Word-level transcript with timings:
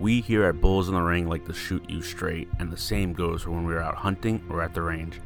We 0.00 0.20
here 0.20 0.44
at 0.44 0.60
Bulls 0.60 0.86
in 0.86 0.94
the 0.94 1.00
Ring 1.00 1.28
like 1.28 1.44
to 1.46 1.52
shoot 1.52 1.90
you 1.90 2.02
straight, 2.02 2.48
and 2.60 2.70
the 2.70 2.76
same 2.76 3.12
goes 3.12 3.42
for 3.42 3.50
when 3.50 3.66
we 3.66 3.74
are 3.74 3.82
out 3.82 3.96
hunting 3.96 4.40
or 4.48 4.62
at 4.62 4.72
the 4.72 4.80
range. 4.80 5.20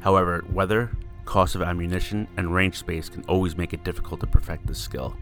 However, 0.00 0.42
weather, 0.50 0.90
cost 1.26 1.54
of 1.54 1.60
ammunition, 1.60 2.26
and 2.38 2.54
range 2.54 2.78
space 2.78 3.10
can 3.10 3.22
always 3.24 3.58
make 3.58 3.74
it 3.74 3.84
difficult 3.84 4.20
to 4.20 4.26
perfect 4.26 4.66
this 4.66 4.78
skill. 4.78 5.14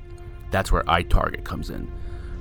That's 0.52 0.70
where 0.70 0.84
iTarget 0.84 1.42
comes 1.42 1.70
in. 1.70 1.90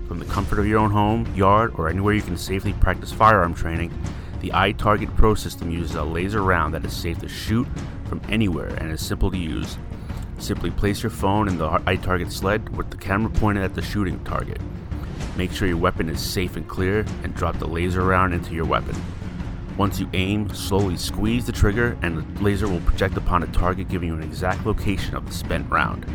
From 0.08 0.20
the 0.20 0.26
comfort 0.26 0.60
of 0.60 0.68
your 0.68 0.78
own 0.78 0.92
home, 0.92 1.34
yard, 1.36 1.74
or 1.78 1.90
anywhere 1.90 2.14
you 2.14 2.22
can 2.22 2.38
safely 2.38 2.74
practice 2.74 3.12
firearm 3.12 3.56
training, 3.56 3.92
the 4.42 4.50
iTarget 4.50 5.16
Pro 5.18 5.34
system 5.34 5.72
uses 5.72 5.96
a 5.96 6.04
laser 6.04 6.44
round 6.44 6.76
that 6.76 6.86
is 6.86 6.94
safe 6.94 7.18
to 7.20 7.28
shoot 7.28 7.68
from 8.06 8.22
anywhere 8.30 8.76
and 8.76 8.92
is 8.92 9.04
simple 9.04 9.32
to 9.32 9.38
use. 9.38 9.80
Simply 10.38 10.70
place 10.70 11.02
your 11.02 11.10
phone 11.10 11.48
in 11.48 11.58
the 11.58 11.70
iTarget 11.70 12.32
sled 12.32 12.76
with 12.78 12.92
the 12.92 12.98
camera 12.98 13.32
pointed 13.32 13.64
at 13.64 13.74
the 13.74 13.82
shooting 13.82 14.24
target. 14.24 14.62
Make 15.38 15.52
sure 15.52 15.68
your 15.68 15.78
weapon 15.78 16.10
is 16.10 16.20
safe 16.20 16.56
and 16.56 16.68
clear 16.68 17.06
and 17.24 17.34
drop 17.34 17.58
the 17.58 17.68
laser 17.68 18.04
round 18.04 18.34
into 18.34 18.54
your 18.54 18.66
weapon. 18.66 18.96
Once 19.78 20.00
you 20.00 20.10
aim, 20.14 20.50
slowly 20.54 20.98
squeeze 20.98 21.46
the 21.46 21.52
trigger 21.52 21.98
and 22.02 22.18
the 22.18 22.44
laser 22.44 22.68
will 22.68 22.82
project 22.82 23.16
upon 23.18 23.42
a 23.42 23.48
target 23.48 23.88
giving 23.88 24.10
you 24.10 24.16
an 24.16 24.24
exact 24.24 24.66
location 24.66 25.16
of 25.16 25.26
the 25.26 25.34
spent 25.34 25.70
round. 25.70 26.06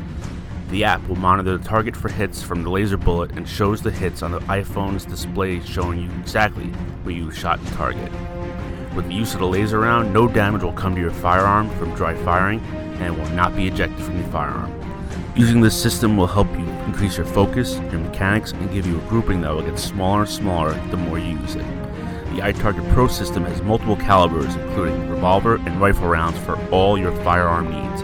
The 0.68 0.84
app 0.84 1.06
will 1.08 1.16
monitor 1.16 1.56
the 1.56 1.64
target 1.64 1.96
for 1.96 2.08
hits 2.08 2.42
from 2.42 2.62
the 2.62 2.70
laser 2.70 2.96
bullet 2.96 3.32
and 3.32 3.48
shows 3.48 3.80
the 3.80 3.90
hits 3.90 4.22
on 4.22 4.32
the 4.32 4.40
iPhone's 4.40 5.04
display 5.06 5.60
showing 5.60 6.02
you 6.02 6.10
exactly 6.20 6.66
where 7.02 7.14
you 7.14 7.30
shot 7.30 7.64
the 7.64 7.70
target. 7.76 8.12
With 8.94 9.08
the 9.08 9.14
use 9.14 9.32
of 9.34 9.40
the 9.40 9.46
laser 9.46 9.80
round, 9.80 10.12
no 10.12 10.28
damage 10.28 10.62
will 10.62 10.72
come 10.72 10.94
to 10.94 11.00
your 11.00 11.10
firearm 11.10 11.70
from 11.78 11.94
dry 11.94 12.14
firing 12.24 12.60
and 13.00 13.16
will 13.16 13.30
not 13.30 13.54
be 13.56 13.68
ejected 13.68 14.04
from 14.04 14.20
the 14.20 14.28
firearm. 14.28 14.85
Using 15.36 15.60
this 15.60 15.78
system 15.78 16.16
will 16.16 16.26
help 16.26 16.50
you 16.58 16.66
increase 16.86 17.18
your 17.18 17.26
focus, 17.26 17.74
your 17.92 18.00
mechanics, 18.00 18.52
and 18.52 18.72
give 18.72 18.86
you 18.86 18.96
a 18.96 19.02
grouping 19.02 19.42
that 19.42 19.52
will 19.52 19.60
get 19.60 19.78
smaller 19.78 20.22
and 20.22 20.30
smaller 20.30 20.72
the 20.88 20.96
more 20.96 21.18
you 21.18 21.38
use 21.38 21.56
it. 21.56 21.66
The 22.34 22.40
iTarget 22.40 22.90
Pro 22.94 23.06
system 23.06 23.44
has 23.44 23.60
multiple 23.60 23.96
calibers, 23.96 24.56
including 24.56 25.10
revolver 25.10 25.56
and 25.56 25.78
rifle 25.78 26.08
rounds 26.08 26.38
for 26.38 26.58
all 26.70 26.96
your 26.96 27.14
firearm 27.22 27.70
needs. 27.70 28.00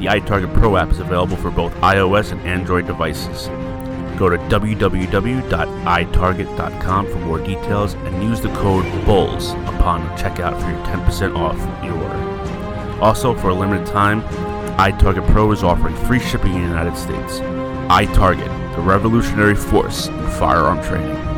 The 0.00 0.06
iTarget 0.06 0.52
Pro 0.54 0.76
app 0.76 0.90
is 0.90 0.98
available 0.98 1.36
for 1.36 1.52
both 1.52 1.72
iOS 1.76 2.32
and 2.32 2.40
Android 2.40 2.88
devices. 2.88 3.46
Go 4.18 4.28
to 4.28 4.36
www.itarget.com 4.36 7.06
for 7.06 7.18
more 7.18 7.38
details 7.38 7.94
and 7.94 8.24
use 8.24 8.40
the 8.40 8.52
code 8.54 8.84
BULLS 9.04 9.52
upon 9.52 10.02
checkout 10.18 10.60
for 10.60 10.68
your 10.68 10.84
10% 10.86 11.36
off 11.36 11.56
your 11.84 11.94
order. 11.94 13.00
Also, 13.00 13.36
for 13.36 13.50
a 13.50 13.54
limited 13.54 13.86
time, 13.86 14.24
iTarget 14.76 15.26
Pro 15.28 15.52
is 15.52 15.62
offering 15.62 15.96
free 15.96 16.20
shipping 16.20 16.52
in 16.54 16.60
the 16.60 16.68
United 16.68 16.96
States. 16.96 17.40
iTarget, 17.88 18.76
the 18.76 18.82
revolutionary 18.82 19.54
force 19.54 20.08
in 20.08 20.30
firearm 20.32 20.82
training. 20.82 21.35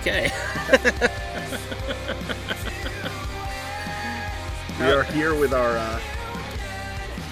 Okay. 0.00 0.30
we 4.80 4.86
are 4.86 5.02
here 5.04 5.34
with 5.38 5.52
our 5.52 5.76
uh, 5.76 6.00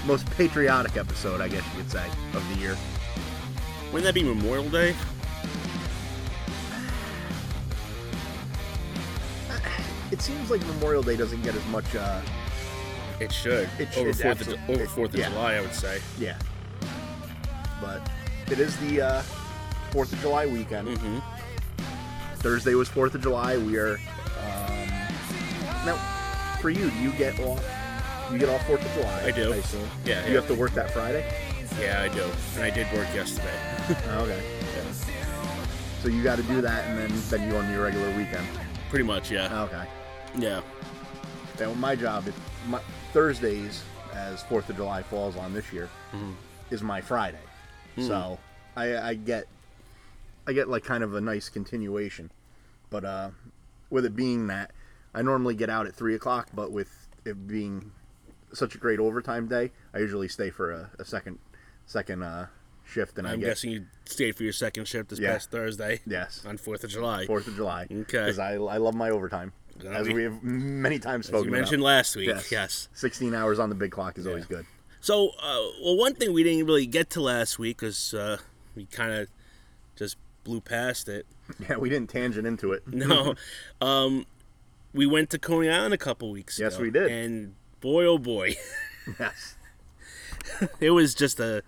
most 0.04 0.28
patriotic 0.32 0.96
episode, 0.98 1.40
I 1.40 1.48
guess 1.48 1.64
you 1.74 1.82
could 1.82 1.90
say, 1.90 2.06
of 2.34 2.46
the 2.50 2.56
year. 2.60 2.76
Wouldn't 3.86 4.04
that 4.04 4.12
be 4.14 4.22
Memorial 4.22 4.68
Day? 4.68 4.94
It 10.10 10.22
seems 10.22 10.50
like 10.50 10.64
Memorial 10.66 11.02
Day 11.02 11.16
doesn't 11.16 11.42
get 11.42 11.54
as 11.54 11.66
much, 11.66 11.94
uh, 11.94 12.20
It 13.20 13.30
should. 13.32 13.68
It 13.78 13.96
over 13.98 14.12
should, 14.12 14.24
4th 14.24 14.40
of, 14.40 14.40
absolute- 14.40 14.60
over 14.70 14.86
4th 14.86 15.08
of 15.08 15.14
yeah. 15.16 15.28
July, 15.28 15.54
I 15.54 15.60
would 15.60 15.74
say. 15.74 16.00
yeah. 16.18 16.38
But 17.80 18.08
it 18.50 18.58
is 18.58 18.76
the 18.78 19.02
uh, 19.02 19.22
4th 19.90 20.12
of 20.12 20.20
July 20.20 20.46
weekend. 20.46 20.88
Mm-hmm. 20.88 21.18
Thursday 22.38 22.74
was 22.74 22.88
4th 22.88 23.14
of 23.14 23.22
July. 23.22 23.56
We 23.56 23.76
are. 23.76 23.94
Um, 23.96 24.88
now, 25.84 25.96
for 26.60 26.70
you, 26.70 26.90
do 26.90 26.98
you 26.98 27.12
get 27.12 27.38
off? 27.40 27.62
You 28.32 28.38
get 28.38 28.48
off 28.48 28.60
4th 28.66 28.84
of 28.84 28.92
July. 28.94 29.22
I 29.24 29.30
do. 29.30 29.52
I 29.52 29.56
assume. 29.56 29.88
Yeah, 30.04 30.24
You 30.26 30.34
yeah. 30.34 30.40
have 30.40 30.48
to 30.48 30.54
work 30.54 30.72
that 30.72 30.90
Friday? 30.90 31.24
Yeah, 31.80 32.02
I 32.02 32.08
do. 32.14 32.24
And 32.54 32.64
I 32.64 32.70
did 32.70 32.86
work 32.92 33.08
yesterday. 33.14 33.54
Oh, 34.10 34.24
okay. 34.24 34.42
So 36.02 36.08
you 36.08 36.22
got 36.22 36.36
to 36.36 36.42
do 36.44 36.60
that, 36.60 36.84
and 36.84 36.98
then 36.98 37.22
then 37.30 37.42
you 37.46 37.52
go 37.52 37.58
on 37.58 37.70
your 37.72 37.82
regular 37.84 38.08
weekend. 38.16 38.46
Pretty 38.90 39.04
much, 39.04 39.30
yeah. 39.30 39.62
Okay. 39.64 39.82
Yeah. 40.38 40.60
Now 41.58 41.72
my 41.74 41.96
job, 41.96 42.28
it, 42.28 42.34
my, 42.68 42.80
Thursdays, 43.12 43.82
as 44.14 44.42
Fourth 44.44 44.68
of 44.68 44.76
July 44.76 45.02
falls 45.02 45.36
on 45.36 45.52
this 45.54 45.72
year, 45.72 45.88
Mhm. 46.14 46.34
is 46.70 46.82
my 46.82 47.00
Friday. 47.00 47.40
So 47.98 48.38
I, 48.76 48.96
I 48.98 49.14
get 49.14 49.48
I 50.48 50.52
get 50.54 50.68
like 50.68 50.82
kind 50.82 51.04
of 51.04 51.14
a 51.14 51.20
nice 51.20 51.48
continuation. 51.50 52.32
But 52.90 53.04
uh, 53.04 53.30
with 53.90 54.04
it 54.06 54.16
being 54.16 54.46
that, 54.46 54.72
I 55.14 55.20
normally 55.22 55.54
get 55.54 55.68
out 55.68 55.86
at 55.86 55.94
three 55.94 56.14
o'clock, 56.14 56.48
but 56.54 56.72
with 56.72 57.08
it 57.26 57.46
being 57.46 57.92
such 58.54 58.74
a 58.74 58.78
great 58.78 58.98
overtime 58.98 59.46
day, 59.46 59.70
I 59.92 59.98
usually 59.98 60.26
stay 60.28 60.48
for 60.50 60.70
a, 60.72 60.90
a 60.98 61.04
second 61.04 61.38
second 61.84 62.22
uh, 62.22 62.46
shift, 62.86 63.18
and 63.18 63.28
I 63.28 63.32
I'm 63.32 63.40
get 63.40 63.46
guessing 63.48 63.70
you 63.72 63.86
stayed 64.06 64.36
for 64.36 64.42
your 64.42 64.54
second 64.54 64.88
shift 64.88 65.10
this 65.10 65.18
Yeah. 65.18 65.32
past 65.32 65.50
Thursday 65.50 66.00
yes 66.06 66.44
on 66.46 66.56
4th 66.56 66.84
of 66.84 66.90
July. 66.90 67.26
Fourth 67.26 67.46
of 67.46 67.54
July. 67.56 67.82
Okay. 67.84 68.02
because 68.04 68.38
I, 68.38 68.54
I 68.54 68.78
love 68.78 68.94
my 68.94 69.10
overtime, 69.10 69.52
Yeah, 69.82 69.90
as 69.90 70.06
we- 70.08 70.14
we 70.14 70.22
have 70.22 70.42
many 70.42 70.98
times 70.98 71.26
spoken 71.26 71.44
you 71.44 71.50
about. 71.50 71.58
mentioned 71.60 71.82
last 71.82 72.16
week. 72.16 72.28
Yes. 72.28 72.50
Yes. 72.50 72.88
16 72.94 73.34
hours 73.34 73.58
on 73.58 73.68
the 73.68 73.74
big 73.74 73.90
clock 73.90 74.16
is 74.16 74.26
always 74.26 74.46
good. 74.46 74.64
So, 75.02 75.28
uh, 75.42 75.60
well, 75.82 75.96
one 75.98 76.14
thing 76.14 76.32
we 76.32 76.42
didn't 76.42 76.64
really 76.66 76.86
get 76.86 77.10
to 77.10 77.20
last 77.20 77.58
week 77.58 77.78
because 77.78 78.14
uh, 78.14 78.38
we 78.74 78.86
kind 78.86 79.12
of 79.12 79.28
blew 80.48 80.60
past 80.62 81.08
it. 81.08 81.26
Yeah, 81.68 81.76
we 81.78 81.88
didn't 81.88 82.10
tangent 82.10 82.46
into 82.46 82.72
it. 82.72 82.82
No, 82.92 83.34
um, 83.80 84.24
we 84.94 85.06
went 85.06 85.30
to 85.30 85.38
Coney 85.38 85.68
Island 85.70 85.94
a 85.94 85.98
couple 85.98 86.30
weeks 86.30 86.58
Yes, 86.58 86.74
ago. 86.74 86.82
we 86.84 86.90
did. 86.90 87.10
And 87.10 87.54
boy, 87.80 88.04
oh 88.06 88.18
boy, 88.18 88.56
yes. 89.18 89.56
it 90.80 90.90
was 90.90 91.14
just 91.14 91.38
a. 91.40 91.62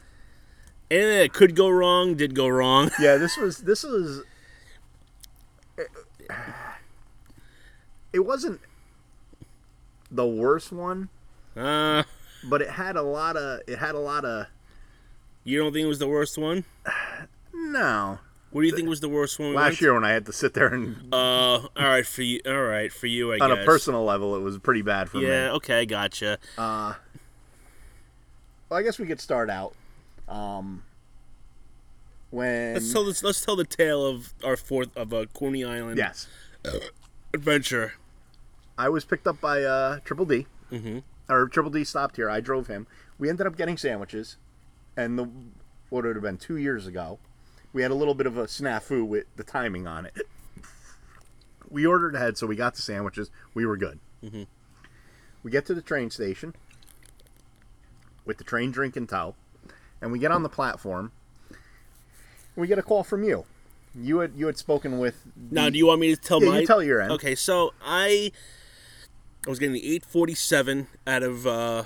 Anything 0.90 1.18
that 1.18 1.32
could 1.32 1.54
go 1.54 1.68
wrong 1.68 2.14
did 2.14 2.34
go 2.34 2.48
wrong. 2.48 2.90
Yeah, 2.98 3.16
this 3.16 3.36
was 3.36 3.58
this 3.58 3.82
was 3.84 4.22
it 8.12 8.20
wasn't 8.20 8.60
the 10.10 10.26
worst 10.26 10.72
one, 10.72 11.08
Uh, 11.56 12.02
but 12.44 12.60
it 12.62 12.70
had 12.70 12.96
a 12.96 13.02
lot 13.02 13.36
of 13.36 13.60
it 13.66 13.78
had 13.78 13.94
a 13.94 13.98
lot 14.00 14.24
of 14.24 14.46
you 15.44 15.58
don't 15.58 15.72
think 15.72 15.84
it 15.84 15.88
was 15.88 15.98
the 16.00 16.08
worst 16.08 16.36
one? 16.36 16.64
no. 17.54 18.18
What 18.52 18.62
do 18.62 18.66
you 18.66 18.74
think 18.74 18.88
was 18.88 19.00
the 19.00 19.08
worst 19.08 19.38
one? 19.38 19.50
We 19.50 19.56
last 19.56 19.66
went? 19.72 19.80
year 19.82 19.94
when 19.94 20.04
I 20.04 20.10
had 20.10 20.26
to 20.26 20.32
sit 20.32 20.54
there 20.54 20.68
and 20.74 20.96
Uh, 21.12 21.16
all 21.16 21.68
right 21.76 22.06
for 22.06 22.22
you. 22.22 22.40
All 22.46 22.62
right 22.64 22.92
for 22.92 23.06
you. 23.06 23.32
I 23.32 23.38
on 23.38 23.50
guess. 23.50 23.62
a 23.62 23.64
personal 23.64 24.04
level, 24.04 24.34
it 24.34 24.40
was 24.40 24.58
pretty 24.58 24.82
bad 24.82 25.08
for 25.08 25.18
me. 25.18 25.26
Yeah. 25.28 25.52
Okay. 25.52 25.86
Gotcha. 25.86 26.38
Uh, 26.58 26.94
Well, 28.68 28.78
I 28.78 28.82
guess 28.82 28.98
we 28.98 29.06
could 29.06 29.20
start 29.20 29.50
out. 29.50 29.74
Um, 30.28 30.82
when 32.30 32.74
Let's 32.74 32.92
tell 32.92 33.04
this. 33.04 33.22
Let's 33.22 33.44
tell 33.44 33.56
the 33.56 33.64
tale 33.64 34.06
of 34.06 34.32
our 34.44 34.56
fourth 34.56 34.96
of 34.96 35.12
a 35.12 35.26
Coney 35.26 35.64
Island 35.64 35.98
yes, 35.98 36.28
adventure. 37.34 37.94
I 38.78 38.88
was 38.88 39.04
picked 39.04 39.26
up 39.26 39.40
by 39.40 39.62
uh, 39.62 39.98
Triple 40.04 40.24
D, 40.26 40.46
Mm-hmm. 40.72 40.98
or 41.28 41.48
Triple 41.48 41.70
D 41.72 41.82
stopped 41.84 42.16
here. 42.16 42.30
I 42.30 42.40
drove 42.40 42.68
him. 42.68 42.86
We 43.18 43.28
ended 43.28 43.46
up 43.46 43.56
getting 43.56 43.76
sandwiches, 43.76 44.36
and 44.96 45.18
the 45.18 45.24
what 45.88 46.04
would 46.04 46.14
have 46.14 46.22
been 46.22 46.36
two 46.38 46.56
years 46.56 46.86
ago, 46.86 47.18
we 47.72 47.82
had 47.82 47.90
a 47.90 47.94
little 47.94 48.14
bit 48.14 48.26
of 48.26 48.36
a 48.36 48.44
snafu 48.44 49.06
with 49.06 49.26
the 49.36 49.44
timing 49.44 49.86
on 49.86 50.06
it. 50.06 50.16
We 51.68 51.86
ordered 51.86 52.14
ahead, 52.16 52.36
so 52.36 52.46
we 52.46 52.56
got 52.56 52.74
the 52.74 52.82
sandwiches. 52.82 53.30
We 53.54 53.64
were 53.64 53.76
good. 53.76 54.00
Mm-hmm. 54.24 54.42
We 55.42 55.50
get 55.50 55.66
to 55.66 55.74
the 55.74 55.82
train 55.82 56.10
station 56.10 56.54
with 58.24 58.38
the 58.38 58.44
train 58.44 58.70
drink 58.70 58.96
and 58.96 59.08
tow, 59.08 59.34
and 60.00 60.10
we 60.12 60.18
get 60.18 60.30
on 60.32 60.42
the 60.42 60.48
platform. 60.48 61.12
We 62.56 62.66
get 62.66 62.78
a 62.78 62.82
call 62.82 63.04
from 63.04 63.22
you. 63.22 63.44
You 63.94 64.18
had 64.18 64.32
you 64.36 64.46
had 64.46 64.58
spoken 64.58 64.98
with. 64.98 65.22
Now, 65.50 65.70
do 65.70 65.78
you 65.78 65.86
want 65.86 66.00
me 66.00 66.14
to 66.14 66.20
tell 66.20 66.42
Yeah, 66.42 66.50
my? 66.50 66.58
you 66.60 66.66
tell 66.66 66.82
your 66.82 67.00
end. 67.00 67.12
Okay, 67.12 67.34
so 67.34 67.72
I 67.84 68.30
I 69.46 69.50
was 69.50 69.58
getting 69.58 69.72
the 69.72 69.84
847 69.94 70.86
out 71.06 71.22
of 71.22 71.46
uh, 71.46 71.84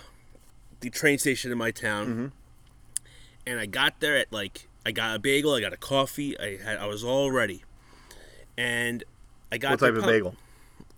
the 0.80 0.90
train 0.90 1.18
station 1.18 1.52
in 1.52 1.58
my 1.58 1.70
town, 1.70 2.06
Mm-hmm. 2.06 2.26
and 3.46 3.60
I 3.60 3.66
got 3.66 4.00
there 4.00 4.16
at 4.16 4.32
like 4.32 4.68
I 4.86 4.92
got 4.92 5.16
a 5.16 5.18
bagel, 5.18 5.54
I 5.54 5.60
got 5.60 5.72
a 5.72 5.76
coffee, 5.78 6.38
I 6.38 6.58
had 6.62 6.78
I 6.78 6.86
was 6.86 7.02
all 7.04 7.30
ready, 7.30 7.62
and 8.58 9.02
I 9.50 9.58
got 9.58 9.70
What 9.72 9.80
type 9.80 9.94
of 9.94 10.00
pub- 10.02 10.10
bagel? 10.10 10.36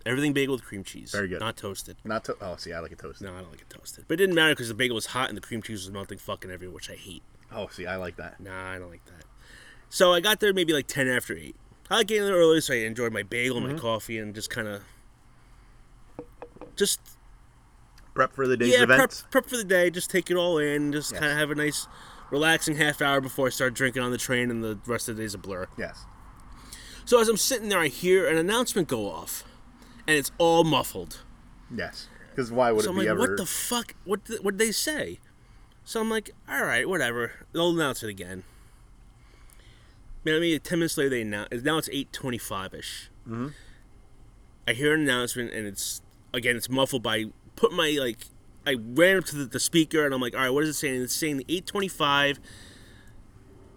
Everything 0.04 0.32
bagel 0.32 0.54
with 0.54 0.64
cream 0.64 0.84
cheese. 0.84 1.10
Very 1.10 1.26
good. 1.28 1.40
Not 1.40 1.56
toasted. 1.56 1.96
Not 2.04 2.24
to. 2.26 2.36
Oh, 2.40 2.54
see, 2.56 2.72
I 2.72 2.78
like 2.78 2.92
it 2.92 2.98
toasted. 2.98 3.26
No, 3.26 3.34
I 3.34 3.40
don't 3.40 3.50
like 3.50 3.60
it 3.62 3.70
toasted. 3.70 4.04
But 4.06 4.14
it 4.14 4.16
didn't 4.18 4.36
matter 4.36 4.52
because 4.54 4.68
the 4.68 4.74
bagel 4.74 4.94
was 4.94 5.06
hot 5.06 5.28
and 5.28 5.36
the 5.36 5.40
cream 5.40 5.62
cheese 5.62 5.82
was 5.84 5.90
melting 5.90 6.18
fucking 6.18 6.48
everywhere, 6.50 6.74
which 6.74 6.88
I 6.90 6.94
hate. 6.94 7.22
Oh, 7.52 7.66
see, 7.68 7.86
I 7.86 7.96
like 7.96 8.16
that. 8.16 8.38
Nah, 8.40 8.70
I 8.72 8.78
don't 8.78 8.90
like 8.90 9.04
that. 9.06 9.24
So 9.90 10.12
I 10.12 10.20
got 10.20 10.38
there 10.40 10.52
maybe 10.52 10.72
like 10.72 10.86
10 10.86 11.08
after 11.08 11.36
8. 11.36 11.56
I 11.90 11.96
like 11.96 12.06
getting 12.08 12.24
there 12.24 12.34
early 12.36 12.60
so 12.60 12.74
I 12.74 12.78
enjoyed 12.78 13.12
my 13.12 13.22
bagel, 13.24 13.60
Mm-hmm. 13.60 13.72
my 13.74 13.78
coffee, 13.80 14.18
and 14.18 14.32
just 14.34 14.48
kind 14.50 14.68
of. 14.68 14.82
Just, 16.76 17.00
Prep 18.14 18.32
for 18.34 18.46
the 18.46 18.56
day's 18.56 18.72
yeah, 18.78 18.84
prep, 18.86 19.10
prep 19.30 19.46
for 19.46 19.56
the 19.56 19.64
day. 19.64 19.90
Just 19.90 20.10
take 20.10 20.30
it 20.30 20.36
all 20.36 20.58
in. 20.58 20.92
Just 20.92 21.12
Yes. 21.12 21.20
kind 21.20 21.32
of 21.32 21.38
have 21.38 21.50
a 21.50 21.54
nice, 21.54 21.86
relaxing 22.30 22.76
half 22.76 23.00
hour 23.00 23.20
before 23.20 23.46
I 23.46 23.50
start 23.50 23.74
drinking 23.74 24.02
on 24.02 24.10
the 24.10 24.18
train, 24.18 24.50
and 24.50 24.62
the 24.62 24.78
rest 24.86 25.08
of 25.08 25.16
the 25.16 25.22
day's 25.22 25.34
a 25.34 25.38
blur. 25.38 25.68
Yes. 25.78 26.04
So 27.04 27.20
as 27.20 27.28
I'm 27.28 27.36
sitting 27.36 27.68
there, 27.68 27.78
I 27.78 27.88
hear 27.88 28.28
an 28.28 28.36
announcement 28.36 28.88
go 28.88 29.08
off, 29.10 29.44
and 30.06 30.16
it's 30.16 30.32
all 30.38 30.64
muffled. 30.64 31.22
Yes. 31.74 32.08
Because 32.30 32.50
why 32.50 32.72
would 32.72 32.84
So 32.84 32.90
it 32.90 32.92
I'm 32.94 32.98
be 32.98 33.06
like, 33.06 33.10
ever? 33.10 33.20
what 33.20 33.36
the 33.36 33.46
fuck? 33.46 33.94
What 34.04 34.24
did, 34.24 34.44
what 34.44 34.56
did 34.56 34.66
they 34.66 34.72
say? 34.72 35.20
So 35.84 36.00
I'm 36.00 36.10
like, 36.10 36.30
all 36.48 36.64
right, 36.64 36.88
whatever. 36.88 37.32
They'll 37.52 37.70
announce 37.70 38.02
it 38.02 38.08
again. 38.10 38.42
Man, 40.24 40.34
I 40.34 40.40
mean, 40.40 40.58
ten 40.60 40.80
minutes 40.80 40.98
later 40.98 41.10
they 41.10 41.22
announce. 41.22 41.62
Now 41.62 41.78
it's 41.78 41.88
eight 41.92 42.12
twenty-five 42.12 42.74
ish. 42.74 43.10
Mm-hmm. 43.28 43.48
I 44.66 44.72
hear 44.72 44.94
an 44.94 45.02
announcement, 45.02 45.52
and 45.52 45.66
it's 45.66 46.02
again, 46.34 46.56
it's 46.56 46.68
muffled 46.68 47.02
by 47.02 47.26
put 47.54 47.72
my 47.72 47.96
like. 48.00 48.26
I 48.66 48.76
ran 48.78 49.18
up 49.18 49.24
to 49.26 49.36
the, 49.36 49.44
the 49.44 49.60
speaker, 49.60 50.04
and 50.04 50.12
I'm 50.12 50.20
like, 50.20 50.34
all 50.34 50.40
right, 50.40 50.50
what 50.50 50.64
is 50.64 50.70
it 50.70 50.74
saying? 50.74 51.02
It's 51.02 51.14
saying 51.14 51.36
the 51.38 51.46
eight 51.48 51.66
twenty-five 51.66 52.40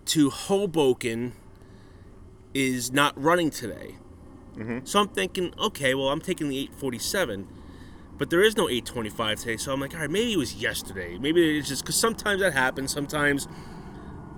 to 0.05 0.29
Hoboken 0.31 1.33
is 2.53 2.91
not 2.91 3.21
running 3.21 3.51
today. 3.51 3.95
So 4.83 4.99
I'm 4.99 5.07
thinking, 5.07 5.53
okay, 5.57 5.93
well, 5.93 6.09
I'm 6.09 6.19
taking 6.19 6.49
the 6.49 6.57
847 6.57 7.47
but 8.17 8.29
there 8.29 8.41
is 8.41 8.57
no 8.57 8.67
825 8.67 9.39
today. 9.39 9.57
So 9.57 9.71
i'm 9.71 9.79
like 9.79 9.93
all 9.93 10.01
right 10.01 10.09
maybe 10.11 10.33
it 10.33 10.37
was 10.37 10.53
yesterday. 10.55 11.17
Maybe 11.17 11.57
it's 11.57 11.69
just 11.69 11.83
because 11.83 11.95
sometimes 11.95 12.41
that 12.41 12.53
happens. 12.53 12.91
Sometimes 12.91 13.47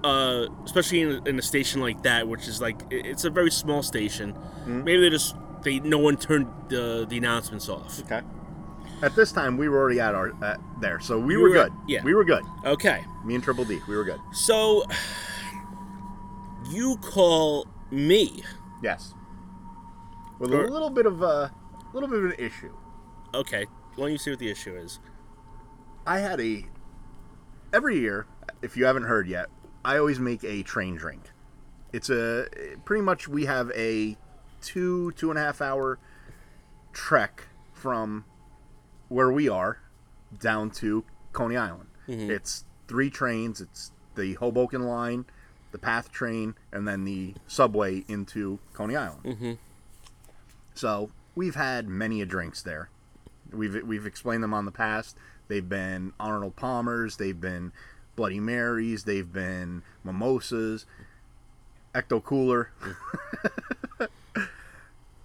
uh, 0.04 0.46
especially 0.64 1.02
in, 1.02 1.28
in 1.28 1.40
a 1.40 1.42
station 1.42 1.82
like 1.82 2.04
that 2.04 2.28
which 2.28 2.48
is 2.48 2.62
like 2.62 2.80
it's 2.92 3.26
a 3.26 3.30
very 3.30 3.52
small 3.52 3.82
station. 3.84 4.38
Maybe 4.68 5.02
they 5.02 5.10
just 5.10 5.36
they 5.64 5.80
no 5.80 5.98
one 5.98 6.16
turned 6.18 6.48
the 6.70 7.06
the 7.10 7.18
announcements 7.18 7.68
off. 7.68 8.00
Okay. 8.02 8.22
At 9.04 9.16
this 9.16 9.32
time, 9.32 9.58
we 9.58 9.68
were 9.68 9.78
already 9.80 10.00
at 10.00 10.14
our 10.14 10.32
at 10.44 10.60
there, 10.80 11.00
so 11.00 11.18
we 11.20 11.36
were, 11.38 11.44
were- 11.50 11.56
good. 11.56 11.74
yeah. 11.88 12.04
we 12.04 12.14
were 12.14 12.24
good. 12.24 12.44
okay 12.66 13.04
Me 13.26 13.36
and 13.36 13.44
Triple 13.44 13.66
D, 13.66 13.80
we 13.88 13.96
were 13.96 14.04
good. 14.04 14.20
so 14.32 14.84
you 16.70 16.98
call 16.98 17.68
me 17.90 18.44
Yes. 18.84 19.14
With 20.40 20.54
Or- 20.54 20.66
a 20.66 20.70
little 20.72 20.90
bit 20.90 21.06
of 21.06 21.22
a 21.22 21.52
little 21.94 22.10
bit 22.10 22.20
of 22.20 22.26
an 22.26 22.36
issue. 22.38 22.74
okay 23.34 23.66
why 23.96 24.06
don't 24.06 24.12
you 24.12 24.18
see 24.18 24.30
what 24.30 24.40
the 24.40 24.50
issue 24.50 24.76
is 24.76 25.00
I 26.08 26.20
had 26.20 26.40
a 26.42 26.66
every 27.74 28.00
year. 28.00 28.26
If 28.64 28.76
you 28.76 28.86
haven't 28.86 29.04
heard 29.04 29.28
yet, 29.28 29.48
I 29.86 29.98
always 30.00 30.20
make 30.20 30.44
a 30.44 30.64
train 30.64 30.96
drink. 30.96 31.22
It's 31.94 32.10
a 32.10 32.48
pretty 32.86 33.04
much 33.04 33.28
we 33.28 33.46
have 33.46 33.72
a 33.76 34.18
two 34.62 35.12
two 35.12 35.30
and 35.30 35.38
a 35.38 35.42
half 35.44 35.62
hour 35.62 36.00
trek 36.92 37.44
from 37.74 38.26
where 39.12 39.30
we 39.30 39.50
are 39.50 39.78
down 40.40 40.72
to 40.72 41.04
Coney 41.34 41.58
Island. 41.58 41.90
It's 42.08 42.64
three 42.88 43.10
trains. 43.10 43.60
It's 43.62 43.92
the 44.16 44.34
Hoboken 44.36 44.84
line, 44.84 45.26
the 45.72 45.78
Path 45.78 46.12
train, 46.12 46.56
and 46.72 46.88
then 46.88 47.04
the 47.04 47.34
subway 47.46 48.04
into 48.08 48.60
Coney 48.74 48.96
Island. 48.96 49.24
Mhm. 49.26 49.58
So 50.74 51.12
we've 51.36 51.56
had 51.56 51.88
many 51.90 52.22
a 52.22 52.26
drinks 52.26 52.62
there. 52.62 52.90
We've 53.52 53.84
we've 53.84 54.06
explained 54.06 54.44
them 54.44 54.54
on 54.54 54.64
the 54.66 54.72
past. 54.72 55.18
They've 55.50 55.68
been 55.68 56.14
Arnold 56.20 56.56
Palmers. 56.56 57.18
They've 57.18 57.40
been 57.40 57.74
Bloody 58.16 58.40
Marys. 58.40 59.04
They've 59.04 59.32
been 59.32 59.84
mimosas. 60.06 60.86
Ecto 61.94 62.24
Cooler. 62.24 62.72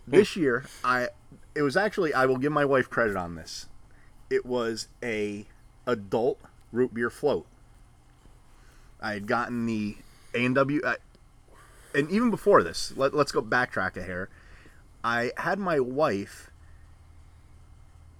this 0.06 0.34
year, 0.36 0.64
I 0.84 1.08
it 1.54 1.62
was 1.62 1.76
actually 1.76 2.12
I 2.14 2.26
will 2.26 2.38
give 2.38 2.52
my 2.52 2.64
wife 2.64 2.90
credit 2.90 3.16
on 3.16 3.34
this. 3.36 3.66
It 4.30 4.44
was 4.44 4.88
a 5.02 5.46
adult 5.86 6.40
root 6.72 6.92
beer 6.92 7.10
float. 7.10 7.46
I 9.00 9.12
had 9.12 9.26
gotten 9.26 9.66
the 9.66 9.96
A 10.34 10.44
and 10.44 10.54
W, 10.54 10.80
and 11.94 12.10
even 12.10 12.30
before 12.30 12.62
this, 12.62 12.92
let, 12.96 13.14
let's 13.14 13.32
go 13.32 13.42
backtrack 13.42 13.96
a 13.96 14.02
hair. 14.02 14.28
I 15.04 15.32
had 15.36 15.58
my 15.58 15.80
wife. 15.80 16.50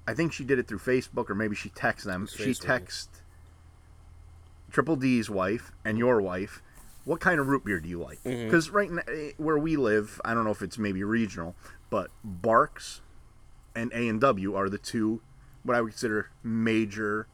I 0.06 0.14
think 0.14 0.32
she 0.32 0.44
did 0.44 0.58
it 0.58 0.68
through 0.68 0.78
Facebook 0.78 1.28
or 1.28 1.34
maybe 1.34 1.56
she 1.56 1.68
texted 1.70 2.04
them. 2.04 2.28
She 2.28 2.50
texted 2.50 3.08
Triple 4.70 4.96
D's 4.96 5.28
wife 5.28 5.72
and 5.84 5.98
your 5.98 6.20
wife. 6.20 6.62
What 7.04 7.20
kind 7.20 7.40
of 7.40 7.48
root 7.48 7.64
beer 7.64 7.80
do 7.80 7.88
you 7.88 8.00
like? 8.00 8.22
Mm-hmm. 8.22 8.44
Because 8.44 8.70
right 8.70 8.90
now, 8.90 9.02
where 9.36 9.58
we 9.58 9.76
live, 9.76 10.20
I 10.24 10.34
don't 10.34 10.44
know 10.44 10.50
if 10.50 10.62
it's 10.62 10.78
maybe 10.78 11.02
regional, 11.04 11.54
but 11.90 12.10
Barq's 12.24 13.00
and 13.74 13.92
A 13.92 14.08
and 14.08 14.20
W 14.20 14.54
are 14.54 14.68
the 14.68 14.78
two 14.78 15.20
what 15.66 15.76
I 15.76 15.80
would 15.80 15.92
consider 15.92 16.30
major 16.42 17.26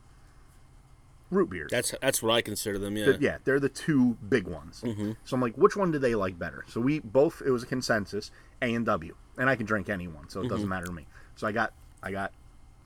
root 1.31 1.49
beers. 1.49 1.71
that's 1.71 1.95
that's 2.03 2.23
what 2.23 2.31
i 2.31 2.43
consider 2.43 2.79
them 2.79 2.95
yeah 2.95 3.07
They're- 3.07 3.19
yeah, 3.19 3.39
they're 3.45 3.61
the 3.61 3.71
two 3.71 4.19
big 4.29 4.47
ones. 4.47 4.83
Mm-hmm. 4.85 5.13
So 5.25 5.35
I'm 5.35 5.41
like, 5.41 5.57
which 5.57 5.77
one 5.77 5.91
do 5.91 5.99
they 5.99 6.15
like 6.15 6.39
better? 6.39 6.65
So 6.69 6.81
we 6.81 6.99
both 7.01 7.43
it 7.45 7.51
was 7.51 7.63
a 7.63 7.67
consensus 7.67 8.31
A 8.61 8.75
and 8.75 8.85
W, 8.87 9.15
and 9.39 9.49
I 9.49 9.57
can 9.57 9.65
drink 9.67 9.89
any 9.89 10.09
one, 10.09 10.29
so 10.29 10.41
it 10.41 10.49
doesn't 10.49 10.65
mm-hmm. 10.65 10.69
matter 10.69 10.87
to 10.87 10.93
me. 10.93 11.07
So 11.37 11.47
I 11.47 11.53
got 11.53 11.73
I 12.03 12.11
got 12.11 12.33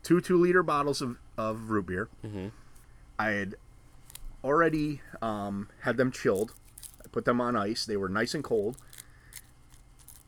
two 0.02 0.20
two 0.20 0.38
liter 0.40 0.62
bottles 0.62 1.02
of 1.02 1.16
of 1.36 1.70
root 1.70 1.86
beer. 1.86 2.08
Mm-hmm. 2.24 2.48
I 3.18 3.30
had 3.30 3.54
already 4.44 5.00
um, 5.20 5.68
had 5.80 5.96
them 5.96 6.12
chilled. 6.12 6.52
I 7.04 7.08
put 7.08 7.24
them 7.24 7.40
on 7.40 7.56
ice. 7.56 7.84
They 7.84 7.96
were 7.96 8.08
nice 8.08 8.34
and 8.34 8.44
cold. 8.44 8.76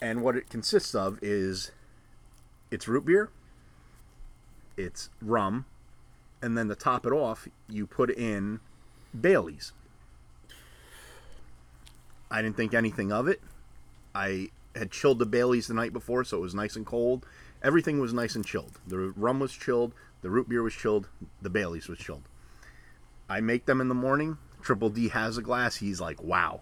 And 0.00 0.22
what 0.22 0.36
it 0.36 0.48
consists 0.48 0.94
of 0.94 1.18
is 1.22 1.72
it's 2.70 2.86
root 2.88 3.04
beer, 3.04 3.30
it's 4.78 5.10
rum, 5.20 5.66
and 6.40 6.56
then 6.56 6.68
to 6.68 6.74
top 6.74 7.04
it 7.04 7.12
off, 7.12 7.48
you 7.68 7.86
put 7.86 8.10
in 8.10 8.60
Bailey's. 9.18 9.72
I 12.30 12.42
didn't 12.42 12.56
think 12.56 12.74
anything 12.74 13.10
of 13.10 13.26
it. 13.26 13.40
I 14.14 14.50
had 14.74 14.90
chilled 14.90 15.18
the 15.18 15.26
Bailey's 15.26 15.66
the 15.66 15.74
night 15.74 15.92
before, 15.92 16.24
so 16.24 16.38
it 16.38 16.40
was 16.40 16.54
nice 16.54 16.76
and 16.76 16.86
cold. 16.86 17.26
Everything 17.62 17.98
was 17.98 18.12
nice 18.12 18.36
and 18.36 18.46
chilled. 18.46 18.78
The 18.86 18.98
rum 19.16 19.40
was 19.40 19.52
chilled, 19.52 19.92
the 20.22 20.30
root 20.30 20.48
beer 20.48 20.62
was 20.62 20.74
chilled, 20.74 21.08
the 21.42 21.50
Bailey's 21.50 21.88
was 21.88 21.98
chilled. 21.98 22.22
I 23.28 23.40
make 23.40 23.66
them 23.66 23.80
in 23.80 23.88
the 23.88 23.94
morning. 23.94 24.38
Triple 24.62 24.90
D 24.90 25.08
has 25.08 25.38
a 25.38 25.42
glass. 25.42 25.76
He's 25.76 26.00
like, 26.00 26.22
wow, 26.22 26.60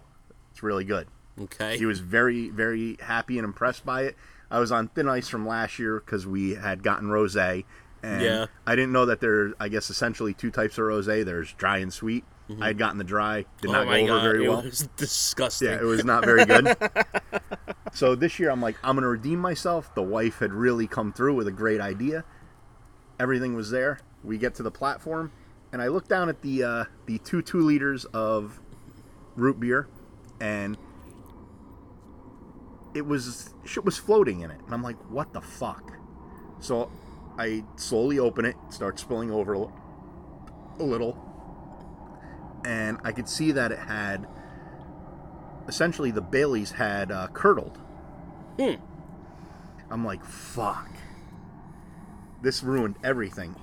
it's 0.51 0.63
really 0.63 0.83
good. 0.83 1.07
okay 1.39 1.77
He 1.77 1.85
was 1.85 1.99
very, 1.99 2.49
very 2.49 2.97
happy 3.01 3.37
and 3.37 3.45
impressed 3.45 3.85
by 3.85 4.03
it. 4.03 4.15
I 4.49 4.59
was 4.59 4.71
on 4.71 4.87
thin 4.89 5.09
ice 5.09 5.27
from 5.27 5.45
last 5.47 5.77
year 5.77 5.99
because 5.99 6.25
we 6.25 6.55
had 6.55 6.81
gotten 6.81 7.09
rosé, 7.09 7.65
and 8.07 8.21
Yeah. 8.21 8.45
I 8.65 8.75
didn't 8.75 8.91
know 8.91 9.05
that 9.05 9.19
there. 9.21 9.53
I 9.59 9.67
guess 9.69 9.89
essentially 9.89 10.33
two 10.33 10.51
types 10.51 10.77
of 10.77 10.85
rosé. 10.85 11.23
There's 11.25 11.53
dry 11.53 11.77
and 11.77 11.91
sweet. 11.93 12.23
I 12.61 12.67
had 12.67 12.77
gotten 12.77 12.97
the 12.97 13.03
dry, 13.03 13.43
did 13.61 13.69
oh 13.69 13.73
not 13.73 13.83
go 13.83 13.91
over 13.91 14.07
god, 14.07 14.21
very 14.23 14.45
it 14.45 14.47
well. 14.49 14.61
was 14.61 14.87
disgusting. 14.95 15.67
Yeah, 15.67 15.75
it 15.81 15.83
was 15.83 16.05
not 16.05 16.23
very 16.23 16.45
good. 16.45 16.77
so 17.93 18.15
this 18.15 18.39
year 18.39 18.49
I'm 18.51 18.61
like, 18.61 18.77
I'm 18.85 18.95
gonna 18.95 19.09
redeem 19.09 19.39
myself. 19.39 19.93
The 19.95 20.01
wife 20.01 20.39
had 20.39 20.53
really 20.53 20.87
come 20.87 21.11
through 21.11 21.33
with 21.35 21.47
a 21.47 21.51
great 21.51 21.81
idea. 21.81 22.23
Everything 23.19 23.53
was 23.53 23.69
there. 23.69 23.99
We 24.23 24.37
get 24.37 24.55
to 24.55 24.63
the 24.63 24.71
platform, 24.71 25.33
and 25.73 25.81
I 25.81 25.87
look 25.89 26.07
down 26.07 26.29
at 26.29 26.41
the 26.41 26.63
uh, 26.63 26.83
the 27.05 27.17
two 27.17 27.41
two 27.41 27.59
liters 27.59 28.05
of 28.05 28.61
root 29.35 29.59
beer, 29.59 29.89
and 30.39 30.77
it 32.93 33.05
was 33.05 33.53
shit 33.65 33.83
was 33.83 33.97
floating 33.97 34.39
in 34.39 34.51
it, 34.51 34.59
and 34.63 34.73
I'm 34.73 34.83
like, 34.83 34.95
what 35.11 35.33
the 35.33 35.41
fuck? 35.41 35.91
So 36.59 36.89
I 37.37 37.63
slowly 37.75 38.19
open 38.19 38.45
it, 38.45 38.55
start 38.69 38.99
spilling 38.99 39.31
over 39.31 39.53
a 39.53 40.83
little, 40.83 41.17
and 42.65 42.97
I 43.03 43.11
could 43.11 43.29
see 43.29 43.51
that 43.51 43.71
it 43.71 43.79
had 43.79 44.27
essentially 45.67 46.11
the 46.11 46.21
Baileys 46.21 46.71
had 46.71 47.11
uh, 47.11 47.27
curdled. 47.27 47.77
Hmm. 48.59 48.75
I'm 49.89 50.03
like, 50.03 50.23
fuck. 50.25 50.89
This 52.41 52.63
ruined 52.63 52.95
everything. 53.03 53.55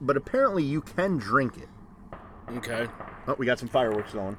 But 0.00 0.16
apparently 0.16 0.62
you 0.62 0.80
can 0.80 1.16
drink 1.18 1.56
it. 1.56 1.68
okay. 2.56 2.86
Oh, 3.26 3.34
we 3.38 3.46
got 3.46 3.58
some 3.58 3.68
fireworks 3.68 4.12
going. 4.12 4.36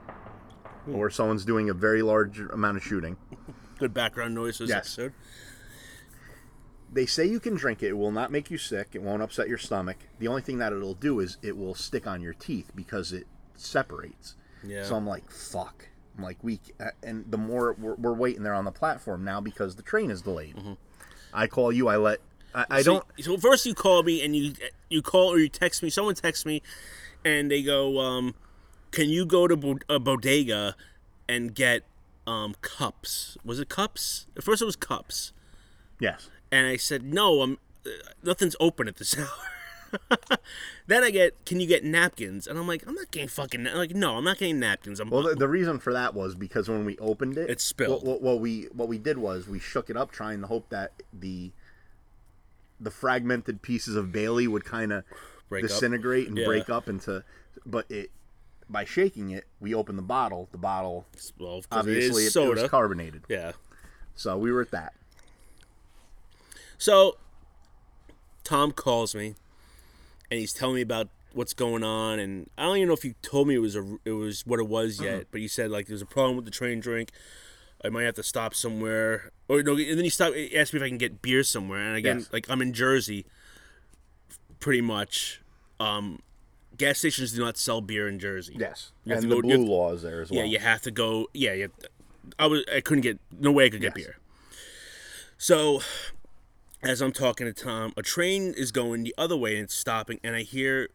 Or 0.94 1.10
someone's 1.10 1.44
doing 1.46 1.70
a 1.70 1.74
very 1.74 2.04
large 2.04 2.39
amount 2.39 2.77
of 2.77 2.84
shooting. 2.84 3.18
Good 3.80 3.94
background 3.94 4.36
noise 4.36 4.60
this 4.60 4.70
Yes. 4.70 4.77
episode. 5.00 5.13
They 6.96 7.06
say 7.06 7.25
you 7.25 7.40
can 7.42 7.56
drink 7.56 7.84
it. 7.84 7.90
It 7.90 7.98
will 7.98 8.12
not 8.12 8.32
make 8.32 8.50
you 8.50 8.58
sick. 8.58 8.90
It 8.94 9.02
won't 9.02 9.22
upset 9.22 9.48
your 9.50 9.58
stomach. 9.58 9.98
The 10.20 10.28
only 10.30 10.42
thing 10.42 10.58
that 10.60 10.72
it'll 10.72 10.94
do 10.94 11.20
is 11.20 11.38
it 11.42 11.58
will 11.58 11.75
stick 11.75 12.08
on 12.08 12.22
your 12.22 12.34
teeth 12.34 12.72
because 12.74 13.12
it 13.12 13.28
separates. 13.56 14.36
Yeah. 14.64 14.84
So 14.86 14.96
I'm 14.96 15.06
like, 15.06 15.30
fuck. 15.30 15.90
I'm 16.18 16.24
like, 16.24 16.38
we, 16.42 16.62
uh, 16.80 16.86
and 17.04 17.25
the 17.30 17.38
more 17.38 17.74
we're, 17.78 17.96
we're 17.96 18.14
waiting 18.14 18.44
there 18.44 18.54
on 18.54 18.64
the 18.64 18.72
platform 18.72 19.25
now 19.25 19.42
because 19.42 19.75
the 19.75 19.82
train 19.84 20.10
is 20.10 20.22
delayed. 20.22 20.56
I 21.34 21.48
call 21.48 21.72
you. 21.74 21.90
I 21.90 21.98
let. 21.98 22.20
I, 22.54 22.66
I 22.70 22.82
So- 22.82 22.94
don't. 22.94 23.06
So 23.25 23.38
first 23.38 23.66
you 23.66 23.75
call 23.75 24.02
me 24.04 24.24
and 24.24 24.34
you 24.34 24.54
you 24.90 25.02
call 25.02 25.34
or 25.34 25.38
you 25.40 25.50
text 25.50 25.84
me. 25.84 25.90
Someone 25.90 26.16
texts 26.16 26.46
me, 26.46 26.62
and 27.25 27.52
they 27.52 27.62
go, 27.62 28.00
um, 28.00 28.34
"Can 28.92 29.10
you 29.10 29.25
go 29.25 29.46
to 29.50 29.80
a 29.90 30.00
bodega 30.00 30.78
and 31.28 31.54
get 31.54 31.82
um, 32.25 32.56
cups? 32.62 33.38
Was 33.44 33.60
it 33.60 33.68
cups? 33.68 34.28
At 34.38 34.44
first 34.46 34.62
it 34.62 34.66
was 34.66 34.78
cups, 34.78 35.34
Yes. 36.00 36.30
And 36.56 36.68
I 36.68 36.78
said 36.78 37.04
no. 37.04 37.42
I'm 37.42 37.58
uh, 37.86 37.90
nothing's 38.24 38.56
open 38.60 38.88
at 38.88 38.96
this 38.98 39.18
hour. 39.20 40.38
then 40.88 41.04
I 41.04 41.10
get, 41.12 41.46
"Can 41.46 41.60
you 41.60 41.68
get 41.68 41.84
napkins?" 41.84 42.48
And 42.48 42.58
I'm 42.60 42.68
like, 42.68 42.86
"I'm 42.88 42.96
not 42.96 43.12
getting 43.12 43.28
fucking 43.30 43.64
na-" 43.64 43.76
like 43.76 43.92
no, 43.96 44.18
I'm 44.18 44.24
not 44.24 44.38
getting 44.38 44.60
napkins. 44.60 45.00
I'm 45.00 45.10
Well, 45.10 45.24
the, 45.24 45.36
the 45.36 45.48
reason 45.48 45.80
for 45.80 45.94
that 45.94 46.14
was 46.14 46.36
because 46.36 46.68
when 46.70 46.86
we 46.86 46.98
opened 46.98 47.38
it, 47.38 47.50
It 47.50 47.62
spilled. 47.62 48.04
What, 48.04 48.06
what, 48.06 48.22
what 48.22 48.40
we 48.40 48.64
what 48.74 48.88
we 48.88 48.98
did 48.98 49.18
was 49.18 49.48
we 49.48 49.60
shook 49.60 49.90
it 49.90 49.98
up, 49.98 50.12
trying 50.12 50.42
to 50.42 50.48
hope 50.48 50.70
that 50.70 50.92
the 51.14 51.52
the 52.80 52.92
fragmented 52.92 53.62
pieces 53.62 53.96
of 53.96 54.12
Bailey 54.12 54.48
would 54.48 54.66
kind 54.66 54.92
of 54.92 55.04
Break 55.48 55.64
up. 55.64 55.70
disintegrate 55.70 56.28
and 56.28 56.38
Yeah. 56.38 56.46
break 56.46 56.70
up 56.70 56.90
into. 56.90 57.24
But 57.66 57.90
it 57.90 58.12
by 58.70 58.84
shaking 58.84 59.30
it, 59.30 59.46
we 59.60 59.74
opened 59.74 59.98
the 59.98 60.02
bottle. 60.04 60.50
The 60.52 60.58
bottle 60.58 61.06
well, 61.40 61.62
obviously 61.72 62.26
it 62.26 62.36
it 62.36 62.50
was 62.50 62.70
carbonated, 62.70 63.24
yeah. 63.30 63.52
so 64.16 64.38
we 64.38 64.52
were 64.52 64.62
at 64.62 64.72
that. 64.72 64.94
So 66.77 67.17
Tom 68.44 68.72
calls 68.72 69.15
me 69.15 69.36
and 70.29 70.39
he's 70.39 70.53
telling 70.53 70.75
me 70.75 70.82
about 70.82 71.10
what's 71.34 71.53
going 71.53 71.84
on 71.84 72.17
and 72.20 72.50
I 72.58 72.63
don't 72.63 72.77
even 72.77 72.88
know 72.88 72.94
if 72.94 73.03
he 73.03 73.13
told 73.22 73.48
me 73.48 73.55
it 73.55 73.60
was 73.60 73.75
a 73.75 73.98
it 74.05 74.12
was 74.12 74.46
what 74.46 74.60
it 74.60 74.67
was 74.67 75.01
yet, 75.01 75.25
but 75.32 75.41
he 75.41 75.48
said 75.48 75.70
like 75.72 75.88
there's 75.88 76.01
a 76.01 76.05
problem 76.05 76.36
with 76.36 76.46
the 76.46 76.51
train 76.51 76.79
drink. 76.79 77.12
I 77.84 77.89
might 77.89 78.03
have 78.03 78.15
to 78.15 78.24
stop 78.24 78.55
somewhere. 78.55 79.32
Or 79.48 79.62
no, 79.62 79.74
and 79.77 79.98
then 79.98 80.03
he 80.03 80.10
stopped 80.10 80.36
he 80.36 80.55
asked 80.58 80.74
me 80.74 80.77
if 80.79 80.84
I 80.84 80.88
can 80.88 80.98
get 80.98 81.22
beer 81.22 81.44
somewhere. 81.44 81.82
And 81.82 81.96
again, 81.98 82.20
Yes. 82.20 82.29
like 82.32 82.50
I'm 82.50 82.62
in 82.62 82.74
Jersey 82.74 83.25
pretty 84.60 84.82
much. 84.82 85.41
Um 85.79 86.22
gas 86.77 87.00
stations 87.00 87.32
do 87.34 87.39
not 87.41 87.58
sell 87.58 87.82
beer 87.82 88.08
in 88.08 88.20
Jersey. 88.20 88.55
Yes, 88.58 88.91
You 89.03 89.13
have 89.13 89.24
and 89.24 89.29
to 89.32 89.36
the 89.36 89.41
go- 89.41 89.48
you 89.48 89.53
blue 89.55 89.62
have- 89.63 89.70
law 89.70 89.94
is 89.94 90.01
there 90.03 90.22
as 90.22 90.29
well. 90.32 90.39
Yeah, 90.39 90.46
you 90.46 90.60
have 90.60 90.82
to 90.84 90.91
go. 90.91 91.27
Yeah, 91.34 91.53
you 91.53 91.72
I 92.39 92.48
was. 92.48 92.63
I 92.74 92.82
couldn't 92.82 93.01
get. 93.01 93.20
No 93.39 93.51
way 93.51 93.65
I 93.65 93.70
could 93.70 93.82
get 93.82 93.94
Yes. 93.98 94.05
beer. 94.08 94.17
So, 95.38 95.82
as 96.86 97.01
I'm 97.01 97.12
talking 97.12 97.48
to 97.48 97.54
Tom, 97.54 97.94
a 97.98 98.04
train 98.04 98.54
is 98.56 98.72
going 98.72 99.04
the 99.04 99.15
other 99.18 99.36
way 99.36 99.56
and 99.56 99.63
it's 99.63 99.74
stopping, 99.74 100.20
and 100.24 100.36
I 100.36 100.44
hear 100.44 100.89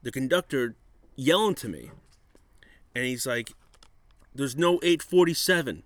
the 0.00 0.12
conductor 0.12 0.76
yelling 1.16 1.56
to 1.56 1.68
me, 1.68 1.90
and 2.94 3.04
he's 3.04 3.26
like, 3.26 3.50
"There's 4.32 4.56
no 4.56 4.74
847," 4.76 5.82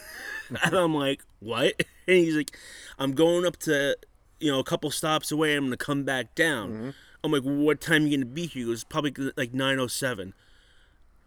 and 0.64 0.74
I'm 0.74 0.94
like, 0.94 1.22
"What?" 1.38 1.74
And 2.08 2.16
he's 2.16 2.34
like, 2.34 2.58
"I'm 2.98 3.12
going 3.12 3.46
up 3.46 3.56
to, 3.58 3.96
you 4.40 4.50
know, 4.50 4.58
a 4.58 4.64
couple 4.64 4.90
stops 4.90 5.30
away. 5.30 5.54
I'm 5.54 5.66
gonna 5.66 5.76
come 5.76 6.02
back 6.02 6.34
down." 6.34 6.94
I'm 7.22 7.30
like, 7.30 7.44
"What 7.44 7.80
time 7.80 8.02
are 8.02 8.06
you 8.08 8.16
gonna 8.16 8.26
be 8.26 8.46
here?" 8.46 8.64
He 8.64 8.68
goes, 8.68 8.82
"Probably 8.82 9.30
like 9.36 9.52
9:07." 9.52 10.32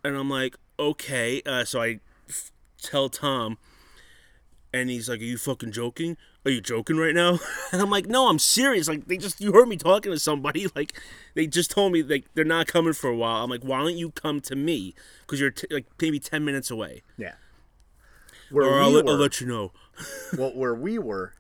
And 0.04 0.18
I'm 0.18 0.30
like, 0.30 0.58
okay. 0.78 1.42
Uh, 1.46 1.64
so 1.64 1.82
I 1.82 2.00
f- 2.28 2.52
tell 2.82 3.08
Tom, 3.08 3.58
and 4.74 4.90
he's 4.90 5.08
like, 5.08 5.22
"Are 5.22 5.24
you 5.24 5.38
fucking 5.38 5.72
joking? 5.72 6.18
Are 6.46 6.52
you 6.52 6.62
joking 6.62 6.98
right 6.98 7.14
now?" 7.14 7.40
And 7.72 7.82
I'm 7.82 7.90
like, 7.90 8.06
"No, 8.06 8.30
I'm 8.30 8.40
serious. 8.40 8.88
Like 8.88 9.08
they 9.08 9.18
just 9.18 9.42
you 9.42 9.52
heard 9.54 9.68
me 9.68 9.78
talking 9.78 10.12
to 10.12 10.20
somebody. 10.20 10.68
Like 10.76 10.94
they 11.36 11.48
just 11.48 11.72
told 11.72 11.94
me 11.94 12.04
like 12.04 12.26
they're 12.34 12.46
not 12.46 12.68
coming 12.68 12.94
for 12.94 13.10
a 13.10 13.16
while. 13.16 13.44
I'm 13.44 13.50
like, 13.50 13.64
why 13.64 13.80
don't 13.80 13.98
you 13.98 14.12
come 14.12 14.42
to 14.42 14.56
me? 14.56 14.94
Because 15.22 15.40
you're 15.40 15.52
t- 15.52 15.68
like 15.72 15.86
maybe 16.02 16.20
ten 16.20 16.44
minutes 16.46 16.70
away, 16.70 17.02
yeah. 17.18 17.34
Where 18.52 18.66
or 18.66 18.82
I'll, 18.82 18.92
let- 18.92 19.06
were, 19.06 19.12
I'll 19.12 19.18
let 19.18 19.42
you 19.42 19.48
know." 19.48 19.72
well, 20.38 20.52
where 20.52 20.76
we 20.76 21.00
were, 21.00 21.34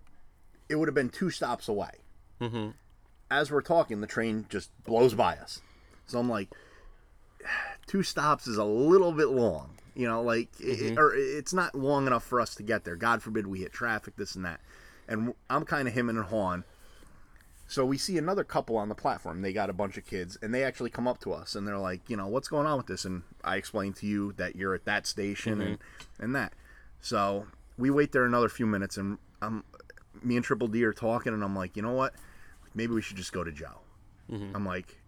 it 0.69 0.75
would 0.75 0.88
have 0.88 0.95
been 0.95 1.09
two 1.09 1.29
stops 1.29 1.67
away. 1.67 1.91
Mm-hmm. 2.41 2.69
As 3.29 3.51
we're 3.51 3.62
talking, 3.62 4.01
the 4.01 4.07
train 4.07 4.45
just 4.50 4.69
blows 4.83 5.13
by 5.13 5.35
us. 5.38 5.62
So 6.07 6.19
I'm 6.19 6.29
like, 6.29 6.50
two 7.88 8.03
stops 8.03 8.47
is 8.47 8.57
a 8.57 8.63
little 8.63 9.12
bit 9.12 9.29
long. 9.29 9.71
You 9.95 10.07
know, 10.07 10.21
like, 10.21 10.50
it, 10.59 10.97
or 10.97 11.15
it's 11.15 11.53
not 11.53 11.74
long 11.74 12.05
enough 12.05 12.24
for 12.24 12.41
us 12.41 12.53
to 12.55 12.63
get 12.63 12.83
there. 12.83 12.97
God 12.97 13.24
forbid 13.24 13.47
we 13.47 13.59
hit 13.59 13.71
traffic, 13.71 14.17
this 14.17 14.35
and 14.35 14.43
that. 14.43 14.59
And 15.07 15.33
I'm 15.50 15.65
kind 15.65 15.88
of 15.88 15.93
him 15.93 16.09
and 16.09 16.19
hawing. 16.19 16.63
So 17.67 17.83
we 17.85 17.97
see 17.97 18.17
another 18.17 18.43
couple 18.43 18.77
on 18.77 18.89
the 18.89 18.95
platform. 18.95 19.41
They 19.41 19.51
got 19.51 19.69
a 19.69 19.74
bunch 19.74 19.97
of 19.97 20.05
kids, 20.05 20.38
and 20.41 20.53
they 20.53 20.63
actually 20.63 20.91
come 20.91 21.07
up 21.07 21.19
to 21.21 21.33
us, 21.33 21.55
and 21.55 21.67
they're 21.67 21.79
like, 21.79 22.09
you 22.09 22.15
know, 22.15 22.27
what's 22.27 22.47
going 22.47 22.67
on 22.67 22.77
with 22.77 22.85
this? 22.88 23.05
And 23.05 23.24
I 23.43 23.55
explain 23.55 23.93
to 23.93 24.05
you 24.05 24.33
that 24.33 24.55
you're 24.55 24.75
at 24.75 24.85
that 24.85 25.07
station 25.07 25.62
and 25.62 25.79
mm-hmm. 25.79 26.24
and 26.24 26.35
that. 26.35 26.53
So 27.01 27.47
we 27.77 27.89
wait 27.89 28.12
there 28.12 28.25
another 28.25 28.50
few 28.50 28.67
minutes, 28.67 28.97
and 28.97 29.17
I'm 29.41 29.63
me 30.21 30.35
and 30.35 30.45
Triple 30.45 30.67
D 30.67 30.83
are 30.85 30.93
talking, 30.93 31.33
and 31.33 31.43
I'm 31.43 31.55
like, 31.55 31.75
you 31.75 31.81
know 31.81 31.93
what? 31.93 32.13
Maybe 32.75 32.93
we 32.93 33.01
should 33.01 33.17
just 33.17 33.33
go 33.33 33.43
to 33.43 33.51
Joe. 33.51 33.79
Mm-hmm. 34.31 34.55
I'm 34.55 34.65
like, 34.65 35.01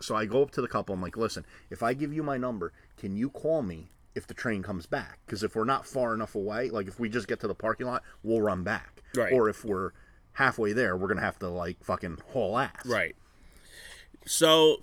so 0.00 0.14
I 0.14 0.24
go 0.24 0.42
up 0.42 0.50
to 0.52 0.62
the 0.62 0.68
couple. 0.68 0.94
I'm 0.94 1.02
like, 1.02 1.16
listen, 1.16 1.44
if 1.70 1.82
I 1.82 1.94
give 1.94 2.12
you 2.12 2.22
my 2.22 2.38
number, 2.38 2.72
can 2.96 3.16
you 3.16 3.30
call 3.30 3.62
me 3.62 3.90
if 4.14 4.26
the 4.26 4.34
train 4.34 4.62
comes 4.62 4.86
back? 4.86 5.20
Because 5.26 5.42
if 5.42 5.54
we're 5.54 5.64
not 5.64 5.86
far 5.86 6.14
enough 6.14 6.34
away, 6.34 6.70
like 6.70 6.88
if 6.88 6.98
we 6.98 7.08
just 7.08 7.28
get 7.28 7.40
to 7.40 7.48
the 7.48 7.54
parking 7.54 7.86
lot, 7.86 8.02
we'll 8.22 8.40
run 8.40 8.62
back. 8.62 9.01
Right. 9.16 9.32
Or 9.32 9.48
if 9.48 9.64
we're 9.64 9.90
halfway 10.34 10.72
there, 10.72 10.96
we're 10.96 11.08
gonna 11.08 11.20
have 11.20 11.38
to 11.40 11.48
like 11.48 11.82
fucking 11.84 12.18
haul 12.32 12.58
ass. 12.58 12.84
Right. 12.86 13.14
So 14.26 14.82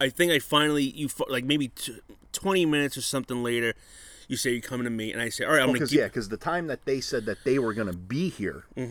I 0.00 0.08
think 0.08 0.32
I 0.32 0.38
finally 0.38 0.84
you 0.84 1.08
like 1.28 1.44
maybe 1.44 1.68
t- 1.68 2.00
twenty 2.32 2.66
minutes 2.66 2.96
or 2.96 3.02
something 3.02 3.42
later. 3.42 3.74
You 4.28 4.36
say 4.36 4.50
you're 4.52 4.60
coming 4.60 4.84
to 4.84 4.90
me, 4.90 5.10
and 5.12 5.22
I 5.22 5.30
say, 5.30 5.44
"All 5.44 5.52
right, 5.52 5.60
I'm 5.60 5.68
gonna 5.68 5.74
Because 5.78 5.90
give 5.90 6.00
yeah, 6.00 6.06
because 6.06 6.28
the 6.28 6.36
time 6.36 6.66
that 6.66 6.84
they 6.84 7.00
said 7.00 7.24
that 7.26 7.38
they 7.44 7.58
were 7.58 7.72
gonna 7.72 7.94
be 7.94 8.28
here, 8.28 8.64
had 8.76 8.86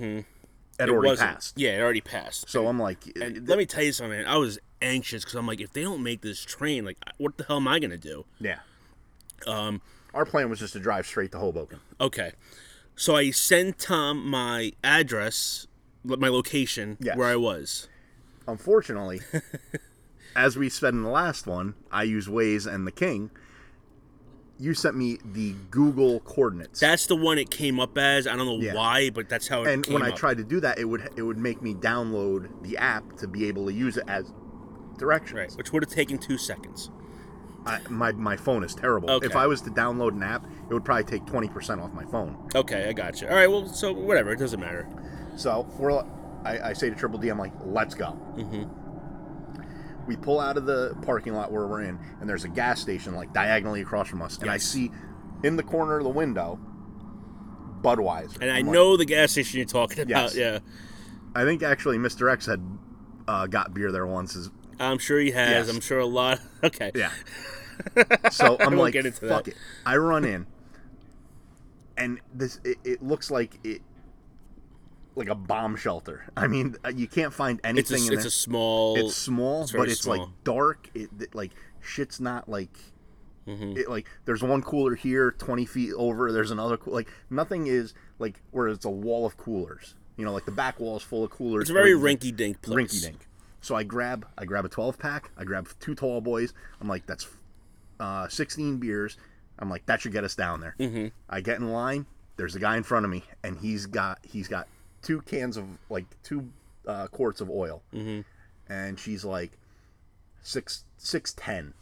It 0.79 0.89
already 0.89 1.10
wasn't- 1.10 1.29
passed. 1.32 1.53
Yeah, 1.60 1.77
it 1.77 1.82
already 1.82 2.01
passed. 2.01 2.50
So 2.50 2.67
I'm 2.67 2.79
like, 2.79 3.15
And 3.22 3.48
let 3.48 3.58
me 3.60 3.65
tell 3.67 3.84
you 3.84 3.91
something. 3.91 4.25
I 4.25 4.38
was 4.38 4.58
anxious 4.82 5.24
because 5.24 5.36
I'm 5.36 5.46
like, 5.48 5.62
if 5.62 5.74
they 5.74 5.84
don't 5.84 6.01
make 6.03 6.22
this 6.22 6.41
train, 6.44 6.86
like, 6.86 6.98
what 7.17 7.38
the 7.38 7.44
hell 7.44 7.58
am 7.58 7.67
I 7.67 7.77
gonna 7.79 7.98
do? 7.98 8.25
yeah. 8.39 8.60
Um, 9.46 9.82
our 10.15 10.25
plan 10.25 10.50
was 10.50 10.58
just 10.58 10.74
to 10.74 10.79
drive 10.79 11.06
straight 11.06 11.32
to 11.34 11.38
Hoboken. 11.38 11.79
Okay, 12.01 12.32
so 12.97 13.15
I 13.15 13.31
send 13.31 13.77
Tom 13.77 14.27
my 14.29 14.73
address, 14.83 15.67
my 16.03 16.27
location, 16.27 16.97
Yes. 16.99 17.15
where 17.15 17.27
I 17.29 17.37
was. 17.37 17.87
Unfortunately, 18.47 19.21
as 20.35 20.57
we 20.57 20.67
said 20.69 20.93
in 20.93 21.03
the 21.03 21.09
last 21.09 21.47
one, 21.47 21.75
I 21.91 22.03
use 22.03 22.27
Waze 22.27 22.65
and 22.71 22.85
the 22.85 22.91
King. 22.91 23.29
You 24.59 24.73
sent 24.73 24.95
me 24.97 25.19
the 25.23 25.53
Google 25.69 26.19
coordinates. 26.21 26.79
That's 26.79 27.05
the 27.05 27.15
one 27.15 27.37
it 27.37 27.51
came 27.51 27.79
up 27.79 27.95
as. 27.97 28.25
I 28.25 28.35
don't 28.35 28.47
know 28.47 28.57
Yeah. 28.59 28.73
why, 28.73 29.11
but 29.11 29.29
that's 29.29 29.47
how 29.47 29.61
it 29.63 29.71
and 29.71 29.85
when 29.85 30.01
I 30.01 30.09
up. 30.09 30.15
tried 30.15 30.37
to 30.37 30.43
do 30.43 30.59
that, 30.61 30.79
it 30.79 30.85
would 30.85 31.07
it 31.15 31.21
would 31.21 31.37
make 31.37 31.61
me 31.61 31.75
download 31.75 32.49
the 32.63 32.75
app 32.77 33.17
to 33.17 33.27
be 33.27 33.47
able 33.47 33.67
to 33.67 33.73
use 33.73 33.97
it 33.97 34.05
as 34.07 34.33
directions. 34.97 35.37
Right, 35.37 35.51
which 35.57 35.71
would 35.71 35.83
have 35.83 35.91
taken 35.93 36.17
two 36.17 36.39
seconds. 36.39 36.89
I, 37.67 37.79
my 37.89 38.12
my 38.13 38.38
phone 38.38 38.63
is 38.63 38.74
terrible. 38.74 39.09
Okay. 39.12 39.25
If 39.27 39.36
I 39.36 39.45
was 39.47 39.62
to 39.62 39.69
download 39.69 40.13
an 40.13 40.24
app, 40.24 40.45
it 40.69 40.74
would 40.74 40.86
probably 40.86 41.03
take 41.03 41.25
twenty 41.25 41.47
percent 41.50 41.81
off 41.81 41.91
my 41.93 42.05
phone. 42.05 42.50
Okay, 42.55 42.88
I 42.89 42.93
got 42.93 43.21
you. 43.21 43.27
All 43.27 43.36
right, 43.36 43.50
well, 43.50 43.67
so 43.67 43.91
whatever, 43.91 44.31
it 44.31 44.39
doesn't 44.39 44.59
matter. 44.59 44.88
So 45.36 45.67
we're 45.77 45.91
I, 46.45 46.69
I 46.69 46.74
say 46.74 46.89
to 46.89 46.95
Triple 46.95 47.19
D, 47.19 47.29
I'm 47.29 47.38
like, 47.39 47.53
let's 47.65 47.93
go. 47.93 48.17
Mm-hmm. 48.38 50.05
we 50.07 50.15
pull 50.15 50.39
out 50.39 50.55
of 50.57 50.65
the 50.65 50.95
parking 51.01 51.33
lot 51.33 51.51
where 51.51 51.67
we're 51.67 51.81
in, 51.81 52.00
and 52.21 52.29
there's 52.29 52.45
a 52.45 52.50
gas 52.50 52.79
station 52.79 53.13
like 53.15 53.33
diagonally 53.33 53.81
across 53.81 54.07
from 54.07 54.21
us, 54.21 54.38
and 54.38 54.50
I 54.50 54.57
see 54.57 54.91
in 55.43 55.55
the 55.57 55.63
corner 55.63 55.97
of 55.97 56.03
the 56.03 56.09
window 56.09 56.59
Budweiser. 57.81 58.38
And 58.41 58.50
I 58.51 58.57
I'm 58.59 58.65
like- 58.67 58.74
know 58.74 58.97
the 58.97 59.05
gas 59.05 59.31
station 59.31 59.57
you're 59.57 59.65
talking 59.67 60.00
about. 60.03 60.33
Yes. 60.33 60.36
Yeah, 60.36 60.59
I 61.36 61.43
think 61.43 61.63
actually 61.63 61.97
Mr. 61.97 62.31
X 62.31 62.45
had 62.45 62.62
uh, 63.27 63.47
got 63.47 63.74
beer 63.74 63.91
there 63.91 64.07
once. 64.07 64.36
Is 64.36 64.50
I'm 64.79 64.98
sure 65.00 65.19
he 65.19 65.31
has. 65.31 65.67
Yes. 65.67 65.75
I'm 65.75 65.81
sure 65.81 66.00
a 66.00 66.05
lot. 66.05 66.39
Okay. 66.63 66.91
yeah. 66.96 67.12
So 68.31 68.57
I'm 68.60 68.75
like, 68.75 68.96
fuck 68.96 69.19
that. 69.46 69.48
it. 69.50 69.55
I 69.86 69.98
run 69.98 70.25
in, 70.25 70.48
and 71.96 72.19
this 72.34 72.60
it, 72.63 72.77
it 72.84 73.03
looks 73.03 73.29
like 73.31 73.60
it. 73.63 73.81
Like 75.15 75.29
a 75.29 75.36
bomb 75.36 75.75
shelter. 75.75 76.25
I 76.38 76.46
mean, 76.48 76.75
uh, 76.86 76.89
you 76.89 77.07
can't 77.07 77.34
find 77.34 77.60
It's 77.63 77.65
a, 77.65 77.69
anything 77.96 78.07
in 78.07 78.13
it's 78.13 78.25
a 78.25 78.31
small. 78.31 78.98
it's 78.98 79.15
small, 79.15 79.63
it's 79.63 79.72
but 79.72 79.89
it's 79.89 80.01
small. 80.01 80.17
like 80.17 80.27
dark. 80.43 80.89
It, 80.93 81.10
it- 81.19 81.36
like 81.36 81.51
shit's 81.81 82.19
not 82.19 82.48
like 82.50 82.75
Mm-hmm. 83.48 83.77
it. 83.77 83.89
Like 83.89 84.07
there's 84.25 84.43
one 84.43 84.62
cooler 84.62 84.93
here, 84.96 85.31
twenty 85.31 85.65
feet 85.65 85.93
over. 85.96 86.31
There's 86.34 86.51
another. 86.51 86.75
coo- 86.77 86.91
Like 86.91 87.07
nothing 87.29 87.67
is 87.67 87.93
like 88.19 88.41
where 88.51 88.67
it's 88.67 88.84
a 88.86 88.89
wall 88.89 89.25
of 89.25 89.38
coolers. 89.38 89.96
You 90.17 90.25
know, 90.25 90.34
like 90.34 90.46
the 90.46 90.51
back 90.51 90.79
wall 90.79 90.98
is 90.98 91.03
full 91.03 91.24
of 91.24 91.29
coolers. 91.31 91.62
It's 91.62 91.69
a 91.69 91.74
very 91.74 91.93
rinky-dink 91.93 92.62
place. 92.62 92.75
Rinky 93.00 93.01
dink. 93.03 93.26
So 93.67 93.75
I 93.75 93.83
grab 93.83 94.25
I 94.38 94.45
grab 94.45 94.63
a 94.63 94.69
12 94.69 94.97
pack. 94.97 95.29
I 95.38 95.43
grab 95.43 95.67
two 95.81 95.93
tall 95.93 96.21
boys. 96.21 96.53
I'm 96.79 96.88
like, 96.88 97.05
that's 97.05 97.27
uh, 98.00 98.29
16 98.29 98.77
beers. 98.77 99.17
I'm 99.59 99.69
like, 99.69 99.86
that 99.88 100.00
should 100.00 100.13
get 100.13 100.24
us 100.24 100.36
down 100.36 100.62
there. 100.62 100.75
Mm-hmm. 100.79 101.07
I 101.29 101.41
get 101.41 101.57
in 101.59 101.74
line. 101.74 102.05
There's 102.38 102.55
a 102.55 102.59
guy 102.59 102.77
in 102.77 102.83
front 102.83 103.03
of 103.03 103.12
me, 103.12 103.25
and 103.43 103.57
he's 103.57 103.86
got 103.86 104.19
he's 104.24 104.47
got 104.47 104.69
two 105.01 105.19
cans 105.24 105.57
of 105.57 105.65
like 105.89 106.05
two 106.24 106.50
uh, 106.88 107.07
quarts 107.07 107.41
of 107.41 107.50
oil, 107.50 107.81
mm-hmm. 107.93 108.21
and 108.71 108.97
she's 108.97 109.25
like 109.25 109.51
six 110.41 110.86
six 110.97 111.33
ten, 111.33 111.74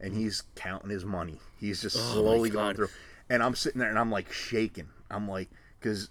and 0.00 0.14
he's 0.14 0.44
counting 0.54 0.90
his 0.90 1.04
money. 1.04 1.40
He's 1.58 1.82
just 1.82 1.96
slowly 1.96 2.50
going 2.50 2.76
through, 2.76 2.90
and 3.28 3.42
I'm 3.42 3.56
sitting 3.56 3.80
there 3.80 3.88
and 3.88 3.98
I'm 3.98 4.12
like 4.12 4.30
shaking. 4.30 4.90
I'm 5.10 5.28
like, 5.28 5.48
because 5.80 6.08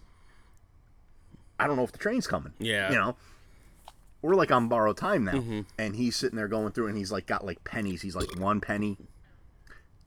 I 1.58 1.68
don't 1.68 1.78
know 1.78 1.84
if 1.84 1.94
the 1.94 2.00
train's 2.00 2.28
coming. 2.28 2.52
Yeah. 2.60 2.92
you 2.92 2.98
know 2.98 3.16
we're 4.22 4.36
like 4.36 4.52
on 4.52 4.68
borrowed 4.68 4.98
time 4.98 5.26
now. 5.26 5.34
Mm-hmm. 5.34 5.62
and 5.78 5.96
he's 5.96 6.16
sitting 6.16 6.38
there 6.38 6.48
going 6.48 6.72
through 6.72 6.88
and 6.88 6.98
he's 6.98 7.12
like 7.12 7.26
got 7.26 7.46
like 7.46 7.64
pennies. 7.64 8.02
He's 8.02 8.16
like 8.16 8.40
one 8.40 8.62
penny 8.62 8.98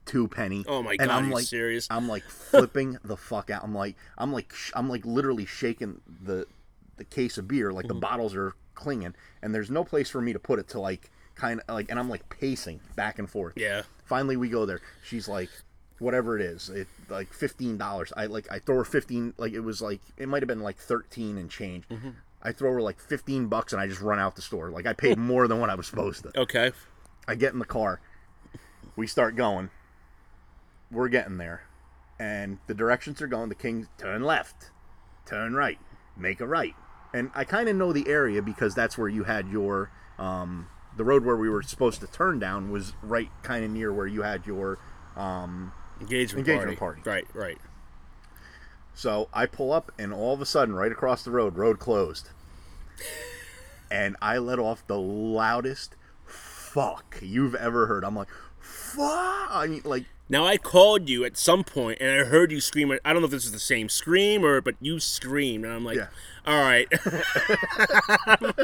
two 0.05 0.27
penny. 0.27 0.63
Oh 0.67 0.83
my 0.83 0.91
and 0.91 1.09
God, 1.09 1.09
i'm 1.09 1.23
are 1.25 1.27
you 1.29 1.33
like 1.33 1.45
serious? 1.45 1.87
i'm 1.89 2.07
like 2.07 2.23
flipping 2.23 2.97
the 3.03 3.17
fuck 3.17 3.49
out. 3.49 3.63
I'm 3.63 3.73
like 3.73 3.95
i'm 4.17 4.31
like 4.31 4.53
sh- 4.53 4.71
i'm 4.75 4.87
like 4.89 5.05
literally 5.05 5.45
shaking 5.45 6.01
the 6.23 6.45
the 6.97 7.03
case 7.05 7.37
of 7.37 7.47
beer. 7.47 7.71
Like 7.73 7.87
the 7.87 7.95
bottles 7.95 8.35
are 8.35 8.53
clinging 8.75 9.15
and 9.41 9.53
there's 9.55 9.71
no 9.71 9.83
place 9.83 10.09
for 10.09 10.21
me 10.21 10.31
to 10.33 10.39
put 10.39 10.59
it 10.59 10.67
to 10.69 10.79
like 10.79 11.09
kind 11.35 11.61
of 11.67 11.73
like 11.75 11.89
and 11.89 11.99
i'm 11.99 12.09
like 12.09 12.29
pacing 12.29 12.79
back 12.95 13.19
and 13.19 13.29
forth. 13.29 13.53
Yeah. 13.57 13.81
finally 14.05 14.37
we 14.37 14.47
go 14.49 14.65
there. 14.65 14.81
She's 15.03 15.27
like 15.27 15.49
whatever 15.99 16.37
it 16.37 16.41
is 16.41 16.69
it 16.69 16.89
like 17.07 17.31
$15 17.31 18.11
i 18.17 18.25
like 18.25 18.51
i 18.51 18.59
throw 18.59 18.75
her 18.75 18.83
15 18.83 19.33
like 19.37 19.53
it 19.53 19.61
was 19.61 19.81
like 19.81 20.01
it 20.17 20.27
might 20.27 20.41
have 20.43 20.47
been 20.49 20.59
like 20.59 20.77
13 20.77 21.37
and 21.37 21.49
change 21.49 21.85
i 22.45 22.51
throw 22.51 22.71
her 22.71 22.81
like 22.81 22.99
15 22.99 23.47
bucks 23.47 23.73
and 23.73 23.81
i 23.81 23.87
just 23.87 23.99
run 24.01 24.19
out 24.19 24.35
the 24.35 24.41
store 24.41 24.69
like 24.69 24.85
i 24.85 24.93
paid 24.93 25.17
more 25.31 25.47
than 25.47 25.59
what 25.59 25.69
i 25.69 25.75
was 25.75 25.87
supposed 25.87 26.23
to 26.23 26.39
Okay. 26.39 26.71
i 27.27 27.35
get 27.35 27.51
in 27.53 27.59
the 27.59 27.65
car 27.65 27.99
we 28.95 29.07
start 29.07 29.35
going 29.35 29.69
we're 30.91 31.09
getting 31.09 31.37
there 31.37 31.63
and 32.19 32.59
the 32.67 32.73
directions 32.73 33.21
are 33.21 33.27
going 33.27 33.49
the 33.49 33.55
king 33.55 33.87
turn 33.97 34.23
left 34.23 34.71
turn 35.25 35.53
right 35.53 35.79
make 36.15 36.39
a 36.39 36.47
right 36.47 36.75
and 37.13 37.29
i 37.35 37.43
kind 37.43 37.67
of 37.67 37.75
know 37.75 37.91
the 37.91 38.07
area 38.07 38.41
because 38.41 38.73
that's 38.75 38.97
where 38.97 39.09
you 39.09 39.23
had 39.23 39.49
your 39.49 39.89
um 40.19 40.67
the 40.95 41.03
road 41.03 41.25
where 41.25 41.35
we 41.35 41.49
were 41.49 41.61
supposed 41.61 41.99
to 41.99 42.07
turn 42.07 42.39
down 42.39 42.71
was 42.71 42.93
right 43.01 43.29
kind 43.43 43.65
of 43.65 43.71
near 43.71 43.91
where 43.91 44.07
you 44.07 44.21
had 44.21 44.45
your 44.47 44.77
um 45.17 45.71
Engagement, 45.99 46.45
Engagement 46.47 46.77
party. 46.77 47.01
party. 47.01 47.09
Right. 47.09 47.25
Right. 47.33 47.57
So 48.95 49.27
I 49.33 49.45
pull 49.45 49.71
up, 49.73 49.91
and 49.99 50.13
all 50.13 50.33
of 50.33 50.41
a 50.41 50.45
sudden, 50.45 50.73
right 50.73 50.91
across 50.91 51.23
the 51.23 51.31
road, 51.31 51.57
road 51.57 51.79
closed. 51.79 52.29
And 53.91 54.15
I 54.21 54.37
let 54.37 54.57
off 54.57 54.85
the 54.87 54.97
loudest 54.97 55.95
fuck 56.25 57.19
you've 57.21 57.55
ever 57.55 57.87
heard. 57.87 58.03
I'm 58.03 58.15
like, 58.15 58.29
fuck. 58.59 59.47
I 59.51 59.67
mean, 59.69 59.81
like, 59.85 60.05
Now 60.29 60.45
I 60.45 60.57
called 60.57 61.07
you 61.09 61.23
at 61.25 61.37
some 61.37 61.63
point 61.63 61.99
and 62.01 62.09
I 62.09 62.23
heard 62.25 62.51
you 62.51 62.59
scream. 62.59 62.91
I 63.05 63.13
don't 63.13 63.21
know 63.21 63.25
if 63.25 63.31
this 63.31 63.45
is 63.45 63.51
the 63.51 63.59
same 63.59 63.89
scream 63.89 64.43
or, 64.43 64.59
but 64.61 64.75
you 64.79 64.99
screamed, 64.99 65.65
and 65.65 65.73
I'm 65.73 65.85
like, 65.85 65.97
Yeah. 65.97 66.07
all 66.47 66.59
right. 66.61 66.87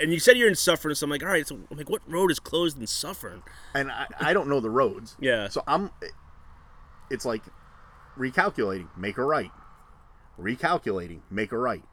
and 0.00 0.12
you 0.12 0.18
said 0.18 0.36
you're 0.36 0.48
in 0.48 0.54
Suffern, 0.54 0.94
so 0.94 1.04
I'm 1.04 1.10
like, 1.10 1.22
all 1.22 1.28
right. 1.28 1.46
So 1.46 1.58
I'm 1.70 1.76
like, 1.76 1.88
what 1.90 2.02
road 2.06 2.30
is 2.30 2.38
closed 2.40 2.78
in 2.78 2.86
Suffern? 2.86 3.42
and 3.74 3.90
I, 3.90 4.06
I 4.20 4.32
don't 4.32 4.48
know 4.48 4.60
the 4.60 4.70
roads. 4.70 5.16
Yeah. 5.20 5.48
So 5.48 5.62
I'm, 5.66 5.90
it's 7.10 7.24
like 7.24 7.42
recalculating, 8.18 8.88
make 8.96 9.18
a 9.18 9.24
right. 9.24 9.50
Recalculating, 10.38 11.20
make 11.30 11.52
a 11.52 11.58
right. 11.58 11.84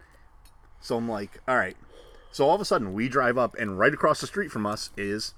So 0.79 0.97
I'm 0.97 1.07
like, 1.09 1.39
all 1.47 1.55
right. 1.57 1.77
So 2.31 2.47
all 2.47 2.55
of 2.55 2.61
a 2.61 2.65
sudden, 2.65 2.93
we 2.93 3.09
drive 3.09 3.37
up, 3.37 3.55
and 3.59 3.77
right 3.77 3.93
across 3.93 4.21
the 4.21 4.27
street 4.27 4.51
from 4.51 4.65
us 4.65 4.89
is 4.97 5.33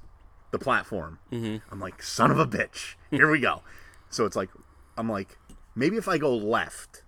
the 0.52 0.60
platform. 0.60 1.20
Mm-hmm. 1.32 1.58
I'm 1.72 1.80
like, 1.80 2.02
son 2.04 2.32
of 2.32 2.40
a 2.40 2.46
bitch. 2.46 2.96
Here 3.10 3.30
we 3.30 3.40
go. 3.40 3.62
So 4.10 4.26
it's 4.26 4.36
like, 4.36 4.50
I'm 4.98 5.10
like, 5.10 5.38
maybe 5.76 5.98
if 5.98 6.08
I 6.08 6.18
go 6.18 6.36
left, 6.36 7.02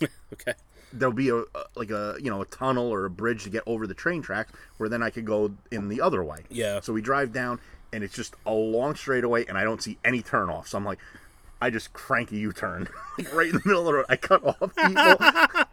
Okay. 0.32 0.52
there'll 0.92 1.12
be 1.14 1.28
a, 1.30 1.38
a 1.38 1.44
like 1.74 1.90
a 1.90 2.16
you 2.20 2.30
know 2.30 2.42
a 2.42 2.46
tunnel 2.46 2.88
or 2.92 3.04
a 3.06 3.10
bridge 3.10 3.44
to 3.44 3.50
get 3.50 3.62
over 3.66 3.86
the 3.86 3.94
train 3.94 4.22
tracks 4.22 4.52
where 4.76 4.88
then 4.88 5.02
I 5.02 5.10
could 5.10 5.24
go 5.24 5.52
in 5.72 5.88
the 5.88 6.00
other 6.00 6.22
way. 6.22 6.40
Yeah. 6.50 6.80
So 6.80 6.92
we 6.92 7.00
drive 7.02 7.32
down 7.32 7.58
and 7.92 8.04
it's 8.04 8.14
just 8.14 8.34
a 8.44 8.52
long 8.52 8.94
straightaway 8.94 9.46
and 9.46 9.56
I 9.58 9.64
don't 9.64 9.82
see 9.82 9.98
any 10.04 10.22
turn 10.22 10.48
off. 10.50 10.68
So 10.68 10.78
I'm 10.78 10.84
like, 10.84 10.98
I 11.60 11.70
just 11.70 11.92
crank 11.92 12.32
a 12.32 12.36
U-turn 12.36 12.88
right 13.32 13.48
in 13.48 13.54
the 13.54 13.62
middle 13.64 13.80
of 13.80 13.86
the 13.86 13.94
road. 13.94 14.06
I 14.08 14.16
cut 14.16 14.44
off 14.44 14.74
people. 14.76 15.66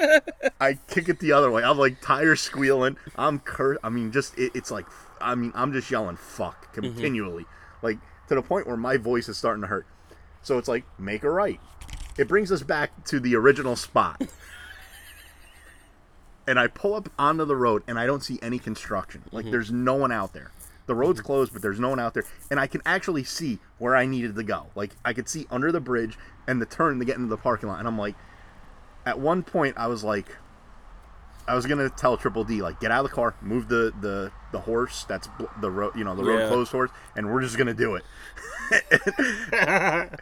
I 0.60 0.78
kick 0.88 1.08
it 1.08 1.18
the 1.18 1.32
other 1.32 1.50
way. 1.50 1.62
I'm 1.62 1.78
like 1.78 2.00
tires 2.00 2.40
squealing. 2.40 2.96
I'm 3.16 3.40
cur. 3.40 3.78
I 3.82 3.88
mean, 3.88 4.12
just 4.12 4.38
it, 4.38 4.52
it's 4.54 4.70
like 4.70 4.86
I 5.20 5.34
mean 5.34 5.52
I'm 5.54 5.72
just 5.72 5.90
yelling 5.90 6.16
fuck 6.16 6.72
mm-hmm. 6.72 6.80
continually, 6.80 7.46
like 7.82 7.98
to 8.28 8.34
the 8.34 8.42
point 8.42 8.66
where 8.66 8.76
my 8.76 8.96
voice 8.96 9.28
is 9.28 9.36
starting 9.36 9.62
to 9.62 9.68
hurt. 9.68 9.86
So 10.42 10.58
it's 10.58 10.68
like 10.68 10.84
make 10.98 11.24
a 11.24 11.30
right. 11.30 11.60
It 12.16 12.28
brings 12.28 12.50
us 12.50 12.62
back 12.62 13.04
to 13.06 13.20
the 13.20 13.36
original 13.36 13.76
spot. 13.76 14.22
and 16.46 16.58
I 16.58 16.66
pull 16.66 16.94
up 16.94 17.10
onto 17.18 17.44
the 17.44 17.56
road 17.56 17.82
and 17.86 17.98
I 17.98 18.06
don't 18.06 18.22
see 18.22 18.38
any 18.40 18.58
construction. 18.58 19.24
Like 19.30 19.44
mm-hmm. 19.44 19.52
there's 19.52 19.70
no 19.70 19.94
one 19.94 20.12
out 20.12 20.32
there. 20.32 20.52
The 20.88 20.94
road's 20.94 21.20
mm-hmm. 21.20 21.26
closed, 21.26 21.52
but 21.52 21.62
there's 21.62 21.78
no 21.78 21.90
one 21.90 22.00
out 22.00 22.14
there. 22.14 22.24
And 22.50 22.58
I 22.58 22.66
can 22.66 22.82
actually 22.84 23.22
see 23.22 23.60
where 23.78 23.94
I 23.94 24.06
needed 24.06 24.34
to 24.34 24.42
go. 24.42 24.66
Like 24.74 24.96
I 25.04 25.12
could 25.12 25.28
see 25.28 25.46
under 25.50 25.70
the 25.70 25.80
bridge 25.80 26.18
and 26.48 26.60
the 26.60 26.66
turn 26.66 26.98
to 26.98 27.04
get 27.04 27.16
into 27.16 27.28
the 27.28 27.36
parking 27.36 27.68
lot. 27.68 27.78
And 27.78 27.86
I'm 27.86 27.98
like, 27.98 28.16
at 29.06 29.20
one 29.20 29.44
point 29.44 29.76
I 29.78 29.86
was 29.86 30.02
like, 30.02 30.26
I 31.46 31.54
was 31.54 31.66
gonna 31.66 31.88
tell 31.88 32.16
Triple 32.16 32.44
D 32.44 32.60
like, 32.60 32.80
get 32.80 32.90
out 32.90 33.04
of 33.04 33.10
the 33.10 33.14
car, 33.14 33.34
move 33.40 33.68
the 33.68 33.92
the 34.00 34.32
the 34.52 34.60
horse. 34.60 35.04
That's 35.04 35.28
bl- 35.28 35.44
the 35.60 35.70
road, 35.70 35.92
you 35.94 36.04
know, 36.04 36.14
the 36.14 36.24
road 36.24 36.40
Yeah. 36.40 36.48
closed 36.48 36.72
horse, 36.72 36.90
and 37.16 37.32
we're 37.32 37.42
just 37.42 37.56
gonna 37.56 37.74
do 37.74 37.94
it. 37.94 38.04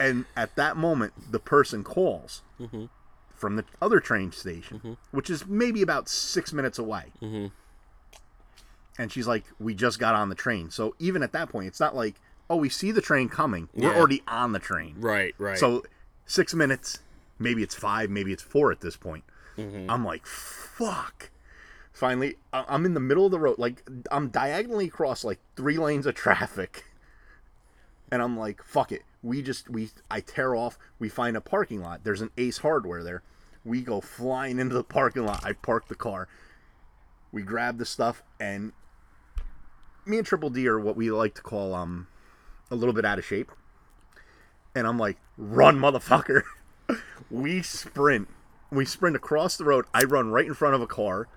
and 0.00 0.24
at 0.36 0.56
that 0.56 0.76
moment, 0.76 1.30
the 1.30 1.38
person 1.38 1.84
calls 1.84 2.42
mm-hmm. 2.60 2.86
from 3.34 3.56
the 3.56 3.64
other 3.82 4.00
train 4.00 4.32
station, 4.32 4.78
mm-hmm. 4.78 4.92
which 5.10 5.28
is 5.28 5.46
maybe 5.46 5.82
about 5.82 6.08
six 6.08 6.52
minutes 6.54 6.78
away. 6.78 7.12
And 8.98 9.12
she's 9.12 9.26
like, 9.26 9.44
"We 9.58 9.74
just 9.74 9.98
got 9.98 10.14
on 10.14 10.28
the 10.28 10.34
train." 10.34 10.70
So 10.70 10.94
even 10.98 11.22
at 11.22 11.32
that 11.32 11.48
point, 11.50 11.66
it's 11.68 11.80
not 11.80 11.94
like, 11.94 12.14
"Oh, 12.48 12.56
we 12.56 12.68
see 12.68 12.92
the 12.92 13.02
train 13.02 13.28
coming. 13.28 13.68
We're 13.74 13.90
Yeah. 13.92 13.98
already 13.98 14.22
on 14.26 14.52
the 14.52 14.58
train." 14.58 14.94
Right. 14.98 15.34
Right. 15.38 15.58
So 15.58 15.84
six 16.24 16.54
minutes, 16.54 17.00
maybe 17.38 17.62
it's 17.62 17.74
five, 17.74 18.08
maybe 18.10 18.32
it's 18.32 18.42
four 18.42 18.72
at 18.72 18.80
this 18.80 18.96
point. 18.96 19.24
Mm-hmm. 19.58 19.90
I'm 19.90 20.04
like, 20.04 20.26
fuck. 20.26 21.30
Finally, 21.92 22.36
I- 22.52 22.64
I'm 22.68 22.84
in 22.84 22.94
the 22.94 23.00
middle 23.00 23.24
of 23.24 23.30
the 23.30 23.38
road. 23.38 23.58
Like, 23.58 23.82
I'm 24.10 24.28
diagonally 24.28 24.86
across 24.86 25.24
like 25.24 25.38
three 25.56 25.78
lanes 25.78 26.04
of 26.06 26.14
traffic. 26.14 26.84
And 28.10 28.22
I'm 28.22 28.36
like, 28.38 28.62
fuck 28.62 28.92
it. 28.92 29.02
We 29.22 29.42
just, 29.42 29.68
we, 29.70 29.90
I 30.10 30.20
tear 30.20 30.54
off. 30.54 30.78
We 30.98 31.08
find 31.08 31.36
a 31.36 31.40
parking 31.40 31.80
lot. 31.82 32.04
There's 32.04 32.20
an 32.20 32.30
Ace 32.36 32.58
Hardware 32.58 33.02
there. 33.02 33.22
We 33.64 33.80
go 33.82 34.00
flying 34.00 34.58
into 34.58 34.74
the 34.74 34.84
parking 34.84 35.24
lot. 35.26 35.44
I 35.44 35.52
park 35.54 35.88
the 35.88 35.94
car. 35.96 36.28
We 37.32 37.42
grab 37.42 37.78
the 37.78 37.86
stuff. 37.86 38.22
And 38.38 38.72
me 40.06 40.18
and 40.18 40.26
Triple 40.26 40.50
D 40.50 40.66
are 40.68 40.78
what 40.78 40.96
we 40.96 41.10
like 41.10 41.34
to 41.34 41.42
call, 41.42 41.74
um, 41.74 42.06
a 42.70 42.74
little 42.74 42.94
bit 42.94 43.04
out 43.04 43.18
of 43.18 43.24
shape 43.24 43.50
and 44.76 44.86
I'm 44.86 44.98
like, 44.98 45.16
run, 45.38 45.78
motherfucker. 45.78 46.42
we 47.30 47.62
sprint. 47.62 48.28
We 48.70 48.84
sprint 48.84 49.16
across 49.16 49.56
the 49.56 49.64
road. 49.64 49.86
I 49.94 50.04
run 50.04 50.30
right 50.30 50.46
in 50.46 50.52
front 50.54 50.74
of 50.74 50.82
a 50.82 50.86
car 50.86 51.28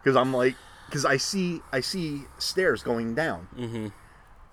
because 0.00 0.16
I'm 0.16 0.32
like, 0.32 0.54
because 0.86 1.04
I 1.04 1.16
see, 1.16 1.60
I 1.72 1.80
see 1.80 2.22
stairs 2.38 2.82
going 2.82 3.14
down, 3.14 3.48
mm-hmm. 3.54 3.88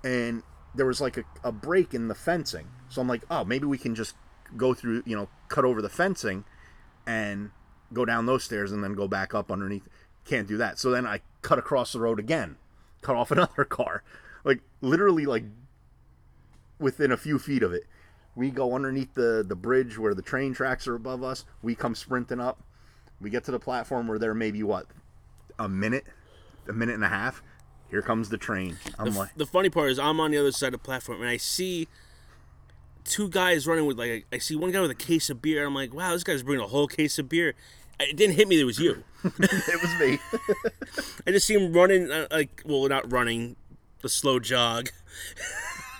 and 0.05 0.43
there 0.73 0.87
was 0.87 0.99
like 0.99 1.17
a, 1.17 1.23
a 1.43 1.51
break 1.51 1.93
in 1.93 2.07
the 2.07 2.15
fencing. 2.15 2.67
So 2.89 2.99
I'm 2.99 3.07
like, 3.07 3.23
oh, 3.29 3.45
maybe 3.45 3.65
we 3.65 3.77
can 3.77 3.93
just 3.93 4.15
go 4.57 4.73
through, 4.73 5.03
you 5.05 5.15
know, 5.15 5.29
cut 5.47 5.63
over 5.63 5.81
the 5.81 5.89
fencing, 5.89 6.45
and 7.05 7.51
go 7.93 8.05
down 8.05 8.25
those 8.25 8.43
stairs 8.43 8.71
and 8.71 8.83
then 8.83 8.95
go 8.95 9.07
back 9.07 9.35
up 9.35 9.51
underneath. 9.51 9.87
can't 10.25 10.47
do 10.47 10.57
that. 10.57 10.79
So 10.79 10.89
then 10.89 11.05
I 11.05 11.21
cut 11.43 11.59
across 11.59 11.93
the 11.93 11.99
road 11.99 12.19
again, 12.19 12.57
cut 13.05 13.15
off 13.15 13.31
another 13.37 13.63
car, 13.65 14.03
like 14.43 14.61
literally 14.81 15.25
like 15.25 15.43
within 16.79 17.11
a 17.11 17.17
few 17.17 17.37
feet 17.39 17.63
of 17.63 17.71
it. 17.71 17.83
We 18.35 18.49
go 18.49 18.73
underneath 18.73 19.13
the 19.13 19.45
the 19.47 19.55
bridge 19.55 19.97
where 19.97 20.13
the 20.13 20.21
train 20.21 20.53
tracks 20.53 20.87
are 20.87 20.95
above 20.95 21.23
us. 21.23 21.45
We 21.61 21.75
come 21.75 21.95
sprinting 21.95 22.39
up. 22.41 22.61
We 23.21 23.29
get 23.29 23.45
to 23.45 23.51
the 23.51 23.59
platform 23.59 24.07
where 24.07 24.19
there 24.19 24.33
maybe 24.33 24.61
what 24.63 24.87
a 25.57 25.69
minute, 25.69 26.05
a 26.67 26.73
minute 26.73 26.95
and 26.95 27.03
a 27.03 27.09
half. 27.09 27.41
Here 27.89 28.01
comes 28.01 28.29
the 28.29 28.37
train. 28.37 28.77
I'm 28.99 29.11
The, 29.11 29.19
like, 29.19 29.35
the 29.37 29.45
funny 29.45 29.69
part 29.69 29.91
is 29.91 29.99
I'm 29.99 30.19
on 30.19 30.31
the 30.31 30.37
other 30.37 30.51
side 30.51 30.73
of 30.73 30.81
the 30.81 30.85
platform 30.85 31.21
and 31.21 31.29
I 31.29 31.37
see 31.37 31.87
two 33.05 33.29
guys 33.29 33.67
running 33.67 33.85
with 33.85 33.97
like 33.97 34.25
I 34.33 34.39
see 34.39 34.55
one 34.55 34.71
guy 34.71 34.81
with 34.81 34.91
a 34.91 34.95
case 34.95 35.29
of 35.29 35.41
beer. 35.41 35.65
I'm 35.65 35.75
like, 35.75 35.93
wow, 35.93 36.11
this 36.11 36.23
guy's 36.23 36.43
bringing 36.43 36.65
a 36.65 36.67
whole 36.67 36.87
case 36.87 37.17
of 37.19 37.29
beer. 37.29 37.53
It 37.99 38.17
didn't 38.17 38.35
hit 38.35 38.47
me 38.49 38.59
it 38.59 38.65
was 38.65 38.79
you. 38.79 39.03
it 39.39 39.81
was 39.81 39.99
me. 39.99 40.19
I 41.27 41.31
just 41.31 41.47
see 41.47 41.55
him 41.55 41.73
running 41.73 42.11
uh, 42.11 42.27
like 42.29 42.61
well, 42.65 42.87
not 42.87 43.11
running, 43.11 43.55
a 44.03 44.09
slow 44.09 44.39
jog. 44.39 44.89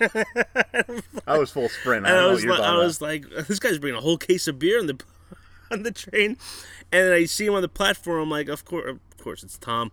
I 1.26 1.38
was 1.38 1.50
full 1.50 1.68
sprint. 1.68 2.06
I, 2.06 2.10
don't 2.10 2.18
I 2.18 2.26
was 2.26 2.34
what 2.36 2.42
you're 2.44 2.58
like, 2.58 2.68
I 2.68 2.76
was 2.76 3.00
like, 3.00 3.28
this 3.48 3.58
guy's 3.58 3.78
bringing 3.78 3.98
a 3.98 4.02
whole 4.02 4.18
case 4.18 4.46
of 4.46 4.58
beer 4.58 4.78
on 4.78 4.86
the 4.86 5.00
on 5.72 5.82
the 5.82 5.90
train, 5.90 6.36
and 6.92 7.06
then 7.08 7.12
I 7.12 7.24
see 7.24 7.46
him 7.46 7.54
on 7.54 7.62
the 7.62 7.68
platform. 7.68 8.20
I'm 8.22 8.30
like, 8.30 8.48
of 8.48 8.64
course, 8.64 8.88
of 8.90 9.00
course, 9.18 9.42
it's 9.42 9.58
Tom. 9.58 9.90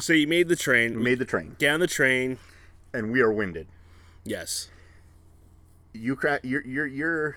so 0.00 0.12
you 0.12 0.26
made 0.26 0.48
the 0.48 0.56
train. 0.56 0.92
about. 0.92 1.04
made 1.04 1.18
the 1.20 1.24
train, 1.24 1.54
get 1.58 1.72
on 1.72 1.80
the 1.80 1.86
train. 1.86 2.38
and 2.92 3.12
we 3.12 3.20
are 3.20 3.30
winded. 3.32 3.68
Yes. 4.24 4.70
you 5.92 6.16
crack 6.16 6.40
you're 6.42 6.66
you're 6.66 6.86
you're 6.86 7.36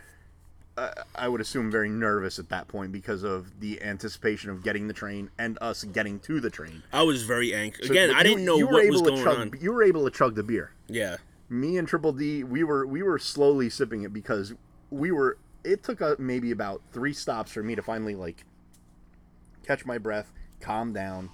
uh, 0.78 0.90
I 1.16 1.28
would 1.28 1.40
assume 1.42 1.72
very 1.72 1.90
nervous 1.90 2.38
at 2.40 2.50
that 2.50 2.68
point 2.68 2.92
because 2.92 3.24
of 3.24 3.60
the 3.62 3.82
anticipation 3.82 4.50
of 4.50 4.64
getting 4.64 4.88
the 4.88 4.94
train 4.94 5.30
and 5.38 5.58
us 5.62 5.84
getting 5.86 6.20
to 6.22 6.40
the 6.42 6.50
train. 6.50 6.84
I 6.92 7.04
was 7.04 7.24
very 7.24 7.54
anxious. 7.54 7.88
So, 7.88 7.94
Again, 7.94 8.12
I 8.14 8.24
didn't 8.24 8.44
know 8.46 8.58
you 8.58 8.68
what 8.68 8.84
able 8.84 8.92
was 8.94 9.02
to 9.04 9.10
going 9.12 9.24
chug, 9.24 9.38
on. 9.38 9.52
You 9.62 9.72
were 9.72 9.84
able 9.84 10.04
to 10.04 10.12
chug 10.12 10.36
the 10.36 10.44
beer. 10.44 10.72
Yeah. 10.88 11.18
Me 11.50 11.78
and 11.78 11.88
Triple 11.88 12.12
D, 12.12 12.44
we 12.44 12.64
were 12.64 12.86
we 12.88 13.04
were 13.04 13.20
slowly 13.20 13.70
sipping 13.70 14.02
it 14.04 14.12
because 14.14 14.54
we 14.90 15.12
were. 15.12 15.38
It 15.64 15.84
took 15.84 16.02
uh 16.02 16.16
maybe 16.20 16.52
about 16.52 16.82
three 16.92 17.14
stops 17.14 17.52
for 17.52 17.64
me 17.64 17.76
to 17.76 17.82
finally 17.82 18.16
like 18.16 18.44
catch 19.66 19.86
my 19.86 19.98
breath, 19.98 20.32
calm 20.60 20.92
down, 20.94 21.30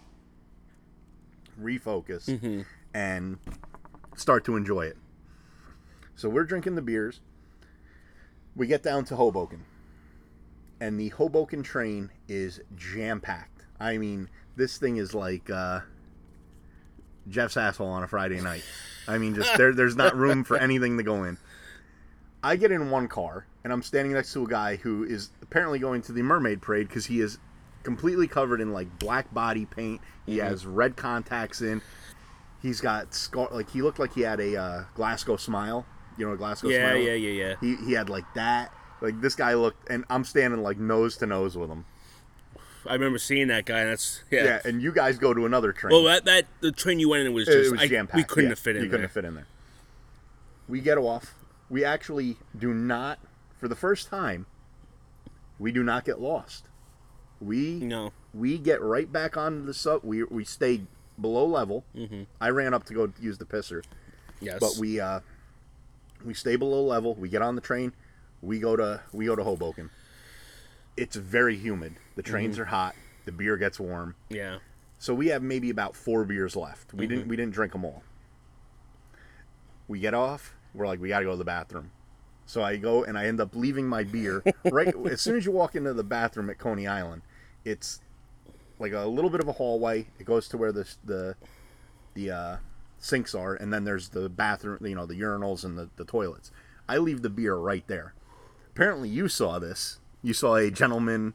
refocus, 1.60 2.26
Mm-hmm. 2.28 2.62
and 2.94 3.38
start 4.16 4.44
to 4.46 4.56
enjoy 4.56 4.82
it. 4.86 4.98
So 6.16 6.30
we're 6.30 6.44
drinking 6.44 6.76
the 6.76 6.82
beers. 6.82 7.22
We 8.56 8.68
get 8.68 8.84
down 8.84 9.06
to 9.06 9.16
Hoboken. 9.16 9.66
And 10.80 11.00
the 11.00 11.10
Hoboken 11.10 11.64
train 11.64 12.10
is 12.28 12.60
jam 12.76 13.22
packed. 13.22 13.66
I 13.80 13.98
mean, 13.98 14.30
this 14.56 14.78
thing 14.78 14.98
is 14.98 15.14
like 15.14 15.50
uh, 15.50 15.82
Jeff's 17.30 17.58
asshole 17.58 17.88
on 17.88 18.04
a 18.04 18.08
Friday 18.08 18.42
night. 18.42 18.64
I 19.08 19.18
mean, 19.18 19.36
just 19.36 19.56
there, 19.58 19.74
there's 19.74 19.96
not 19.96 20.16
room 20.16 20.44
for 20.44 20.58
anything 20.58 20.98
to 20.98 21.04
go 21.04 21.24
in. 21.24 21.38
I 22.44 22.56
get 22.56 22.72
in 22.72 22.90
one 22.90 23.08
car, 23.08 23.46
and 23.64 23.72
I'm 23.72 23.84
standing 23.84 24.14
next 24.14 24.34
to 24.34 24.44
a 24.44 24.48
guy 24.48 24.76
who 24.78 25.04
is 25.04 25.30
apparently 25.44 25.78
going 25.80 26.02
to 26.04 26.12
the 26.12 26.24
Mermaid 26.24 26.62
Parade 26.62 26.88
because 26.88 27.06
he 27.06 27.22
is 27.22 27.38
completely 27.84 28.28
covered 28.28 28.60
in 28.62 28.74
like 28.74 28.98
black 29.00 29.32
body 29.34 29.66
paint. 29.66 30.02
He 30.26 30.38
Mm-hmm. 30.38 30.48
has 30.48 30.66
red 30.66 30.96
contacts 30.96 31.62
in. 31.62 31.82
He's 32.62 32.82
got 32.82 33.14
scar 33.14 33.48
like 33.52 33.70
he 33.72 33.82
looked 33.84 34.00
like 34.00 34.14
he 34.14 34.22
had 34.22 34.40
a 34.40 34.56
uh, 34.56 34.84
Glasgow 34.96 35.38
smile. 35.38 35.86
You 36.22 36.30
know, 36.30 36.36
Glasgow 36.36 36.70
Yeah, 36.70 36.92
smile. 36.92 36.98
yeah, 37.02 37.14
yeah, 37.14 37.44
yeah. 37.48 37.56
He 37.60 37.76
he 37.88 37.94
had 37.94 38.08
like 38.10 38.32
that. 38.36 38.72
Like 39.02 39.20
this 39.22 39.34
guy 39.34 39.56
looked, 39.56 39.90
and 39.90 40.06
I'm 40.08 40.24
standing 40.24 40.62
like 40.62 40.78
nose 40.78 41.18
to 41.18 41.26
nose 41.26 41.58
with 41.58 41.72
him. 41.72 41.86
I 42.86 42.94
remember 42.94 43.18
seeing 43.18 43.48
that 43.48 43.66
guy. 43.66 43.80
And 43.80 43.90
that's 43.92 44.24
yeah. 44.30 44.44
Yeah, 44.44 44.60
and 44.66 44.84
you 44.84 44.92
guys 44.92 45.18
go 45.18 45.34
to 45.34 45.48
another 45.48 45.74
train. 45.74 45.92
Well, 45.94 46.04
that 46.04 46.26
that 46.26 46.46
the 46.60 46.72
train 46.72 47.00
you 47.00 47.10
went 47.10 47.26
in 47.26 47.34
was 47.34 47.48
just 47.48 47.58
it 47.58 47.72
was 47.72 47.90
jam 47.90 48.06
packed. 48.06 48.18
we 48.18 48.24
couldn't 48.24 48.52
have 48.52 48.60
fit 48.60 48.76
in 48.76 48.84
You 48.84 48.90
couldn't 48.90 49.06
have 49.06 49.12
fit 49.12 49.26
in 49.26 49.34
there. 49.34 49.48
We 50.68 50.80
get 50.80 51.00
off. 51.00 51.34
We 51.72 51.84
actually 51.84 52.38
do 52.58 52.74
not, 52.74 53.18
for 53.58 53.68
the 53.68 53.76
first 53.76 54.10
time, 54.10 54.46
we 55.58 55.72
do 55.72 55.82
not 55.84 56.06
get 56.06 56.20
lost. 56.20 56.66
We 57.40 57.80
No. 57.80 58.12
we 58.34 58.60
get 58.60 58.80
right 58.82 59.12
back 59.12 59.36
onto 59.38 59.66
the 59.66 59.74
sub. 59.74 60.02
We 60.04 60.24
we 60.26 60.46
stayed 60.46 60.86
below 61.20 61.46
level. 61.48 61.84
Mm-hmm. 61.98 62.24
I 62.40 62.50
ran 62.50 62.76
up 62.76 62.84
to 62.86 62.94
go 62.94 63.12
use 63.20 63.40
the 63.40 63.46
pisser, 63.46 63.84
Yes. 64.40 64.60
but 64.60 64.78
we 64.78 65.00
uh 65.00 65.22
we 66.26 66.34
stay 66.34 66.56
below 66.56 66.84
level. 66.84 67.16
We 67.16 67.30
get 67.30 67.42
on 67.42 67.56
the 67.56 67.62
train. 67.62 67.94
We 68.42 68.60
go 68.60 68.76
to 68.76 69.02
we 69.12 69.26
go 69.26 69.36
to 69.36 69.44
Hoboken. 69.44 69.90
It's 70.98 71.16
very 71.16 71.56
humid. 71.58 71.96
The 72.16 72.24
trains 72.24 72.56
Mm-hmm. 72.56 72.62
are 72.64 72.66
hot. 72.66 72.96
The 73.26 73.32
beer 73.32 73.58
gets 73.58 73.80
warm. 73.80 74.16
yeah. 74.30 74.58
So 75.00 75.16
we 75.16 75.28
have 75.30 75.42
maybe 75.42 75.72
about 75.72 75.96
four 75.96 76.26
beers 76.26 76.56
left. 76.56 76.90
Mm-hmm. 76.90 76.98
We 76.98 77.08
didn't 77.08 77.28
we 77.28 77.36
didn't 77.36 77.54
drink 77.54 77.74
them 77.74 77.84
all. 77.86 78.04
We 79.88 80.00
get 80.00 80.14
off. 80.14 80.54
We're 80.74 80.88
like 80.88 81.02
we 81.02 81.10
got 81.10 81.20
to 81.20 81.26
go 81.26 81.32
to 81.32 81.38
the 81.38 81.44
bathroom. 81.44 81.92
So 82.46 82.62
I 82.62 82.78
go 82.78 83.04
and 83.04 83.18
I 83.18 83.26
end 83.26 83.40
up 83.42 83.56
leaving 83.56 83.88
my 83.88 84.04
beer 84.04 84.44
right 84.72 84.94
as 85.10 85.22
soon 85.22 85.38
as 85.38 85.46
you 85.46 85.52
walk 85.52 85.76
into 85.76 85.94
the 85.94 86.04
bathroom 86.04 86.50
at 86.50 86.58
Coney 86.60 86.86
Island. 86.88 87.22
It's 87.66 88.02
like 88.80 88.94
a 88.94 89.06
little 89.06 89.30
bit 89.30 89.40
of 89.42 89.48
a 89.48 89.54
hallway. 89.54 90.08
It 90.20 90.26
goes 90.26 90.48
to 90.50 90.58
where 90.58 90.72
the 90.72 90.88
the 91.06 91.36
the 92.14 92.32
uh, 92.32 92.58
sinks 93.02 93.36
are, 93.36 93.54
and 93.54 93.74
then 93.74 93.84
there's 93.84 94.10
the 94.10 94.30
bathroom. 94.30 94.80
You 94.86 94.96
know 94.96 95.06
the 95.06 95.20
urinals 95.20 95.66
and 95.66 95.78
the, 95.78 95.90
the 95.98 96.06
toilets. 96.06 96.52
I 96.88 96.98
leave 96.98 97.22
the 97.22 97.30
beer 97.30 97.56
right 97.56 97.86
there. 97.88 98.14
Apparently, 98.74 99.10
you 99.10 99.28
saw 99.28 99.60
this. 99.60 100.00
You 100.24 100.34
saw 100.34 100.56
a 100.56 100.72
gentleman 100.72 101.34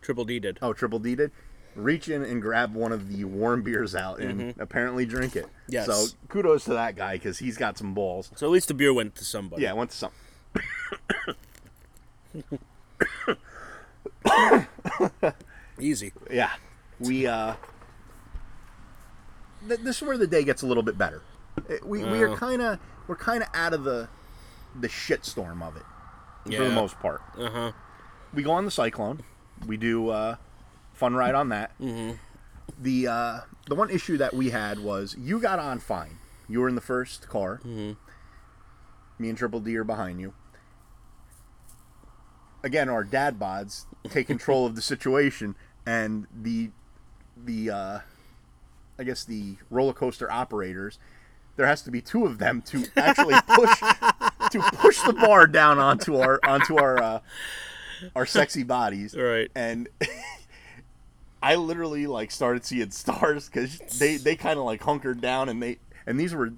Triple 0.00 0.24
D 0.24 0.38
did. 0.38 0.58
oh 0.62 0.72
triple 0.72 0.98
D 0.98 1.14
did 1.14 1.32
reach 1.74 2.08
in 2.08 2.22
and 2.24 2.42
grab 2.42 2.74
one 2.74 2.92
of 2.92 3.08
the 3.08 3.24
warm 3.24 3.62
beers 3.62 3.94
out 3.94 4.20
and 4.20 4.54
apparently 4.58 5.06
drink 5.06 5.36
it. 5.36 5.44
Mm-hmm. 5.44 5.72
Yes. 5.72 5.86
So 5.86 6.06
kudos 6.28 6.64
to 6.64 6.70
that 6.72 6.96
guy 6.96 7.14
because 7.14 7.38
he's 7.38 7.56
got 7.56 7.78
some 7.78 7.94
balls. 7.94 8.30
So 8.34 8.46
at 8.46 8.52
least 8.52 8.68
the 8.68 8.74
beer 8.74 8.92
went 8.92 9.14
to 9.16 9.24
somebody. 9.24 9.62
Yeah, 9.62 9.72
went 9.74 9.90
to 9.90 9.96
some. 9.96 10.10
Easy. 15.80 16.12
Yeah, 16.30 16.50
we 16.98 17.26
uh. 17.26 17.54
Th- 19.68 19.80
this 19.80 19.96
is 19.96 20.02
where 20.02 20.18
the 20.18 20.26
day 20.26 20.42
gets 20.44 20.62
a 20.62 20.66
little 20.66 20.82
bit 20.82 20.96
better. 20.98 21.22
It- 21.68 21.86
we 21.86 22.02
we 22.04 22.22
are 22.22 22.30
Oh. 22.30 22.36
kind 22.36 22.62
of 22.62 22.78
we're 23.06 23.16
kind 23.16 23.42
of 23.42 23.48
out 23.54 23.72
of 23.74 23.84
the 23.84 24.08
the 24.78 24.88
shit 24.88 25.24
storm 25.24 25.62
of 25.62 25.76
it 25.76 25.82
for 26.44 26.64
the 26.64 26.70
most 26.70 26.98
part. 27.00 27.20
Uh 27.36 27.50
huh. 27.50 27.72
we 28.32 28.42
go 28.42 28.52
on 28.52 28.64
the 28.64 28.70
cyclone. 28.70 29.22
We 29.66 29.76
do 29.76 30.08
uh, 30.10 30.36
fun 30.94 31.14
ride 31.14 31.34
on 31.34 31.48
that. 31.50 31.76
Mm-hmm. 31.80 32.16
The 32.80 33.06
uh, 33.08 33.40
the 33.68 33.74
one 33.74 33.90
issue 33.90 34.16
that 34.18 34.34
we 34.34 34.50
had 34.50 34.78
was 34.78 35.16
you 35.18 35.40
got 35.40 35.58
on 35.58 35.78
fine. 35.80 36.18
You 36.48 36.60
were 36.60 36.68
in 36.68 36.74
the 36.74 36.80
first 36.80 37.28
car. 37.28 37.58
Mm-hmm. 37.64 37.92
Me 39.20 39.28
and 39.28 39.36
Triple 39.36 39.60
D 39.60 39.76
are 39.76 39.84
behind 39.84 40.20
you. 40.20 40.32
Again, 42.62 42.88
our 42.88 43.04
dad 43.04 43.38
bods 43.38 43.84
take 44.10 44.26
control 44.26 44.66
of 44.66 44.74
the 44.74 44.82
situation, 44.82 45.54
and 45.86 46.26
the 46.34 46.70
the 47.36 47.70
uh, 47.70 47.98
I 48.98 49.04
guess 49.04 49.24
the 49.24 49.56
roller 49.70 49.92
coaster 49.92 50.30
operators. 50.30 50.98
There 51.56 51.66
has 51.66 51.82
to 51.82 51.90
be 51.90 52.00
two 52.00 52.24
of 52.24 52.38
them 52.38 52.62
to 52.62 52.84
actually 52.96 53.34
push 53.48 53.78
to 54.50 54.60
push 54.74 55.00
the 55.02 55.12
bar 55.12 55.46
down 55.46 55.78
onto 55.78 56.16
our 56.16 56.38
onto 56.44 56.76
our 56.76 57.02
uh, 57.02 57.20
our 58.14 58.26
sexy 58.26 58.62
bodies. 58.62 59.16
Right. 59.16 59.50
And 59.54 59.88
I 61.42 61.54
literally 61.54 62.06
like 62.06 62.30
started 62.30 62.64
seeing 62.64 62.90
stars 62.90 63.48
because 63.48 63.78
they 63.98 64.16
they 64.16 64.36
kind 64.36 64.58
of 64.58 64.64
like 64.64 64.82
hunkered 64.82 65.20
down 65.20 65.48
and 65.48 65.62
they 65.62 65.78
and 66.06 66.18
these 66.18 66.34
were 66.34 66.52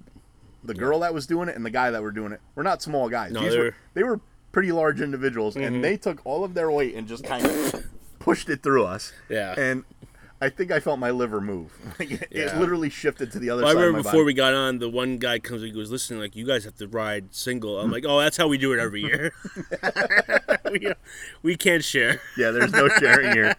the 0.63 0.73
girl 0.73 0.99
that 0.99 1.13
was 1.13 1.25
doing 1.27 1.49
it 1.49 1.55
and 1.55 1.65
the 1.65 1.69
guy 1.71 1.91
that 1.91 2.01
were 2.01 2.11
doing 2.11 2.31
it. 2.31 2.39
We're 2.55 2.63
not 2.63 2.81
small 2.81 3.09
guys. 3.09 3.31
No, 3.31 3.41
these 3.41 3.51
they're- 3.53 3.63
were 3.65 3.75
they 3.93 4.03
were 4.03 4.19
pretty 4.51 4.71
large 4.71 4.99
individuals 5.01 5.55
and 5.55 5.83
they 5.83 5.97
took 5.97 6.19
all 6.25 6.43
of 6.43 6.53
their 6.53 6.69
weight 6.69 6.93
and 6.95 7.07
just 7.07 7.23
kind 7.23 7.45
of 7.45 7.83
pushed 8.19 8.49
it 8.49 8.61
through 8.61 8.85
us. 8.85 9.13
Yeah. 9.29 9.53
And 9.57 9.83
I 10.43 10.49
think 10.49 10.71
I 10.71 10.79
felt 10.79 10.97
my 10.97 11.11
liver 11.11 11.39
move. 11.39 11.71
It, 11.99 12.27
Yeah. 12.31 12.57
literally 12.59 12.89
shifted 12.89 13.31
to 13.33 13.39
the 13.39 13.51
other 13.51 13.61
Well, 13.61 13.69
I 13.71 13.73
side. 13.73 13.79
remember 13.79 13.99
of 13.99 14.05
my 14.05 14.09
before 14.11 14.21
body. 14.21 14.25
we 14.25 14.33
got 14.33 14.53
on, 14.55 14.79
the 14.79 14.89
one 14.89 15.17
guy 15.19 15.37
comes. 15.37 15.61
He 15.61 15.69
goes, 15.71 15.91
"Listen, 15.91 16.19
like 16.19 16.35
you 16.35 16.45
guys 16.47 16.63
have 16.65 16.75
to 16.77 16.87
ride 16.87 17.33
single." 17.35 17.79
I'm 17.79 17.91
like, 17.91 18.05
"Oh, 18.07 18.19
that's 18.19 18.37
how 18.37 18.47
we 18.47 18.57
do 18.57 18.73
it 18.73 18.79
every 18.79 19.01
year. 19.01 19.33
we, 20.71 20.87
uh, 20.87 20.93
we 21.43 21.55
can't 21.55 21.83
share." 21.83 22.21
Yeah, 22.37 22.49
there's 22.51 22.71
no 22.71 22.87
sharing 22.89 23.31
here. 23.33 23.55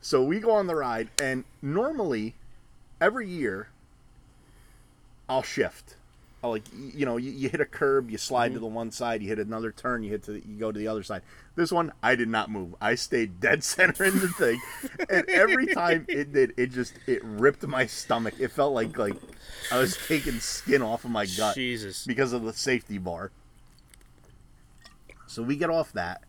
So 0.00 0.22
we 0.22 0.38
go 0.40 0.50
on 0.50 0.66
the 0.66 0.74
ride, 0.74 1.08
and 1.22 1.44
normally, 1.62 2.34
every 3.00 3.28
year, 3.28 3.68
I'll 5.28 5.42
shift. 5.42 5.94
I'll 6.44 6.50
like 6.50 6.64
you 6.94 7.06
know, 7.06 7.16
you, 7.16 7.30
you 7.30 7.48
hit 7.48 7.62
a 7.62 7.64
curb, 7.64 8.10
you 8.10 8.18
slide 8.18 8.52
to 8.52 8.58
the 8.60 8.66
one 8.66 8.90
side, 8.90 9.22
you 9.22 9.28
hit 9.28 9.38
another 9.38 9.72
turn, 9.72 10.02
you 10.02 10.10
hit 10.10 10.24
to 10.24 10.32
the, 10.32 10.40
you 10.46 10.58
go 10.58 10.70
to 10.70 10.78
the 10.78 10.86
other 10.88 11.02
side. 11.02 11.22
This 11.56 11.72
one, 11.72 11.90
I 12.02 12.16
did 12.16 12.28
not 12.28 12.50
move. 12.50 12.74
I 12.82 12.96
stayed 12.96 13.40
dead 13.40 13.64
center 13.74 14.04
in 14.04 14.18
the 14.20 14.28
thing, 14.28 14.60
and 15.08 15.28
every 15.30 15.66
time 15.68 16.04
it 16.06 16.32
did, 16.34 16.52
it 16.58 16.70
just 16.70 16.92
it 17.06 17.24
ripped 17.24 17.66
my 17.66 17.86
stomach. 17.86 18.34
It 18.38 18.48
felt 18.52 18.74
like 18.74 18.98
like 18.98 19.16
I 19.72 19.78
was 19.78 19.96
taking 20.06 20.38
skin 20.40 20.82
off 20.82 21.06
of 21.06 21.10
my 21.12 21.24
gut 21.24 21.54
Jesus. 21.54 22.04
because 22.04 22.34
of 22.34 22.42
the 22.44 22.52
safety 22.52 22.98
bar. 22.98 23.30
So 25.26 25.42
we 25.42 25.56
get 25.56 25.70
off 25.70 25.92
that. 25.94 26.22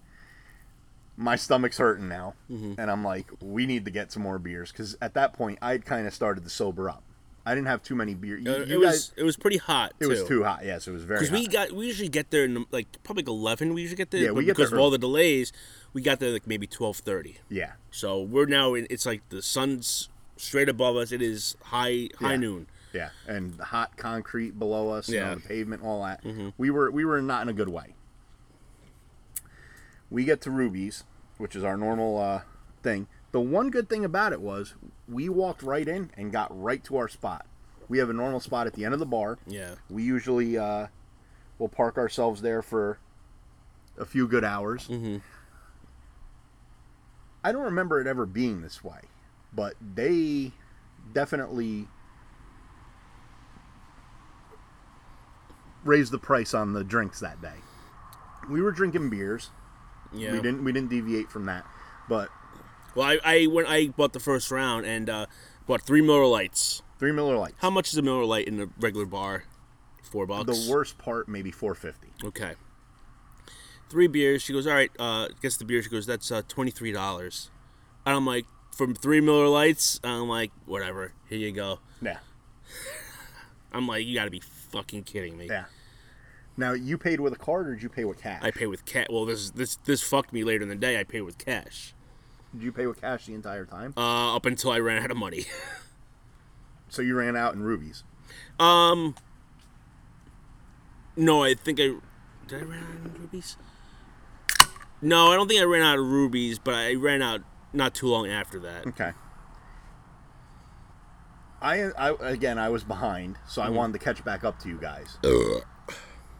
my 1.17 1.35
stomach's 1.35 1.77
hurting 1.77 2.07
now, 2.07 2.35
Mm-hmm. 2.49 2.79
and 2.79 2.89
I'm 2.89 3.03
like, 3.03 3.25
we 3.41 3.65
need 3.65 3.83
to 3.85 3.91
get 3.91 4.11
some 4.11 4.23
more 4.23 4.39
beers 4.39 4.71
because 4.71 4.95
at 5.01 5.13
that 5.15 5.33
point 5.33 5.59
I'd 5.61 5.85
kind 5.85 6.07
of 6.07 6.13
started 6.13 6.43
to 6.45 6.49
sober 6.49 6.89
up. 6.89 7.03
I 7.45 7.53
didn't 7.53 7.67
have 7.67 7.83
too 7.83 7.95
many 7.95 8.15
beers. 8.15 8.43
You, 8.43 8.51
Uh, 8.51 8.57
you 8.59 8.63
it 8.75 8.79
was 8.79 8.89
guys, 9.09 9.11
it 9.17 9.23
was 9.23 9.37
pretty 9.37 9.57
hot. 9.57 9.93
it 9.99 10.07
was 10.07 10.23
too 10.23 10.43
hot. 10.43 10.65
Yes, 10.65 10.87
it 10.87 10.91
was 10.91 11.03
very. 11.03 11.19
because 11.19 11.31
we 11.31 11.47
got 11.47 11.71
we 11.71 11.85
usually 11.85 12.09
get 12.09 12.31
there 12.31 12.43
in 12.45 12.65
like 12.71 12.87
probably 13.03 13.21
like 13.23 13.29
eleven. 13.29 13.73
We 13.73 13.81
usually 13.83 13.97
get 13.97 14.09
there. 14.11 14.21
Yeah, 14.21 14.31
we 14.31 14.45
get 14.45 14.55
because 14.55 14.71
there 14.71 14.79
of 14.79 14.83
all 14.83 14.89
the 14.89 14.97
delays. 14.97 15.51
We 15.93 16.01
got 16.01 16.19
there 16.19 16.31
like 16.31 16.47
maybe 16.47 16.65
twelve 16.67 16.97
thirty. 16.97 17.37
yeah, 17.49 17.73
So 17.91 18.21
we're 18.21 18.47
now 18.47 18.73
in. 18.73 18.87
It's 18.89 19.05
like 19.05 19.27
the 19.29 19.41
sun's 19.41 20.09
straight 20.37 20.67
above 20.69 20.95
us. 20.97 21.11
It 21.11 21.21
is 21.21 21.55
high 21.65 22.09
high 22.19 22.31
Yeah. 22.31 22.37
noon. 22.37 22.67
yeah, 22.93 23.09
and 23.27 23.53
the 23.57 23.65
hot 23.65 23.95
concrete 23.95 24.57
below 24.59 24.89
us. 24.89 25.07
you 25.07 25.15
Yeah. 25.17 25.35
the 25.35 25.41
pavement, 25.41 25.83
all 25.83 26.03
that. 26.03 26.23
We 26.57 26.69
were 26.71 26.89
we 26.91 27.05
were 27.05 27.21
not 27.21 27.43
in 27.43 27.49
a 27.49 27.53
good 27.53 27.69
way. 27.69 27.93
We 30.09 30.23
get 30.23 30.41
to 30.41 30.51
Ruby's, 30.51 31.03
which 31.37 31.55
is 31.55 31.63
our 31.63 31.77
normal 31.77 32.17
uh, 32.19 32.41
thing. 32.83 33.07
The 33.35 33.41
one 33.41 33.69
good 33.69 33.89
thing 33.89 34.05
about 34.05 34.31
it 34.31 34.39
was 34.39 34.75
we 35.09 35.27
walked 35.27 35.61
right 35.61 35.85
in 35.85 36.09
and 36.15 36.31
got 36.31 36.57
right 36.57 36.81
to 36.85 36.95
our 36.95 37.09
spot. 37.09 37.45
We 37.89 37.97
have 37.97 38.09
a 38.09 38.13
normal 38.13 38.39
spot 38.39 38.65
at 38.65 38.71
the 38.71 38.85
end 38.85 38.93
of 38.93 39.01
the 39.01 39.05
bar. 39.05 39.39
Yeah. 39.45 39.75
We 39.89 40.03
usually 40.03 40.57
uh, 40.57 40.87
will 41.59 41.67
park 41.67 41.97
ourselves 41.97 42.41
there 42.41 42.61
for 42.61 42.97
a 43.97 44.05
few 44.05 44.25
good 44.25 44.45
hours. 44.45 44.87
Mm-hmm. 44.87 45.17
I 47.43 47.51
don't 47.51 47.63
remember 47.63 47.99
it 47.99 48.07
ever 48.07 48.25
being 48.25 48.61
this 48.61 48.85
way, 48.85 49.01
but 49.51 49.73
they 49.81 50.53
definitely 51.11 51.89
raised 55.83 56.13
the 56.13 56.19
price 56.19 56.53
on 56.53 56.71
the 56.71 56.85
drinks 56.85 57.19
that 57.19 57.41
day. 57.41 57.57
We 58.49 58.61
were 58.61 58.71
drinking 58.71 59.09
beers. 59.09 59.49
Yeah. 60.13 60.31
We 60.31 60.37
didn't 60.37 60.63
we 60.63 60.71
didn't 60.71 60.89
deviate 60.89 61.29
from 61.29 61.47
that, 61.47 61.65
but 62.07 62.29
Well, 62.95 63.07
I, 63.07 63.19
I 63.23 63.45
when 63.45 63.65
I 63.65 63.87
bought 63.89 64.13
the 64.13 64.19
first 64.19 64.49
round 64.51 64.85
and 64.85 65.09
uh, 65.09 65.25
bought 65.67 65.81
three 65.81 66.01
Miller 66.01 66.25
Lites. 66.25 66.81
three 66.97 67.11
Miller 67.11 67.37
Lites. 67.37 67.55
How 67.59 67.69
much 67.69 67.89
is 67.91 67.97
a 67.97 68.01
Miller 68.01 68.25
Lite 68.25 68.47
in 68.47 68.59
a 68.61 68.67
regular 68.79 69.05
bar? 69.05 69.43
Four 70.03 70.25
bucks. 70.27 70.45
The 70.45 70.71
worst 70.71 70.97
part, 70.97 71.27
maybe 71.27 71.51
four 71.51 71.75
fifty. 71.75 72.07
Okay. 72.23 72.53
Three 73.89 74.07
beers. 74.07 74.41
She 74.41 74.53
goes, 74.53 74.65
all 74.65 74.73
right. 74.73 74.89
Uh, 74.97 75.27
gets 75.41 75.57
the 75.57 75.65
beer. 75.65 75.81
She 75.81 75.89
goes, 75.89 76.05
that's 76.05 76.31
uh, 76.31 76.41
twenty 76.47 76.71
three 76.71 76.91
dollars. 76.91 77.49
And 78.05 78.15
I'm 78.15 78.25
like, 78.25 78.45
from 78.71 78.95
three 78.95 79.19
Miller 79.21 79.47
Lites. 79.47 79.99
I'm 80.03 80.27
like, 80.29 80.51
whatever. 80.65 81.11
Here 81.27 81.37
you 81.39 81.51
go. 81.51 81.79
Yeah, 82.01 82.19
I'm 83.73 83.87
like, 83.87 84.05
you 84.05 84.15
got 84.15 84.25
to 84.25 84.31
be 84.31 84.39
fucking 84.41 85.03
kidding 85.03 85.37
me. 85.37 85.47
yeah. 85.47 85.65
Now 86.57 86.71
you 86.71 86.97
paid 86.97 87.19
with 87.19 87.33
a 87.33 87.37
card 87.37 87.67
or 87.67 87.73
did 87.73 87.83
you 87.83 87.89
pay 87.89 88.05
with 88.05 88.21
cash? 88.21 88.41
I 88.41 88.51
pay 88.51 88.65
with 88.67 88.85
cash. 88.85 89.07
Well, 89.09 89.25
this 89.25 89.49
this 89.49 89.75
this 89.85 90.01
fucked 90.01 90.31
me 90.31 90.43
later 90.45 90.63
in 90.63 90.69
the 90.69 90.75
day. 90.75 90.97
I 90.99 91.03
paid 91.03 91.21
with 91.21 91.37
cash. 91.37 91.93
Did 92.55 92.63
you 92.63 92.71
pay 92.71 92.87
with 92.87 93.01
cash 93.01 93.25
the 93.25 93.33
entire 93.33 93.65
time? 93.65 93.93
Uh, 93.97 94.33
up 94.35 94.45
until 94.45 94.71
I 94.71 94.79
ran 94.79 95.03
out 95.03 95.11
of 95.11 95.17
money. 95.17 95.45
So 96.87 97.01
you 97.01 97.15
ran 97.17 97.35
out 97.35 97.55
in 97.55 97.61
Ruby's. 97.63 98.03
um. 98.57 99.15
No, 101.17 101.43
I 101.43 101.53
think 101.55 101.77
I 101.79 101.95
did. 102.47 102.61
I 102.61 102.63
run 102.63 102.77
out 102.77 103.05
of 103.05 103.19
Ruby's. 103.19 103.57
No, 105.01 105.27
I 105.31 105.35
don't 105.35 105.49
think 105.49 105.59
I 105.59 105.65
ran 105.65 105.81
out 105.81 105.99
of 105.99 106.05
Ruby's, 106.05 106.57
but 106.57 106.73
I 106.75 106.93
ran 106.93 107.21
out 107.21 107.41
not 107.73 107.95
too 107.95 108.07
long 108.07 108.27
after 108.27 108.59
that. 108.59 108.87
Okay. 108.87 109.11
I, 111.61 111.89
I 111.97 112.11
again, 112.29 112.57
I 112.57 112.69
was 112.69 112.85
behind, 112.85 113.39
so 113.45 113.61
I 113.61 113.69
wanted 113.69 113.93
to 113.93 113.99
catch 113.99 114.23
back 114.23 114.45
up 114.45 114.59
to 114.59 114.69
you 114.69 114.77
guys. 114.79 115.17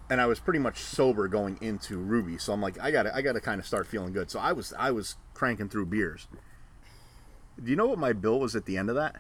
And 0.09 0.21
I 0.21 0.27
was 0.27 0.39
pretty 0.39 0.59
much 0.59 0.77
sober 0.79 1.27
going 1.27 1.57
into 1.61 1.97
Ruby, 1.97 2.37
so 2.37 2.53
I'm 2.53 2.61
like, 2.61 2.79
I 2.79 2.91
gotta, 2.91 3.15
I 3.15 3.21
gotta 3.21 3.41
kind 3.41 3.59
of 3.59 3.65
start 3.65 3.87
feeling 3.87 4.13
good. 4.13 4.29
So 4.29 4.39
I 4.39 4.51
was, 4.51 4.71
I 4.77 4.91
was 4.91 5.15
cranking 5.33 5.67
through 5.67 5.87
beers. 5.87 6.27
Do 7.61 7.69
you 7.69 7.75
know 7.75 7.87
what 7.87 7.97
my 7.97 8.13
bill 8.13 8.39
was 8.39 8.55
at 8.55 8.65
the 8.65 8.77
end 8.77 8.89
of 8.89 8.95
that? 8.95 9.15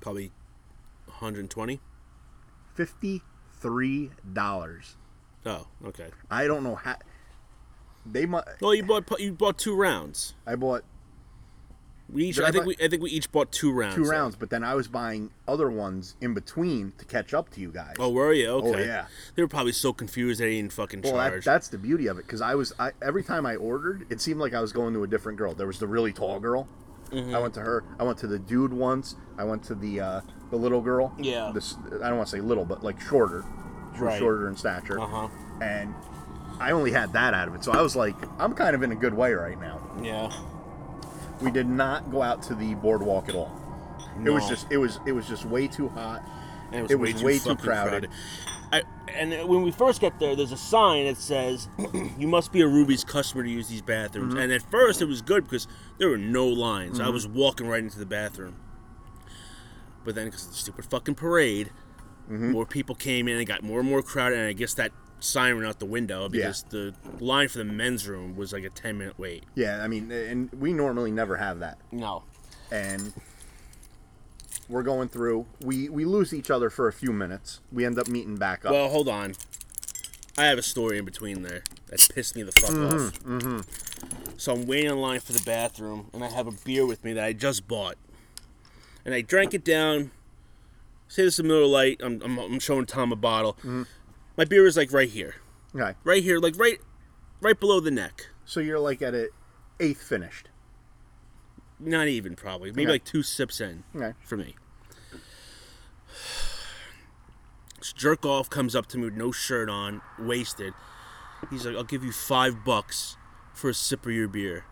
Probably 0.00 0.32
120. 1.06 1.80
Fifty-three 2.74 4.10
dollars. 4.32 4.96
Oh, 5.44 5.66
okay. 5.84 6.08
I 6.30 6.46
don't 6.46 6.62
know 6.62 6.76
how. 6.76 6.96
They 8.06 8.24
might. 8.24 8.44
Well, 8.60 8.74
you 8.74 8.84
bought 8.84 9.20
you 9.20 9.32
bought 9.32 9.58
two 9.58 9.74
rounds. 9.74 10.34
I 10.46 10.54
bought 10.54 10.84
We 12.10 12.24
each, 12.26 12.40
I, 12.40 12.50
think 12.50 12.64
buy- 12.64 12.68
we, 12.68 12.76
I 12.82 12.88
think 12.88 13.02
we 13.02 13.10
each 13.10 13.30
bought 13.30 13.52
two 13.52 13.70
rounds. 13.70 13.94
two 13.94 14.04
though. 14.04 14.10
rounds, 14.10 14.34
but 14.36 14.48
then 14.48 14.64
I 14.64 14.74
was 14.74 14.88
buying 14.88 15.30
other 15.46 15.70
ones 15.70 16.16
in 16.22 16.32
between 16.32 16.92
to 16.96 17.04
catch 17.04 17.34
up 17.34 17.50
to 17.50 17.60
you 17.60 17.70
guys. 17.70 17.96
Oh, 17.98 18.10
were 18.10 18.32
you? 18.32 18.48
Okay. 18.48 18.86
yeah. 18.86 19.06
They 19.34 19.42
were 19.42 19.48
probably 19.48 19.72
so 19.72 19.92
confused 19.92 20.40
they 20.40 20.54
didn't 20.56 20.72
fucking 20.72 21.02
Well, 21.02 21.14
that, 21.16 21.28
charge. 21.30 21.44
that's 21.44 21.68
the 21.68 21.76
beauty 21.76 22.06
of 22.06 22.18
it 22.18 22.24
because 22.26 22.40
I 22.40 22.54
was 22.54 22.72
I, 22.78 22.92
every 23.02 23.22
time 23.22 23.44
I 23.44 23.56
ordered, 23.56 24.06
it 24.10 24.22
seemed 24.22 24.40
like 24.40 24.54
I 24.54 24.60
was 24.60 24.72
going 24.72 24.94
to 24.94 25.02
a 25.02 25.06
different 25.06 25.36
girl. 25.36 25.52
There 25.54 25.66
was 25.66 25.78
the 25.78 25.86
really 25.86 26.12
tall 26.14 26.40
girl. 26.40 26.66
Mm-hmm. 27.10 27.34
I 27.34 27.38
went 27.40 27.54
to 27.54 27.60
her. 27.60 27.84
I 27.98 28.04
went 28.04 28.18
to 28.18 28.26
the 28.26 28.38
dude 28.38 28.72
once. 28.72 29.14
I 29.36 29.44
went 29.44 29.62
to 29.64 29.74
the 29.74 30.00
uh, 30.00 30.20
the 30.50 30.56
little 30.56 30.80
girl. 30.80 31.14
Yeah. 31.18 31.50
This 31.54 31.74
I 32.02 32.08
don't 32.08 32.16
want 32.16 32.28
to 32.28 32.36
say 32.36 32.40
little, 32.40 32.64
but 32.64 32.82
like 32.82 33.00
shorter. 33.00 33.44
Right. 33.98 34.18
shorter 34.18 34.48
in 34.48 34.56
stature. 34.56 34.98
Uh 35.00 35.06
huh. 35.06 35.28
And 35.60 35.94
I 36.60 36.70
only 36.70 36.92
had 36.92 37.12
that 37.12 37.34
out 37.34 37.48
of 37.48 37.54
it, 37.54 37.64
so 37.64 37.72
I 37.72 37.82
was 37.82 37.96
like, 37.96 38.14
I'm 38.38 38.54
kind 38.54 38.74
of 38.74 38.82
in 38.82 38.92
a 38.92 38.96
good 38.96 39.12
way 39.14 39.32
right 39.32 39.60
now. 39.60 39.80
Yeah. 40.02 40.30
We 41.40 41.50
did 41.50 41.68
not 41.68 42.10
go 42.10 42.22
out 42.22 42.42
to 42.44 42.54
the 42.54 42.74
boardwalk 42.74 43.28
at 43.28 43.34
all. 43.34 43.50
It 44.24 44.30
was 44.30 44.48
just 44.48 44.66
it 44.70 44.78
was 44.78 44.98
it 45.06 45.12
was 45.12 45.26
just 45.28 45.44
way 45.44 45.68
too 45.68 45.88
hot. 45.88 46.22
And 46.72 46.90
It 46.90 46.96
was 46.98 47.22
way 47.22 47.38
too 47.38 47.50
fucking 47.50 47.56
crowded. 47.64 48.08
I, 48.70 48.82
and 49.14 49.48
when 49.48 49.62
we 49.62 49.70
first 49.70 50.00
get 50.02 50.18
there, 50.20 50.36
there's 50.36 50.52
a 50.52 50.56
sign 50.58 51.06
that 51.06 51.16
says, 51.16 51.68
"You 52.18 52.28
must 52.28 52.52
be 52.52 52.60
a 52.60 52.66
Ruby's 52.68 53.04
customer 53.04 53.42
to 53.42 53.48
use 53.48 53.68
these 53.68 53.80
bathrooms." 53.80 54.34
Mm-hmm. 54.34 54.42
And 54.42 54.52
at 54.52 54.62
first, 54.70 55.00
it 55.00 55.06
was 55.06 55.22
good 55.22 55.44
because 55.44 55.66
there 55.96 56.10
were 56.10 56.18
no 56.18 56.46
lines. 56.46 57.00
I 57.00 57.08
was 57.08 57.26
walking 57.26 57.66
right 57.66 57.82
into 57.82 57.98
the 57.98 58.04
bathroom. 58.06 58.56
But 60.04 60.14
then, 60.14 60.26
because 60.26 60.44
of 60.44 60.50
the 60.50 60.56
stupid 60.56 60.84
fucking 60.86 61.14
parade, 61.14 61.70
Mm-hmm. 62.30 62.50
more 62.52 62.66
people 62.66 62.94
came 62.94 63.26
in 63.26 63.38
and 63.38 63.46
got 63.46 63.62
more 63.62 63.80
and 63.80 63.88
more 63.88 64.02
crowded. 64.02 64.38
And 64.38 64.48
I 64.48 64.52
guess 64.52 64.74
that 64.74 64.92
sign 65.20 65.56
went 65.56 65.66
out 65.66 65.78
the 65.78 65.86
window 65.86 66.28
because 66.28 66.62
the 66.70 66.94
line 67.20 67.48
for 67.48 67.58
the 67.58 67.64
men's 67.64 68.06
room 68.08 68.36
was 68.36 68.52
like 68.52 68.64
a 68.64 68.70
ten 68.70 68.98
minute 68.98 69.18
wait. 69.18 69.44
Yeah, 69.54 69.82
I 69.82 69.88
mean, 69.88 70.10
and 70.10 70.50
we 70.52 70.72
normally 70.72 71.10
never 71.10 71.36
have 71.36 71.58
that. 71.60 71.78
No. 71.92 72.22
and 72.70 73.12
we're 74.68 74.82
going 74.82 75.08
through. 75.08 75.46
We 75.62 75.88
we 75.88 76.04
lose 76.04 76.34
each 76.34 76.50
other 76.50 76.70
for 76.70 76.88
a 76.88 76.92
few 76.92 77.12
minutes. 77.12 77.60
We 77.72 77.84
end 77.84 77.98
up 77.98 78.08
meeting 78.08 78.36
back 78.36 78.64
up. 78.64 78.72
Well, 78.72 78.88
hold 78.88 79.08
on. 79.08 79.34
I 80.36 80.44
have 80.44 80.58
a 80.58 80.62
story 80.62 80.98
in 80.98 81.04
between 81.04 81.42
there 81.42 81.62
that 81.88 82.06
pissed 82.14 82.36
me 82.36 82.42
the 82.44 82.52
fuck 82.52 82.70
off. 82.70 83.18
Mm-hmm. 83.24 83.60
So 84.36 84.52
I'm 84.52 84.66
waiting 84.66 84.90
in 84.90 84.98
line 84.98 85.18
for 85.18 85.32
the 85.32 85.42
bathroom, 85.44 86.10
and 86.12 86.22
I 86.22 86.28
have 86.28 86.46
a 86.46 86.52
beer 86.52 86.86
with 86.86 87.02
me 87.02 87.12
that 87.14 87.24
I 87.24 87.32
just 87.32 87.66
bought, 87.66 87.96
and 89.04 89.14
I 89.14 89.22
drank 89.22 89.52
it 89.52 89.64
down. 89.64 90.12
Say 91.08 91.24
this 91.24 91.34
is 91.34 91.40
a 91.40 91.42
Miller 91.42 91.66
Lite. 91.66 92.00
I'm, 92.04 92.20
I'm, 92.22 92.38
I'm 92.38 92.60
showing 92.60 92.86
Tom 92.86 93.10
a 93.10 93.16
bottle. 93.16 93.56
My 94.38 94.44
beer 94.44 94.66
is 94.66 94.76
like 94.76 94.92
right 94.92 95.08
here, 95.10 95.34
okay, 95.74 95.94
right 96.04 96.22
here, 96.22 96.38
like 96.38 96.56
right, 96.56 96.78
right 97.40 97.58
below 97.58 97.80
the 97.80 97.90
neck. 97.90 98.28
so 98.44 98.60
you're 98.60 98.78
like 98.78 99.02
at 99.02 99.12
a 99.14 99.28
eighth 99.80 100.00
finished. 100.02 100.48
Not 101.80 102.06
even 102.08 102.34
probably, 102.36 102.70
maybe 102.70 102.82
Okay. 102.84 102.92
like 102.92 103.04
two 103.04 103.22
sips 103.24 103.60
in 103.60 103.82
Okay, 103.94 104.14
for 104.24 104.36
me. 104.36 104.54
This 107.78 107.92
jerk 107.92 108.24
off 108.24 108.48
comes 108.48 108.74
up 108.74 108.86
to 108.86 108.98
me 108.98 109.04
with 109.04 109.14
no 109.14 109.30
shirt 109.32 109.68
on, 109.68 110.02
wasted. 110.18 110.72
He's 111.50 111.64
like, 111.66 111.76
"I'll 111.76 111.84
give 111.84 112.02
you 112.04 112.10
five 112.12 112.64
bucks 112.64 113.16
for 113.54 113.70
a 113.70 113.74
sip 113.74 114.06
of 114.06 114.12
your 114.12 114.26
beer." 114.28 114.64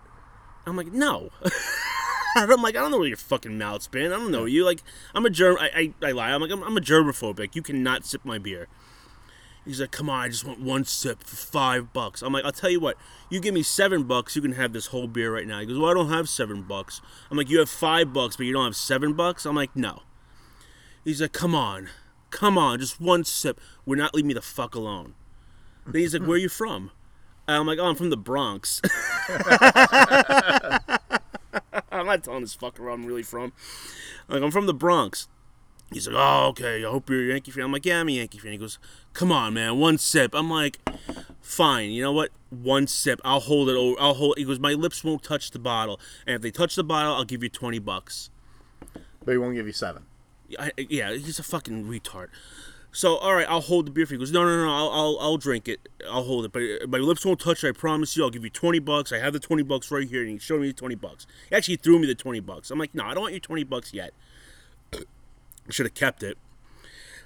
I'm 0.67 0.77
like, 0.77 0.93
"No." 0.93 1.31
I'm 2.37 2.63
like, 2.63 2.77
"I 2.77 2.81
don't 2.81 2.91
know 2.91 2.99
where 2.99 3.07
your 3.09 3.17
fucking 3.17 3.57
mouth's 3.57 3.87
been. 3.89 4.13
I 4.13 4.17
don't 4.17 4.31
know 4.33 4.45
you. 4.45 4.65
Like, 4.65 4.83
I'm 5.15 5.25
a 5.27 5.31
germ. 5.31 5.57
I, 5.59 5.93
I, 6.03 6.09
I 6.09 6.13
lie. 6.13 6.33
I'm 6.33 6.41
like, 6.41 6.51
I'm, 6.51 6.63
I'm 6.65 6.77
a 6.77 6.81
germophobic. 6.81 7.55
You 7.55 7.63
cannot 7.63 8.05
sip 8.05 8.25
my 8.25 8.39
beer." 8.39 8.69
He's 9.67 9.81
like, 9.81 9.91
"Come 9.91 10.09
on, 10.09 10.21
I 10.21 10.29
just 10.29 10.45
want 10.45 10.61
one 10.61 10.85
sip 10.85 11.25
for 11.25 11.35
five 11.37 11.93
bucks." 11.93 12.23
I'm 12.23 12.33
like, 12.33 12.45
"I'll 12.45 12.53
tell 12.53 12.71
you 12.71 12.81
what. 12.81 12.97
You 13.29 13.41
give 13.41 13.53
me 13.53 13.63
seven 13.63 14.05
bucks, 14.05 14.37
you 14.37 14.43
can 14.43 14.53
have 14.53 14.73
this 14.73 14.87
whole 14.87 15.09
beer 15.09 15.35
right 15.35 15.47
now." 15.47 15.59
He 15.61 15.67
goes, 15.67 15.79
"Well, 15.79 15.91
I 15.91 15.95
don't 15.95 16.09
have 16.09 16.29
seven 16.29 16.63
bucks." 16.63 17.01
I'm 17.31 17.37
like, 17.37 17.51
"You 17.51 17.59
have 17.59 17.69
five 17.69 18.13
bucks, 18.13 18.37
but 18.37 18.47
you 18.47 18.53
don't 18.53 18.65
have 18.65 18.77
seven 18.77 19.15
bucks." 19.15 19.45
I'm 19.45 19.57
like, 19.57 19.75
"No." 19.75 20.03
He's 21.05 21.21
like, 21.21 21.33
"Come 21.33 21.55
on, 21.55 21.89
come 22.31 22.57
on, 22.57 22.79
just 22.79 23.01
one 23.01 23.25
sip. 23.25 23.61
We're 23.85 23.97
not 23.97 24.15
leaving 24.15 24.29
me 24.29 24.35
the 24.35 24.43
fuck 24.43 24.75
alone." 24.75 25.15
Then 25.85 26.01
he's 26.01 26.15
like, 26.15 26.23
"Where 26.23 26.37
are 26.37 26.39
you 26.39 26.49
from?" 26.49 26.93
And 27.49 27.57
I'm 27.57 27.67
like, 27.67 27.79
"Oh, 27.81 27.87
I'm 27.87 27.97
from 27.97 28.11
the 28.11 28.17
Bronx." 28.17 28.81
I'm 31.93 32.07
not 32.07 32.23
telling 32.23 32.43
this 32.43 32.57
fucker 32.57 32.81
where 32.81 32.91
I'm 32.91 33.07
really 33.07 33.23
from. 33.23 33.53
Like, 34.29 34.43
I'm 34.43 34.51
from 34.51 34.67
the 34.67 34.75
Bronx. 34.75 35.29
He's 35.93 36.09
like, 36.09 36.17
oh, 36.19 36.49
okay. 36.49 36.85
I 36.85 36.91
hope 36.91 37.09
you're 37.09 37.23
a 37.23 37.29
Yankee 37.29 37.53
fan. 37.53 37.65
I'm 37.65 37.73
like, 37.73 37.87
yeah, 37.87 38.01
I'm 38.01 38.09
a 38.09 38.13
Yankee 38.13 38.39
fan. 38.39 38.53
He 38.53 38.59
goes, 38.59 38.79
come 39.13 39.31
on, 39.31 39.55
man, 39.55 39.79
one 39.79 39.99
sip. 39.99 40.35
I'm 40.35 40.51
like, 40.51 40.79
fine. 41.41 41.91
You 41.91 42.03
know 42.03 42.13
what? 42.13 42.31
One 42.51 42.87
sip. 42.87 43.21
I'll 43.25 43.41
hold 43.41 43.69
it. 43.69 43.77
Over. 43.77 44.01
I'll 44.01 44.15
hold. 44.15 44.37
He 44.37 44.45
goes, 44.45 44.59
my 44.59 44.73
lips 44.73 45.05
won't 45.05 45.23
touch 45.23 45.53
the 45.53 45.59
bottle, 45.61 46.01
and 46.27 46.35
if 46.35 46.43
they 46.43 46.51
touch 46.51 46.75
the 46.75 46.85
bottle, 46.85 47.15
I'll 47.15 47.25
give 47.25 47.43
you 47.43 47.49
twenty 47.49 47.79
bucks. 47.79 48.31
but 49.27 49.33
he 49.33 49.39
won't 49.39 49.55
give 49.55 49.67
you 49.67 49.73
seven. 49.73 50.05
I, 50.59 50.71
yeah, 50.77 51.13
he's 51.13 51.39
a 51.39 51.43
fucking 51.43 51.85
retard. 51.85 52.29
So 52.93 53.17
all 53.17 53.35
right, 53.35 53.47
I'll 53.49 53.61
hold 53.61 53.87
the 53.87 53.91
beer 53.91 54.07
for 54.07 54.15
you. 54.15 54.19
He 54.19 54.23
goes, 54.23 54.33
no, 54.33 54.45
no, 54.45 54.65
no, 54.65 54.73
I'll, 54.73 54.91
I'll, 54.91 55.19
I'll 55.21 55.37
drink 55.37 55.69
it. 55.69 55.87
I'll 56.09 56.23
hold 56.23 56.47
it, 56.47 56.53
but 56.53 56.63
uh, 56.63 56.87
my 56.87 56.99
lips 56.99 57.27
won't 57.27 57.41
touch 57.41 57.63
it. 57.63 57.69
I 57.69 57.73
promise 57.73 58.17
you. 58.17 58.23
I'll 58.25 58.31
give 58.31 58.45
you 58.45 58.51
twenty 58.51 58.79
bucks. 58.79 59.13
I 59.13 59.19
have 59.19 59.35
the 59.35 59.41
twenty 59.41 59.65
bucks 59.65 59.91
right 59.91 60.09
here, 60.09 60.23
and 60.23 60.31
he 60.31 60.39
showed 60.39 60.63
me 60.63 60.69
the 60.69 60.73
twenty 60.73 60.95
bucks. 60.95 61.27
He 61.51 61.57
actually 61.57 61.77
threw 61.77 61.99
me 61.99 62.07
the 62.07 62.15
twenty 62.15 62.41
bucks. 62.41 62.71
I'm 62.71 62.79
like, 62.79 62.95
no, 62.95 63.05
I 63.05 63.13
don't 63.13 63.23
want 63.23 63.35
your 63.35 63.41
twenty 63.41 63.65
bucks 63.65 63.93
yet. 63.93 64.15
I 65.69 65.73
should 65.73 65.87
have 65.87 65.95
kept 65.95 66.23
it. 66.23 66.39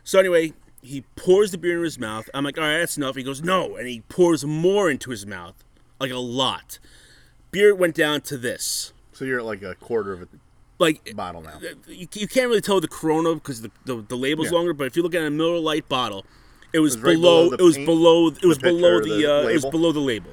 So 0.04 0.18
anyway, 0.18 0.54
he 0.82 1.02
pours 1.16 1.50
the 1.50 1.58
beer 1.58 1.78
in 1.78 1.84
his 1.84 1.98
mouth. 1.98 2.28
I'm 2.32 2.44
like, 2.44 2.56
all 2.58 2.64
right, 2.64 2.78
that's 2.78 2.96
enough. 2.96 3.16
He 3.16 3.22
goes, 3.22 3.42
no, 3.42 3.76
and 3.76 3.86
he 3.86 4.00
pours 4.08 4.44
more 4.44 4.90
into 4.90 5.10
his 5.10 5.26
mouth, 5.26 5.62
like 5.98 6.10
a 6.10 6.16
lot. 6.18 6.78
Beer 7.50 7.74
went 7.74 7.94
down 7.94 8.20
to 8.22 8.38
this. 8.38 8.92
So 9.12 9.24
you're 9.24 9.40
at 9.40 9.44
like 9.44 9.62
a 9.62 9.74
quarter 9.74 10.12
of 10.12 10.22
a 10.22 10.28
Like 10.78 11.14
bottle 11.14 11.42
now. 11.42 11.58
you, 11.86 12.06
you 12.14 12.26
can't 12.28 12.48
really 12.48 12.60
tell 12.62 12.80
the 12.80 12.88
Corona 12.88 13.34
because 13.34 13.60
the, 13.60 13.70
the 13.84 13.96
the 14.08 14.16
label's 14.16 14.50
Yeah. 14.50 14.56
longer. 14.56 14.72
But 14.72 14.86
if 14.86 14.96
you 14.96 15.02
look 15.02 15.14
at 15.14 15.22
a 15.22 15.30
Miller 15.30 15.58
Lite 15.58 15.88
bottle, 15.88 16.24
it 16.72 16.78
was, 16.78 16.96
was 16.96 17.04
right 17.04 17.12
below. 17.12 17.50
below 17.50 17.56
it 17.58 17.62
was 17.62 17.76
paint, 17.76 17.86
below. 17.86 18.26
It 18.28 18.44
was 18.46 18.58
below 18.58 19.00
the. 19.00 19.08
the 19.08 19.26
uh, 19.26 19.48
it 19.48 19.52
was 19.54 19.66
below 19.66 19.92
the 19.92 20.00
label. 20.00 20.30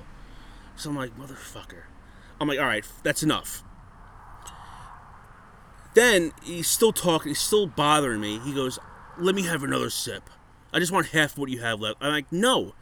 So 0.77 0.89
I'm 0.91 0.95
like, 0.95 1.17
motherfucker. 1.17 1.81
I'm 2.39 2.47
like, 2.47 2.59
all 2.59 2.65
right, 2.65 2.85
that's 3.03 3.23
enough. 3.23 3.63
Then 5.97 6.31
he's 6.43 6.69
still 6.69 6.93
talking. 6.93 7.29
He's 7.29 7.41
still 7.41 7.65
bothering 7.65 8.21
me. 8.21 8.37
He 8.37 8.53
goes, 8.53 8.77
"Let 9.17 9.33
me 9.33 9.41
have 9.43 9.63
another 9.63 9.89
sip. 9.89 10.29
I 10.71 10.77
just 10.77 10.91
want 10.91 11.07
half 11.07 11.39
what 11.39 11.49
you 11.49 11.59
have 11.61 11.81
left." 11.81 11.97
I'm 11.99 12.11
like, 12.11 12.31
"No, 12.31 12.75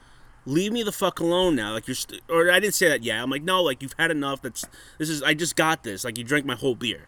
leave 0.45 0.73
me 0.73 0.84
the 0.84 0.91
fuck 0.91 1.21
alone 1.21 1.56
now." 1.56 1.71
Like 1.71 1.88
you're, 1.88 1.95
st-, 1.95 2.21
or 2.28 2.51
I 2.51 2.60
didn't 2.60 2.75
say 2.75 2.89
that. 2.89 3.04
Yeah, 3.04 3.23
I'm 3.23 3.30
like, 3.30 3.41
"No, 3.41 3.63
like 3.63 3.82
you've 3.82 3.95
had 3.97 4.12
enough. 4.12 4.41
That's 4.41 4.65
this 4.97 5.08
is. 5.08 5.23
I 5.23 5.34
just 5.34 5.56
got 5.56 5.84
this. 5.84 6.04
Like 6.04 6.17
you 6.17 6.25
drank 6.25 6.45
my 6.45 6.56
whole 6.56 6.75
beer." 6.75 7.08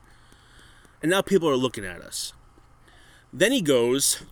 And 1.02 1.12
now 1.12 1.22
people 1.22 1.50
are 1.50 1.58
looking 1.58 1.84
at 1.84 2.02
us. 2.02 2.32
Then 3.34 3.52
he 3.52 3.62
goes, 3.62 4.24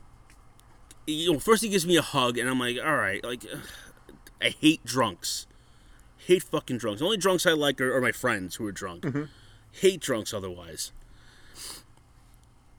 you 1.05 1.33
know, 1.33 1.39
first 1.39 1.61
he 1.61 1.67
gives 1.67 1.85
me 1.85 1.97
a 1.97 2.01
hug, 2.01 2.37
and 2.37 2.49
I'm 2.49 2.57
like, 2.57 2.77
all 2.83 2.95
right, 2.95 3.21
like, 3.21 3.45
ugh, 3.53 3.59
I 4.41 4.49
hate 4.49 4.85
drunks. 4.85 5.45
Hate 6.17 6.43
fucking 6.43 6.77
drunks. 6.77 6.99
The 6.99 7.05
only 7.05 7.17
drunks 7.17 7.45
I 7.45 7.51
like 7.51 7.81
are, 7.81 7.93
are 7.93 8.01
my 8.01 8.13
friends 8.13 8.55
who 8.55 8.65
are 8.65 8.71
drunk. 8.71 9.03
Mm-hmm. 9.03 9.23
Hate 9.73 9.99
drunks 9.99 10.33
otherwise. 10.33 10.93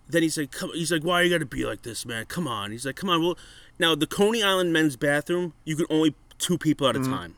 Then 0.09 0.23
he's 0.23 0.38
like, 0.38 0.51
come, 0.53 0.71
he's 0.75 0.92
like, 0.92 1.03
why 1.03 1.23
you 1.23 1.31
gotta 1.31 1.47
be 1.47 1.64
like 1.64 1.83
this, 1.83 2.07
man? 2.07 2.27
Come 2.27 2.47
on. 2.47 2.71
He's 2.71 2.87
like, 2.87 2.97
come 2.97 3.11
on. 3.11 3.23
Well, 3.23 3.38
now 3.79 3.95
the 3.95 4.07
Coney 4.07 4.42
Island 4.42 4.73
men's 4.73 4.97
bathroom, 4.97 5.53
you 5.64 5.75
can 5.77 5.87
only 5.90 6.14
two 6.38 6.59
people 6.59 6.87
at 6.88 6.97
a 6.97 7.03
time. 7.03 7.37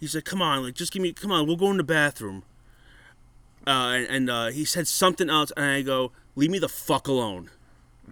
He's 0.00 0.14
like, 0.14 0.24
come 0.24 0.42
on, 0.42 0.64
like, 0.64 0.74
just 0.74 0.92
give 0.92 1.00
me, 1.02 1.12
come 1.12 1.30
on, 1.32 1.46
we'll 1.46 1.56
go 1.56 1.70
in 1.70 1.76
the 1.76 1.84
bathroom 1.84 2.42
uh, 3.66 3.70
and, 3.96 4.06
and 4.08 4.30
uh, 4.30 4.46
he 4.48 4.64
said 4.64 4.86
something 4.86 5.30
else, 5.30 5.50
and 5.56 5.64
I 5.64 5.80
go, 5.82 6.12
"Leave 6.36 6.50
me 6.50 6.58
the 6.58 6.68
fuck 6.68 7.08
alone." 7.08 7.48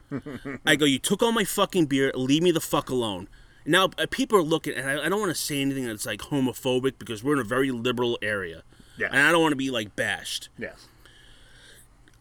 I 0.66 0.76
go, 0.76 0.86
"You 0.86 0.98
took 0.98 1.22
all 1.22 1.32
my 1.32 1.44
fucking 1.44 1.86
beer. 1.86 2.10
Leave 2.14 2.42
me 2.42 2.50
the 2.52 2.60
fuck 2.60 2.88
alone." 2.88 3.28
Now 3.66 3.90
uh, 3.98 4.06
people 4.10 4.38
are 4.38 4.42
looking, 4.42 4.74
and 4.74 4.88
I, 4.88 5.04
I 5.04 5.08
don't 5.10 5.20
want 5.20 5.28
to 5.30 5.40
say 5.40 5.60
anything 5.60 5.84
that's 5.86 6.06
like 6.06 6.20
homophobic 6.20 6.94
because 6.98 7.22
we're 7.22 7.34
in 7.34 7.40
a 7.40 7.44
very 7.44 7.70
liberal 7.70 8.18
area, 8.22 8.62
Yeah. 8.96 9.08
and 9.08 9.18
I 9.18 9.30
don't 9.30 9.42
want 9.42 9.52
to 9.52 9.56
be 9.56 9.70
like 9.70 9.94
bashed. 9.94 10.48
Yes. 10.58 10.88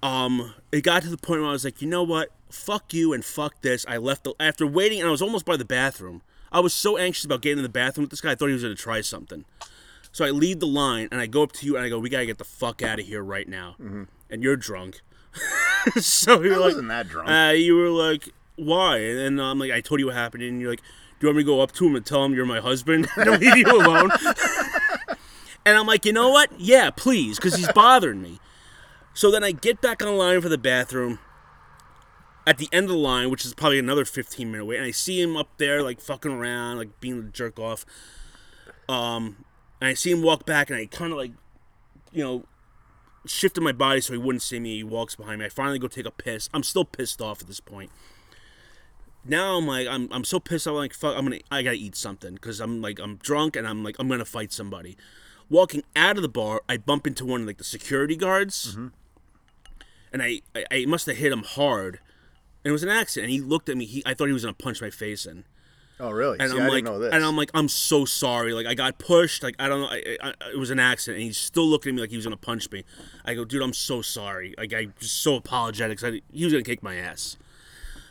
Um, 0.03 0.53
it 0.71 0.81
got 0.81 1.03
to 1.03 1.09
the 1.09 1.17
point 1.17 1.41
where 1.41 1.49
I 1.49 1.53
was 1.53 1.63
like, 1.63 1.81
you 1.81 1.87
know 1.87 2.03
what? 2.03 2.29
Fuck 2.49 2.93
you 2.93 3.13
and 3.13 3.23
fuck 3.23 3.61
this. 3.61 3.85
I 3.87 3.97
left 3.97 4.23
the, 4.23 4.33
after 4.39 4.65
waiting, 4.65 4.99
and 4.99 5.07
I 5.07 5.11
was 5.11 5.21
almost 5.21 5.45
by 5.45 5.57
the 5.57 5.65
bathroom. 5.65 6.21
I 6.51 6.59
was 6.59 6.73
so 6.73 6.97
anxious 6.97 7.23
about 7.23 7.41
getting 7.41 7.59
in 7.59 7.63
the 7.63 7.69
bathroom 7.69 8.03
with 8.03 8.09
this 8.11 8.19
guy. 8.21 8.31
I 8.31 8.35
thought 8.35 8.47
he 8.47 8.53
was 8.53 8.63
gonna 8.63 8.75
try 8.75 9.01
something. 9.01 9.45
So 10.11 10.25
I 10.25 10.31
leave 10.31 10.59
the 10.59 10.67
line 10.67 11.07
and 11.09 11.21
I 11.21 11.25
go 11.27 11.43
up 11.43 11.53
to 11.53 11.65
you 11.65 11.77
and 11.77 11.85
I 11.85 11.89
go, 11.89 11.97
"We 11.97 12.09
gotta 12.09 12.25
get 12.25 12.37
the 12.39 12.43
fuck 12.43 12.81
out 12.81 12.99
of 12.99 13.05
here 13.05 13.23
right 13.23 13.47
now." 13.47 13.75
And 13.79 14.43
you're 14.43 14.57
drunk. 14.57 14.99
so 16.01 16.41
you're 16.41 16.55
I 16.55 16.57
like, 16.57 16.65
wasn't 16.65 16.89
that 16.89 17.07
drunk. 17.07 17.29
uh, 17.29 17.53
you 17.55 17.75
were 17.77 17.87
like, 17.87 18.27
"Why?" 18.57 18.97
And 18.97 19.41
I'm 19.41 19.59
like, 19.59 19.71
"I 19.71 19.79
told 19.79 20.01
you 20.01 20.07
what 20.07 20.15
happened." 20.15 20.43
And 20.43 20.59
you're 20.59 20.71
like, 20.71 20.81
"Do 20.81 20.87
you 21.21 21.27
want 21.29 21.37
me 21.37 21.43
to 21.43 21.47
go 21.47 21.61
up 21.61 21.71
to 21.73 21.85
him 21.87 21.95
and 21.95 22.05
tell 22.05 22.25
him 22.25 22.33
you're 22.33 22.45
my 22.45 22.59
husband 22.59 23.07
and 23.15 23.39
leave 23.39 23.55
you 23.55 23.67
alone?" 23.71 24.11
and 25.65 25.77
I'm 25.77 25.87
like, 25.87 26.03
"You 26.03 26.11
know 26.11 26.27
what? 26.27 26.49
Yeah, 26.59 26.89
please, 26.89 27.37
because 27.37 27.55
he's 27.55 27.71
bothering 27.71 28.21
me." 28.21 28.40
So 29.13 29.29
then 29.29 29.43
I 29.43 29.51
get 29.51 29.81
back 29.81 30.01
on 30.01 30.17
line 30.17 30.41
for 30.41 30.49
the 30.49 30.57
bathroom. 30.57 31.19
At 32.47 32.57
the 32.57 32.69
end 32.71 32.85
of 32.85 32.91
the 32.91 32.97
line, 32.97 33.29
which 33.29 33.45
is 33.45 33.53
probably 33.53 33.77
another 33.77 34.03
15 34.03 34.51
minute 34.51 34.65
wait, 34.65 34.77
and 34.77 34.85
I 34.85 34.91
see 34.91 35.21
him 35.21 35.37
up 35.37 35.49
there 35.57 35.83
like 35.83 36.01
fucking 36.01 36.31
around, 36.31 36.77
like 36.77 36.99
being 36.99 37.19
a 37.19 37.23
jerk 37.23 37.59
off. 37.59 37.85
Um, 38.89 39.45
and 39.79 39.89
I 39.89 39.93
see 39.93 40.11
him 40.11 40.23
walk 40.23 40.45
back, 40.45 40.69
and 40.69 40.79
I 40.79 40.87
kind 40.87 41.11
of 41.11 41.19
like, 41.19 41.31
you 42.11 42.23
know, 42.23 42.45
shifted 43.25 43.61
my 43.61 43.71
body 43.71 44.01
so 44.01 44.13
he 44.13 44.19
wouldn't 44.19 44.41
see 44.41 44.59
me. 44.59 44.77
He 44.77 44.83
walks 44.83 45.15
behind 45.15 45.39
me. 45.39 45.45
I 45.45 45.49
finally 45.49 45.79
go 45.79 45.87
take 45.87 46.05
a 46.05 46.11
piss. 46.11 46.49
I'm 46.53 46.63
still 46.63 46.85
pissed 46.85 47.21
off 47.21 47.41
at 47.41 47.47
this 47.47 47.59
point. 47.59 47.91
Now 49.23 49.57
I'm 49.57 49.67
like, 49.67 49.87
I'm, 49.87 50.07
I'm 50.11 50.23
so 50.23 50.39
pissed. 50.39 50.67
I'm 50.67 50.73
like, 50.73 50.93
fuck, 50.93 51.15
I'm 51.15 51.25
gonna, 51.25 51.39
I 51.51 51.61
gotta 51.61 51.77
eat 51.77 51.95
something 51.95 52.33
because 52.33 52.59
I'm 52.59 52.81
like, 52.81 52.99
I'm 52.99 53.17
drunk 53.17 53.55
and 53.55 53.67
I'm 53.67 53.83
like, 53.83 53.97
I'm 53.99 54.07
gonna 54.07 54.25
fight 54.25 54.51
somebody. 54.51 54.97
Walking 55.49 55.83
out 55.95 56.15
of 56.15 56.23
the 56.23 56.29
bar, 56.29 56.61
I 56.67 56.77
bump 56.77 57.05
into 57.05 57.25
one 57.25 57.41
of 57.41 57.47
like 57.47 57.57
the 57.57 57.63
security 57.63 58.15
guards, 58.15 58.75
and 60.11 60.21
I, 60.21 60.41
I, 60.55 60.65
I 60.71 60.85
must 60.85 61.05
have 61.07 61.17
hit 61.17 61.31
him 61.31 61.43
hard. 61.43 61.99
And 62.63 62.69
it 62.69 62.71
was 62.71 62.83
an 62.83 62.89
accident. 62.89 63.25
And 63.25 63.33
he 63.33 63.41
looked 63.41 63.69
at 63.69 63.77
me. 63.77 63.85
He, 63.85 64.03
I 64.05 64.13
thought 64.13 64.27
he 64.27 64.33
was 64.33 64.43
gonna 64.43 64.53
punch 64.53 64.81
my 64.81 64.89
face 64.89 65.25
in. 65.25 65.45
Oh, 65.99 66.09
really? 66.09 66.39
And 66.39 66.49
See, 66.51 66.57
I'm 66.57 66.63
I 66.63 66.67
like, 66.67 66.73
didn't 66.83 66.85
know 66.85 66.99
this. 66.99 67.13
and 67.13 67.23
I'm 67.23 67.37
like, 67.37 67.51
I'm 67.53 67.67
so 67.69 68.05
sorry. 68.05 68.53
Like, 68.53 68.65
I 68.65 68.73
got 68.73 68.97
pushed. 68.97 69.43
Like, 69.43 69.55
I 69.59 69.67
don't 69.67 69.81
know. 69.81 69.87
I, 69.89 70.17
I, 70.23 70.33
it 70.53 70.57
was 70.57 70.71
an 70.71 70.79
accident. 70.79 71.17
And 71.19 71.25
he's 71.27 71.37
still 71.37 71.65
looking 71.67 71.89
at 71.91 71.95
me 71.95 72.01
like 72.01 72.09
he 72.09 72.15
was 72.15 72.25
gonna 72.25 72.37
punch 72.37 72.69
me. 72.71 72.83
I 73.25 73.33
go, 73.35 73.45
dude, 73.45 73.61
I'm 73.61 73.73
so 73.73 74.01
sorry. 74.01 74.55
Like, 74.57 74.73
I'm 74.73 74.93
just 74.99 75.21
so 75.21 75.35
apologetic. 75.35 75.99
'cause 75.99 76.13
I, 76.13 76.21
he 76.33 76.43
was 76.43 76.53
gonna 76.53 76.63
kick 76.63 76.81
my 76.81 76.95
ass. 76.95 77.37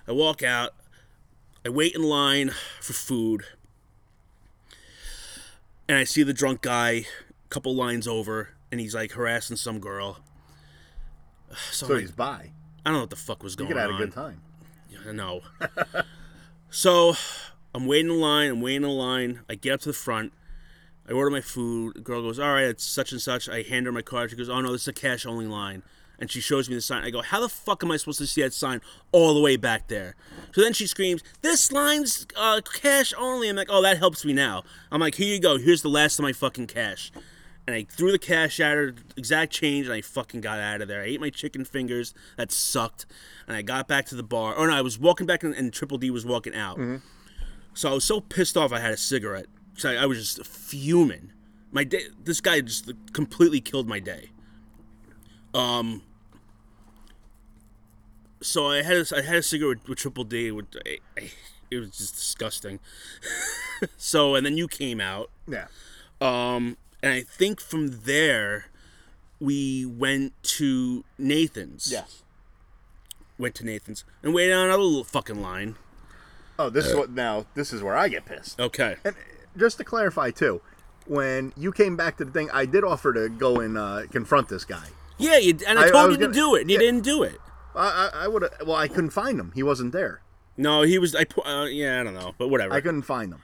I 0.08 0.12
walk 0.12 0.42
out. 0.42 0.74
I 1.64 1.68
wait 1.68 1.94
in 1.94 2.02
line 2.02 2.52
for 2.80 2.92
food, 2.94 3.42
and 5.88 5.98
I 5.98 6.04
see 6.04 6.22
the 6.22 6.32
drunk 6.32 6.62
guy, 6.62 6.90
a 6.90 7.04
couple 7.50 7.74
lines 7.74 8.08
over, 8.08 8.50
and 8.70 8.80
he's 8.80 8.94
like 8.94 9.12
harassing 9.12 9.56
some 9.56 9.78
girl. 9.78 10.20
So, 11.72 11.86
so 11.88 11.96
he's 11.96 12.12
by. 12.12 12.50
I 12.84 12.90
don't 12.90 12.94
know 12.94 13.00
what 13.00 13.10
the 13.10 13.16
fuck 13.16 13.42
was 13.42 13.54
You 13.54 13.58
going 13.58 13.68
could 13.72 13.76
have 13.78 13.90
on. 13.90 13.94
had 13.96 14.02
a 14.02 14.06
good 14.06 14.14
time. 14.14 14.40
I 15.08 15.12
know. 15.12 15.40
so 16.70 17.14
I'm 17.74 17.86
waiting 17.86 18.10
in 18.10 18.20
line. 18.20 18.50
I'm 18.50 18.60
waiting 18.60 18.82
in 18.84 18.88
line. 18.90 19.40
I 19.48 19.54
get 19.54 19.72
up 19.74 19.80
to 19.80 19.88
the 19.88 19.92
front. 19.94 20.32
I 21.08 21.12
order 21.12 21.30
my 21.30 21.40
food. 21.40 21.96
The 21.96 22.00
girl 22.00 22.22
goes, 22.22 22.38
"All 22.38 22.52
right, 22.52 22.64
it's 22.64 22.84
such 22.84 23.12
and 23.12 23.20
such." 23.20 23.48
I 23.48 23.62
hand 23.62 23.86
her 23.86 23.92
my 23.92 24.02
card. 24.02 24.30
She 24.30 24.36
goes, 24.36 24.48
"Oh 24.48 24.60
no, 24.60 24.72
this 24.72 24.82
is 24.82 24.88
a 24.88 24.92
cash 24.92 25.26
only 25.26 25.46
line." 25.46 25.82
And 26.18 26.30
she 26.30 26.40
shows 26.40 26.68
me 26.68 26.74
the 26.74 26.80
sign. 26.82 27.02
I 27.02 27.10
go, 27.10 27.22
"How 27.22 27.40
the 27.40 27.48
fuck 27.48 27.82
am 27.82 27.90
I 27.90 27.96
supposed 27.96 28.18
to 28.18 28.26
see 28.26 28.42
that 28.42 28.52
sign 28.52 28.80
all 29.10 29.34
the 29.34 29.40
way 29.40 29.56
back 29.56 29.88
there?" 29.88 30.14
So 30.52 30.60
then 30.60 30.72
she 30.72 30.86
screams, 30.86 31.22
"This 31.40 31.72
line's 31.72 32.26
uh, 32.36 32.60
cash 32.62 33.12
only." 33.18 33.48
I'm 33.48 33.56
like, 33.56 33.68
"Oh, 33.70 33.82
that 33.82 33.98
helps 33.98 34.24
me 34.24 34.32
now." 34.32 34.62
I'm 34.92 35.00
like, 35.00 35.14
"Here 35.16 35.34
you 35.34 35.40
go. 35.40 35.56
Here's 35.58 35.82
the 35.82 35.88
last 35.88 36.18
of 36.18 36.22
my 36.22 36.32
fucking 36.32 36.68
cash." 36.68 37.10
And 37.66 37.76
I 37.76 37.86
threw 37.88 38.10
the 38.10 38.18
cash 38.18 38.58
at 38.58 38.76
her, 38.76 38.94
exact 39.16 39.52
change, 39.52 39.86
and 39.86 39.94
I 39.94 40.00
fucking 40.00 40.40
got 40.40 40.58
out 40.58 40.80
of 40.80 40.88
there. 40.88 41.02
I 41.02 41.04
ate 41.04 41.20
my 41.20 41.30
chicken 41.30 41.64
fingers. 41.64 42.14
That 42.36 42.50
sucked. 42.50 43.06
And 43.46 43.56
I 43.56 43.62
got 43.62 43.86
back 43.86 44.06
to 44.06 44.14
the 44.16 44.22
bar. 44.22 44.54
Oh 44.56 44.66
no, 44.66 44.72
I 44.72 44.80
was 44.80 44.98
walking 44.98 45.26
back, 45.26 45.44
and, 45.44 45.54
and 45.54 45.72
Triple 45.72 45.98
D 45.98 46.10
was 46.10 46.26
walking 46.26 46.54
out. 46.54 46.78
So 47.74 47.90
I 47.90 47.94
was 47.94 48.04
so 48.04 48.20
pissed 48.20 48.56
off. 48.56 48.72
I 48.72 48.80
had 48.80 48.92
a 48.92 48.96
cigarette. 48.96 49.46
So 49.76 49.90
I, 49.90 50.02
I 50.02 50.06
was 50.06 50.18
just 50.18 50.46
fuming. 50.46 51.32
My 51.70 51.84
day. 51.84 52.04
This 52.24 52.40
guy 52.40 52.60
just 52.60 52.90
completely 53.12 53.60
killed 53.60 53.86
my 53.88 54.00
day. 54.00 54.30
Um. 55.54 56.02
So 58.42 58.68
I 58.68 58.82
had 58.82 58.96
a, 58.96 59.16
I 59.16 59.20
had 59.20 59.36
a 59.36 59.42
cigarette 59.42 59.80
with, 59.80 59.88
with 59.90 59.98
Triple 59.98 60.24
D. 60.24 60.50
With, 60.50 60.66
I, 60.86 60.98
I, 61.16 61.30
it 61.70 61.78
was 61.78 61.90
just 61.90 62.16
disgusting. 62.16 62.80
so 63.96 64.34
and 64.34 64.44
then 64.44 64.56
you 64.56 64.66
came 64.66 65.00
out. 65.00 65.30
Yeah. 65.46 65.66
Um, 66.20 66.76
and 67.02 67.12
I 67.12 67.22
think 67.22 67.60
from 67.60 68.00
there, 68.04 68.66
we 69.40 69.84
went 69.86 70.32
to 70.42 71.04
Nathan's. 71.18 71.90
Yes. 71.90 72.22
Went 73.38 73.54
to 73.56 73.64
Nathan's 73.64 74.04
and 74.22 74.34
waited 74.34 74.52
on 74.54 74.66
another 74.66 74.82
little 74.82 75.04
fucking 75.04 75.40
line. 75.40 75.76
Oh, 76.58 76.68
this 76.68 76.84
is 76.86 76.94
what 76.94 77.10
now. 77.10 77.46
This 77.54 77.72
is 77.72 77.82
where 77.82 77.96
I 77.96 78.08
get 78.08 78.26
pissed. 78.26 78.60
Okay. 78.60 78.96
And 79.04 79.14
just 79.56 79.78
to 79.78 79.84
clarify 79.84 80.30
too, 80.30 80.60
when 81.06 81.54
you 81.56 81.72
came 81.72 81.96
back 81.96 82.18
to 82.18 82.24
the 82.26 82.30
thing, 82.30 82.50
I 82.52 82.66
did 82.66 82.84
offer 82.84 83.14
to 83.14 83.30
go 83.30 83.60
and 83.60 83.78
uh, 83.78 84.02
confront 84.10 84.48
this 84.50 84.66
guy. 84.66 84.84
Yeah, 85.16 85.38
you, 85.38 85.58
and 85.66 85.78
I, 85.78 85.84
I- 85.84 85.86
I 85.86 85.90
told 85.90 86.08
was 86.08 86.18
you 86.18 86.26
to 86.26 86.32
gonna- 86.32 86.34
do 86.34 86.54
it, 86.56 86.60
and 86.62 86.70
you 86.70 86.74
yeah. 86.74 86.80
didn't 86.80 87.02
do 87.04 87.22
it. 87.22 87.36
I, 87.74 88.10
I, 88.12 88.24
I 88.24 88.28
would 88.28 88.42
have. 88.42 88.52
Well, 88.66 88.76
I 88.76 88.88
couldn't 88.88 89.10
find 89.10 89.40
him. 89.40 89.52
He 89.54 89.62
wasn't 89.62 89.92
there. 89.92 90.20
No, 90.56 90.82
he 90.82 90.98
was. 90.98 91.14
I 91.16 91.24
uh, 91.46 91.64
yeah, 91.64 92.00
I 92.00 92.04
don't 92.04 92.14
know, 92.14 92.34
but 92.36 92.48
whatever. 92.48 92.74
I 92.74 92.80
couldn't 92.82 93.02
find 93.02 93.32
them. 93.32 93.40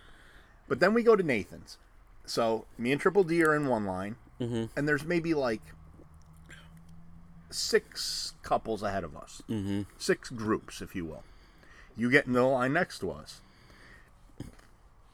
But 0.69 0.81
then 0.81 0.93
we 0.93 1.03
go 1.03 1.17
to 1.17 1.23
Nathan's. 1.23 1.79
So 2.27 2.67
me 2.77 2.93
and 2.93 3.01
Triple 3.01 3.25
D 3.25 3.43
are 3.45 3.55
in 3.55 3.67
one 3.67 3.87
line, 3.87 4.17
Mm-hmm. 4.41 4.65
and 4.77 4.87
there's 4.89 5.05
maybe 5.05 5.33
like 5.33 5.63
six 7.51 8.35
couples 8.43 8.83
ahead 8.83 9.05
of 9.05 9.17
us. 9.17 9.43
Mm-hmm. 9.49 9.83
Six 9.99 10.31
groups, 10.31 10.81
if 10.83 10.95
you 10.95 11.05
will. 11.05 11.23
You 11.97 12.11
get 12.11 12.27
in 12.27 12.33
the 12.35 12.43
line 12.43 12.73
next 12.73 12.99
to 13.01 13.11
us. 13.11 13.41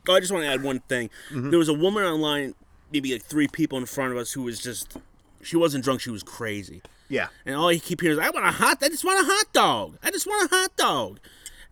Oh, 0.09 0.15
I 0.15 0.21
just 0.21 0.33
want 0.33 0.45
to 0.45 0.51
add 0.51 0.63
one 0.63 0.81
thing. 0.81 1.11
Mm-hmm. 1.31 1.51
There 1.51 1.59
was 1.59 1.69
a 1.69 1.75
woman 1.75 2.03
online, 2.03 2.55
maybe 2.93 3.13
like 3.13 3.23
three 3.23 3.47
people 3.47 3.79
in 3.79 3.87
front 3.87 4.11
of 4.13 4.19
us, 4.19 4.33
who 4.33 4.43
was 4.43 4.61
just. 4.61 4.97
She 5.43 5.57
wasn't 5.57 5.85
drunk. 5.85 6.01
She 6.01 6.11
was 6.11 6.23
crazy. 6.23 6.83
Yeah. 7.09 7.29
And 7.47 7.55
all 7.57 7.71
you 7.73 7.81
keep 7.81 8.01
hearing 8.01 8.19
is, 8.19 8.25
"I 8.25 8.31
want 8.31 8.47
a 8.47 8.51
hot. 8.51 8.79
I 8.83 8.89
just 8.89 9.05
want 9.05 9.21
a 9.21 9.25
hot 9.31 9.53
dog. 9.53 9.99
I 10.03 10.11
just 10.11 10.27
want 10.27 10.51
a 10.51 10.55
hot 10.55 10.77
dog." 10.77 11.21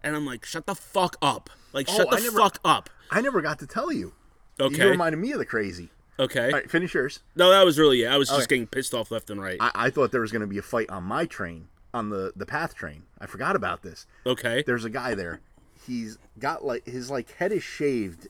and 0.03 0.16
I'm 0.16 0.24
like, 0.24 0.47
shut 0.47 0.64
the 0.64 0.74
fuck 0.74 1.16
up. 1.20 1.51
Like, 1.74 1.86
Oh, 1.91 1.95
shut 1.95 2.11
the 2.11 2.20
never- 2.20 2.38
fuck 2.38 2.59
up. 2.64 2.88
I 3.11 3.20
never 3.20 3.43
got 3.43 3.59
to 3.59 3.66
tell 3.66 3.93
you. 3.93 4.14
You 4.61 4.66
Okay. 4.66 4.86
reminded 4.86 5.18
me 5.18 5.32
of 5.32 5.38
the 5.38 5.44
crazy. 5.46 5.90
Okay. 6.18 6.46
All 6.46 6.50
right, 6.52 6.70
finish 6.70 6.92
yours. 6.94 7.20
No, 7.34 7.50
that 7.50 7.64
was 7.64 7.78
really 7.78 8.02
it. 8.02 8.08
I 8.08 8.16
was 8.18 8.28
just 8.28 8.40
Okay. 8.42 8.46
getting 8.56 8.66
pissed 8.66 8.92
off 8.94 9.11
left 9.11 9.30
and 9.30 9.40
right. 9.40 9.56
I, 9.61 9.70
I 9.74 9.90
thought 9.90 10.12
there 10.12 10.20
was 10.20 10.32
going 10.32 10.42
to 10.42 10.46
be 10.46 10.58
a 10.58 10.62
fight 10.62 10.90
on 10.90 11.02
my 11.04 11.24
train, 11.26 11.68
on 11.94 12.11
the 12.11 12.32
the 12.36 12.44
path 12.46 12.74
train. 12.74 13.04
I 13.18 13.26
forgot 13.26 13.56
about 13.56 13.82
this. 13.82 14.06
okay. 14.26 14.62
There's 14.66 14.84
a 14.84 14.90
guy 14.90 15.14
there. 15.14 15.40
He's 15.86 16.18
got 16.38 16.64
like 16.64 16.86
his 16.86 17.11
like 17.11 17.30
head 17.36 17.52
is 17.52 17.62
shaved, 17.62 18.28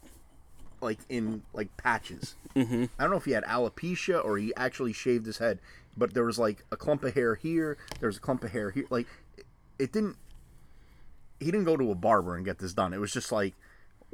like 0.80 0.98
in 1.08 1.42
like 1.52 1.76
patches. 1.76 2.36
Mm-hmm. 2.54 2.84
I 2.98 3.02
don't 3.02 3.10
know 3.10 3.16
if 3.16 3.24
he 3.24 3.32
had 3.32 3.44
alopecia 3.44 4.24
or 4.24 4.38
he 4.38 4.54
actually 4.56 4.92
shaved 4.92 5.26
his 5.26 5.38
head, 5.38 5.58
but 5.96 6.14
there 6.14 6.24
was 6.24 6.38
like 6.38 6.64
a 6.70 6.76
clump 6.76 7.02
of 7.02 7.14
hair 7.14 7.34
here. 7.34 7.76
There 7.98 8.06
was 8.06 8.18
a 8.18 8.20
clump 8.20 8.44
of 8.44 8.52
hair 8.52 8.70
here. 8.70 8.84
Like 8.88 9.08
it, 9.36 9.46
it 9.80 9.92
didn't. 9.92 10.16
He 11.40 11.46
didn't 11.46 11.64
go 11.64 11.76
to 11.76 11.90
a 11.90 11.94
barber 11.94 12.36
and 12.36 12.44
get 12.44 12.58
this 12.58 12.72
done. 12.72 12.92
It 12.92 12.98
was 13.00 13.12
just 13.12 13.32
like 13.32 13.54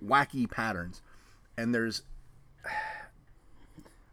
wacky 0.05 0.49
patterns, 0.51 1.03
and 1.57 1.75
there's. 1.75 2.03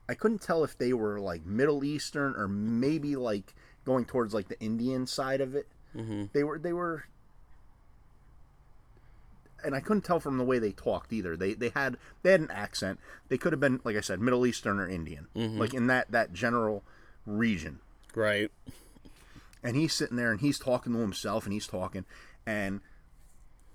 I 0.10 0.16
couldn't 0.16 0.42
tell 0.42 0.66
if 0.66 0.78
they 0.78 0.92
were 0.92 1.20
like 1.20 1.46
Middle 1.46 1.84
Eastern 1.86 2.36
or 2.36 2.48
maybe 2.48 3.16
like 3.16 3.56
going 3.86 4.04
towards 4.04 4.34
like 4.34 4.50
the 4.50 4.60
Indian 4.60 5.08
side 5.08 5.40
of 5.40 5.56
it. 5.56 5.68
Mm-hmm. 5.96 6.26
They 6.34 6.44
were 6.44 6.60
they 6.60 6.74
were 6.74 7.06
and 9.64 9.74
I 9.74 9.80
couldn't 9.80 10.02
tell 10.04 10.20
from 10.20 10.38
the 10.38 10.44
way 10.44 10.60
they 10.60 10.72
talked 10.72 11.14
either. 11.14 11.38
They 11.38 11.54
they 11.54 11.70
had 11.70 11.98
they 12.22 12.32
had 12.32 12.42
an 12.42 12.52
accent. 12.52 13.00
They 13.30 13.38
could 13.38 13.54
have 13.54 13.60
been 13.60 13.80
like 13.84 13.96
I 13.96 14.02
said, 14.02 14.20
Middle 14.20 14.46
Eastern 14.46 14.80
or 14.80 14.88
Indian, 14.88 15.28
like 15.58 15.74
in 15.74 15.88
that 15.88 16.12
that 16.12 16.34
general 16.34 16.84
region. 17.26 17.80
right. 18.16 18.52
And 19.66 19.78
he's 19.78 19.94
sitting 19.94 20.18
there 20.18 20.32
and 20.32 20.42
he's 20.42 20.60
talking 20.60 20.92
to 20.92 21.00
himself 21.00 21.46
and 21.46 21.54
he's 21.54 21.68
talking, 21.68 22.04
and 22.46 22.82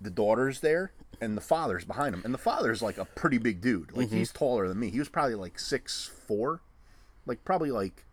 the 0.01 0.09
daughter's 0.09 0.59
there 0.61 0.91
and 1.21 1.35
the 1.35 1.41
father's 1.41 1.83
behind 1.85 2.15
him. 2.15 2.21
And 2.23 2.33
the 2.33 2.37
father's 2.39 2.81
like 2.81 2.97
a 2.97 3.05
pretty 3.05 3.37
big 3.37 3.61
dude. 3.61 3.91
Like 3.95 4.09
he's 4.09 4.31
taller 4.31 4.67
than 4.67 4.79
me. 4.79 4.89
He 4.89 4.99
was 4.99 5.09
probably 5.09 5.35
like 5.35 5.59
six 5.59 6.05
four, 6.27 6.61
like 7.25 7.43
probably 7.43 7.71
like 7.71 8.05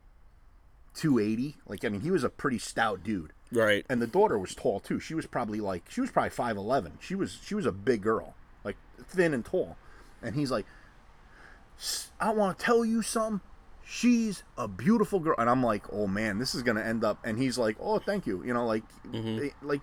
two 0.94 1.18
eighty. 1.18 1.56
Like 1.66 1.84
I 1.84 1.88
mean, 1.88 2.00
he 2.00 2.10
was 2.10 2.24
a 2.24 2.28
pretty 2.30 2.58
stout 2.58 3.02
dude. 3.02 3.32
Right. 3.52 3.86
and 3.88 4.02
the 4.02 4.08
daughter 4.08 4.36
was 4.38 4.56
tall 4.56 4.80
too. 4.80 4.98
She 4.98 5.14
was 5.14 5.24
probably 5.26 5.60
like 5.60 5.84
she 5.88 6.00
was 6.00 6.10
probably 6.10 6.30
five 6.30 6.56
eleven. 6.56 6.98
She 7.00 7.14
was 7.14 7.38
she 7.44 7.54
was 7.54 7.64
a 7.66 7.72
big 7.72 8.02
girl, 8.02 8.34
like 8.64 8.76
thin 9.08 9.32
and 9.32 9.44
tall. 9.44 9.76
And 10.20 10.34
he's 10.34 10.50
like, 10.50 10.66
"S- 11.78 12.10
I 12.20 12.30
want 12.30 12.58
to 12.58 12.64
tell 12.64 12.84
you 12.84 13.02
something. 13.02 13.40
She's 13.88 14.42
a 14.58 14.66
beautiful 14.66 15.20
girl. 15.20 15.36
And 15.38 15.48
I'm 15.48 15.62
like, 15.62 15.84
oh 15.92 16.08
man, 16.08 16.38
this 16.40 16.56
is 16.56 16.64
gonna 16.64 16.80
end 16.82 17.04
up. 17.04 17.18
And 17.24 17.38
he's 17.38 17.56
like, 17.56 17.76
oh 17.78 18.00
thank 18.00 18.26
you. 18.26 18.42
You 18.44 18.52
know, 18.52 18.66
like 18.66 18.82
eh, 19.14 19.50
like 19.62 19.82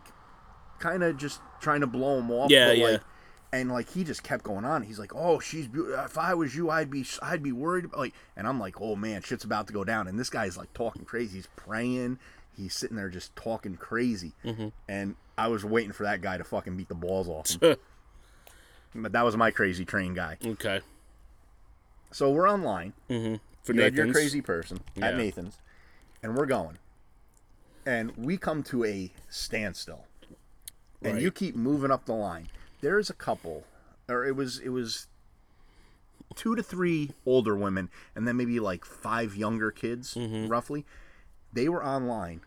kind 0.84 1.04
of 1.04 1.18
just 1.18 1.40
trying 1.62 1.82
to 1.82 1.88
blow 1.88 2.20
him 2.20 2.30
off. 2.30 2.52
Yeah, 2.52 2.72
yeah. 2.72 2.86
Like, 2.86 3.02
and 3.54 3.72
like 3.72 3.90
he 3.90 4.04
just 4.04 4.24
kept 4.24 4.44
going 4.44 4.66
on. 4.66 4.84
He's 4.84 5.00
like, 5.00 5.16
"Oh, 5.16 5.40
she's 5.40 5.68
beautiful. 5.68 6.04
If 6.04 6.18
I 6.18 6.34
was 6.34 6.56
you, 6.56 6.70
I'd 6.70 6.90
be, 6.90 7.06
I'd 7.22 7.42
be 7.42 7.52
worried." 7.52 7.86
Like, 7.96 8.14
and 8.36 8.48
I'm 8.48 8.60
like, 8.60 8.82
"Oh 8.82 8.96
man, 8.96 9.22
shit's 9.22 9.44
about 9.44 9.68
to 9.68 9.74
go 9.74 9.84
down." 9.84 10.08
And 10.08 10.20
this 10.20 10.30
guy's 10.30 10.58
like 10.58 10.74
talking 10.74 11.06
crazy. 11.06 11.38
He's 11.38 11.48
praying. 11.56 12.20
He's 12.56 12.74
sitting 12.76 12.98
there 12.98 13.10
just 13.10 13.36
talking 13.36 13.78
crazy. 13.78 14.34
Mm-hmm. 14.44 14.70
And 14.88 15.16
I 15.38 15.48
was 15.48 15.64
waiting 15.66 15.92
for 15.92 16.04
that 16.04 16.22
guy 16.22 16.38
to 16.38 16.44
fucking 16.44 16.76
beat 16.78 16.90
the 16.90 16.96
balls 16.96 17.28
off 17.28 17.50
him. 17.62 17.78
but 18.96 19.12
that 19.14 19.24
was 19.24 19.36
my 19.38 19.50
crazy 19.52 19.86
train 19.86 20.14
guy. 20.14 20.38
okay. 20.46 20.82
So 22.12 22.30
we're 22.30 22.48
online. 22.50 22.94
Mm-hmm. 23.10 23.36
For 23.64 23.74
You 23.74 23.82
had 23.82 23.96
your 23.96 24.06
Nathan's. 24.06 24.18
crazy 24.24 24.42
person 24.42 24.82
at 25.02 25.16
Nathan's, 25.16 25.58
and 26.22 26.36
we're 26.36 26.46
going. 26.46 26.78
And 27.86 28.16
we 28.18 28.38
come 28.38 28.62
to 28.64 28.84
a 28.86 29.12
standstill, 29.30 30.06
and 31.04 31.14
Right. 31.16 31.22
you 31.22 31.32
keep 31.32 31.56
moving 31.56 31.92
up 31.92 32.06
the 32.06 32.14
line. 32.14 32.50
There's 32.82 33.10
a 33.10 33.14
couple, 33.14 33.66
or 34.08 34.26
it 34.26 34.36
was 34.36 34.60
it 34.60 34.70
was 34.70 35.08
two 36.36 36.56
to 36.56 36.64
three 36.64 37.12
older 37.26 37.56
women, 37.56 37.90
and 38.16 38.28
then 38.28 38.38
maybe 38.38 38.60
like 38.60 38.86
five 38.86 39.36
younger 39.36 39.72
kids, 39.72 40.16
Mm-hmm. 40.16 40.48
roughly. 40.48 40.86
They 41.54 41.70
were 41.70 41.86
online, 41.86 42.42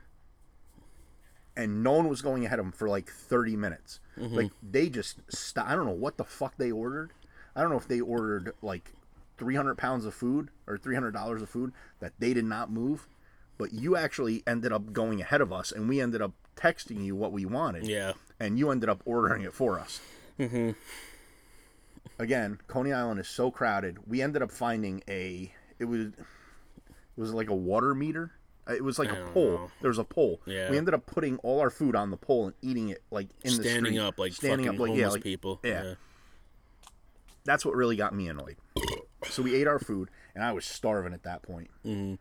and 1.57 1.83
no 1.83 1.93
one 1.93 2.09
was 2.09 2.23
going 2.23 2.45
ahead 2.45 2.59
of 2.59 2.65
them 2.65 2.73
for 2.73 2.89
like 2.89 3.09
30 3.11 3.57
minutes. 3.57 4.01
Mm-hmm. 4.19 4.35
Like 4.35 4.51
they 4.63 4.89
just 4.89 5.19
st- 5.29 5.67
I 5.67 5.75
don't 5.75 5.87
know 5.87 5.93
what 5.93 6.17
the 6.17 6.25
fuck 6.25 6.57
they 6.57 6.71
ordered. 6.73 7.13
I 7.55 7.61
don't 7.63 7.71
know 7.71 7.77
if 7.79 7.89
they 7.89 8.01
ordered 8.01 8.53
like 8.63 8.93
300 9.39 9.77
pounds 9.79 10.05
of 10.05 10.15
food 10.15 10.51
or 10.67 10.77
300 10.77 11.13
dollars 11.13 11.43
of 11.43 11.49
food 11.49 11.73
that 12.01 12.13
they 12.19 12.35
did 12.35 12.45
not 12.45 12.71
move, 12.71 13.07
but 13.59 13.73
you 13.73 13.97
actually 13.97 14.43
ended 14.47 14.73
up 14.73 14.93
going 14.93 15.21
ahead 15.21 15.41
of 15.41 15.53
us, 15.53 15.73
and 15.73 15.89
we 15.89 16.01
ended 16.01 16.23
up 16.23 16.33
texting 16.57 17.05
you 17.05 17.15
what 17.15 17.33
we 17.33 17.45
wanted. 17.45 17.87
Yeah. 17.87 18.13
and 18.39 18.59
you 18.59 18.71
ended 18.71 18.89
up 18.89 19.03
ordering 19.05 19.43
it 19.43 19.53
for 19.53 19.79
us. 19.79 20.01
Mm-hmm. 20.39 20.71
Again, 22.19 22.59
Coney 22.67 22.93
Island 22.93 23.21
is 23.21 23.29
so 23.29 23.51
crowded. 23.51 23.99
We 24.07 24.23
ended 24.23 24.43
up 24.43 24.51
finding 24.51 25.03
a. 25.09 25.53
It 25.79 25.85
was. 25.85 26.09
It 26.09 27.21
was 27.21 27.33
like 27.33 27.49
a 27.49 27.55
water 27.55 27.95
meter. 27.95 28.33
It 28.69 28.83
was 28.83 28.99
like 28.99 29.11
a 29.11 29.27
pole. 29.33 29.53
know. 29.53 29.71
There 29.81 29.89
was 29.89 29.99
a 29.99 30.05
pole. 30.05 30.41
Yeah. 30.45 30.71
We 30.71 30.77
ended 30.77 30.93
up 30.93 31.07
putting 31.07 31.39
all 31.39 31.61
our 31.61 31.71
food 31.71 31.95
on 31.95 32.11
the 32.11 32.17
pole 32.17 32.47
and 32.47 32.55
eating 32.63 32.89
it 32.89 33.03
like 33.11 33.29
in 33.43 33.57
the 33.57 33.63
Standing 33.63 33.99
up 33.99 34.19
like 34.19 34.33
standing 34.33 34.67
fucking 34.67 34.77
up 34.77 34.81
like 34.81 34.89
homeless 34.89 35.01
yeah, 35.01 35.09
like, 35.09 35.23
people. 35.23 35.61
Yeah. 35.63 35.95
That's 37.45 37.65
what 37.65 37.75
really 37.75 37.97
got 37.97 38.13
me 38.13 38.29
annoyed. 38.29 38.57
So 39.31 39.43
we 39.43 39.55
ate 39.55 39.69
our 39.69 39.79
food, 39.79 40.11
and 40.35 40.43
I 40.43 40.53
was 40.53 40.65
starving 40.65 41.13
at 41.13 41.23
that 41.23 41.43
point. 41.43 41.71
Mm-hmm. 41.85 42.15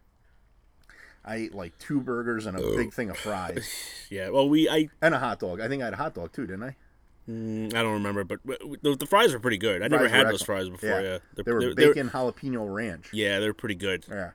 I 1.25 1.35
ate 1.37 1.55
like 1.55 1.77
two 1.79 1.99
burgers 2.01 2.45
and 2.45 2.55
a 2.57 2.61
big 2.75 2.93
thing 2.93 3.09
of 3.09 3.17
fries 3.17 3.67
Yeah. 4.11 4.29
Well, 4.29 4.47
we 4.47 4.69
I 4.69 4.89
and 5.01 5.15
a 5.15 5.19
hot 5.19 5.39
dog. 5.39 5.59
I 5.59 5.67
think 5.67 5.81
I 5.81 5.85
had 5.85 5.93
a 5.93 5.97
hot 5.97 6.13
dog 6.13 6.31
too, 6.31 6.45
didn't 6.45 6.63
I? 6.63 6.75
mm, 7.27 7.73
I 7.73 7.81
don't 7.81 7.93
remember, 7.93 8.23
but 8.23 8.39
the, 8.45 8.95
the 8.95 9.07
fries 9.07 9.33
are 9.33 9.39
pretty 9.39 9.57
good. 9.57 9.81
I 9.81 9.87
never 9.87 10.07
Fries 10.07 10.11
had 10.23 10.27
those 10.31 10.43
fries 10.43 10.69
before. 10.69 10.89
Yeah. 11.01 11.17
They're, 11.33 11.43
they 11.43 11.51
were 11.51 11.59
they're- 11.61 11.73
they're- 11.73 11.93
bacon 11.93 12.09
jalapeno 12.09 12.71
ranch. 12.71 13.09
yeah, 13.11 13.39
they're 13.39 13.53
pretty 13.55 13.75
good. 13.75 14.05
Yeah. 14.07 14.31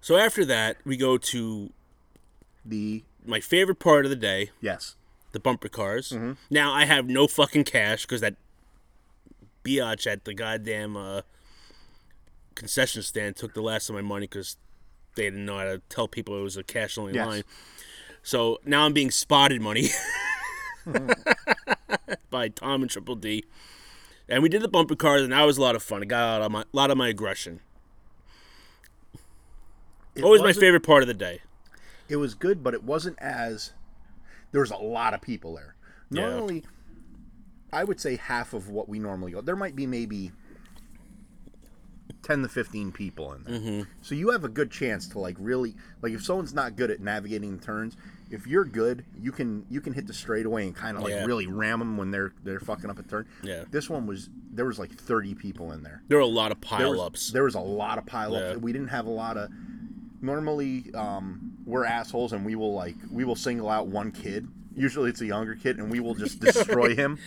So 0.00 0.16
after 0.16 0.44
that, 0.46 0.76
we 0.86 0.96
go 0.96 1.18
to 1.18 1.72
The 2.64 3.02
my 3.26 3.40
favorite 3.40 3.80
part 3.80 4.04
of 4.06 4.10
the 4.10 4.16
day, 4.16 4.50
yes, 4.60 4.96
the 5.32 5.40
bumper 5.40 5.68
cars. 5.68 6.10
Mm-hmm. 6.10 6.32
Now 6.50 6.72
I 6.72 6.84
have 6.86 7.06
no 7.08 7.26
fucking 7.26 7.64
cash 7.64 8.02
because 8.06 8.20
that 8.22 8.36
biatch 9.64 10.06
at 10.06 10.24
the 10.24 10.32
goddamn 10.32 10.96
uh, 10.96 11.20
concession 12.54 13.02
stand 13.02 13.36
took 13.36 13.52
the 13.54 13.60
last 13.60 13.88
of 13.90 13.94
my 13.94 14.00
money 14.02 14.26
because 14.26 14.56
they 15.14 15.24
didn't 15.24 15.44
know 15.44 15.58
how 15.58 15.64
to 15.64 15.78
tell 15.88 16.08
people 16.08 16.38
it 16.38 16.42
was 16.42 16.56
a 16.56 16.62
cash 16.62 16.96
only 16.98 17.14
Yes. 17.14 17.26
line. 17.26 17.42
So 18.22 18.58
now 18.64 18.84
I'm 18.84 18.92
being 18.92 19.10
spotted 19.10 19.60
money 19.62 19.88
by 22.30 22.48
Tom 22.48 22.82
and 22.82 22.90
Triple 22.90 23.16
D. 23.16 23.44
And 24.28 24.42
we 24.42 24.48
did 24.48 24.62
the 24.62 24.68
bumper 24.68 24.94
cars, 24.94 25.22
and 25.22 25.32
that 25.32 25.42
was 25.44 25.58
a 25.58 25.62
lot 25.62 25.74
of 25.74 25.82
fun. 25.82 26.02
It 26.02 26.06
got 26.06 26.22
a 26.22 26.30
lot 26.38 26.42
of 26.42 26.52
my, 26.52 26.64
lot 26.72 26.90
of 26.90 26.96
my 26.98 27.08
aggression. 27.08 27.60
it 30.14 30.22
Always 30.22 30.42
my 30.42 30.52
favorite 30.52 30.82
part 30.84 31.02
of 31.02 31.08
the 31.08 31.14
day. 31.14 31.40
It 32.08 32.16
was 32.16 32.34
good, 32.34 32.62
but 32.62 32.74
it 32.74 32.84
wasn't 32.84 33.18
as. 33.20 33.72
There 34.52 34.60
was 34.60 34.70
a 34.70 34.76
lot 34.76 35.14
of 35.14 35.20
people 35.20 35.54
there. 35.54 35.74
Yeah. 36.10 36.28
Normally, 36.30 36.64
I 37.72 37.84
would 37.84 38.00
say 38.00 38.16
half 38.16 38.52
of 38.52 38.68
what 38.68 38.88
we 38.88 38.98
normally 38.98 39.32
go. 39.32 39.40
There 39.40 39.56
might 39.56 39.76
be 39.76 39.86
maybe 39.86 40.32
ten 42.22 42.42
to 42.42 42.48
fifteen 42.48 42.92
people 42.92 43.32
in 43.32 43.44
there. 43.44 43.58
Mm-hmm. 43.58 43.82
So 44.02 44.14
you 44.14 44.30
have 44.30 44.44
a 44.44 44.48
good 44.48 44.70
chance 44.70 45.08
to 45.08 45.18
like 45.18 45.36
really 45.38 45.74
like 46.02 46.12
if 46.12 46.24
someone's 46.24 46.54
not 46.54 46.76
good 46.76 46.90
at 46.90 47.00
navigating 47.00 47.56
the 47.56 47.64
turns. 47.64 47.96
If 48.30 48.46
you're 48.46 48.64
good, 48.64 49.04
you 49.20 49.32
can 49.32 49.66
you 49.68 49.80
can 49.80 49.92
hit 49.92 50.06
the 50.06 50.12
straightaway 50.12 50.64
and 50.66 50.74
kind 50.74 50.96
of 50.96 51.02
like 51.02 51.12
Yeah. 51.12 51.24
really 51.24 51.48
ram 51.48 51.80
them 51.80 51.96
when 51.96 52.10
they're 52.12 52.32
they're 52.44 52.60
fucking 52.60 52.88
up 52.88 52.98
a 52.98 53.02
turn. 53.02 53.26
Yeah. 53.42 53.64
This 53.70 53.90
one 53.90 54.06
was 54.06 54.30
there 54.52 54.66
was 54.66 54.78
like 54.78 54.92
thirty 54.92 55.34
people 55.34 55.72
in 55.72 55.82
there. 55.82 56.02
There 56.08 56.18
were 56.18 56.22
a 56.22 56.26
lot 56.26 56.52
of 56.52 56.60
there 56.60 56.68
pile 56.78 56.90
was, 56.92 57.00
ups. 57.00 57.30
There 57.32 57.44
was 57.44 57.56
a 57.56 57.60
lot 57.60 57.98
of 57.98 58.06
pile 58.06 58.36
ups. 58.36 58.44
Yeah. 58.52 58.56
We 58.56 58.72
didn't 58.72 58.88
have 58.88 59.06
a 59.06 59.10
lot 59.10 59.36
of. 59.36 59.50
Normally, 60.22 60.84
um, 60.94 61.52
we're 61.64 61.84
assholes 61.86 62.32
and 62.32 62.44
we 62.44 62.54
will 62.54 62.74
like 62.74 62.96
we 63.10 63.24
will 63.24 63.36
single 63.36 63.68
out 63.68 63.86
one 63.88 64.12
kid. 64.12 64.46
Usually, 64.76 65.10
it's 65.10 65.20
a 65.20 65.26
younger 65.26 65.54
kid, 65.54 65.78
and 65.78 65.90
we 65.90 66.00
will 66.00 66.14
just 66.14 66.40
destroy 66.46 66.94
him. 66.94 67.18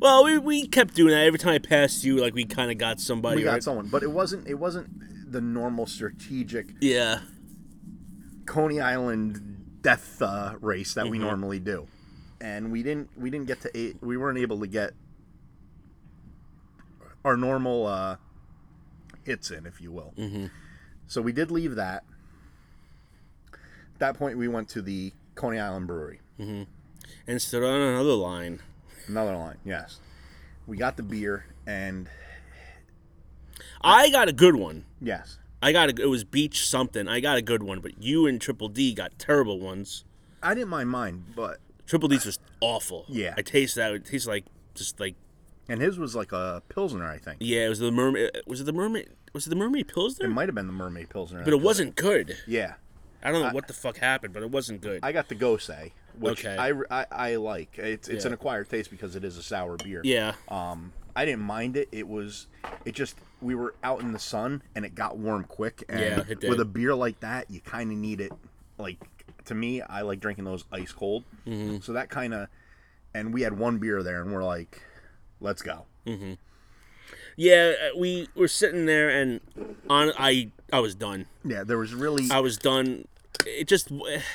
Well, 0.00 0.24
we, 0.24 0.38
we 0.38 0.66
kept 0.66 0.94
doing 0.94 1.10
that 1.12 1.24
every 1.26 1.38
time 1.38 1.54
I 1.54 1.58
passed 1.58 2.04
you. 2.04 2.16
Like 2.18 2.34
we 2.34 2.44
kind 2.44 2.70
of 2.70 2.78
got 2.78 3.00
somebody. 3.00 3.36
We 3.38 3.42
got 3.42 3.52
right? 3.54 3.62
someone, 3.62 3.88
but 3.88 4.02
it 4.02 4.10
wasn't. 4.10 4.46
It 4.48 4.54
wasn't 4.54 5.32
the 5.32 5.40
normal 5.40 5.86
strategic 5.86 6.68
Yeah, 6.80 7.20
Coney 8.46 8.80
Island 8.80 9.80
death 9.82 10.20
uh, 10.22 10.54
race 10.60 10.94
that 10.94 11.02
Mm-hmm. 11.04 11.10
we 11.12 11.18
normally 11.18 11.58
do, 11.58 11.86
and 12.40 12.72
we 12.72 12.82
didn't. 12.82 13.10
We 13.18 13.28
didn't 13.30 13.46
get 13.48 13.60
to. 13.62 13.76
Eight, 13.78 13.96
we 14.00 14.16
weren't 14.16 14.38
able 14.38 14.60
to 14.60 14.66
get 14.66 14.92
our 17.24 17.36
normal 17.36 17.86
uh, 17.86 18.16
hits 19.24 19.50
in, 19.50 19.66
if 19.66 19.80
you 19.80 19.92
will. 19.92 20.14
Mm-hmm. 20.16 20.46
So 21.08 21.20
we 21.20 21.32
did 21.32 21.50
leave 21.50 21.74
that. 21.74 22.04
At 23.52 23.98
that 23.98 24.14
point, 24.18 24.38
we 24.38 24.46
went 24.48 24.68
to 24.70 24.82
the 24.82 25.12
Coney 25.34 25.58
Island 25.58 25.86
Brewery. 25.88 26.20
And 27.28 27.40
stood 27.40 27.62
on 27.62 27.80
another 27.80 28.14
line. 28.14 28.60
Another 29.06 29.36
line, 29.36 29.58
yes. 29.64 30.00
We 30.66 30.76
got 30.76 30.96
the 30.96 31.02
beer, 31.04 31.46
and 31.66 32.08
I 33.80 34.10
got 34.10 34.28
a 34.28 34.32
good 34.32 34.56
one. 34.56 34.84
yes, 35.00 35.38
I 35.62 35.72
got 35.72 35.88
a, 35.90 36.02
it 36.02 36.08
was 36.08 36.24
beach 36.24 36.66
something. 36.66 37.08
I 37.08 37.20
got 37.20 37.36
a 37.38 37.42
good 37.42 37.62
one, 37.62 37.80
but 37.80 38.02
you 38.02 38.26
and 38.26 38.40
Triple 38.40 38.68
D 38.68 38.94
got 38.94 39.18
terrible 39.18 39.58
ones. 39.58 40.04
I 40.42 40.54
didn't 40.54 40.68
mind 40.68 40.90
mine, 40.90 41.24
but 41.34 41.58
Triple 41.86 42.08
D's 42.08 42.24
was 42.26 42.38
awful. 42.60 43.04
Yeah. 43.08 43.34
I 43.36 43.42
tasted 43.42 43.80
that. 43.80 43.92
It 43.92 44.04
tasted 44.04 44.28
like 44.30 44.44
just 44.74 45.00
like 45.00 45.16
And 45.68 45.80
his 45.80 45.98
was 45.98 46.14
like 46.14 46.30
a 46.32 46.62
pilsner, 46.68 47.08
I 47.10 47.18
think. 47.18 47.38
yeah. 47.40 47.66
It 47.66 47.68
was 47.70 47.80
the 47.80 47.90
mermaid. 47.90 48.30
Was 48.46 48.60
it 48.60 48.64
the 48.64 48.72
mermaid? 48.72 49.08
Was 49.32 49.46
it 49.46 49.50
the 49.50 49.56
mermaid 49.56 49.88
pilsner? 49.88 50.26
It 50.26 50.30
might 50.30 50.46
have 50.48 50.54
been 50.54 50.68
the 50.68 50.72
mermaid 50.72 51.08
pilsner, 51.10 51.42
But 51.42 51.52
it 51.52 51.60
wasn't 51.60 51.96
good. 51.96 52.36
Yeah, 52.46 52.74
I 53.22 53.32
don't 53.32 53.42
know 53.42 53.52
what 53.52 53.66
the 53.66 53.74
fuck 53.74 53.98
happened, 53.98 54.32
but 54.34 54.42
it 54.44 54.50
wasn't 54.50 54.80
good. 54.80 55.00
I 55.02 55.10
got 55.12 55.28
the 55.28 55.34
Gose, 55.34 55.90
which 56.20 56.44
Okay. 56.44 56.56
I, 56.56 56.72
I, 57.00 57.06
I 57.10 57.36
like. 57.36 57.78
It's 57.78 58.08
it's 58.08 58.24
Yeah. 58.24 58.28
an 58.28 58.34
acquired 58.34 58.68
taste 58.68 58.90
because 58.90 59.16
it 59.16 59.24
is 59.24 59.36
a 59.36 59.42
sour 59.42 59.76
beer. 59.76 60.00
yeah. 60.04 60.34
Um, 60.48 60.92
I 61.16 61.24
didn't 61.24 61.42
mind 61.42 61.76
it. 61.76 61.88
It 61.90 62.06
was, 62.06 62.46
it 62.84 62.92
just 62.94 63.16
we 63.40 63.54
were 63.56 63.74
out 63.82 64.00
in 64.00 64.12
the 64.12 64.18
sun 64.20 64.62
and 64.76 64.84
it 64.84 64.94
got 64.94 65.16
warm 65.18 65.44
quick. 65.44 65.82
And 65.88 66.00
Yeah, 66.00 66.24
it 66.28 66.40
did. 66.40 66.50
with 66.50 66.60
a 66.60 66.64
beer 66.64 66.94
like 66.94 67.20
that, 67.20 67.50
you 67.50 67.60
kind 67.60 67.90
of 67.90 67.98
need 67.98 68.20
it. 68.20 68.32
Like 68.78 68.98
to 69.46 69.54
me, 69.54 69.80
I 69.82 70.02
like 70.02 70.20
drinking 70.20 70.44
those 70.44 70.64
ice 70.70 70.92
cold. 70.92 71.24
Mm-hmm. 71.46 71.78
So 71.80 71.92
that 71.94 72.08
kind 72.08 72.34
of, 72.34 72.48
and 73.14 73.32
we 73.34 73.42
had 73.42 73.58
one 73.58 73.78
beer 73.78 74.02
there, 74.04 74.20
and 74.22 74.32
we're 74.32 74.44
like, 74.44 74.80
let's 75.40 75.62
go. 75.62 75.86
Yeah, 77.36 77.72
uh, 77.80 77.96
we 77.98 78.28
were 78.34 78.48
sitting 78.48 78.86
there, 78.86 79.08
and 79.08 79.40
on 79.88 80.12
I 80.18 80.50
I 80.72 80.80
was 80.80 80.94
done. 80.94 81.26
Yeah, 81.44 81.64
there 81.64 81.78
was 81.78 81.94
really 81.94 82.28
I 82.30 82.40
was 82.40 82.58
done. 82.58 83.06
It 83.46 83.68
just 83.68 83.90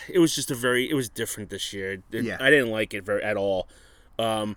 it 0.08 0.20
was 0.20 0.34
just 0.36 0.50
a 0.52 0.56
very 0.56 0.89
it 0.89 0.94
was 0.94 1.10
different 1.10 1.50
this 1.50 1.74
year. 1.74 2.02
It- 2.12 2.24
Yeah. 2.24 2.38
I 2.39 2.50
didn't 2.50 2.70
like 2.72 2.94
it 2.94 3.04
very 3.04 3.22
at 3.24 3.38
all. 3.38 3.68
Um, 4.20 4.56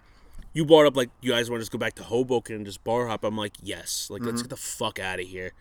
you 0.53 0.64
brought 0.64 0.87
up 0.87 0.97
like 0.97 1.11
you 1.20 1.32
guys 1.32 1.51
want 1.51 1.61
to 1.61 1.62
just 1.62 1.72
go 1.72 1.78
back 1.78 1.95
to 1.97 2.03
Hoboken 2.05 2.55
and 2.57 2.64
just 2.66 2.82
bar 2.84 3.07
hop. 3.09 3.24
I'm 3.24 3.37
like 3.37 3.55
yes, 3.62 4.09
like 4.11 4.22
let's 4.22 4.43
get 4.43 4.51
the 4.51 4.57
fuck 4.57 4.99
out 4.99 5.20
of 5.20 5.26
here. 5.26 5.53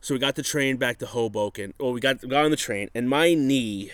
So 0.00 0.14
we 0.14 0.18
got 0.20 0.36
the 0.36 0.42
train 0.42 0.76
back 0.76 0.98
to 0.98 1.06
Hoboken. 1.06 1.74
Well, 1.80 1.92
we 1.92 2.00
got 2.00 2.26
got 2.28 2.44
on 2.44 2.50
the 2.50 2.56
train, 2.56 2.90
and 2.94 3.08
my 3.08 3.34
knee 3.34 3.90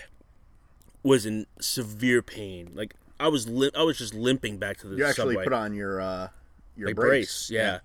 was 1.02 1.24
in 1.26 1.46
severe 1.60 2.22
pain. 2.22 2.70
Like 2.74 2.94
I 3.18 3.28
was 3.28 3.48
lim- 3.48 3.70
I 3.76 3.82
was 3.82 3.98
just 3.98 4.14
limping 4.14 4.58
back 4.58 4.76
to 4.78 4.86
the 4.88 4.96
you 4.96 5.04
actually 5.04 5.34
subway. 5.34 5.44
put 5.44 5.52
on 5.52 5.74
your 5.74 6.00
uh 6.00 6.28
your 6.76 6.88
like 6.88 6.96
brace. 6.96 7.48
brace. 7.48 7.50
yeah. 7.50 7.78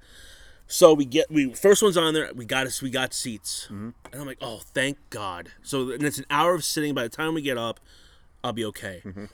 So 0.69 0.93
we 0.93 1.05
get 1.05 1.31
we 1.31 1.53
first 1.53 1.81
one's 1.81 1.95
on 1.97 2.13
there. 2.13 2.29
We 2.35 2.43
got 2.45 2.67
us. 2.67 2.81
We 2.81 2.89
got 2.89 3.13
seats, 3.13 3.65
Mm-hmm. 3.71 3.89
and 4.11 4.21
I'm 4.21 4.27
like, 4.27 4.39
oh, 4.41 4.59
thank 4.73 4.97
God. 5.09 5.51
So 5.63 5.91
and 5.91 6.03
it's 6.03 6.17
an 6.17 6.25
hour 6.29 6.53
of 6.53 6.63
sitting. 6.65 6.93
By 6.93 7.03
the 7.03 7.09
time 7.09 7.33
we 7.33 7.41
get 7.41 7.57
up, 7.57 7.79
I'll 8.43 8.51
be 8.53 8.65
okay. 8.65 9.01
Mm-hmm. 9.05 9.25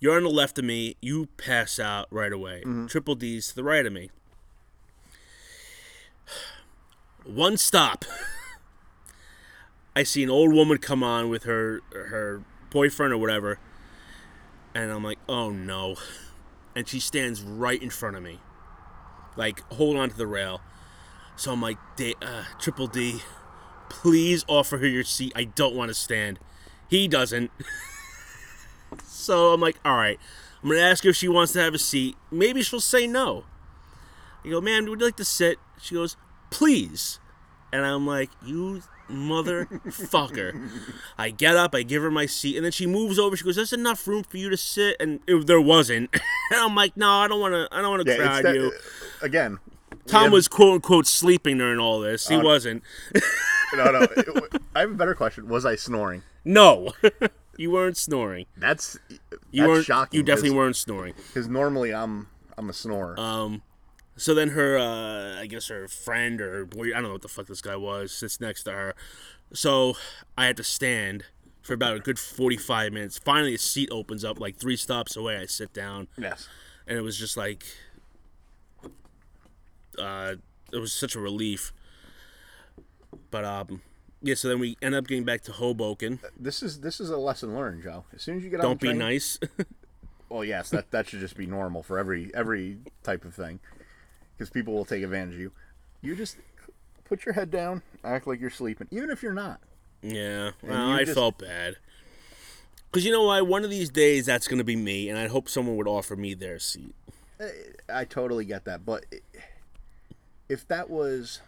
You're 0.00 0.16
on 0.16 0.22
the 0.22 0.30
left 0.30 0.58
of 0.58 0.64
me. 0.64 0.96
You 1.02 1.26
pass 1.36 1.78
out 1.78 2.06
right 2.10 2.32
away. 2.32 2.60
Mm-hmm. 2.60 2.86
Triple 2.86 3.14
D's 3.14 3.48
to 3.48 3.56
the 3.56 3.64
right 3.64 3.84
of 3.84 3.92
me. 3.92 4.10
One 7.24 7.56
stop. 7.56 8.04
I 9.96 10.02
see 10.04 10.22
an 10.22 10.30
old 10.30 10.52
woman 10.54 10.78
come 10.78 11.02
on 11.02 11.28
with 11.28 11.42
her 11.44 11.80
her 11.92 12.42
boyfriend 12.70 13.12
or 13.12 13.18
whatever, 13.18 13.58
and 14.74 14.90
I'm 14.90 15.02
like, 15.04 15.18
oh 15.28 15.50
no. 15.50 15.96
And 16.76 16.86
she 16.88 17.00
stands 17.00 17.42
right 17.42 17.82
in 17.82 17.90
front 17.90 18.16
of 18.16 18.22
me 18.22 18.38
like 19.38 19.60
hold 19.72 19.96
on 19.96 20.10
to 20.10 20.16
the 20.16 20.26
rail. 20.26 20.60
So 21.36 21.52
I'm 21.52 21.62
like, 21.62 21.78
D- 21.96 22.16
uh, 22.20 22.44
Triple 22.58 22.88
D, 22.88 23.20
please 23.88 24.44
offer 24.48 24.78
her 24.78 24.86
your 24.86 25.04
seat. 25.04 25.32
I 25.36 25.44
don't 25.44 25.74
want 25.76 25.88
to 25.88 25.94
stand. 25.94 26.40
He 26.90 27.06
doesn't. 27.06 27.52
so 29.04 29.52
I'm 29.52 29.60
like, 29.60 29.78
all 29.84 29.96
right. 29.96 30.18
I'm 30.62 30.68
gonna 30.68 30.80
ask 30.82 31.04
her 31.04 31.10
if 31.10 31.16
she 31.16 31.28
wants 31.28 31.52
to 31.52 31.60
have 31.60 31.72
a 31.72 31.78
seat. 31.78 32.16
Maybe 32.32 32.62
she'll 32.62 32.80
say 32.80 33.06
no. 33.06 33.44
I 34.44 34.48
go, 34.48 34.60
ma'am, 34.60 34.86
would 34.86 35.00
you 35.00 35.06
like 35.06 35.16
to 35.16 35.24
sit? 35.24 35.58
She 35.80 35.94
goes, 35.94 36.16
please. 36.50 37.20
And 37.72 37.86
I'm 37.86 38.06
like, 38.06 38.30
you 38.44 38.82
motherfucker. 39.08 40.68
I 41.16 41.30
get 41.30 41.56
up, 41.56 41.74
I 41.74 41.82
give 41.82 42.02
her 42.02 42.10
my 42.10 42.26
seat, 42.26 42.56
and 42.56 42.64
then 42.64 42.72
she 42.72 42.86
moves 42.86 43.18
over. 43.18 43.36
She 43.36 43.44
goes, 43.44 43.56
"There's 43.56 43.72
enough 43.72 44.06
room 44.06 44.24
for 44.24 44.36
you 44.36 44.50
to 44.50 44.56
sit," 44.56 44.96
and 45.00 45.20
it, 45.26 45.46
there 45.46 45.60
wasn't. 45.60 46.10
and 46.12 46.22
I'm 46.60 46.74
like, 46.74 46.96
"No, 46.96 47.08
I 47.10 47.28
don't 47.28 47.40
want 47.40 47.54
to. 47.54 47.68
I 47.76 47.80
don't 47.80 47.90
want 47.90 48.06
to 48.06 48.10
Yeah, 48.12 48.18
crowd 48.18 48.44
that, 48.44 48.54
you." 48.54 48.72
again. 49.22 49.58
Tom 50.06 50.30
was 50.30 50.48
quote 50.48 50.74
unquote 50.76 51.06
sleeping 51.06 51.58
during 51.58 51.78
all 51.78 52.00
this. 52.00 52.28
He 52.28 52.36
Uh, 52.36 52.42
wasn't. 52.42 52.82
No, 53.74 53.90
no. 53.90 54.00
it- 54.00 54.62
I 54.74 54.80
have 54.80 54.92
a 54.92 54.94
better 54.94 55.14
question. 55.14 55.46
Was 55.46 55.66
I 55.66 55.76
snoring? 55.76 56.22
No, 56.42 56.94
you 57.58 57.70
weren't 57.70 57.98
snoring. 57.98 58.46
That's 58.56 58.98
You 59.50 59.68
weren't. 59.68 59.84
shocking. 59.84 60.16
you 60.16 60.22
definitely 60.24 60.56
weren't 60.56 60.74
snoring. 60.76 61.12
Because 61.28 61.48
normally 61.48 61.92
I'm 61.92 62.28
I'm 62.56 62.70
a 62.70 62.72
snorer. 62.72 63.20
Um, 63.20 63.60
so 64.18 64.34
then 64.34 64.50
her, 64.50 64.76
uh, 64.76 65.40
I 65.40 65.46
guess 65.46 65.68
her 65.68 65.88
friend 65.88 66.40
or 66.40 66.66
boy, 66.66 66.88
I 66.88 66.94
don't 67.00 67.04
know 67.04 67.12
what 67.12 67.22
the 67.22 67.28
fuck 67.28 67.46
this 67.46 67.60
guy 67.62 67.76
was, 67.76 68.12
sits 68.12 68.40
next 68.40 68.64
to 68.64 68.72
her. 68.72 68.94
So 69.52 69.94
I 70.36 70.44
had 70.46 70.56
to 70.58 70.64
stand 70.64 71.24
for 71.62 71.72
about 71.72 71.96
a 71.96 72.00
good 72.00 72.18
forty-five 72.18 72.92
minutes. 72.92 73.16
Finally, 73.18 73.54
a 73.54 73.58
seat 73.58 73.88
opens 73.90 74.24
up 74.24 74.38
like 74.38 74.56
three 74.56 74.76
stops 74.76 75.16
away. 75.16 75.38
I 75.38 75.46
sit 75.46 75.72
down. 75.72 76.08
yes. 76.18 76.48
and 76.86 76.98
it 76.98 77.02
was 77.02 77.16
just 77.18 77.36
like 77.36 77.64
uh 79.98 80.34
it 80.72 80.78
was 80.78 80.92
such 80.92 81.14
a 81.16 81.20
relief 81.20 81.72
but 83.30 83.44
um 83.44 83.82
yeah 84.22 84.34
so 84.34 84.48
then 84.48 84.58
we 84.60 84.76
end 84.80 84.94
up 84.94 85.06
getting 85.08 85.24
back 85.24 85.40
to 85.42 85.52
hoboken 85.52 86.20
This 86.38 86.62
is 86.62 86.80
this 86.80 87.00
is 87.00 87.10
a 87.10 87.16
lesson 87.16 87.54
learned, 87.56 87.82
Joe. 87.82 88.04
As 88.14 88.22
soon 88.22 88.36
as 88.38 88.44
you 88.44 88.50
get 88.50 88.60
on 88.60 88.66
don't 88.66 88.80
the 88.80 88.92
be 88.92 88.94
nice 88.94 89.38
Well, 90.30 90.44
yes, 90.44 90.68
that 90.70 90.90
that 90.90 91.08
should 91.08 91.20
just 91.20 91.36
be 91.38 91.46
normal 91.46 91.82
for 91.82 91.98
every 91.98 92.30
every 92.34 92.76
type 93.02 93.24
of 93.24 93.34
thing, 93.34 93.60
because 94.38 94.50
people 94.50 94.72
will 94.72 94.84
take 94.84 95.02
advantage 95.02 95.34
of 95.34 95.40
you. 95.40 95.52
You 96.00 96.14
just 96.14 96.36
put 97.04 97.26
your 97.26 97.32
head 97.34 97.50
down, 97.50 97.82
act 98.04 98.26
like 98.28 98.40
you're 98.40 98.50
sleeping, 98.50 98.86
even 98.92 99.10
if 99.10 99.22
you're 99.22 99.32
not. 99.34 99.60
yeah 100.00 100.52
well 100.62 100.92
i 100.92 101.02
just- 101.02 101.14
felt 101.16 101.38
bad 101.38 101.74
because 102.86 103.04
you 103.04 103.10
know 103.10 103.24
why 103.24 103.40
one 103.40 103.64
of 103.64 103.70
these 103.70 103.90
days 103.90 104.24
that's 104.26 104.46
gonna 104.46 104.62
be 104.62 104.76
me 104.76 105.08
and 105.08 105.18
i 105.18 105.26
hope 105.26 105.48
someone 105.48 105.76
would 105.76 105.88
offer 105.88 106.14
me 106.14 106.34
their 106.34 106.60
seat 106.60 106.94
eh, 107.40 107.50
I 107.92 108.04
totally 108.04 108.44
get 108.44 108.64
that, 108.66 108.86
but 108.86 109.04
if 110.48 110.68
that 110.68 110.88
was 110.88 111.40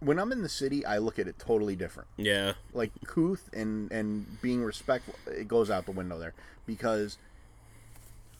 when 0.00 0.18
I'm 0.18 0.32
in 0.32 0.42
the 0.42 0.48
city, 0.48 0.84
I 0.86 0.98
look 0.98 1.18
at 1.18 1.26
it 1.26 1.38
totally 1.38 1.74
different. 1.76 2.08
yeah 2.16 2.52
Like 2.72 2.90
couth 3.06 3.50
and 3.52 3.90
and 3.92 4.40
being 4.40 4.62
respectful, 4.62 5.14
it 5.26 5.48
goes 5.48 5.70
out 5.70 5.84
the 5.84 5.92
window 5.92 6.18
there 6.18 6.32
because 6.66 7.18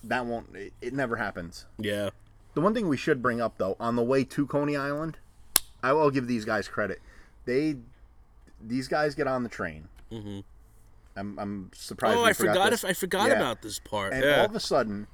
that 0.08 0.26
won't. 0.26 0.54
It, 0.56 0.72
it 0.80 0.92
never 0.94 1.16
happens. 1.16 1.66
yeah 1.78 2.10
The 2.54 2.60
one 2.60 2.74
thing 2.74 2.88
we 2.88 2.96
should 2.96 3.22
bring 3.22 3.40
up 3.40 3.58
though, 3.58 3.76
on 3.80 3.96
the 3.96 4.02
way 4.02 4.24
to 4.24 4.46
Coney 4.46 4.76
Island, 4.76 5.18
I 5.82 5.92
will 5.92 6.10
give 6.10 6.26
these 6.26 6.44
guys 6.44 6.68
credit. 6.68 7.00
They, 7.44 7.76
these 8.60 8.88
guys 8.88 9.14
get 9.14 9.26
on 9.26 9.42
the 9.42 9.48
train. 9.48 9.88
Mm-hmm. 10.12 10.40
I'm, 11.18 11.38
I'm 11.38 11.70
surprised. 11.74 12.18
oh 12.18 12.24
i 12.24 12.32
forgot 12.32 12.70
this. 12.70 12.84
if 12.84 12.90
i 12.90 12.92
forgot 12.92 13.28
Yeah. 13.28 13.34
about 13.36 13.62
this 13.62 13.78
part 13.78 14.12
And 14.12 14.22
yeah 14.22 14.40
all 14.40 14.46
of 14.46 14.54
a 14.54 14.60
sudden, 14.60 15.06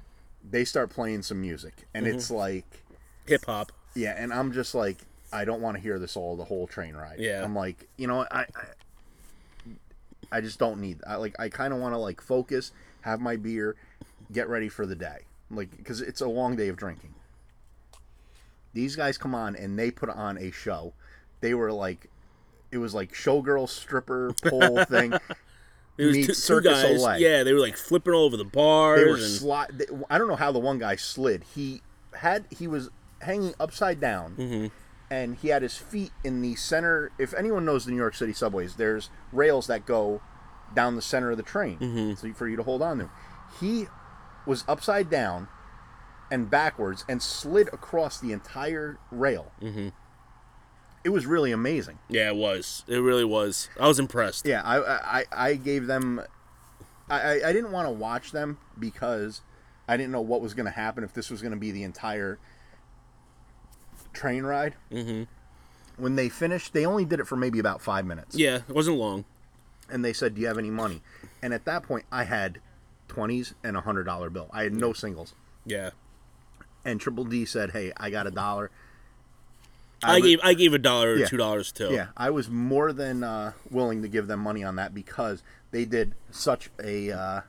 they 0.48 0.64
start 0.64 0.90
playing 0.90 1.22
some 1.22 1.40
music, 1.40 1.74
and 1.94 2.06
it's 2.06 2.26
Mm-hmm. 2.26 2.34
like, 2.34 2.84
hip-hop 3.26 3.70
yeah, 3.94 4.14
and 4.16 4.32
I'm 4.32 4.52
just 4.52 4.74
like, 4.74 4.98
I 5.32 5.44
don't 5.44 5.60
want 5.60 5.76
to 5.76 5.82
hear 5.82 5.98
this 5.98 6.16
all 6.16 6.34
the 6.36 6.44
whole 6.44 6.66
train 6.66 6.94
ride. 6.96 7.16
Yeah. 7.20 7.44
I'm 7.44 7.54
like, 7.54 7.86
you 7.98 8.06
know, 8.06 8.26
I, 8.30 8.40
I, 8.56 8.64
I 10.30 10.40
just 10.40 10.58
don't 10.58 10.80
need. 10.80 11.00
I 11.06 11.16
like, 11.16 11.34
I 11.38 11.48
kind 11.50 11.72
of 11.74 11.78
want 11.80 11.94
to 11.94 11.98
like 11.98 12.20
focus, 12.22 12.72
have 13.02 13.20
my 13.20 13.36
beer, 13.36 13.76
get 14.32 14.48
ready 14.48 14.68
for 14.68 14.86
the 14.86 14.94
day, 14.96 15.18
like 15.50 15.76
because 15.76 16.00
it's 16.00 16.20
a 16.20 16.26
long 16.28 16.56
day 16.56 16.68
of 16.68 16.76
drinking. 16.76 17.14
These 18.74 18.96
guys 18.96 19.18
come 19.18 19.34
on 19.34 19.54
and 19.54 19.78
they 19.78 19.90
put 19.90 20.08
on 20.08 20.38
a 20.38 20.50
show. 20.50 20.94
They 21.40 21.54
were 21.54 21.72
like, 21.72 22.08
it 22.70 22.78
was 22.78 22.94
like 22.94 23.12
showgirl 23.12 23.68
stripper 23.68 24.34
pole 24.48 24.84
thing. 24.88 25.10
There 25.98 26.06
was 26.06 26.16
two, 26.26 26.60
two 26.60 26.60
guys. 26.62 26.84
Olay. 27.02 27.20
Yeah, 27.20 27.42
they 27.44 27.52
were 27.52 27.60
like 27.60 27.76
flipping 27.76 28.14
all 28.14 28.24
over 28.24 28.36
the 28.38 28.44
bars. 28.44 29.00
They 29.00 29.06
were 29.10 29.16
and, 29.16 29.24
slide. 29.24 29.70
They, 29.78 29.84
I 30.08 30.16
don't 30.18 30.28
know 30.28 30.36
how 30.36 30.52
the 30.52 30.58
one 30.58 30.78
guy 30.78 30.96
slid. 30.96 31.44
He 31.54 31.82
had 32.14 32.46
he 32.50 32.66
was 32.66 32.88
hanging 33.20 33.54
upside 33.60 34.00
down, 34.00 34.36
Mm-hmm. 34.36 34.66
and 35.10 35.36
he 35.36 35.48
had 35.48 35.60
his 35.62 35.76
feet 35.76 36.12
in 36.24 36.40
the 36.40 36.54
center. 36.56 37.10
If 37.18 37.34
anyone 37.34 37.66
knows 37.66 37.84
the 37.84 37.90
New 37.90 37.98
York 37.98 38.14
City 38.14 38.32
subways, 38.32 38.76
there's 38.76 39.10
rails 39.32 39.66
that 39.66 39.84
go 39.84 40.22
down 40.74 40.96
the 40.96 41.02
center 41.02 41.30
of 41.30 41.36
the 41.36 41.42
train, 41.42 41.76
Mm-hmm. 41.78 42.14
so 42.14 42.32
for 42.32 42.48
you 42.48 42.56
to 42.56 42.62
hold 42.62 42.80
on 42.80 42.98
to. 43.00 43.10
He 43.60 43.86
was 44.46 44.64
upside 44.68 45.08
down 45.10 45.48
and 46.30 46.50
backwards 46.50 47.04
and 47.08 47.22
slid 47.22 47.68
across 47.72 48.18
the 48.20 48.32
entire 48.32 48.98
rail. 49.10 49.52
Mm-hmm. 49.60 49.88
It 51.04 51.08
was 51.10 51.26
really 51.26 51.50
amazing. 51.52 51.98
yeah, 52.08 52.28
it 52.28 52.36
was. 52.36 52.84
It 52.86 52.98
really 52.98 53.24
was. 53.24 53.68
I 53.78 53.88
was 53.88 53.98
impressed. 53.98 54.46
Yeah, 54.46 54.62
I 54.64 55.20
I, 55.20 55.24
I 55.32 55.54
gave 55.54 55.86
them. 55.86 56.20
I, 57.10 57.40
I- 57.44 57.52
didn't 57.52 57.72
want 57.72 57.86
to 57.88 57.92
watch 57.92 58.30
them 58.32 58.58
because 58.78 59.40
I 59.88 59.96
didn't 59.96 60.12
know 60.12 60.20
what 60.20 60.40
was 60.40 60.54
going 60.54 60.66
to 60.66 60.72
happen 60.72 61.02
if 61.04 61.12
this 61.12 61.28
was 61.28 61.42
going 61.42 61.52
to 61.52 61.58
be 61.58 61.72
the 61.72 61.82
entire 61.82 62.38
train 64.12 64.44
ride. 64.44 64.74
Mm-hmm. 64.90 65.24
When 66.02 66.16
they 66.16 66.28
finished, 66.28 66.72
they 66.72 66.86
only 66.86 67.04
did 67.04 67.20
it 67.20 67.26
for 67.26 67.36
maybe 67.36 67.58
about 67.58 67.82
five 67.82 68.06
minutes, 68.06 68.36
Yeah, 68.36 68.60
it 68.68 68.74
wasn't 68.74 68.96
long. 68.96 69.24
and 69.90 70.04
they 70.04 70.12
said, 70.12 70.34
"Do 70.34 70.40
you 70.40 70.46
have 70.46 70.56
any 70.58 70.70
money?" 70.70 71.02
And 71.42 71.52
at 71.52 71.64
that 71.66 71.82
point, 71.82 72.06
I 72.10 72.24
had 72.24 72.60
twenties 73.12 73.54
and 73.62 73.76
a 73.76 73.80
hundred 73.80 74.04
dollar 74.04 74.30
bill. 74.30 74.48
I 74.52 74.62
had 74.64 74.74
no 74.74 74.92
singles. 74.92 75.34
Yeah. 75.66 75.90
And 76.84 77.00
Triple 77.00 77.24
D 77.24 77.44
said, 77.44 77.70
"Hey, 77.70 77.92
I 77.96 78.10
got 78.10 78.26
a 78.26 78.30
dollar." 78.30 78.70
I, 80.04 80.14
would- 80.14 80.22
gave 80.24 80.40
I 80.42 80.54
gave 80.54 80.74
a 80.74 80.78
dollar 80.78 81.12
or 81.12 81.16
Yeah. 81.16 81.26
two 81.26 81.36
dollars 81.36 81.70
too. 81.70 81.90
Yeah, 81.92 82.08
I 82.16 82.30
was 82.30 82.48
more 82.48 82.92
than 82.92 83.22
uh, 83.22 83.52
willing 83.70 84.02
to 84.02 84.08
give 84.08 84.26
them 84.26 84.40
money 84.40 84.64
on 84.64 84.76
that 84.76 84.92
because 84.94 85.42
they 85.70 85.84
did 85.84 86.14
such 86.32 86.70
a 86.82 87.12
uh, 87.12 87.40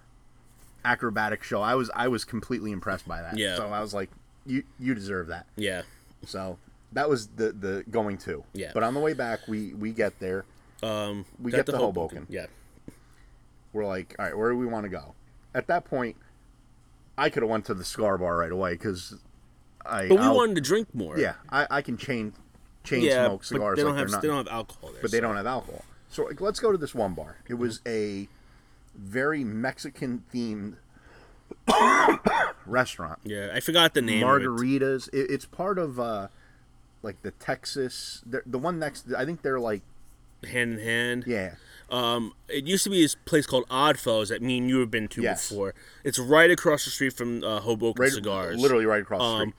acrobatic 0.86 1.44
show. 1.44 1.62
I 1.62 1.74
was 1.76 1.90
I 1.96 2.08
was 2.10 2.24
completely 2.26 2.72
impressed 2.72 3.08
by 3.08 3.22
that. 3.22 3.38
Yeah. 3.38 3.56
So 3.56 3.68
I 3.70 3.82
was 3.82 3.94
like, 3.94 4.12
you 4.46 4.64
you 4.80 4.94
deserve 4.94 5.28
that. 5.28 5.48
Yeah. 5.56 5.82
So 6.28 6.60
that 6.92 7.10
was 7.10 7.28
the 7.28 7.52
the 7.54 7.84
going 7.90 8.18
to. 8.20 8.44
Yeah. 8.54 8.72
But 8.74 8.84
on 8.84 8.94
the 8.94 9.00
way 9.00 9.14
back, 9.14 9.40
we 9.48 9.74
we 9.74 9.92
get 9.92 10.20
there. 10.20 10.46
Um, 10.84 11.26
We 11.40 11.52
get 11.52 11.66
to 11.68 11.78
Hoboken. 11.78 12.28
Yeah. 12.30 12.46
We're 13.72 13.86
like, 13.88 14.14
all 14.20 14.26
right, 14.26 14.38
where 14.38 14.52
do 14.52 14.58
we 14.58 14.68
want 14.68 14.84
to 14.84 14.90
go? 14.90 15.16
At 15.56 15.68
that 15.68 15.86
point, 15.86 16.16
I 17.18 17.30
could 17.30 17.44
have 17.44 17.50
went 17.50 17.66
to 17.66 17.74
the 17.74 17.84
cigar 17.84 18.18
bar 18.18 18.38
right 18.38 18.52
away 18.52 18.74
because 18.74 19.16
I. 19.86 20.08
But 20.08 20.18
we 20.20 20.24
I'll- 20.26 20.36
wanted 20.36 20.56
to 20.56 20.62
drink 20.62 20.88
more. 20.94 21.18
Yeah, 21.18 21.36
I, 21.50 21.68
I 21.70 21.82
can 21.82 21.98
chain 21.98 22.34
chain 22.84 23.02
Yeah. 23.04 23.28
smoke 23.28 23.44
cigars 23.46 23.72
but 23.72 23.76
they 23.78 23.84
don't 23.84 23.92
like 23.92 24.00
have 24.00 24.12
not. 24.12 24.22
they 24.22 24.28
don't 24.28 24.38
have 24.38 24.48
alcohol 24.54 24.92
there. 24.92 25.02
but 25.02 25.12
they 25.12 25.20
don't 25.20 25.36
have 25.38 25.46
alcohol. 25.48 25.86
So 26.10 26.24
like, 26.26 26.42
let's 26.42 26.60
go 26.60 26.72
to 26.72 26.78
this 26.78 26.94
one 26.94 27.14
bar. 27.14 27.38
It 27.48 27.54
was 27.56 27.80
a 27.88 28.28
very 28.96 29.44
Mexican 29.44 30.24
themed 30.34 30.76
restaurant. 32.66 33.20
Yeah, 33.24 33.52
I 33.54 33.60
forgot 33.60 33.94
the 33.94 34.02
name. 34.02 34.24
Of 34.28 34.42
it. 34.42 34.46
Margaritas. 34.46 35.08
It, 35.14 35.30
it's 35.32 35.46
part 35.46 35.78
of 35.78 36.00
uh, 36.00 36.28
like 37.02 37.22
the 37.22 37.32
Texas. 37.32 38.22
they're- 38.26 38.44
The 38.46 38.58
one 38.60 38.80
next. 38.80 39.14
I 39.18 39.26
think 39.26 39.42
they're 39.42 39.60
like 39.60 39.82
Hand 40.44 40.74
in 40.74 40.80
hand. 40.80 41.24
yeah. 41.26 41.56
Um, 41.90 42.34
it 42.50 42.66
used 42.66 42.84
to 42.86 42.90
be 42.90 43.02
this 43.02 43.16
place 43.26 43.46
called 43.46 43.66
Oddfellows 43.70 44.30
that 44.30 44.42
me 44.42 44.58
and 44.58 44.70
you 44.70 44.80
have 44.80 44.90
been 44.92 45.08
to 45.10 45.22
Yes. 45.22 45.50
before. 45.50 45.74
It's 46.04 46.18
right 46.20 46.50
across 46.50 46.86
the 46.86 46.92
street 46.92 47.14
from 47.14 47.44
uh, 47.44 47.60
Hoboken 47.60 48.02
Right, 48.02 48.12
Cigars. 48.12 48.58
literally 48.60 48.86
right 48.86 49.02
across 49.02 49.20
the 49.20 49.26
Um, 49.26 49.40
street. 49.42 49.56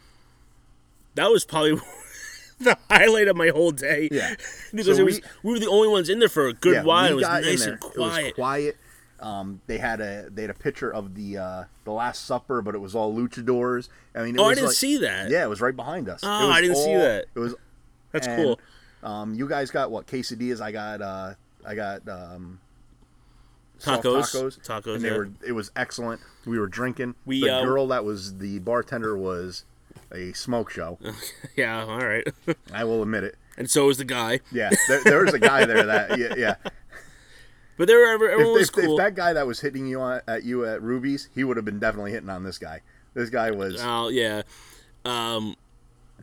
That 1.17 1.31
was 1.31 1.45
probably 1.45 1.73
the 2.61 2.77
highlight 2.91 3.29
of 3.29 3.37
my 3.37 3.49
whole 3.49 3.71
day. 3.71 4.09
Yeah. 4.11 4.35
because 4.75 4.97
So 4.97 5.03
it 5.03 5.05
was 5.05 5.21
we- 5.21 5.23
we 5.45 5.53
were 5.53 5.59
the 5.61 5.69
only 5.69 5.89
ones 5.89 6.09
in 6.09 6.19
there 6.19 6.29
for 6.29 6.49
a 6.49 6.53
good 6.53 6.75
yeah, 6.75 6.83
while. 6.83 7.05
we 7.05 7.11
It 7.13 7.15
was 7.17 7.23
nice 7.45 7.67
and 7.67 7.75
It 7.75 7.83
was 7.85 7.93
quiet. 7.95 8.35
quiet. 8.35 8.77
Um, 9.21 9.61
they 9.69 9.79
had 9.79 10.01
a 10.01 10.29
they 10.31 10.43
had 10.43 10.51
a 10.51 10.55
picture 10.55 10.93
of 10.93 11.15
the 11.15 11.39
uh, 11.39 11.65
the 11.85 11.93
Last 11.93 12.27
Supper, 12.27 12.61
but 12.63 12.75
it 12.75 12.79
was 12.79 12.95
all 12.95 13.15
luchadors. 13.15 13.89
I 14.15 14.23
mean, 14.25 14.35
it 14.35 14.41
Oh, 14.41 14.47
I 14.47 14.55
didn't 14.55 14.67
like- 14.67 14.75
see 14.77 14.99
that. 14.99 15.31
Yeah, 15.31 15.45
it 15.45 15.49
was 15.49 15.61
right 15.61 15.75
behind 15.75 16.09
us. 16.09 16.21
Oh, 16.25 16.51
I 16.51 16.61
didn't 16.61 16.77
see 16.77 16.95
that. 16.95 17.27
It 17.35 17.39
was 17.39 17.55
That's 18.11 18.27
and, 18.27 18.43
cool. 18.43 18.61
Um, 19.03 19.35
you 19.35 19.49
guys 19.49 19.71
got 19.71 19.91
what 19.91 20.07
quesadillas? 20.07 20.61
I 20.61 20.73
got 20.73 21.01
uh, 21.01 21.35
I 21.65 21.75
got 21.75 22.09
um, 22.09 22.61
Tacos. 23.81 24.31
tacos, 24.35 24.61
Tacos, 24.67 24.95
and 24.97 25.05
they 25.05 25.09
yeah. 25.11 25.17
were 25.17 25.31
it 25.47 25.53
was 25.53 25.71
excellent. 25.77 26.21
We 26.47 26.59
were 26.59 26.67
drinking. 26.67 27.15
We, 27.25 27.41
the 27.41 27.51
uh, 27.57 27.65
girl 27.65 27.87
that 27.89 28.05
was 28.05 28.39
the 28.39 28.59
bartender 28.61 29.17
was 29.17 29.65
a 30.13 30.33
smoke 30.33 30.71
show. 30.71 30.99
Yeah, 31.57 31.85
all 31.85 31.99
right. 32.05 32.27
I 32.73 32.83
will 32.85 33.01
admit 33.03 33.23
it. 33.25 33.37
and 33.57 33.71
so 33.71 33.87
was 33.87 33.99
the 33.99 34.05
guy. 34.05 34.41
Yeah, 34.51 34.71
there, 34.89 35.05
there 35.05 35.25
was 35.25 35.33
a 35.35 35.39
guy 35.39 35.65
there 35.65 35.87
that 35.87 36.19
yeah. 36.19 36.35
yeah. 36.37 36.55
But 37.77 37.87
they 37.89 37.95
were 37.95 38.07
everyone 38.07 38.41
If, 38.41 38.47
was 38.53 38.69
if, 38.71 38.79
if 38.91 38.97
that 38.99 39.15
guy 39.15 39.33
that 39.33 39.47
was 39.47 39.61
hitting 39.61 39.87
you 39.87 40.01
on, 40.01 40.21
at 40.27 40.43
you 40.45 40.65
at 40.65 40.83
Ruby's, 40.83 41.29
he 41.35 41.45
would 41.45 41.57
have 41.57 41.65
been 41.65 41.79
definitely 41.79 42.11
hitting 42.13 42.29
on 42.29 42.43
this 42.45 42.59
guy. 42.59 42.81
This 43.15 43.31
guy 43.31 43.51
was 43.53 43.77
Oh 43.81 44.09
yeah. 44.09 44.43
Um, 45.05 45.55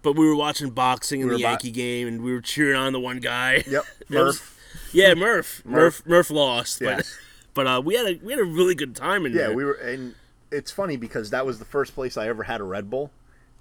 but 0.01 0.13
we 0.17 0.25
were 0.25 0.35
watching 0.35 0.69
boxing 0.71 1.21
in 1.21 1.27
We 1.27 1.31
the 1.31 1.35
were 1.37 1.43
bo- 1.43 1.49
Yankee 1.51 1.71
game, 1.71 2.07
and 2.07 2.21
we 2.23 2.33
were 2.33 2.41
cheering 2.41 2.75
on 2.77 2.91
the 2.93 2.99
one 2.99 3.19
guy. 3.19 3.63
yep 3.67 3.83
Murph. 4.09 4.57
Yeah, 4.93 5.13
Murph. 5.13 5.63
Murph. 5.65 6.05
Murph 6.05 6.29
lost, 6.29 6.79
but 6.81 7.05
but 7.53 7.67
uh, 7.67 7.81
we 7.83 7.95
had 7.95 8.05
a 8.07 8.19
we 8.23 8.31
had 8.33 8.39
a 8.39 8.45
really 8.45 8.75
good 8.75 8.95
time 8.95 9.25
in 9.25 9.31
Yeah, 9.33 9.37
there. 9.39 9.49
Yeah, 9.51 9.55
we 9.55 9.65
were, 9.65 9.73
and 9.73 10.15
it's 10.51 10.71
funny 10.71 10.97
because 10.97 11.29
that 11.29 11.45
was 11.45 11.59
the 11.59 11.65
first 11.65 11.95
place 11.95 12.17
I 12.17 12.27
ever 12.27 12.43
had 12.43 12.61
a 12.61 12.63
Red 12.65 12.89
Bull, 12.89 13.11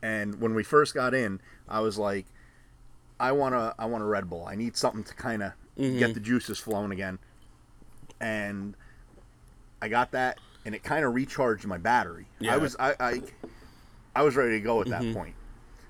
and 0.02 0.40
when 0.40 0.54
we 0.54 0.62
first 0.64 0.94
got 0.94 1.14
in, 1.14 1.40
I 1.68 1.80
was 1.80 1.98
like, 1.98 2.26
I 3.18 3.32
want 3.32 3.54
to, 3.54 3.74
I 3.78 3.86
want 3.86 4.02
a 4.02 4.06
Red 4.06 4.28
Bull. 4.28 4.44
I 4.46 4.54
need 4.54 4.76
something 4.76 5.04
to 5.04 5.14
kind 5.14 5.42
of 5.42 5.52
Mm-hmm. 5.78 5.98
get 5.98 6.12
the 6.12 6.20
juices 6.20 6.58
flowing 6.58 6.90
again, 6.90 7.18
and 8.20 8.74
I 9.80 9.88
got 9.88 10.10
that, 10.10 10.38
and 10.66 10.74
it 10.74 10.82
kind 10.82 11.06
of 11.06 11.14
recharged 11.14 11.64
my 11.66 11.78
battery. 11.78 12.26
Yeah. 12.38 12.54
I 12.54 12.56
was, 12.58 12.76
I, 12.78 12.94
I, 13.00 13.20
I 14.14 14.22
was 14.22 14.36
ready 14.36 14.58
to 14.58 14.60
go 14.60 14.82
at 14.82 14.88
that 14.88 15.02
Mm-hmm. 15.02 15.14
point. 15.14 15.34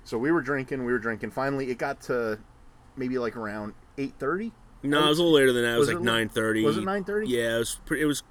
So 0.05 0.17
we 0.17 0.31
were 0.31 0.41
drinking, 0.41 0.85
we 0.85 0.93
were 0.93 0.99
drinking. 0.99 1.31
Finally, 1.31 1.71
it 1.71 1.77
got 1.77 1.99
to 2.03 2.39
maybe 2.95 3.17
like 3.17 3.35
around 3.35 3.73
eight 3.97 4.13
thirty. 4.17 4.53
No, 4.83 5.05
it 5.05 5.09
was 5.09 5.19
a 5.19 5.23
little 5.23 5.35
later 5.35 5.53
than 5.53 5.63
that. 5.63 5.75
It 5.75 5.79
was, 5.79 5.87
Was 5.87 5.95
like 5.95 6.03
nine 6.03 6.29
thirty. 6.29 6.63
was 6.63 6.77
it 6.77 6.83
9:30? 6.83 7.25
Yeah, 7.27 7.55
it 7.55 7.59
was. 7.59 7.79
It 7.97 8.05
was 8.05 8.23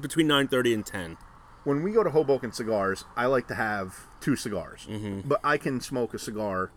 between 0.00 0.26
nine 0.26 0.48
thirty 0.48 0.72
and 0.74 0.84
ten. 0.84 1.16
when 1.64 1.82
we 1.82 1.92
go 1.92 2.02
to 2.02 2.10
Hoboken 2.10 2.52
Cigars, 2.52 3.04
I 3.16 3.26
like 3.26 3.46
to 3.48 3.54
have 3.54 4.06
two 4.20 4.36
cigars, 4.36 4.86
Mm-hmm. 4.88 5.28
but 5.28 5.40
I 5.44 5.58
can 5.58 5.80
smoke 5.80 6.14
a 6.14 6.18
cigar 6.18 6.70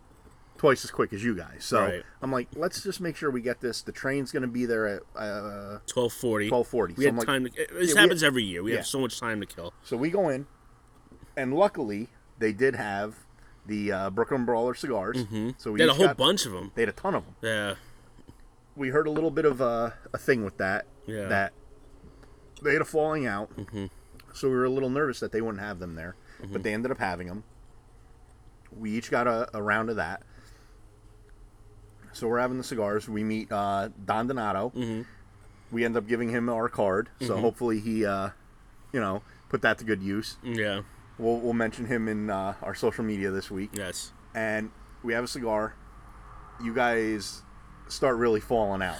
twice 0.58 0.84
as 0.84 0.92
quick 0.92 1.12
as 1.14 1.24
you 1.24 1.36
guys. 1.36 1.64
So 1.64 1.80
Right. 1.82 2.04
I'm 2.22 2.32
like, 2.32 2.48
let's 2.56 2.84
just 2.84 3.00
make 3.02 3.16
sure 3.16 3.32
we 3.32 3.42
get 3.42 3.62
this. 3.62 3.82
The 3.82 3.92
train's 3.92 4.32
going 4.32 4.42
to 4.44 4.48
be 4.48 4.66
there 4.66 4.88
at. 4.88 5.02
Uh, 5.16 5.80
Twelve 5.88 6.14
forty. 6.14 6.50
12:40, 6.50 6.98
We 6.98 7.04
so 7.06 7.10
had 7.10 7.18
like- 7.18 7.28
time. 7.28 7.46
To, 7.46 7.52
this 7.74 7.94
Yeah, 7.96 8.02
happens 8.02 8.22
had- 8.22 8.28
every 8.28 8.44
year. 8.44 8.62
We 8.64 8.72
yeah. 8.72 8.78
have 8.78 8.88
so 8.88 9.00
much 9.00 9.20
time 9.20 9.40
to 9.40 9.46
kill. 9.46 9.74
so 9.84 9.96
we 9.98 10.10
go 10.10 10.30
in, 10.30 10.46
and 11.38 11.54
luckily 11.54 12.10
they 12.40 12.52
did 12.54 12.76
have 12.76 13.16
the 13.66 13.92
uh, 13.92 14.10
Brooklyn 14.10 14.46
Brawler 14.46 14.74
cigars. 14.74 15.18
So 15.18 15.24
we 15.32 15.38
Mm-hmm. 15.38 15.76
They 15.78 15.84
had 15.84 15.90
a 15.90 15.94
whole 15.94 16.08
got- 16.08 16.18
bunch 16.18 16.46
of 16.46 16.52
them. 16.52 16.72
They 16.76 16.82
had 16.84 16.90
a 16.90 16.94
ton 16.94 17.16
of 17.16 17.24
them. 17.26 17.36
Yeah. 17.42 17.76
We 18.76 18.90
heard 18.90 19.08
a 19.08 19.12
little 19.12 19.32
bit 19.32 19.46
of 19.46 19.62
a, 19.62 19.94
a 20.14 20.18
thing 20.18 20.44
with 20.46 20.58
that. 20.58 20.86
Yeah. 21.06 21.28
That 21.28 21.54
they 22.62 22.74
had 22.74 22.82
a 22.82 22.86
falling 22.86 23.26
out. 23.28 23.50
So 24.34 24.48
we 24.50 24.56
were 24.56 24.66
a 24.66 24.70
little 24.70 24.90
nervous 24.90 25.20
that 25.20 25.32
they 25.32 25.42
wouldn't 25.42 25.62
have 25.64 25.80
them 25.80 25.96
there, 25.96 26.16
but 26.52 26.64
they 26.64 26.74
ended 26.74 26.92
up 26.92 27.00
having 27.00 27.28
them. 27.28 27.44
We 28.78 28.92
each 28.92 29.12
got 29.12 29.28
a, 29.28 29.50
a 29.54 29.62
round 29.62 29.90
of 29.90 29.98
that. 29.98 30.24
So 32.14 32.28
we're 32.28 32.40
having 32.40 32.58
the 32.58 32.64
cigars. 32.64 33.10
We 33.10 33.24
meet 33.24 33.52
uh, 33.52 33.90
Don 34.06 34.28
Donato. 34.28 34.72
We 35.72 35.84
end 35.86 35.96
up 35.98 36.08
giving 36.08 36.30
him 36.30 36.50
our 36.50 36.70
card. 36.70 37.10
So 37.22 37.38
hopefully 37.38 37.80
he, 37.80 38.06
uh, 38.06 38.30
you 38.94 39.00
know, 39.00 39.22
put 39.50 39.62
that 39.64 39.78
to 39.80 39.84
good 39.86 40.02
use. 40.02 40.38
Yeah. 40.44 40.82
We'll, 41.18 41.38
we'll 41.40 41.54
mention 41.54 41.86
him 41.86 42.08
in 42.08 42.30
uh, 42.30 42.54
our 42.62 42.74
social 42.76 43.04
media 43.04 43.32
this 43.32 43.52
week. 43.52 43.72
Yes. 43.74 44.12
And 44.34 44.72
we 45.04 45.14
have 45.14 45.24
a 45.24 45.28
cigar. 45.28 45.76
You 46.64 46.74
guys 46.74 47.42
start 47.92 48.16
really 48.18 48.40
falling 48.40 48.82
out. 48.82 48.98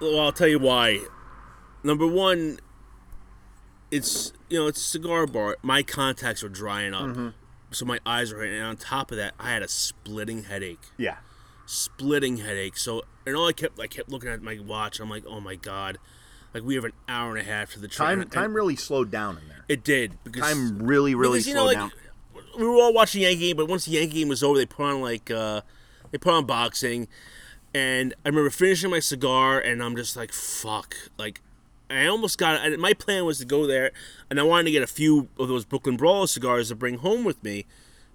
Well, 0.00 0.20
I'll 0.20 0.32
tell 0.32 0.48
you 0.48 0.58
why. 0.58 1.00
Number 1.82 2.06
one, 2.06 2.58
it's 3.90 4.32
you 4.48 4.58
know 4.58 4.66
it's 4.66 4.80
a 4.80 4.84
cigar 4.84 5.26
bar. 5.26 5.56
My 5.62 5.82
contacts 5.82 6.42
are 6.42 6.48
drying 6.48 6.94
up, 6.94 7.02
Mm-hmm. 7.06 7.28
so 7.70 7.84
my 7.84 7.98
eyes 8.04 8.32
are. 8.32 8.42
And 8.42 8.62
on 8.62 8.76
top 8.76 9.10
of 9.10 9.16
that, 9.16 9.34
I 9.38 9.50
had 9.50 9.62
a 9.62 9.68
splitting 9.68 10.44
headache. 10.44 10.82
Yeah. 10.96 11.16
Splitting 11.66 12.38
headache. 12.38 12.76
So 12.76 13.02
and 13.26 13.36
all 13.36 13.46
I 13.48 13.52
kept 13.52 13.78
I 13.80 13.86
kept 13.86 14.08
looking 14.08 14.28
at 14.30 14.42
my 14.42 14.58
watch. 14.64 15.00
I'm 15.00 15.10
like, 15.10 15.24
oh 15.26 15.40
my 15.40 15.54
god, 15.54 15.98
like 16.54 16.62
we 16.62 16.74
have 16.74 16.84
an 16.84 16.92
hour 17.08 17.36
and 17.36 17.46
a 17.46 17.50
half 17.50 17.72
to 17.72 17.80
the 17.80 17.88
train. 17.88 18.18
Time 18.18 18.28
time 18.28 18.54
really 18.54 18.76
slowed 18.76 19.10
down 19.10 19.38
in 19.38 19.48
there. 19.48 19.64
It 19.68 19.84
did 19.84 20.18
because 20.24 20.42
Time 20.42 20.82
really 20.82 21.14
really 21.14 21.38
because, 21.40 21.52
slowed 21.52 21.56
know, 21.56 21.64
like, 21.66 21.76
down. 21.76 21.92
We 22.58 22.64
were 22.66 22.76
all 22.76 22.92
watching 22.92 23.22
Yankee 23.22 23.48
game, 23.48 23.56
but 23.56 23.68
once 23.68 23.84
the 23.84 23.92
Yankee 23.92 24.20
game 24.20 24.28
was 24.28 24.42
over, 24.42 24.58
they 24.58 24.66
put 24.66 24.84
on 24.86 25.00
like 25.00 25.30
uh, 25.30 25.60
they 26.10 26.18
put 26.18 26.32
on 26.32 26.46
boxing, 26.46 27.06
and 27.76 28.14
I 28.24 28.30
remember 28.30 28.48
finishing 28.48 28.90
my 28.90 29.00
cigar, 29.00 29.60
and 29.60 29.82
I'm 29.82 29.96
just 29.96 30.16
like, 30.16 30.32
fuck, 30.32 30.96
like. 31.18 31.42
I 31.88 32.06
almost 32.06 32.36
got 32.36 32.66
and 32.66 32.82
My 32.82 32.94
plan 32.94 33.24
was 33.24 33.38
to 33.38 33.44
go 33.44 33.64
there, 33.64 33.92
and 34.28 34.40
I 34.40 34.42
wanted 34.42 34.64
to 34.64 34.70
get 34.72 34.82
a 34.82 34.88
few 34.88 35.28
of 35.38 35.46
those 35.46 35.64
Brooklyn 35.64 35.96
Brawler 35.96 36.26
cigars 36.26 36.66
to 36.68 36.74
bring 36.74 36.98
home 36.98 37.22
with 37.22 37.40
me, 37.44 37.64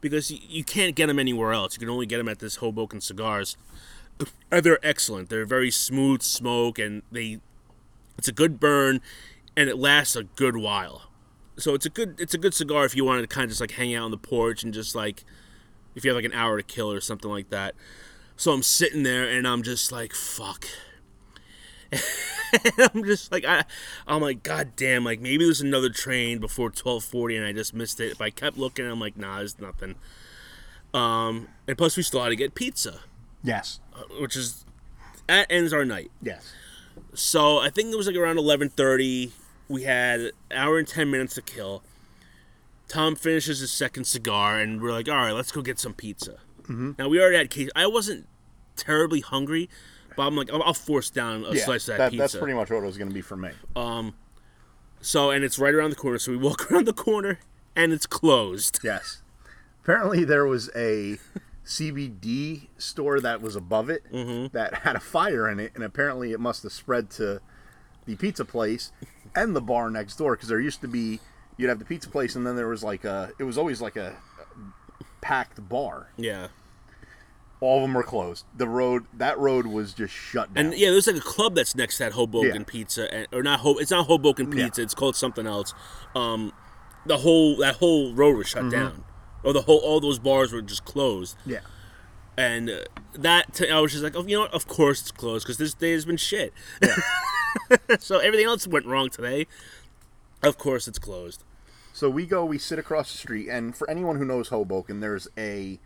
because 0.01 0.29
you, 0.29 0.39
you 0.45 0.63
can't 0.65 0.93
get 0.93 1.07
them 1.07 1.19
anywhere 1.19 1.53
else. 1.53 1.75
You 1.75 1.79
can 1.79 1.89
only 1.89 2.05
get 2.05 2.17
them 2.17 2.27
at 2.27 2.39
this 2.39 2.57
Hoboken 2.57 2.99
Cigars. 2.99 3.55
And 4.51 4.65
they're 4.65 4.85
excellent. 4.85 5.29
They're 5.29 5.45
very 5.45 5.71
smooth 5.71 6.21
smoke, 6.21 6.77
and 6.77 7.03
they 7.11 7.39
it's 8.17 8.27
a 8.27 8.33
good 8.33 8.59
burn, 8.59 8.99
and 9.55 9.69
it 9.69 9.77
lasts 9.77 10.15
a 10.17 10.23
good 10.23 10.57
while. 10.57 11.03
So 11.57 11.73
it's 11.73 11.85
a 11.85 11.89
good 11.89 12.19
it's 12.19 12.33
a 12.33 12.37
good 12.37 12.53
cigar 12.53 12.83
if 12.83 12.95
you 12.95 13.05
wanted 13.05 13.21
to 13.21 13.27
kind 13.27 13.45
of 13.45 13.51
just 13.51 13.61
like 13.61 13.71
hang 13.71 13.95
out 13.95 14.03
on 14.03 14.11
the 14.11 14.17
porch 14.17 14.63
and 14.63 14.73
just 14.73 14.95
like 14.95 15.23
if 15.95 16.03
you 16.03 16.09
have 16.09 16.17
like 16.17 16.25
an 16.25 16.33
hour 16.33 16.57
to 16.57 16.63
kill 16.63 16.91
or 16.91 16.99
something 16.99 17.31
like 17.31 17.49
that. 17.51 17.75
So 18.41 18.51
I'm 18.53 18.63
sitting 18.63 19.03
there 19.03 19.29
and 19.29 19.47
I'm 19.47 19.61
just 19.61 19.91
like 19.91 20.15
fuck. 20.15 20.65
I'm 21.93 23.03
just 23.03 23.31
like 23.31 23.45
I 23.45 23.65
I'm 24.07 24.19
like 24.19 24.41
god 24.41 24.75
damn 24.75 25.05
like 25.05 25.19
maybe 25.21 25.43
there's 25.45 25.61
another 25.61 25.89
train 25.89 26.39
before 26.39 26.71
12:40 26.71 27.37
and 27.37 27.45
I 27.45 27.53
just 27.53 27.75
missed 27.75 27.99
it. 27.99 28.11
If 28.11 28.19
I 28.19 28.31
kept 28.31 28.57
looking 28.57 28.87
I'm 28.87 28.99
like 28.99 29.15
nah 29.15 29.37
there's 29.37 29.59
nothing. 29.59 29.93
Um 30.91 31.49
and 31.67 31.77
plus 31.77 31.95
we 31.95 32.01
still 32.01 32.23
had 32.23 32.29
to 32.29 32.35
get 32.35 32.55
pizza, 32.55 33.01
Yes. 33.43 33.79
which 34.19 34.35
is 34.35 34.65
that 35.27 35.45
ends 35.51 35.71
our 35.71 35.85
night. 35.85 36.09
Yes. 36.19 36.51
So 37.13 37.59
I 37.59 37.69
think 37.69 37.93
it 37.93 37.95
was 37.95 38.07
like 38.07 38.15
around 38.15 38.39
eleven 38.39 38.69
thirty. 38.69 39.33
We 39.67 39.83
had 39.83 40.19
an 40.19 40.31
hour 40.51 40.79
and 40.79 40.87
ten 40.87 41.11
minutes 41.11 41.35
to 41.35 41.43
kill. 41.43 41.83
Tom 42.87 43.15
finishes 43.15 43.59
his 43.59 43.71
second 43.71 44.05
cigar, 44.05 44.59
and 44.59 44.81
we're 44.81 44.91
like, 44.91 45.07
"All 45.07 45.15
right, 45.15 45.31
let's 45.31 45.51
go 45.51 45.61
get 45.61 45.77
some 45.77 45.93
pizza." 45.93 46.39
Mm-hmm. 46.63 46.91
Now 46.97 47.07
we 47.07 47.21
already 47.21 47.37
had 47.37 47.49
case. 47.51 47.69
I 47.75 47.85
wasn't 47.87 48.27
terribly 48.75 49.19
hungry, 49.21 49.69
but 50.15 50.23
I'm 50.23 50.35
like, 50.35 50.51
I'll, 50.51 50.63
I'll 50.63 50.73
force 50.73 51.09
down 51.09 51.45
a 51.45 51.53
Yeah. 51.53 51.65
slice 51.65 51.87
of 51.87 51.93
that, 51.93 51.97
that, 51.97 52.11
pizza. 52.11 52.21
that's 52.23 52.35
pretty 52.35 52.53
much 52.53 52.69
what 52.69 52.77
it 52.83 52.85
was 52.85 52.97
going 52.97 53.09
to 53.09 53.13
be 53.13 53.21
for 53.21 53.35
me. 53.37 53.51
Um, 53.75 54.13
so, 55.01 55.31
and 55.31 55.43
it's 55.43 55.57
right 55.59 55.73
around 55.73 55.89
the 55.91 55.95
corner. 55.95 56.17
So 56.19 56.31
we 56.31 56.37
walk 56.37 56.71
around 56.71 56.85
the 56.85 56.93
corner, 56.93 57.39
and 57.75 57.91
it's 57.93 58.05
closed. 58.05 58.79
Yes. 58.83 59.21
Apparently, 59.83 60.23
there 60.23 60.45
was 60.45 60.69
a 60.75 61.17
CBD 61.65 62.67
store 62.77 63.19
that 63.19 63.41
was 63.41 63.55
above 63.55 63.89
it 63.89 64.03
Mm-hmm. 64.11 64.55
that 64.55 64.73
had 64.83 64.95
a 64.95 64.99
fire 64.99 65.49
in 65.49 65.59
it, 65.59 65.71
and 65.75 65.83
apparently, 65.83 66.31
it 66.31 66.39
must 66.39 66.63
have 66.63 66.71
spread 66.71 67.09
to 67.11 67.41
the 68.05 68.15
pizza 68.15 68.43
place 68.45 68.91
and 69.35 69.55
the 69.55 69.61
bar 69.61 69.89
next 69.89 70.17
door 70.17 70.35
because 70.35 70.49
there 70.49 70.59
used 70.59 70.81
to 70.81 70.87
be 70.87 71.19
you'd 71.57 71.69
have 71.69 71.77
the 71.79 71.85
pizza 71.85 72.09
place 72.09 72.35
and 72.35 72.45
then 72.47 72.55
there 72.55 72.67
was 72.67 72.83
like 72.83 73.05
a 73.05 73.31
it 73.37 73.43
was 73.43 73.57
always 73.59 73.79
like 73.79 73.95
a 73.95 74.15
packed 75.21 75.67
bar. 75.69 76.09
Yeah. 76.17 76.47
All 77.61 77.77
of 77.77 77.83
them 77.83 77.93
were 77.93 78.03
closed. 78.03 78.43
The 78.57 78.67
road 78.67 79.05
that 79.13 79.37
road 79.37 79.67
was 79.67 79.93
just 79.93 80.13
shut 80.13 80.53
down. 80.53 80.65
And 80.65 80.75
yeah, 80.77 80.89
there's 80.89 81.07
like 81.07 81.15
a 81.15 81.19
club 81.19 81.55
that's 81.55 81.75
next 81.75 81.97
to 81.97 82.03
that 82.05 82.11
Hoboken 82.13 82.55
Yeah. 82.61 82.63
Pizza, 82.65 83.13
and, 83.13 83.27
or 83.31 83.43
not 83.43 83.59
Ho. 83.61 83.77
It's 83.77 83.91
not 83.91 84.07
Hoboken 84.07 84.51
Yeah. 84.51 84.65
Pizza. 84.65 84.81
It's 84.81 84.95
called 84.95 85.15
something 85.15 85.45
else. 85.47 85.73
Um, 86.15 86.51
the 87.05 87.17
whole 87.17 87.55
that 87.57 87.75
whole 87.75 88.13
road 88.13 88.35
was 88.37 88.47
shut 88.47 88.69
down, 88.71 89.03
or 89.43 89.53
the 89.53 89.61
whole 89.61 89.77
all 89.77 89.99
those 89.99 90.17
bars 90.19 90.51
were 90.51 90.61
just 90.61 90.85
closed. 90.85 91.37
yeah. 91.45 91.59
And 92.37 92.69
uh, 92.69 92.79
that 93.13 93.53
t- 93.53 93.69
I 93.69 93.79
was 93.79 93.91
just 93.91 94.03
like, 94.03 94.15
oh, 94.15 94.23
you 94.25 94.37
know 94.37 94.41
what? 94.43 94.53
Of 94.53 94.65
course 94.67 95.01
it's 95.01 95.11
closed 95.11 95.45
because 95.45 95.57
this 95.57 95.73
day 95.75 95.91
has 95.91 96.05
been 96.05 96.17
shit. 96.17 96.53
Yeah. 96.81 96.95
so 97.99 98.17
everything 98.19 98.47
else 98.47 98.65
went 98.65 98.85
wrong 98.87 99.09
today. 99.09 99.45
Of 100.41 100.57
course 100.57 100.87
it's 100.87 100.97
closed. 100.97 101.43
So 101.93 102.09
we 102.09 102.25
go, 102.25 102.43
we 102.45 102.57
sit 102.57 102.79
across 102.79 103.11
the 103.11 103.17
street, 103.17 103.49
and 103.49 103.75
for 103.75 103.87
anyone 103.89 104.15
who 104.15 104.25
knows 104.25 104.47
Hoboken, 104.47 105.01
there's 105.01 105.27
a. 105.37 105.79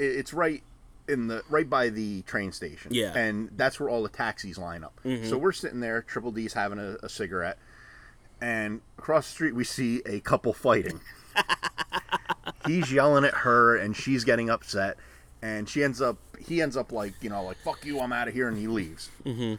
it- 0.00 0.16
It's 0.16 0.32
right 0.32 0.62
in 1.08 1.26
the 1.28 1.42
right 1.48 1.68
by 1.68 1.88
the 1.88 2.22
train 2.22 2.52
station. 2.52 2.92
Yeah. 2.94 3.12
and 3.16 3.50
that's 3.56 3.78
where 3.80 3.88
all 3.88 4.02
the 4.02 4.08
taxis 4.08 4.58
line 4.58 4.84
up. 4.84 4.98
So 5.24 5.38
we're 5.38 5.52
sitting 5.52 5.80
there, 5.80 6.02
Triple 6.02 6.30
D's 6.32 6.52
having 6.52 6.78
a, 6.78 6.96
a 7.02 7.08
cigarette, 7.08 7.58
and 8.40 8.80
across 8.98 9.26
the 9.28 9.32
street 9.32 9.54
we 9.54 9.64
see 9.64 10.02
a 10.06 10.20
couple 10.20 10.52
fighting. 10.52 11.00
He's 12.66 12.92
yelling 12.92 13.24
at 13.24 13.34
her, 13.34 13.76
and 13.76 13.96
she's 13.96 14.24
getting 14.24 14.50
upset, 14.50 14.98
and 15.42 15.68
she 15.68 15.82
ends 15.82 16.00
up. 16.02 16.18
He 16.38 16.60
ends 16.62 16.76
up 16.76 16.92
like 16.92 17.14
you 17.22 17.30
know 17.30 17.42
like 17.44 17.56
fuck 17.58 17.84
you, 17.84 18.00
I'm 18.00 18.12
out 18.12 18.28
of 18.28 18.34
here, 18.34 18.48
and 18.48 18.56
he 18.56 18.66
leaves. 18.66 19.10
Mm-hmm. 19.24 19.54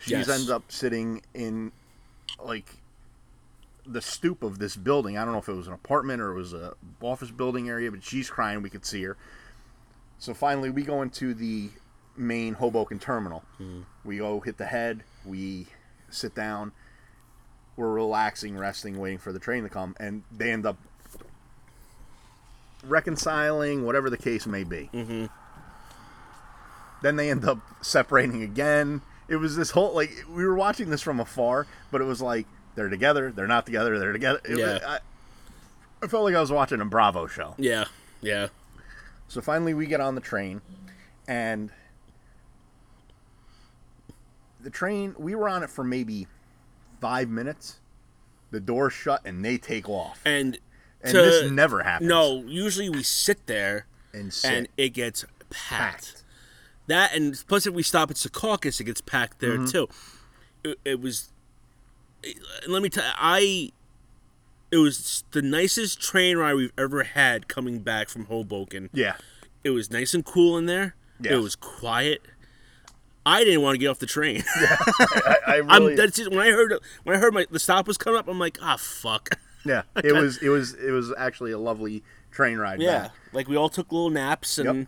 She 0.00 0.10
Yes. 0.12 0.28
ends 0.28 0.50
up 0.50 0.70
sitting 0.72 1.22
in 1.34 1.72
like 2.42 2.66
the 3.86 4.00
stoop 4.02 4.42
of 4.42 4.58
this 4.58 4.76
building. 4.76 5.16
I 5.16 5.24
don't 5.24 5.32
know 5.32 5.38
if 5.38 5.48
it 5.48 5.52
was 5.54 5.66
an 5.68 5.72
apartment 5.72 6.20
or 6.20 6.32
it 6.32 6.34
was 6.36 6.52
a 6.52 6.74
office 7.00 7.30
building 7.30 7.68
area, 7.68 7.90
but 7.90 8.02
she's 8.02 8.28
crying. 8.28 8.62
We 8.62 8.70
could 8.70 8.84
see 8.86 9.02
her. 9.04 9.16
So 10.20 10.32
finally, 10.34 10.70
we 10.70 10.82
go 10.82 11.02
into 11.02 11.34
the 11.34 11.70
main 12.16 12.54
Hoboken 12.54 12.98
terminal. 13.00 13.42
We 14.04 14.18
go 14.18 14.38
hit 14.40 14.56
the 14.58 14.66
head. 14.66 15.02
We 15.24 15.66
sit 16.10 16.34
down. 16.34 16.72
We're 17.76 17.90
relaxing, 17.92 18.56
resting, 18.58 18.98
waiting 18.98 19.18
for 19.18 19.32
the 19.32 19.38
train 19.38 19.62
to 19.64 19.68
come, 19.70 19.96
and 19.98 20.22
they 20.30 20.50
end 20.52 20.66
up 20.66 20.76
reconciling, 22.84 23.84
whatever 23.84 24.10
the 24.10 24.16
case 24.16 24.46
may 24.46 24.64
be. 24.64 24.90
Mm-hmm. 24.92 25.26
Then 27.02 27.16
they 27.16 27.30
end 27.30 27.44
up 27.44 27.58
separating 27.82 28.42
again. 28.42 29.00
It 29.28 29.36
was 29.36 29.56
this 29.56 29.70
whole 29.70 29.94
like 29.94 30.10
we 30.28 30.44
were 30.44 30.54
watching 30.54 30.90
this 30.90 31.00
from 31.02 31.20
afar, 31.20 31.66
but 31.90 32.00
it 32.00 32.04
was 32.04 32.20
like 32.20 32.46
they're 32.74 32.88
together, 32.88 33.32
they're 33.34 33.46
not 33.46 33.64
together, 33.64 33.98
they're 33.98 34.12
together. 34.12 34.40
It- 34.44 34.58
Yeah. 34.58 34.78
I, 34.86 34.98
I 36.02 36.06
felt 36.08 36.24
like 36.24 36.34
I 36.34 36.40
was 36.40 36.50
watching 36.50 36.80
a 36.80 36.84
Bravo 36.84 37.26
show. 37.26 37.54
Yeah, 37.58 37.84
yeah. 38.22 38.48
So 39.30 39.40
finally, 39.40 39.74
we 39.74 39.86
get 39.86 40.00
on 40.00 40.16
the 40.16 40.20
train, 40.20 40.60
and 41.28 41.70
the 44.60 44.70
train 44.70 45.14
we 45.18 45.34
were 45.36 45.48
on 45.48 45.62
it 45.62 45.70
for 45.70 45.84
maybe 45.84 46.26
five 47.00 47.28
minutes. 47.28 47.78
The 48.50 48.58
doors 48.58 48.92
shut 48.92 49.20
and 49.24 49.44
they 49.44 49.56
take 49.56 49.88
off, 49.88 50.20
And 50.24 50.58
and 51.00 51.12
to- 51.12 51.20
this 51.22 51.50
never 51.52 51.84
happens. 51.84 52.08
No, 52.08 52.42
usually 52.46 52.90
we 52.90 53.04
sit 53.04 53.46
there 53.46 53.86
and, 54.12 54.34
sit. 54.34 54.52
and 54.52 54.68
it 54.76 54.88
gets 54.88 55.24
packed. 55.48 56.06
Packed. 56.08 56.24
That 56.88 57.14
and 57.14 57.40
plus 57.46 57.68
if 57.68 57.72
we 57.74 57.84
stop 57.84 58.10
at 58.10 58.16
Secaucus, 58.16 58.80
it 58.80 58.84
gets 58.84 59.00
packed 59.00 59.38
there 59.38 59.58
Mm-hmm. 59.58 59.66
too. 59.66 59.88
It, 60.64 60.78
it 60.84 61.00
was. 61.00 61.28
it- 62.24 62.36
let 62.66 62.82
me 62.82 62.88
tell 62.88 63.04
you, 63.04 63.12
I. 63.16 63.70
It 64.70 64.76
was 64.76 65.24
the 65.32 65.42
nicest 65.42 66.00
train 66.00 66.36
ride 66.38 66.54
we've 66.54 66.72
ever 66.78 67.02
had 67.04 67.48
coming 67.48 67.80
back 67.80 68.08
from 68.08 68.26
Hoboken. 68.26 68.88
yeah, 68.92 69.16
It 69.64 69.70
was 69.70 69.90
nice 69.90 70.14
and 70.14 70.24
cool 70.24 70.56
in 70.56 70.66
there. 70.66 70.94
Yes. 71.20 71.32
It 71.34 71.36
was 71.38 71.56
quiet. 71.56 72.22
I 73.26 73.44
didn't 73.44 73.62
want 73.62 73.74
to 73.74 73.78
get 73.78 73.88
off 73.88 73.98
the 73.98 74.06
train. 74.06 74.42
I, 74.56 75.36
I 75.46 75.62
I'm 75.68 75.82
really, 75.82 75.94
that's 75.96 76.16
just, 76.16 76.30
when 76.30 76.40
I 76.40 76.50
heard 76.50 76.72
when 77.04 77.14
I 77.16 77.18
heard 77.18 77.34
my 77.34 77.46
the 77.50 77.58
stop 77.58 77.86
was 77.86 77.98
coming 77.98 78.18
up. 78.18 78.28
I'm 78.28 78.38
like, 78.38 78.58
ah, 78.62 78.76
fuck. 78.78 79.30
yeah. 79.64 79.82
It 80.04 80.12
was 80.14 80.38
it 80.38 80.48
was 80.48 80.74
it 80.74 80.90
was 80.90 81.12
actually 81.18 81.52
a 81.52 81.58
lovely 81.58 82.02
train 82.30 82.56
ride. 82.58 82.80
Yeah, 82.80 83.02
back. 83.02 83.12
like 83.32 83.48
we 83.48 83.56
all 83.56 83.68
took 83.68 83.92
little 83.92 84.08
naps 84.08 84.56
and 84.58 84.78
Yep. 84.78 84.86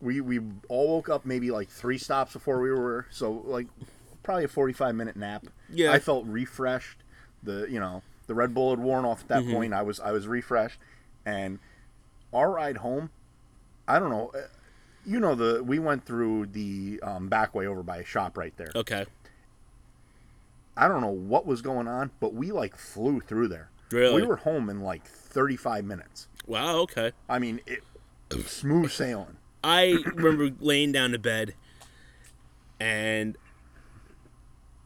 we 0.00 0.20
we 0.22 0.40
all 0.68 0.88
woke 0.88 1.08
up 1.10 1.26
maybe 1.26 1.50
like 1.50 1.68
three 1.68 1.98
stops 1.98 2.32
before 2.32 2.60
we 2.60 2.70
were 2.70 3.06
so 3.10 3.42
like 3.44 3.66
probably 4.22 4.44
a 4.44 4.48
45 4.48 4.94
minute 4.94 5.16
nap 5.16 5.44
Yeah. 5.70 5.90
i 5.92 5.98
felt 5.98 6.24
refreshed 6.26 6.98
the 7.42 7.66
you 7.68 7.80
know 7.80 8.02
the 8.28 8.34
red 8.34 8.54
bull 8.54 8.70
had 8.70 8.78
worn 8.78 9.04
off 9.04 9.22
at 9.22 9.28
that 9.28 9.46
point. 9.48 9.74
I 9.74 9.82
was 9.82 9.98
i 9.98 10.12
was 10.12 10.28
refreshed. 10.28 10.78
And 11.26 11.58
our 12.32 12.50
ride 12.50 12.78
home 12.78 13.10
i 13.88 13.98
don't 13.98 14.10
know 14.10 14.30
uh, 14.34 14.42
you 15.04 15.18
know 15.18 15.34
the 15.34 15.62
we 15.64 15.78
went 15.78 16.04
through 16.04 16.46
the 16.46 17.00
um, 17.02 17.28
back 17.28 17.54
way 17.54 17.66
over 17.66 17.82
by 17.82 17.96
a 17.96 18.04
shop 18.04 18.38
right 18.38 18.56
there. 18.56 18.70
Okay, 18.76 19.06
i 20.76 20.86
don't 20.86 21.00
know 21.00 21.08
what 21.08 21.44
was 21.46 21.60
going 21.62 21.88
on 21.88 22.10
but 22.20 22.34
we 22.34 22.52
like 22.52 22.76
flew 22.76 23.20
through 23.20 23.48
there. 23.48 23.70
Really? 23.90 24.20
we 24.20 24.26
were 24.26 24.36
home 24.36 24.68
in 24.68 24.82
like 24.82 25.06
35 25.06 25.84
minutes. 25.84 26.28
Wow, 26.46 26.76
okay. 26.80 27.12
i 27.28 27.38
mean 27.38 27.60
it 27.66 27.82
smooth 28.46 28.90
sailing. 28.90 29.38
I 29.64 29.96
remember 30.14 30.50
laying 30.60 30.92
down 30.92 31.10
to 31.12 31.18
bed, 31.18 31.54
and 32.78 33.36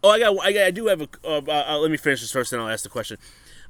oh, 0.02 0.10
I 0.10 0.18
got, 0.18 0.36
I 0.42 0.52
got, 0.52 0.62
I 0.64 0.70
do 0.70 0.86
have 0.86 1.00
a. 1.02 1.08
Uh, 1.24 1.40
uh, 1.46 1.78
let 1.78 1.90
me 1.90 1.96
finish 1.96 2.20
this 2.20 2.32
first, 2.32 2.52
and 2.52 2.60
I'll 2.62 2.68
ask 2.68 2.82
the 2.82 2.90
question. 2.90 3.18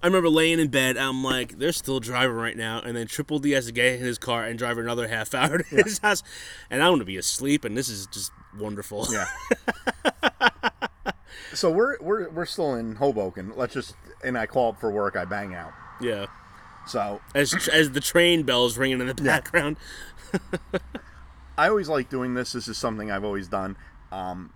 I 0.02 0.06
remember 0.06 0.28
laying 0.28 0.58
in 0.58 0.68
bed. 0.68 0.96
I'm 0.96 1.22
like, 1.22 1.58
they're 1.58 1.70
still 1.72 2.00
driving 2.00 2.34
right 2.34 2.56
now, 2.56 2.80
and 2.80 2.96
then 2.96 3.06
Triple 3.06 3.38
D 3.38 3.52
has 3.52 3.66
to 3.66 3.72
get 3.72 3.94
in 3.94 4.00
his 4.00 4.18
car 4.18 4.44
and 4.44 4.58
drive 4.58 4.76
another 4.78 5.06
half 5.08 5.32
hour 5.34 5.58
to 5.58 5.64
his 5.64 5.98
house, 5.98 6.22
and 6.70 6.82
I'm 6.82 6.92
gonna 6.92 7.04
be 7.04 7.16
asleep, 7.16 7.64
and 7.64 7.76
this 7.76 7.88
is 7.88 8.06
just 8.06 8.32
wonderful. 8.58 9.06
Yeah. 9.12 9.26
so 11.54 11.70
we're 11.70 11.98
we're 12.00 12.28
we're 12.30 12.46
still 12.46 12.74
in 12.74 12.96
Hoboken. 12.96 13.52
Let's 13.56 13.74
just 13.74 13.94
and 14.24 14.36
I 14.36 14.46
call 14.46 14.70
up 14.70 14.80
for 14.80 14.90
work. 14.90 15.16
I 15.16 15.24
bang 15.24 15.54
out. 15.54 15.72
yeah. 16.00 16.26
So 16.86 17.20
As 17.34 17.68
as 17.68 17.92
the 17.92 18.00
train 18.00 18.42
bells 18.42 18.76
ringing 18.76 19.00
in 19.00 19.06
the 19.06 19.14
background. 19.14 19.76
I 21.56 21.68
always 21.68 21.88
like 21.88 22.08
doing 22.08 22.34
this. 22.34 22.52
This 22.52 22.66
is 22.66 22.76
something 22.76 23.10
I've 23.10 23.24
always 23.24 23.46
done. 23.46 23.76
Um, 24.10 24.52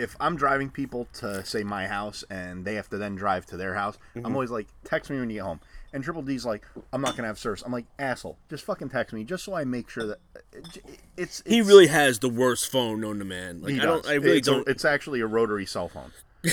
if 0.00 0.16
I'm 0.18 0.36
driving 0.36 0.70
people 0.70 1.06
to 1.14 1.44
say 1.44 1.62
my 1.62 1.86
house 1.86 2.24
and 2.30 2.64
they 2.64 2.74
have 2.74 2.88
to 2.90 2.98
then 2.98 3.14
drive 3.14 3.46
to 3.46 3.56
their 3.56 3.74
house, 3.74 3.98
Mm-hmm. 4.16 4.26
I'm 4.26 4.34
always 4.34 4.50
like, 4.50 4.66
text 4.84 5.10
me 5.10 5.18
when 5.20 5.30
you 5.30 5.36
get 5.36 5.44
home. 5.44 5.60
And 5.92 6.02
Triple 6.02 6.22
D's 6.22 6.44
like, 6.44 6.64
I'm 6.92 7.00
not 7.00 7.16
gonna 7.16 7.28
have 7.28 7.38
service. 7.38 7.62
I'm 7.66 7.72
like, 7.72 7.86
asshole, 7.98 8.38
just 8.48 8.64
fucking 8.64 8.88
text 8.90 9.12
me, 9.12 9.24
just 9.24 9.44
so 9.44 9.54
I 9.54 9.64
make 9.64 9.88
sure 9.90 10.06
that 10.06 10.18
it's. 10.52 10.78
it's 11.16 11.42
He 11.46 11.60
really 11.62 11.88
has 11.88 12.18
the 12.20 12.28
worst 12.28 12.70
phone 12.70 13.00
known 13.00 13.18
to 13.18 13.24
man. 13.24 13.60
Like 13.60 13.72
He 13.74 13.80
I 13.80 13.84
don't. 13.84 14.06
I 14.06 14.14
really 14.14 14.38
it's 14.38 14.46
don't. 14.48 14.66
it's 14.68 14.84
actually 14.84 15.20
a 15.20 15.26
rotary 15.26 15.66
cell 15.66 15.88
phone. 15.88 16.12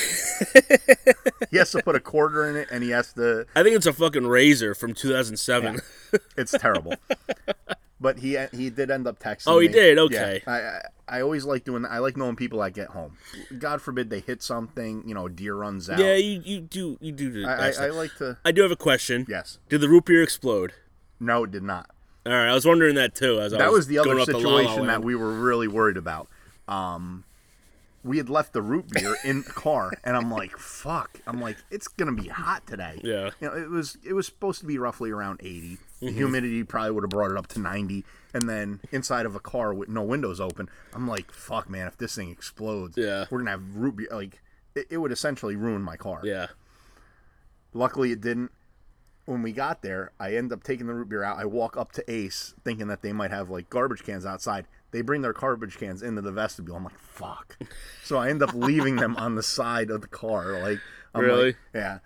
he 1.52 1.58
has 1.58 1.72
to 1.72 1.82
put 1.84 1.96
a 1.96 2.00
quarter 2.00 2.50
in 2.50 2.56
it, 2.56 2.68
and 2.72 2.84
he 2.84 2.90
has 2.90 3.14
to. 3.14 3.46
I 3.56 3.64
think 3.64 3.76
it's 3.76 3.86
a 3.86 3.94
fucking 3.94 4.24
Razr 4.24 4.76
from 4.76 4.94
2007. 4.94 5.80
It's 6.36 6.52
terrible. 6.52 6.96
but 8.00 8.20
he 8.20 8.38
he 8.54 8.70
did 8.70 8.92
end 8.92 9.08
up 9.08 9.20
texting. 9.20 9.44
Oh, 9.48 9.60
he 9.60 9.68
me. 9.68 9.74
did? 9.74 9.98
Okay. 9.98 10.42
Yeah. 10.46 10.54
I, 10.54 10.60
I 10.60 10.82
I 11.10 11.22
always 11.22 11.46
like 11.46 11.64
doing 11.64 11.84
that. 11.84 11.92
I 11.92 12.00
like 12.00 12.18
knowing 12.18 12.36
people 12.36 12.60
that 12.60 12.74
get 12.74 12.90
home. 12.90 13.18
God 13.58 13.82
forbid 13.82 14.10
they 14.10 14.20
hit 14.20 14.44
something. 14.44 15.04
You 15.08 15.16
know, 15.16 15.28
a 15.28 15.30
deer 15.30 15.56
runs 15.56 15.90
out. 15.90 16.00
Yeah, 16.00 16.16
you, 16.16 16.42
you 16.44 16.62
do 16.62 16.98
you 17.00 17.12
do 17.12 17.32
the 17.32 17.46
I, 17.46 17.70
I. 17.70 17.88
I 17.88 17.90
like 17.90 18.16
to. 18.18 18.38
I 18.44 18.52
do 18.52 18.62
have 18.62 18.72
a 18.72 18.78
question. 18.78 19.26
Yes. 19.30 19.60
Did 19.70 19.82
the 19.82 19.90
root 19.90 20.06
beer 20.06 20.22
explode? 20.22 20.74
No, 21.20 21.46
it 21.46 21.52
did 21.52 21.64
not. 21.64 21.90
All 22.26 22.34
right, 22.34 22.50
I 22.50 22.54
was 22.54 22.66
wondering 22.66 22.96
that 22.96 23.16
too. 23.16 23.40
As 23.40 23.54
I 23.54 23.60
That 23.60 23.72
was 23.72 23.88
the 23.88 24.00
other 24.00 24.20
up 24.20 24.28
La 24.28 24.34
La 24.34 24.40
situation 24.40 24.88
that 24.88 25.02
we 25.02 25.16
were 25.16 25.32
really 25.32 25.68
worried 25.68 25.98
about. 25.98 26.28
Um, 26.68 27.24
we 28.04 28.18
had 28.18 28.30
left 28.30 28.52
the 28.52 28.62
root 28.62 28.90
beer 28.90 29.16
in 29.24 29.44
the 29.44 29.54
car, 29.54 29.94
and 30.04 30.18
I'm 30.18 30.30
like, 30.30 30.58
"Fuck!" 30.58 31.22
I'm 31.26 31.40
like, 31.40 31.56
"It's 31.72 31.88
gonna 31.88 32.12
be 32.12 32.28
hot 32.28 32.68
today." 32.68 33.00
Yeah. 33.02 33.32
You 33.40 33.48
know, 33.48 33.56
it 33.56 33.70
was 33.70 33.98
it 34.04 34.14
was 34.14 34.26
supposed 34.26 34.60
to 34.60 34.66
be 34.66 34.78
roughly 34.78 35.10
around 35.10 35.40
80. 35.42 35.78
The 36.00 36.08
Mm-hmm. 36.08 36.16
humidity 36.18 36.64
probably 36.64 36.92
would 36.92 37.04
have 37.04 37.10
brought 37.10 37.32
it 37.32 37.38
up 37.38 37.48
to 37.48 37.60
90, 37.60 38.06
and 38.34 38.48
then 38.48 38.82
inside 38.92 39.26
of 39.26 39.36
a 39.36 39.40
car 39.40 39.74
with 39.74 39.90
no 39.90 40.04
windows 40.04 40.40
open, 40.40 40.70
I'm 40.94 41.08
like, 41.08 41.32
"Fuck, 41.32 41.70
man! 41.70 41.88
If 41.88 41.98
this 41.98 42.14
thing 42.16 42.30
explodes, 42.30 42.96
Yeah. 42.98 43.26
we're 43.32 43.40
gonna 43.40 43.52
have 43.52 43.76
root 43.76 43.96
beer. 43.96 44.08
Like, 44.12 44.40
it, 44.76 44.86
it 44.92 44.98
would 44.98 45.12
essentially 45.12 45.56
ruin 45.56 45.82
my 45.82 45.98
car." 45.98 46.22
Yeah. 46.24 46.48
Luckily, 47.74 48.12
it 48.12 48.22
didn't. 48.22 48.52
When 49.26 49.42
we 49.42 49.52
got 49.52 49.82
there, 49.82 50.12
I 50.20 50.36
end 50.36 50.54
up 50.54 50.64
taking 50.64 50.88
the 50.88 50.94
root 50.94 51.10
beer 51.10 51.24
out. 51.24 51.38
I 51.38 51.46
walk 51.46 51.76
up 51.76 51.92
to 51.94 52.12
Ace, 52.12 52.54
thinking 52.64 52.88
that 52.88 53.02
they 53.02 53.12
might 53.12 53.32
have 53.32 53.50
like 53.50 53.70
garbage 53.70 54.04
cans 54.04 54.26
outside. 54.26 54.68
They 54.92 55.02
bring 55.02 55.22
their 55.22 55.34
garbage 55.34 55.78
cans 55.78 56.02
into 56.02 56.22
the 56.22 56.32
vestibule. 56.32 56.78
I'm 56.78 56.86
like, 56.86 56.98
fuck. 56.98 57.58
So 58.04 58.18
I 58.18 58.30
end 58.30 58.42
up 58.42 58.54
leaving 58.54 58.96
them 58.96 59.18
on 59.18 59.36
the 59.36 59.44
side 59.44 59.90
of 59.90 60.00
the 60.02 60.08
car. 60.08 60.62
Like, 60.62 60.80
I'm 61.14 61.22
like- 61.24 61.28
Really? 61.32 61.56
yeah. 61.74 62.00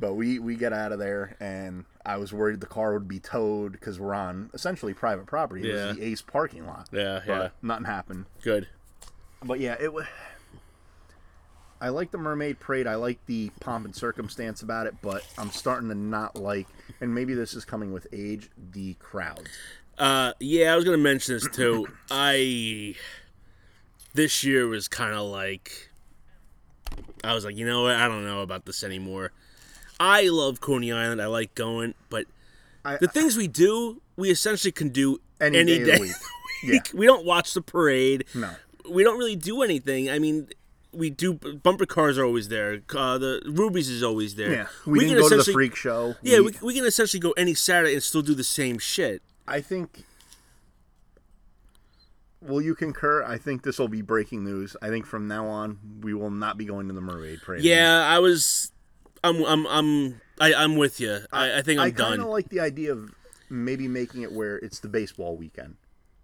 But 0.00 0.14
we 0.14 0.38
we 0.38 0.56
get 0.56 0.72
out 0.72 0.92
of 0.92 0.98
there, 0.98 1.36
and 1.40 1.84
I 2.08 2.16
was 2.16 2.32
worried 2.32 2.60
the 2.60 2.66
car 2.66 2.94
would 2.94 3.06
be 3.06 3.20
towed 3.20 3.72
because 3.72 4.00
we're 4.00 4.14
on 4.14 4.48
essentially 4.54 4.94
private 4.94 5.26
property. 5.26 5.68
It 5.68 5.74
Yeah. 5.74 5.86
was 5.88 5.96
the 5.98 6.04
Ace 6.04 6.22
parking 6.22 6.66
lot. 6.66 6.88
Yeah, 6.90 7.20
But 7.26 7.32
yeah. 7.42 7.48
Nothing 7.60 7.84
happened. 7.84 8.24
Good. 8.42 8.66
But 9.44 9.60
yeah, 9.60 9.76
it 9.78 9.92
was. 9.92 10.06
I 11.80 11.90
like 11.90 12.10
the 12.10 12.18
Mermaid 12.18 12.58
Parade. 12.58 12.86
I 12.88 12.96
like 12.96 13.24
the 13.26 13.50
pomp 13.60 13.84
and 13.84 13.94
circumstance 13.94 14.62
about 14.62 14.86
it, 14.86 14.96
but 15.00 15.24
I'm 15.36 15.50
starting 15.50 15.88
to 15.90 15.94
not 15.94 16.34
like, 16.34 16.66
and 17.00 17.14
maybe 17.14 17.34
this 17.34 17.54
is 17.54 17.64
coming 17.64 17.92
with 17.92 18.06
age, 18.12 18.50
the 18.72 18.94
crowds. 18.94 19.50
Uh, 19.96 20.32
yeah, 20.40 20.72
I 20.72 20.76
was 20.76 20.84
gonna 20.84 20.96
mention 20.96 21.34
this 21.34 21.46
too. 21.48 21.86
I 22.10 22.94
this 24.14 24.42
year 24.42 24.66
was 24.66 24.88
kind 24.88 25.14
of 25.14 25.26
like 25.26 25.90
I 27.22 27.34
was 27.34 27.44
like, 27.44 27.56
you 27.56 27.66
know 27.66 27.82
what? 27.82 27.94
I 27.96 28.08
don't 28.08 28.24
know 28.24 28.40
about 28.42 28.64
this 28.64 28.82
anymore. 28.82 29.30
I 30.00 30.28
love 30.28 30.60
Coney 30.60 30.92
Island. 30.92 31.20
I 31.20 31.26
like 31.26 31.54
going, 31.54 31.94
but 32.08 32.26
I, 32.84 32.96
the 32.98 33.08
things 33.08 33.36
we 33.36 33.48
do, 33.48 34.00
we 34.16 34.30
essentially 34.30 34.72
can 34.72 34.90
do 34.90 35.20
Any 35.40 35.58
any, 35.58 35.78
day 35.78 35.92
of 35.92 35.98
the 35.98 36.00
week. 36.00 36.12
Yeah. 36.62 36.98
we 36.98 37.06
don't 37.06 37.24
watch 37.24 37.54
the 37.54 37.62
parade. 37.62 38.24
No. 38.34 38.50
we 38.88 39.02
don't 39.04 39.18
really 39.18 39.36
do 39.36 39.62
anything. 39.62 40.10
I 40.10 40.18
mean, 40.18 40.48
we 40.92 41.10
do 41.10 41.34
bumper 41.34 41.86
cars 41.86 42.18
are 42.18 42.24
always 42.24 42.48
there. 42.48 42.80
Uh, 42.94 43.18
the 43.18 43.42
Ruby's 43.46 43.88
is 43.88 44.02
always 44.02 44.34
there. 44.36 44.52
yeah, 44.52 44.66
we, 44.86 45.00
didn't 45.00 45.14
can 45.14 45.22
go 45.22 45.28
to 45.28 45.36
the 45.44 45.52
freak 45.52 45.76
show. 45.76 46.14
Yeah, 46.22 46.40
we, 46.40 46.52
we 46.62 46.74
can 46.74 46.84
essentially 46.84 47.20
go 47.20 47.32
any 47.32 47.54
Saturday 47.54 47.94
and 47.94 48.02
still 48.02 48.22
do 48.22 48.34
the 48.34 48.44
same 48.44 48.78
shit. 48.78 49.22
I 49.46 49.60
think. 49.60 50.04
Will 52.40 52.62
you 52.62 52.74
concur? 52.76 53.24
I 53.24 53.36
think 53.36 53.64
this 53.64 53.78
will 53.78 53.88
be 53.88 54.00
breaking 54.00 54.44
news. 54.44 54.76
I 54.80 54.88
think 54.88 55.06
from 55.06 55.26
now 55.26 55.46
on 55.46 55.78
we 56.02 56.14
will 56.14 56.30
not 56.30 56.56
be 56.56 56.64
going 56.64 56.86
to 56.88 56.94
the 56.94 57.00
Mermaid 57.00 57.42
Parade. 57.42 57.64
Yeah, 57.64 58.06
I 58.06 58.20
was. 58.20 58.72
I'm. 59.24 59.42
I'm. 59.44 59.66
I'm. 59.66 60.20
I, 60.40 60.54
I'm 60.54 60.76
with 60.76 61.00
you. 61.00 61.18
I, 61.32 61.58
I 61.58 61.62
think 61.62 61.80
I'm 61.80 61.86
I 61.86 61.90
done. 61.90 62.06
I 62.06 62.16
kind 62.16 62.22
of 62.22 62.28
like 62.28 62.48
the 62.48 62.60
idea 62.60 62.92
of 62.92 63.10
maybe 63.50 63.88
making 63.88 64.22
it 64.22 64.32
where 64.32 64.56
it's 64.56 64.78
the 64.80 64.88
baseball 64.88 65.36
weekend. 65.36 65.76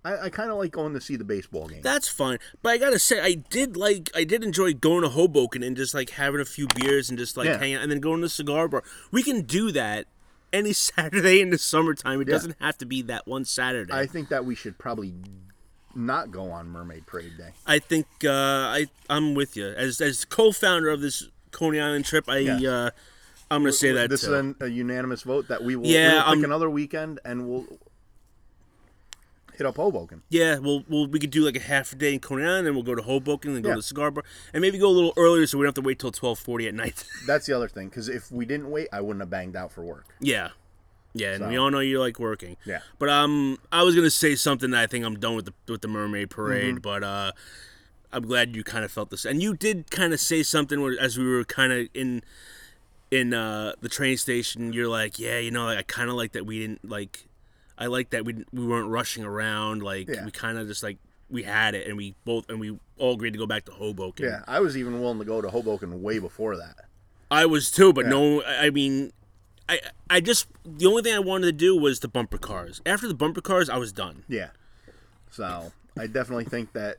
I, 0.05 0.27
I 0.27 0.29
kind 0.29 0.51
of 0.51 0.59
like 0.59 0.71
going 0.71 0.93
to 0.93 1.01
see 1.01 1.17
the 1.17 1.25
baseball 1.25 1.67
game. 1.67 1.81
That's 1.83 2.09
fine, 2.09 2.39
but 2.63 2.69
I 2.71 2.79
gotta 2.79 2.99
say, 2.99 3.21
I 3.21 3.35
did 3.35 3.77
like, 3.77 4.11
I 4.15 4.25
did 4.25 4.45
enjoy 4.45 4.75
going 4.75 5.03
to 5.03 5.09
Hoboken 5.09 5.63
and 5.63 5.75
just 5.77 5.95
like 5.95 6.11
having 6.11 6.41
a 6.41 6.45
few 6.45 6.67
beers 6.75 7.09
and 7.09 7.19
just 7.19 7.37
like 7.39 7.47
Yeah. 7.47 7.59
hanging 7.59 7.77
out, 7.77 7.83
and 7.83 7.91
then 7.91 8.01
going 8.01 8.21
to 8.21 8.27
the 8.27 8.31
cigar 8.31 8.69
bar. 8.69 8.83
We 9.11 9.23
can 9.23 9.43
do 9.43 9.73
that 9.73 10.07
any 10.53 10.73
Saturday 10.75 11.41
in 11.41 11.49
the 11.51 11.59
summertime. 11.59 12.21
It 12.21 12.29
Yeah. 12.29 12.35
doesn't 12.35 12.57
have 12.61 12.77
to 12.79 12.87
be 12.87 13.01
that 13.03 13.27
one 13.27 13.45
Saturday. 13.47 13.95
I 13.95 14.07
think 14.07 14.29
that 14.29 14.45
we 14.45 14.55
should 14.55 14.77
probably 14.79 15.15
not 15.95 16.31
go 16.31 16.51
on 16.51 16.69
Mermaid 16.69 17.07
Parade 17.07 17.39
Day. 17.39 17.51
I 17.67 17.79
think 17.79 18.07
uh, 18.25 18.29
I 18.31 18.87
I'm 19.09 19.35
with 19.35 19.57
you 19.57 19.69
as 19.69 20.01
as 20.03 20.25
co-founder 20.27 20.91
of 20.91 21.01
this 21.01 21.29
Coney 21.55 21.81
Island 21.81 22.05
trip. 22.05 22.29
I 22.29 22.39
Yeah. 22.39 22.71
uh, 22.71 22.91
I'm 23.51 23.63
gonna 23.63 23.73
say 23.73 23.93
that 23.93 24.11
this 24.11 24.23
too. 24.23 24.35
is 24.35 24.41
an, 24.41 24.57
a 24.61 24.67
unanimous 24.69 25.23
vote 25.23 25.49
that 25.49 25.63
we 25.65 25.77
will, 25.77 25.87
Yeah, 25.87 26.09
we 26.09 26.15
will 26.15 26.21
pick 26.23 26.29
I'm- 26.29 26.45
another 26.45 26.69
weekend 26.71 27.21
and 27.25 27.49
we'll 27.49 27.67
hit 29.57 29.67
up 29.67 29.77
Hoboken. 29.77 30.23
yeah, 30.31 30.59
well, 30.59 30.83
well, 30.89 31.07
we 31.07 31.21
could 31.21 31.31
do 31.31 31.45
like 31.45 31.55
a 31.57 31.61
half 31.61 31.93
a 31.93 31.97
day 31.97 32.13
in 32.15 32.19
Coney 32.21 32.43
Island, 32.45 32.67
then 32.67 32.75
we'll 32.75 32.83
go 32.83 32.95
to 32.97 33.03
Hoboken, 33.03 33.51
and 33.51 33.57
then 33.57 33.63
go 33.63 33.71
to 33.71 33.77
the 33.77 33.83
cigar 33.83 34.11
bar, 34.11 34.25
and 34.53 34.61
maybe 34.61 34.79
go 34.79 34.89
a 34.89 34.91
little 34.91 35.13
earlier 35.17 35.47
so 35.47 35.59
we 35.59 35.63
don't 35.63 35.69
have 35.77 35.83
to 35.83 35.87
wait 35.87 35.99
till 36.01 36.11
12:40 36.11 36.67
at 36.69 36.75
night. 36.75 37.05
That's 37.27 37.47
the 37.47 37.53
other 37.55 37.69
thing 37.69 37.89
because 37.89 38.09
if 38.09 38.33
we 38.33 38.47
didn't 38.47 38.71
wait, 38.71 38.89
I 38.93 39.01
wouldn't 39.01 39.21
have 39.21 39.31
banged 39.31 39.55
out 39.57 39.71
for 39.71 39.83
work. 39.83 40.07
yeah, 40.21 40.49
yeah, 41.13 41.35
and 41.35 41.49
we 41.49 41.57
all 41.57 41.71
know 41.71 41.79
you 41.79 42.01
like 42.01 42.19
working. 42.19 42.57
Yeah. 42.65 42.81
But 42.99 43.11
um, 43.11 43.59
I 43.71 43.83
was 43.85 43.95
gonna 43.95 44.11
say 44.11 44.35
something 44.35 44.73
that 44.73 44.83
I 44.83 44.87
think 44.89 45.05
I'm 45.05 45.21
done 45.21 45.37
with 45.37 45.45
the 45.45 45.53
with 45.69 45.83
the 45.83 45.89
Mermaid 45.89 46.31
Mm-hmm. 46.31 46.35
Parade, 46.43 46.83
but 46.83 47.05
uh, 47.05 47.31
I'm 48.15 48.23
glad 48.27 48.55
you 48.57 48.63
kind 48.65 48.85
of 48.85 48.93
felt 48.93 49.11
this, 49.11 49.25
and 49.25 49.43
you 49.43 49.55
did 49.55 49.91
kind 49.91 50.13
of 50.13 50.21
say 50.21 50.43
something 50.43 50.81
where, 50.81 50.97
as 51.01 51.19
we 51.19 51.27
were 51.27 51.45
kind 51.45 51.73
of 51.73 51.89
in 51.95 52.23
in 53.11 53.33
uh, 53.35 53.73
the 53.81 53.89
train 53.89 54.17
station. 54.17 54.73
You're 54.73 54.89
like, 54.89 55.19
yeah, 55.19 55.39
you 55.39 55.51
know, 55.51 55.69
I 55.69 55.83
kind 55.83 56.09
of 56.11 56.17
like 56.17 56.33
that 56.33 56.47
we 56.47 56.61
didn't 56.61 56.89
like. 56.89 57.27
I 57.77 57.87
like 57.87 58.11
that 58.11 58.25
we 58.25 58.45
we 58.53 58.67
weren't 58.67 58.89
rushing 58.89 59.25
around. 59.25 59.83
Like 59.83 60.09
Yeah. 60.09 60.25
we 60.25 60.31
kind 60.31 60.59
of 60.59 60.67
just 60.67 60.83
like 60.83 60.99
we 61.31 61.43
had 61.43 61.75
it, 61.75 61.87
and 61.87 61.97
we 61.97 62.15
both 62.25 62.49
and 62.49 62.59
we 62.61 62.79
all 62.99 63.15
agreed 63.15 63.33
to 63.33 63.39
go 63.39 63.47
back 63.47 63.65
to 63.67 63.73
Hoboken. 63.73 64.27
Yeah, 64.27 64.43
I 64.47 64.61
was 64.61 64.77
even 64.77 65.01
willing 65.01 65.19
to 65.19 65.25
go 65.25 65.41
to 65.41 65.51
Hoboken 65.51 66.03
way 66.03 66.19
before 66.19 66.57
that. 66.57 66.87
I 67.31 67.47
was 67.47 67.71
too, 67.71 67.93
but 67.93 68.07
no, 68.07 68.43
I 68.43 68.67
I 68.67 68.71
mean, 68.71 69.13
I 69.69 69.81
I 70.09 70.21
just 70.21 70.47
the 70.65 70.87
only 70.87 71.03
thing 71.03 71.15
I 71.15 71.19
wanted 71.21 71.47
to 71.47 71.53
do 71.53 71.77
was 71.77 72.01
the 72.01 72.09
bumper 72.09 72.39
cars. 72.39 72.81
After 72.87 73.09
the 73.09 73.15
bumper 73.15 73.41
cars, 73.41 73.69
I 73.69 73.77
was 73.77 73.93
done. 73.93 74.25
Yeah. 74.29 74.51
So 75.31 75.73
I 75.99 76.07
definitely 76.07 76.45
think 76.45 76.73
that 76.75 76.99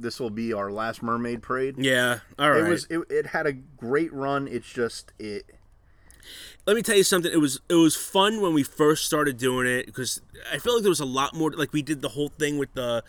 this 0.00 0.20
will 0.20 0.30
be 0.30 0.52
our 0.52 0.70
last 0.70 1.02
Mermaid 1.02 1.42
Parade. 1.42 1.76
Yeah, 1.78 2.20
all 2.38 2.50
right. 2.50 2.64
It 2.64 2.68
was 2.68 2.86
it, 2.90 3.00
it 3.10 3.26
had 3.26 3.46
a 3.46 3.52
great 3.52 4.12
run. 4.12 4.48
It's 4.48 4.70
just 4.70 5.12
it 5.18 5.44
Let 6.66 6.76
me 6.76 6.82
tell 6.82 6.96
you 6.96 7.04
something. 7.04 7.32
It 7.32 7.40
was 7.40 7.60
it 7.68 7.74
was 7.74 7.96
fun 7.96 8.40
when 8.40 8.54
we 8.54 8.62
first 8.62 9.06
started 9.06 9.36
doing 9.38 9.66
it 9.66 9.86
because 9.86 10.20
I 10.52 10.58
feel 10.58 10.74
like 10.74 10.82
there 10.82 10.90
was 10.90 11.00
a 11.00 11.06
lot 11.06 11.34
more. 11.34 11.50
Like 11.50 11.72
we 11.72 11.82
did 11.82 12.02
the 12.02 12.10
whole 12.10 12.28
thing 12.28 12.58
with 12.58 12.72
the. 12.74 13.02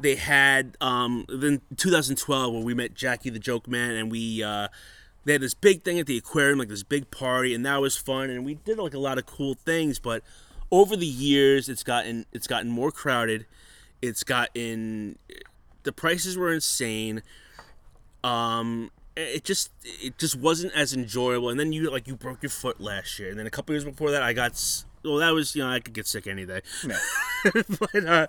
They 0.00 0.16
had 0.16 0.76
um 0.80 1.24
then 1.28 1.60
2012 1.76 2.52
where 2.52 2.62
we 2.62 2.74
met 2.74 2.94
Jackie 2.94 3.30
the 3.30 3.38
Joke 3.38 3.68
Man 3.68 3.92
and 3.92 4.10
we 4.10 4.42
uh 4.42 4.66
they 5.24 5.32
had 5.32 5.40
this 5.40 5.54
big 5.54 5.84
thing 5.84 5.98
at 5.98 6.06
the 6.06 6.18
aquarium 6.18 6.58
like 6.58 6.68
this 6.68 6.82
big 6.82 7.10
party 7.10 7.54
and 7.54 7.64
that 7.64 7.80
was 7.80 7.96
fun 7.96 8.28
and 8.28 8.44
we 8.44 8.54
did 8.54 8.76
like 8.78 8.94
a 8.94 8.98
lot 8.98 9.18
of 9.18 9.26
cool 9.26 9.54
things 9.54 10.00
but 10.00 10.22
over 10.70 10.96
the 10.96 11.06
years 11.06 11.68
it's 11.68 11.84
gotten 11.84 12.26
it's 12.32 12.48
gotten 12.48 12.70
more 12.70 12.90
crowded 12.90 13.46
it's 14.02 14.24
gotten 14.24 15.16
the 15.84 15.92
prices 15.92 16.36
were 16.36 16.52
insane 16.52 17.22
um 18.22 18.90
it 19.16 19.44
just 19.44 19.70
it 19.84 20.18
just 20.18 20.36
wasn't 20.36 20.72
as 20.74 20.92
enjoyable 20.92 21.48
and 21.48 21.60
then 21.60 21.72
you 21.72 21.88
like 21.90 22.08
you 22.08 22.16
broke 22.16 22.42
your 22.42 22.50
foot 22.50 22.80
last 22.80 23.18
year 23.18 23.30
and 23.30 23.38
then 23.38 23.46
a 23.46 23.50
couple 23.50 23.72
years 23.74 23.84
before 23.84 24.10
that 24.10 24.22
i 24.22 24.32
got 24.32 24.52
well 25.04 25.16
that 25.16 25.32
was 25.32 25.54
you 25.54 25.62
know 25.62 25.70
i 25.70 25.78
could 25.78 25.94
get 25.94 26.06
sick 26.06 26.26
any 26.26 26.44
day 26.44 26.60
no. 26.84 26.96
but 27.78 28.04
uh 28.06 28.26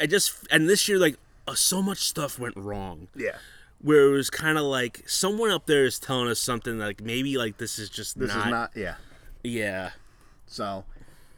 i 0.00 0.06
just 0.06 0.46
and 0.50 0.68
this 0.68 0.88
year 0.88 0.98
like 0.98 1.16
uh, 1.46 1.54
so 1.54 1.82
much 1.82 1.98
stuff 1.98 2.38
went 2.38 2.56
wrong 2.56 3.08
yeah. 3.14 3.36
where 3.80 4.06
it 4.06 4.12
was 4.12 4.30
kind 4.30 4.56
of 4.56 4.64
like 4.64 5.02
someone 5.08 5.50
up 5.50 5.66
there 5.66 5.84
is 5.84 5.98
telling 5.98 6.28
us 6.28 6.38
something 6.38 6.78
like 6.78 7.02
maybe 7.02 7.36
like 7.36 7.58
this 7.58 7.78
is 7.78 7.90
just 7.90 8.18
This 8.18 8.28
not, 8.28 8.46
is 8.46 8.50
not 8.50 8.70
yeah. 8.76 8.94
yeah 9.42 9.90
So 10.46 10.84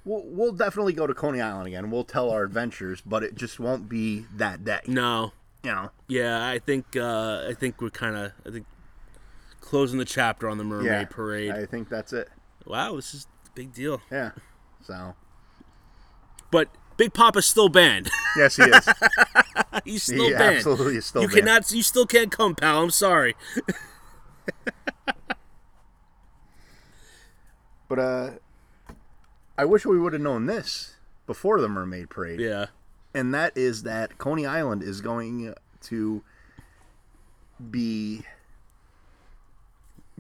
we'll 0.05 0.22
we'll 0.26 0.53
definitely 0.53 0.92
go 0.92 1.07
to 1.07 1.14
Coney 1.14 1.40
Island 1.40 1.66
again. 1.68 1.90
We'll 1.90 2.05
tell 2.05 2.30
our 2.30 2.42
adventures, 2.42 3.00
but 3.00 3.22
it 3.22 3.34
just 3.34 3.59
won't 3.61 3.88
be 3.88 4.26
that 4.36 4.64
day. 4.64 4.80
no 4.86 5.32
You 5.64 5.70
know. 5.72 5.90
yeah 6.09 6.46
i 6.48 6.59
think 6.59 6.96
uh 6.96 7.44
i 7.48 7.55
think 7.55 7.80
we're 7.80 7.90
kind 7.90 8.16
of 8.16 8.32
i 8.46 8.50
think 8.50 8.66
closing 9.61 9.98
the 9.98 10.05
chapter 10.05 10.48
on 10.48 10.59
the 10.59 10.64
mermaid 10.64 10.86
Yeah. 10.86 11.05
parade 11.05 11.50
I 11.53 11.66
think 11.66 11.88
that's 11.88 12.12
it. 12.12 12.28
wow 12.66 12.96
this 12.96 13.14
is 13.14 13.26
a 13.46 13.50
big 13.55 13.72
deal 13.72 14.00
Yeah. 14.11 14.32
So 14.84 15.14
but 16.50 16.68
big 16.96 17.14
papa's 17.14 17.46
still 17.46 17.68
banned 17.68 18.11
yes, 18.36 18.57
he 18.57 18.62
is. 18.64 18.88
he's 19.84 20.03
still 20.03 20.26
he 20.28 20.32
banned 20.34 20.57
absolutely 20.57 20.96
is 20.96 21.07
still 21.07 21.22
you 21.22 21.28
banned. 21.28 21.38
cannot 21.46 21.70
you 21.72 21.82
still 21.82 22.07
can't 22.07 22.30
come 22.32 22.55
pal 22.57 22.82
i'm 22.82 22.90
sorry 22.90 23.34
But 27.88 27.98
uh, 27.98 28.30
I 29.62 29.64
wish 29.64 29.86
we 29.86 29.96
would 29.98 30.12
have 30.12 30.22
known 30.22 30.46
this 30.46 30.96
before 31.24 31.60
the 31.60 31.68
Mermaid 31.68 32.10
Parade. 32.10 32.40
yeah 32.40 32.66
and 33.14 33.32
that 33.32 33.56
is 33.56 33.84
that 33.84 34.18
Coney 34.18 34.44
Island 34.44 34.82
is 34.82 35.00
going 35.00 35.54
to 35.82 36.24
be 37.70 38.22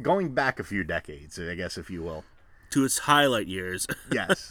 going 0.00 0.32
back 0.34 0.60
a 0.60 0.64
few 0.64 0.84
decades, 0.84 1.38
I 1.40 1.54
guess, 1.54 1.76
if 1.76 1.90
you 1.90 2.02
will. 2.02 2.24
to 2.70 2.84
its 2.84 2.98
highlight 3.00 3.46
years 3.48 3.86
Yes. 4.12 4.50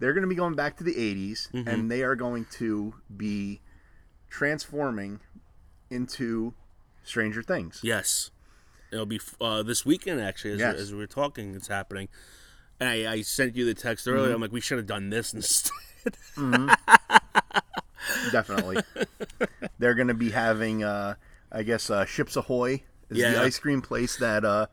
They're 0.00 0.12
going 0.12 0.22
to 0.22 0.28
be 0.28 0.34
going 0.34 0.54
back 0.54 0.76
to 0.76 0.84
the 0.84 0.94
80s, 0.94 1.48
and 1.66 1.90
they 1.90 2.02
are 2.02 2.14
going 2.14 2.46
to 2.58 2.94
be 3.16 3.60
transforming 4.30 5.18
into 5.90 6.54
Stranger 7.02 7.42
Things. 7.42 7.80
Yes, 7.82 8.30
it'll 8.92 9.06
be 9.06 9.20
uh, 9.40 9.62
this 9.64 9.84
weekend 9.86 10.20
actually. 10.20 10.52
As, 10.52 10.58
Yes. 10.60 10.76
as 10.76 10.94
we're 10.94 11.06
talking, 11.06 11.54
it's 11.56 11.66
happening. 11.68 12.08
And 12.80 12.88
I, 12.88 13.12
I 13.12 13.22
sent 13.22 13.56
you 13.56 13.64
the 13.64 13.74
text 13.74 14.06
earlier. 14.06 14.32
I'm 14.34 14.40
like, 14.40 14.52
we 14.52 14.60
should 14.60 14.78
have 14.78 14.86
done 14.86 15.10
this 15.10 15.32
instead. 15.34 15.72
Definitely. 18.32 18.78
They're 19.78 19.94
going 19.94 20.08
to 20.08 20.14
be 20.14 20.30
having, 20.30 20.82
uh, 20.84 21.14
I 21.52 21.62
guess, 21.62 21.90
uh, 21.90 22.04
Ships 22.04 22.36
Ahoy 22.36 22.82
is 23.10 23.18
Yeah. 23.18 23.32
the 23.32 23.40
ice 23.42 23.58
cream 23.58 23.82
place 23.82 24.16
that 24.18 24.44
uh, 24.44 24.66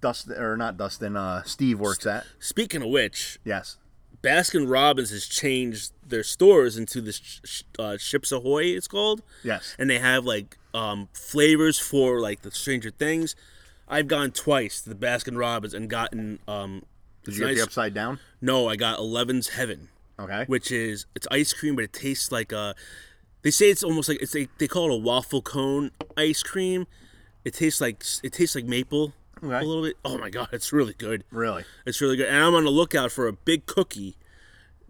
Dustin, 0.00 0.36
or 0.36 0.56
not 0.56 0.76
Dustin, 0.76 1.16
uh, 1.16 1.42
Steve 1.44 1.78
works 1.78 2.06
at. 2.06 2.24
Speaking 2.40 2.82
of 2.82 2.88
which, 2.88 3.38
Yes. 3.44 3.78
Baskin 4.22 4.70
Robbins 4.70 5.10
has 5.10 5.26
changed 5.26 5.92
their 6.06 6.22
stores 6.22 6.76
into 6.76 7.00
this 7.00 7.64
uh, 7.78 7.96
Ships 7.98 8.30
Ahoy. 8.30 8.66
It's 8.66 8.86
called. 8.86 9.22
Yes. 9.42 9.74
and 9.78 9.90
they 9.90 9.98
have 9.98 10.24
like 10.24 10.58
um, 10.74 11.08
flavors 11.12 11.78
for 11.78 12.20
like 12.20 12.42
the 12.42 12.50
Stranger 12.52 12.90
Things. 12.90 13.34
I've 13.88 14.06
gone 14.08 14.30
twice 14.30 14.80
to 14.82 14.90
the 14.90 14.94
Baskin 14.94 15.36
Robbins 15.36 15.74
and 15.74 15.90
gotten 15.90 16.38
um, 16.46 16.84
Did 17.24 17.36
you 17.36 17.46
get 17.46 17.56
the 17.56 17.62
upside 17.62 17.94
down? 17.94 18.18
No, 18.40 18.68
I 18.68 18.76
got 18.76 18.98
Eleven's 18.98 19.50
Heaven. 19.50 19.88
Okay. 20.20 20.44
which 20.46 20.70
is 20.70 21.06
it's 21.16 21.26
ice 21.30 21.52
cream, 21.52 21.74
but 21.74 21.84
it 21.84 21.92
tastes 21.92 22.30
like 22.30 22.52
a. 22.52 22.74
They 23.42 23.50
say 23.50 23.70
it's 23.70 23.82
almost 23.82 24.08
like 24.08 24.22
it's 24.22 24.32
they, 24.32 24.48
they 24.58 24.68
call 24.68 24.90
it 24.90 24.94
a 24.94 24.98
waffle 24.98 25.42
cone 25.42 25.90
ice 26.16 26.42
cream. 26.42 26.86
It 27.44 27.54
tastes 27.54 27.80
like 27.80 28.04
it 28.22 28.32
tastes 28.32 28.54
like 28.54 28.64
maple 28.66 29.14
Okay. 29.42 29.56
a 29.56 29.62
little 29.62 29.82
bit. 29.82 29.96
Oh 30.04 30.18
my 30.18 30.30
god, 30.30 30.48
it's 30.52 30.72
really 30.72 30.94
good. 30.94 31.24
Really? 31.32 31.64
It's 31.86 32.00
really 32.00 32.16
good, 32.16 32.28
and 32.28 32.36
I'm 32.36 32.54
on 32.54 32.62
the 32.64 32.70
lookout 32.70 33.10
for 33.10 33.26
a 33.26 33.32
big 33.32 33.66
cookie 33.66 34.16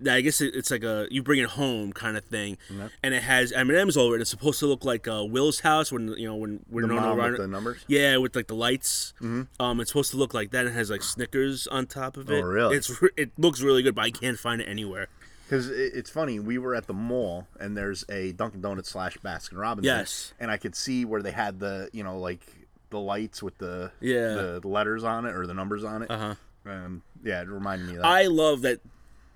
I 0.08 0.20
guess 0.20 0.40
it, 0.40 0.54
it's 0.54 0.70
like 0.70 0.84
a 0.84 1.06
you 1.10 1.22
bring 1.22 1.40
it 1.40 1.50
home 1.50 1.92
kind 1.92 2.16
of 2.16 2.24
thing, 2.24 2.58
and 3.02 3.14
it 3.14 3.22
has 3.22 3.52
M 3.52 3.68
and 3.70 3.78
M's 3.78 3.96
over 3.96 4.16
it. 4.16 4.20
It's 4.20 4.30
supposed 4.30 4.58
to 4.60 4.66
look 4.66 4.84
like 4.84 5.06
uh, 5.08 5.24
Will's 5.24 5.60
house 5.60 5.90
when 5.92 6.08
you 6.16 6.26
know 6.28 6.36
when 6.36 6.64
we're 6.70 6.82
The 6.82 6.94
mom 6.94 7.18
with 7.18 7.36
the 7.38 7.46
numbers? 7.48 7.84
Yeah, 7.88 8.16
with 8.18 8.34
like 8.36 8.46
the 8.48 8.54
lights. 8.54 9.14
Um, 9.20 9.80
it's 9.80 9.90
supposed 9.90 10.10
to 10.12 10.16
look 10.16 10.34
like 10.34 10.50
that. 10.50 10.66
It 10.66 10.72
has 10.72 10.90
like 10.90 11.02
Snickers 11.02 11.66
on 11.66 11.86
top 11.86 12.16
of 12.16 12.30
it. 12.30 12.42
Oh, 12.42 12.46
really? 12.46 12.76
It's 12.76 12.90
it 13.16 13.30
looks 13.38 13.60
really 13.60 13.82
good, 13.82 13.94
but 13.94 14.04
I 14.04 14.10
can't 14.10 14.38
find 14.38 14.60
it 14.60 14.68
anywhere. 14.68 15.08
Because 15.44 15.68
it, 15.68 15.92
it's 15.94 16.08
funny, 16.08 16.40
we 16.40 16.56
were 16.56 16.74
at 16.74 16.86
the 16.86 16.94
mall 16.94 17.46
and 17.60 17.76
there's 17.76 18.06
a 18.08 18.32
Dunkin' 18.32 18.62
Donuts 18.62 18.88
slash 18.88 19.18
Baskin 19.18 19.58
Robbins. 19.58 19.84
Yes. 19.84 20.32
And 20.40 20.50
I 20.50 20.56
could 20.56 20.74
see 20.74 21.04
where 21.04 21.20
they 21.20 21.30
had 21.32 21.60
the, 21.60 21.90
you 21.92 22.02
know, 22.02 22.18
like 22.18 22.40
the 22.88 22.98
lights 22.98 23.42
with 23.42 23.58
the 23.58 23.92
Yeah. 24.00 24.34
the, 24.34 24.60
the 24.62 24.68
letters 24.68 25.04
on 25.04 25.26
it 25.26 25.34
or 25.34 25.46
the 25.46 25.52
numbers 25.52 25.84
on 25.84 26.02
it. 26.04 26.10
Uh 26.10 26.18
huh. 26.18 26.34
Um, 26.64 27.02
yeah, 27.22 27.42
it 27.42 27.48
reminded 27.48 27.86
me 27.88 27.96
of 27.96 28.02
that. 28.02 28.06
I 28.06 28.26
love 28.28 28.62
that 28.62 28.80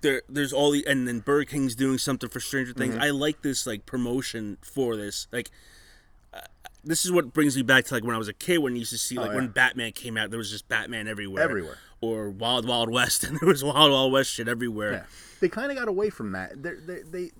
there 0.01 0.21
there's 0.29 0.53
all 0.53 0.71
the 0.71 0.85
and 0.87 1.07
then 1.07 1.19
Burger 1.19 1.45
King's 1.45 1.75
doing 1.75 1.97
something 1.97 2.29
for 2.29 2.39
Stranger 2.39 2.73
Things. 2.73 2.93
Mm-hmm. 2.95 3.03
I 3.03 3.09
like 3.11 3.41
this 3.41 3.65
like 3.67 3.85
promotion 3.85 4.57
for 4.61 4.95
this. 4.95 5.27
Like 5.31 5.49
uh, 6.33 6.39
this 6.83 7.05
is 7.05 7.11
what 7.11 7.33
brings 7.33 7.55
me 7.55 7.61
back 7.63 7.85
to 7.85 7.93
like 7.93 8.03
when 8.03 8.15
I 8.15 8.17
was 8.17 8.27
a 8.27 8.33
kid 8.33 8.59
when 8.59 8.73
you 8.73 8.79
used 8.79 8.91
to 8.91 8.97
see 8.97 9.15
like 9.15 9.27
Oh, 9.27 9.31
yeah. 9.31 9.35
when 9.37 9.47
Batman 9.49 9.91
came 9.93 10.17
out 10.17 10.29
there 10.29 10.37
was 10.37 10.51
just 10.51 10.67
Batman 10.67 11.07
everywhere. 11.07 11.43
Everywhere. 11.43 11.77
Or 12.01 12.29
Wild 12.29 12.67
Wild 12.67 12.89
West 12.91 13.23
and 13.25 13.39
there 13.39 13.47
was 13.49 13.63
Wild 13.63 13.91
Wild 13.91 14.11
West 14.11 14.31
shit 14.31 14.47
everywhere. 14.47 14.91
yeah. 14.91 15.03
They 15.39 15.49
kind 15.49 15.71
of 15.71 15.77
got 15.77 15.87
away 15.87 16.09
from 16.09 16.31
that. 16.31 16.61
They're, 16.63 16.79
they 16.79 17.01
they 17.01 17.31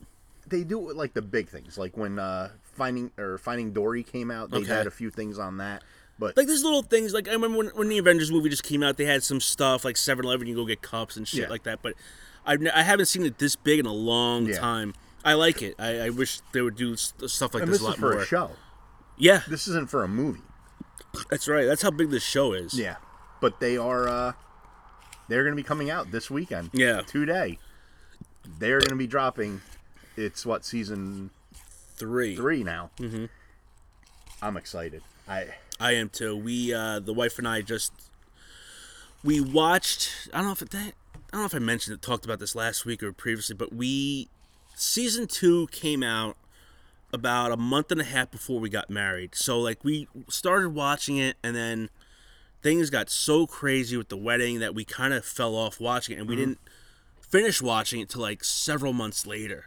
they 0.47 0.63
do 0.63 0.79
it 0.79 0.85
with 0.85 0.95
like 0.97 1.13
the 1.13 1.21
big 1.21 1.49
things, 1.49 1.77
like 1.77 1.97
when 1.97 2.19
uh, 2.19 2.49
Finding 2.63 3.11
or 3.17 3.37
Finding 3.37 3.73
Dory 3.73 4.03
came 4.03 4.31
out. 4.31 4.49
They 4.51 4.57
Okay. 4.59 4.67
had 4.73 4.87
a 4.87 4.91
few 4.91 5.09
things 5.09 5.37
on 5.39 5.57
that, 5.57 5.83
but 6.19 6.37
Like 6.37 6.47
there's 6.47 6.63
little 6.63 6.83
things 6.83 7.13
like 7.13 7.27
I 7.27 7.33
remember 7.33 7.57
when, 7.57 7.67
when 7.69 7.89
the 7.89 7.97
Avengers 7.97 8.31
movie 8.31 8.49
just 8.49 8.63
came 8.63 8.81
out, 8.81 8.95
they 8.97 9.05
had 9.05 9.23
some 9.23 9.41
stuff 9.41 9.83
like 9.83 9.95
7-Eleven, 9.95 10.47
you 10.47 10.55
go 10.55 10.63
get 10.65 10.81
cups 10.81 11.17
and 11.17 11.27
shit 11.27 11.41
Yeah. 11.41 11.47
like 11.49 11.63
that. 11.63 11.81
But 11.81 11.95
I've 12.47 12.65
I 12.73 12.81
haven't 12.81 13.05
seen 13.07 13.23
it 13.25 13.37
this 13.37 13.55
big 13.55 13.79
in 13.79 13.85
a 13.85 13.93
long 13.93 14.47
Yeah. 14.47 14.57
time. 14.59 14.93
I 15.23 15.33
like 15.33 15.61
it. 15.61 15.75
I, 15.77 15.99
I 16.05 16.09
wish 16.09 16.39
they 16.53 16.61
would 16.61 16.75
do 16.77 16.95
stuff 16.95 17.53
like 17.53 17.61
and 17.63 17.71
this, 17.71 17.79
this 17.79 17.81
a 17.81 17.83
is 17.83 17.89
lot 17.89 17.97
for 17.97 18.13
more. 18.13 18.21
a 18.23 18.25
show. 18.25 18.51
Yeah, 19.17 19.41
This 19.47 19.67
isn't 19.67 19.89
for 19.89 20.03
a 20.03 20.07
movie. 20.07 20.41
that's 21.29 21.47
right. 21.47 21.65
That's 21.65 21.81
how 21.81 21.91
big 21.91 22.09
this 22.11 22.23
show 22.23 22.53
is. 22.53 22.73
Yeah, 22.79 22.95
but 23.41 23.59
they 23.59 23.75
are. 23.77 24.07
uh 24.07 24.33
They're 25.27 25.43
going 25.43 25.51
to 25.55 25.61
be 25.61 25.67
coming 25.67 25.89
out 25.89 26.11
this 26.11 26.29
weekend. 26.31 26.69
Yeah. 26.73 27.01
today. 27.01 27.59
They're 28.59 28.79
going 28.79 28.91
to 28.91 28.95
be 28.95 29.07
dropping. 29.07 29.61
It's 30.15 30.45
what 30.45 30.63
season 30.65 31.31
Three. 31.95 32.35
three 32.35 32.63
now. 32.63 32.91
Mm-hmm. 32.99 33.25
I'm 34.41 34.55
excited. 34.55 35.01
I 35.27 35.47
I 35.79 35.93
am 35.93 36.09
too. 36.09 36.37
We 36.37 36.73
uh 36.73 36.99
the 36.99 37.13
wife 37.13 37.37
and 37.39 37.47
I 37.47 37.61
just 37.63 37.91
we 39.23 39.41
watched 39.41 40.29
I 40.31 40.37
don't 40.37 40.45
know 40.45 40.51
if 40.53 40.61
it 40.61 40.69
that 40.71 40.93
don't 41.37 41.43
know 41.43 41.57
if 41.57 41.61
I 41.61 41.63
mentioned 41.63 41.93
it 41.93 42.01
talked 42.01 42.25
about 42.25 42.39
this 42.39 42.55
last 42.55 42.85
week 42.85 43.03
or 43.03 43.13
previously, 43.13 43.55
but 43.55 43.73
we 43.73 44.27
season 44.75 45.27
2 45.27 45.67
came 45.67 46.01
out 46.01 46.35
about 47.13 47.51
a 47.51 47.57
month 47.57 47.91
and 47.91 48.01
a 48.01 48.03
half 48.03 48.31
before 48.31 48.59
we 48.59 48.69
got 48.69 48.89
married. 48.89 49.35
So 49.35 49.59
like 49.59 49.83
we 49.83 50.07
started 50.29 50.69
watching 50.69 51.17
it 51.17 51.37
and 51.43 51.55
then 51.55 51.89
things 52.61 52.89
got 52.89 53.09
so 53.09 53.45
crazy 53.45 53.95
with 53.95 54.09
the 54.09 54.17
wedding 54.17 54.59
that 54.59 54.73
we 54.73 54.83
kind 54.83 55.13
of 55.13 55.23
fell 55.23 55.55
off 55.55 55.79
watching 55.79 56.17
it 56.17 56.19
and 56.19 56.29
we 56.29 56.35
didn't 56.35 56.59
finish 57.21 57.61
watching 57.61 58.01
it 58.01 58.09
till 58.09 58.21
like 58.21 58.43
several 58.43 58.93
months 58.93 59.25
later. 59.25 59.65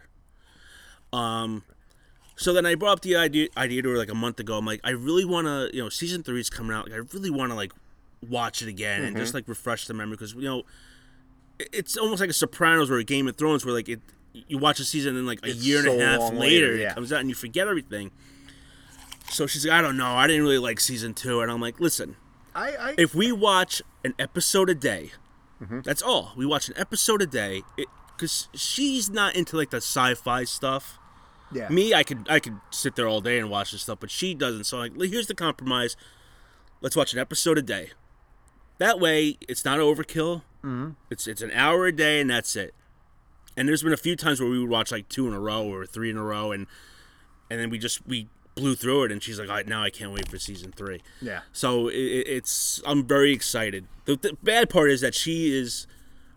Um 1.13 1.63
so 2.35 2.53
then 2.53 2.65
I 2.65 2.75
brought 2.75 2.93
up 2.93 3.01
the 3.01 3.15
idea 3.15 3.47
idea 3.55 3.81
to 3.81 3.89
her 3.89 3.97
like 3.97 4.11
a 4.11 4.15
month 4.15 4.39
ago. 4.39 4.57
I'm 4.57 4.65
like, 4.65 4.81
I 4.83 4.91
really 4.91 5.25
want 5.25 5.47
to, 5.47 5.69
you 5.73 5.81
know, 5.81 5.89
season 5.89 6.23
three 6.23 6.41
is 6.41 6.49
coming 6.49 6.75
out. 6.75 6.89
Like, 6.89 6.95
I 6.95 7.03
really 7.13 7.29
want 7.29 7.51
to 7.51 7.55
like 7.55 7.71
watch 8.27 8.61
it 8.61 8.67
again 8.67 9.03
and 9.03 9.15
just 9.17 9.33
like 9.33 9.47
refresh 9.47 9.87
the 9.87 9.93
memory 9.93 10.15
because 10.15 10.33
you 10.33 10.41
know, 10.41 10.63
it's 11.71 11.97
almost 11.97 12.19
like 12.21 12.29
a 12.29 12.33
Sopranos 12.33 12.89
or 12.91 12.97
a 12.97 13.03
Game 13.03 13.27
of 13.27 13.35
Thrones 13.37 13.65
where 13.65 13.73
like 13.73 13.89
it, 13.89 13.99
you 14.33 14.57
watch 14.57 14.79
a 14.79 14.85
season 14.85 15.09
and 15.09 15.17
then 15.19 15.25
like 15.25 15.43
a 15.45 15.49
It's 15.49 15.63
year 15.65 15.79
and 15.79 16.01
a 16.01 16.05
half 16.05 16.19
later, 16.33 16.35
later, 16.39 16.75
yeah. 16.77 16.91
it 16.91 16.95
comes 16.95 17.11
out 17.11 17.19
and 17.19 17.29
you 17.29 17.35
forget 17.35 17.67
everything. 17.67 18.11
So 19.29 19.47
she's 19.47 19.65
like, 19.65 19.73
I 19.77 19.81
don't 19.81 19.97
know, 19.97 20.07
I 20.13 20.27
didn't 20.27 20.43
really 20.43 20.57
like 20.57 20.79
season 20.79 21.13
two, 21.13 21.39
and 21.41 21.49
I'm 21.51 21.61
like, 21.61 21.79
listen, 21.79 22.17
I, 22.53 22.69
I 22.75 22.95
if 22.97 23.15
we 23.15 23.31
watch 23.31 23.81
an 24.03 24.13
episode 24.19 24.69
a 24.69 24.75
day, 24.75 25.11
Mm-hmm. 25.61 25.81
that's 25.81 26.01
all. 26.01 26.33
We 26.35 26.45
watch 26.47 26.69
an 26.69 26.73
episode 26.75 27.21
a 27.21 27.27
day, 27.27 27.61
because 28.17 28.49
she's 28.55 29.11
not 29.11 29.35
into 29.35 29.55
like 29.55 29.69
the 29.69 29.77
sci-fi 29.77 30.43
stuff. 30.43 30.97
yeah. 31.53 31.69
Me, 31.69 31.93
I 31.93 32.01
could 32.01 32.25
I 32.29 32.39
could 32.39 32.55
sit 32.71 32.95
there 32.95 33.07
all 33.07 33.21
day 33.21 33.37
and 33.37 33.47
watch 33.47 33.71
this 33.71 33.83
stuff, 33.83 33.99
but 33.99 34.09
she 34.09 34.33
doesn't. 34.33 34.63
So 34.63 34.79
like, 34.79 34.93
here's 34.99 35.27
the 35.27 35.35
compromise: 35.35 35.95
let's 36.81 36.95
watch 36.95 37.13
an 37.13 37.19
episode 37.19 37.59
a 37.59 37.61
day. 37.61 37.91
That 38.79 38.99
way, 38.99 39.37
it's 39.47 39.63
not 39.63 39.77
overkill. 39.77 40.41
Mm-hmm. 40.63 40.91
It's 41.09 41.27
it's 41.27 41.41
an 41.41 41.51
hour 41.51 41.85
a 41.87 41.91
day, 41.91 42.21
and 42.21 42.29
that's 42.29 42.55
it. 42.55 42.73
And 43.57 43.67
there's 43.67 43.83
been 43.83 43.93
a 43.93 43.97
few 43.97 44.15
times 44.15 44.39
where 44.39 44.49
we 44.49 44.59
would 44.59 44.69
watch 44.69 44.91
like 44.91 45.09
two 45.09 45.27
in 45.27 45.33
a 45.33 45.39
row 45.39 45.63
or 45.63 45.85
three 45.85 46.09
in 46.09 46.17
a 46.17 46.23
row, 46.23 46.51
and 46.51 46.67
and 47.49 47.59
then 47.59 47.69
we 47.69 47.77
just 47.79 48.05
we 48.07 48.27
blew 48.55 48.75
through 48.75 49.03
it. 49.05 49.11
And 49.11 49.21
she's 49.23 49.39
like, 49.39 49.49
"All 49.49 49.55
right, 49.55 49.67
now 49.67 49.83
I 49.83 49.89
can't 49.89 50.11
wait 50.13 50.27
for 50.29 50.37
season 50.37 50.71
three. 50.71 51.01
Yeah. 51.21 51.41
So 51.51 51.87
it, 51.87 51.95
it- 51.95 52.27
it's 52.27 52.81
I'm 52.85 53.05
very 53.05 53.33
excited. 53.33 53.85
The, 54.05 54.15
the 54.15 54.37
bad 54.43 54.69
part 54.69 54.91
is 54.91 55.01
that 55.01 55.15
she 55.15 55.57
is 55.57 55.87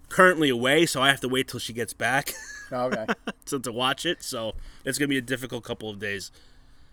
currently 0.08 0.48
away, 0.48 0.86
so 0.86 1.02
I 1.02 1.08
have 1.10 1.20
to 1.20 1.28
wait 1.28 1.48
till 1.48 1.60
she 1.60 1.72
gets 1.72 1.92
back. 1.92 2.32
Okay. 2.72 3.06
to, 3.46 3.60
to 3.60 3.70
watch 3.72 4.06
it. 4.06 4.22
So 4.22 4.54
it's 4.84 4.98
gonna 4.98 5.08
be 5.08 5.18
a 5.18 5.22
difficult 5.22 5.64
couple 5.64 5.90
of 5.90 5.98
days. 5.98 6.32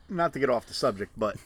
Not 0.09 0.33
to 0.33 0.39
get 0.39 0.49
off 0.49 0.65
the 0.65 0.73
subject, 0.73 1.13
but 1.17 1.37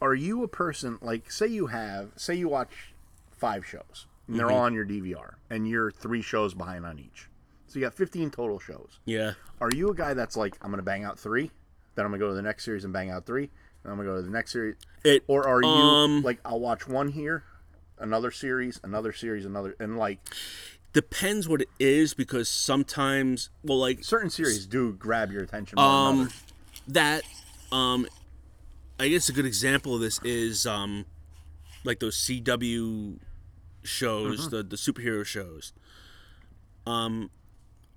are 0.00 0.14
you 0.14 0.42
a 0.44 0.48
person 0.48 0.98
like 1.02 1.30
say 1.30 1.48
you 1.48 1.66
have 1.66 2.10
say 2.16 2.34
you 2.34 2.48
watch 2.48 2.92
five 3.36 3.66
shows 3.66 4.06
and 4.30 4.38
they're 4.38 4.50
all 4.50 4.60
on 4.60 4.74
your 4.74 4.86
DVR 4.86 5.34
and 5.50 5.68
you're 5.68 5.90
three 5.90 6.22
shows 6.22 6.54
behind 6.54 6.86
on 6.86 6.98
each, 6.98 7.28
so 7.66 7.78
you 7.78 7.84
got 7.84 7.94
15 7.94 8.30
total 8.30 8.58
shows. 8.58 9.00
Yeah. 9.04 9.32
Are 9.60 9.70
you 9.74 9.90
a 9.90 9.94
guy 9.94 10.14
that's 10.14 10.36
like 10.36 10.56
I'm 10.62 10.70
gonna 10.70 10.82
bang 10.82 11.04
out 11.04 11.18
three, 11.18 11.50
then 11.94 12.04
I'm 12.04 12.10
gonna 12.12 12.20
go 12.20 12.28
to 12.28 12.34
the 12.34 12.42
next 12.42 12.64
series 12.64 12.84
and 12.84 12.92
bang 12.92 13.10
out 13.10 13.26
three, 13.26 13.50
then 13.82 13.92
I'm 13.92 13.98
gonna 13.98 14.08
go 14.08 14.16
to 14.16 14.22
the 14.22 14.30
next 14.30 14.52
series, 14.52 14.76
It 15.04 15.24
or 15.26 15.46
are 15.46 15.62
you 15.62 15.68
um 15.68 16.22
like 16.22 16.38
I'll 16.44 16.60
watch 16.60 16.86
one 16.88 17.08
here, 17.08 17.44
another 17.98 18.30
series, 18.30 18.80
another 18.84 19.12
series, 19.12 19.44
another, 19.44 19.74
and 19.78 19.98
like 19.98 20.18
depends 20.92 21.48
what 21.48 21.62
it 21.62 21.68
is 21.78 22.14
because 22.14 22.48
sometimes 22.48 23.50
well 23.62 23.78
like 23.78 24.02
certain 24.04 24.30
series 24.30 24.66
do 24.66 24.92
grab 24.92 25.30
your 25.30 25.42
attention. 25.42 25.76
More 25.76 25.84
um 25.84 26.30
that 26.88 27.22
um 27.70 28.06
I 28.98 29.08
guess 29.08 29.28
a 29.28 29.32
good 29.32 29.46
example 29.46 29.94
of 29.94 30.00
this 30.00 30.20
is 30.24 30.66
um 30.66 31.06
like 31.84 32.00
those 32.00 32.16
CW 32.16 33.18
shows, 33.82 34.40
Mm-hmm. 34.48 34.56
the 34.56 34.62
the 34.62 34.76
superhero 34.76 35.24
shows. 35.24 35.72
Um 36.86 37.30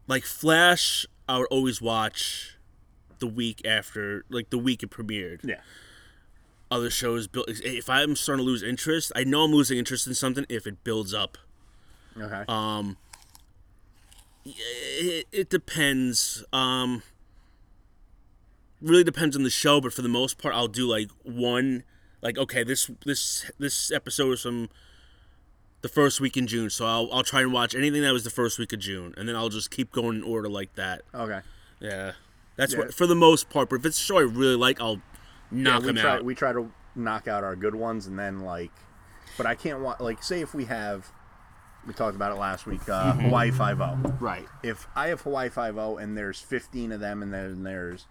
like 0.08 0.24
Flash 0.26 1.06
I 1.30 1.38
would 1.38 1.48
always 1.50 1.82
watch 1.82 2.58
the 3.20 3.28
week 3.28 3.62
after 3.66 4.26
like 4.30 4.50
the 4.50 4.58
week 4.58 4.84
it 4.84 4.90
premiered. 4.90 5.40
yeah, 5.44 5.62
other 6.70 6.90
shows 6.90 7.28
build 7.28 7.46
if 7.48 7.90
i'm 7.90 8.16
starting 8.18 8.44
to 8.44 8.50
lose 8.52 8.62
interest 8.64 9.12
i 9.16 9.24
know 9.24 9.44
i'm 9.44 9.52
losing 9.52 9.78
interest 9.78 10.06
in 10.08 10.14
something 10.14 10.46
if 10.50 10.68
it 10.68 10.84
builds 10.84 11.14
up 11.14 11.38
okay, 12.20 12.44
um 12.50 12.98
it, 14.46 15.26
it 15.32 15.50
depends 15.50 16.44
um 16.52 17.02
really 18.82 19.04
depends 19.04 19.36
on 19.38 19.44
the 19.44 19.50
show 19.50 19.80
but 19.80 19.94
for 19.94 20.02
the 20.02 20.10
most 20.10 20.38
part 20.38 20.54
i'll 20.54 20.68
do 20.68 20.86
like 20.86 21.10
one 21.24 21.84
like 22.22 22.38
okay 22.38 22.64
this 22.64 22.90
this 23.06 23.50
this 23.60 23.90
episode 23.92 24.32
is 24.34 24.42
from 24.42 24.68
the 25.84 25.90
first 25.90 26.20
week 26.20 26.36
in 26.36 26.48
june 26.48 26.70
so 26.72 26.86
i'll, 26.88 27.08
I'll 27.14 27.24
try 27.24 27.42
and 27.42 27.54
watch 27.54 27.76
anything 27.76 28.02
that 28.02 28.12
was 28.14 28.24
the 28.24 28.30
first 28.32 28.58
week 28.58 28.74
of 28.74 28.80
june 28.80 29.14
and 29.18 29.30
then 29.30 29.36
i'll 29.36 29.50
just 29.50 29.70
keep 29.70 29.92
going 29.92 30.18
in 30.18 30.24
order 30.24 30.50
like 30.50 30.74
that 30.76 31.04
okay. 31.14 31.42
yeah 31.80 32.14
that's 32.56 32.74
Yeah. 32.74 32.80
what 32.80 32.94
for 32.94 33.06
the 33.06 33.16
most 33.16 33.50
part 33.52 33.70
but 33.70 33.76
if 33.78 33.86
it's 33.86 34.00
a 34.00 34.04
show 34.04 34.18
i 34.18 34.22
really 34.22 34.56
like 34.56 34.82
i'll 34.82 35.02
knock 35.52 35.82
we 35.82 35.88
them 35.88 35.98
try 35.98 36.12
out 36.16 36.26
we 36.26 36.34
try 36.36 36.52
to 36.52 36.72
knock 36.96 37.28
out 37.28 37.44
our 37.44 37.56
good 37.56 37.76
ones 37.76 38.08
and 38.08 38.18
then 38.18 38.40
like 38.42 38.72
but 39.36 39.48
I 39.48 39.56
can't 39.56 39.80
want 39.80 40.00
like 40.00 40.22
say 40.22 40.42
if 40.42 40.54
we 40.54 40.66
have 40.66 41.12
we 41.88 41.94
talked 41.94 42.16
about 42.16 42.32
it 42.32 42.36
last 42.40 42.68
week 42.68 42.88
uh, 42.88 43.14
Mm-hmm. 43.14 43.22
Hawaii 43.22 43.50
Five 43.52 43.82
O. 43.82 43.96
right 44.20 44.46
If 44.62 44.88
I 44.96 45.08
have 45.08 45.22
Hawaii 45.22 45.50
Five 45.50 45.76
O 45.78 45.98
and 45.98 46.16
there's 46.16 46.40
15 46.40 46.92
of 46.92 47.00
them 47.00 47.24
and 47.24 47.34
then 47.34 47.64
there's 47.64 48.06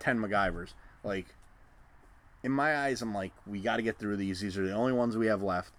10 0.00 0.18
MacGyvers, 0.20 0.74
like 1.02 1.26
in 2.42 2.52
my 2.52 2.76
eyes 2.76 3.00
I'm 3.00 3.14
like 3.14 3.32
we 3.46 3.60
got 3.60 3.76
to 3.76 3.82
get 3.82 3.98
through 3.98 4.16
these. 4.18 4.40
These 4.40 4.58
are 4.58 4.66
the 4.66 4.74
only 4.74 4.92
ones 4.92 5.16
we 5.16 5.26
have 5.28 5.42
left. 5.42 5.70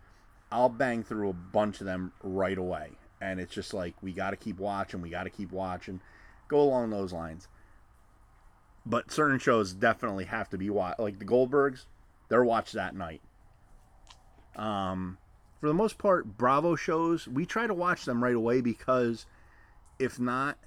I'll 0.52 0.70
bang 0.70 1.04
through 1.04 1.30
a 1.30 1.34
bunch 1.34 1.80
of 1.80 1.86
them 1.86 2.12
right 2.24 2.58
away. 2.58 2.92
And 3.22 3.40
it's 3.40 3.54
just 3.54 3.74
like 3.74 3.96
we 4.02 4.14
got 4.14 4.32
to 4.32 4.38
keep 4.38 4.60
watching, 4.60 5.02
we 5.02 5.10
got 5.10 5.24
to 5.24 5.30
keep 5.30 5.52
watching. 5.52 6.02
Go 6.48 6.62
along 6.62 6.90
those 6.90 7.14
lines 7.14 7.48
but 8.90 9.12
certain 9.12 9.40
shows 9.40 9.74
definitely 9.74 10.26
have 10.26 10.50
to 10.50 10.58
be 10.58 10.70
watched. 10.70 11.00
Like 11.00 11.20
the 11.20 11.26
Goldbergs, 11.26 11.86
they're 12.28 12.44
watched 12.44 12.74
that 12.74 12.96
night. 12.96 13.22
Um, 14.56 15.18
for 15.62 15.68
the 15.68 15.74
most 15.74 15.98
part, 15.98 16.38
Bravo 16.38 16.76
shows 16.76 17.28
we 17.28 17.46
try 17.46 17.68
to 17.68 17.74
watch 17.74 18.06
them 18.06 18.24
right 18.24 18.36
away 18.36 18.62
because 18.62 19.28
if 20.00 20.20
not, 20.20 20.58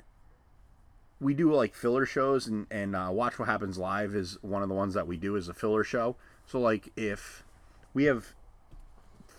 we 1.20 1.34
do 1.34 1.52
like 1.52 1.74
filler 1.74 2.06
shows 2.06 2.46
and 2.46 2.66
and 2.70 2.94
uh, 2.94 3.08
Watch 3.10 3.38
What 3.38 3.48
Happens 3.48 3.78
Live 3.78 4.14
is 4.14 4.38
one 4.42 4.62
of 4.62 4.68
the 4.68 4.74
ones 4.74 4.94
that 4.94 5.06
we 5.06 5.16
do 5.16 5.36
as 5.36 5.48
a 5.48 5.54
filler 5.54 5.84
show. 5.84 6.16
So 6.46 6.60
like 6.60 6.90
if 6.96 7.44
we 7.92 8.04
have 8.04 8.34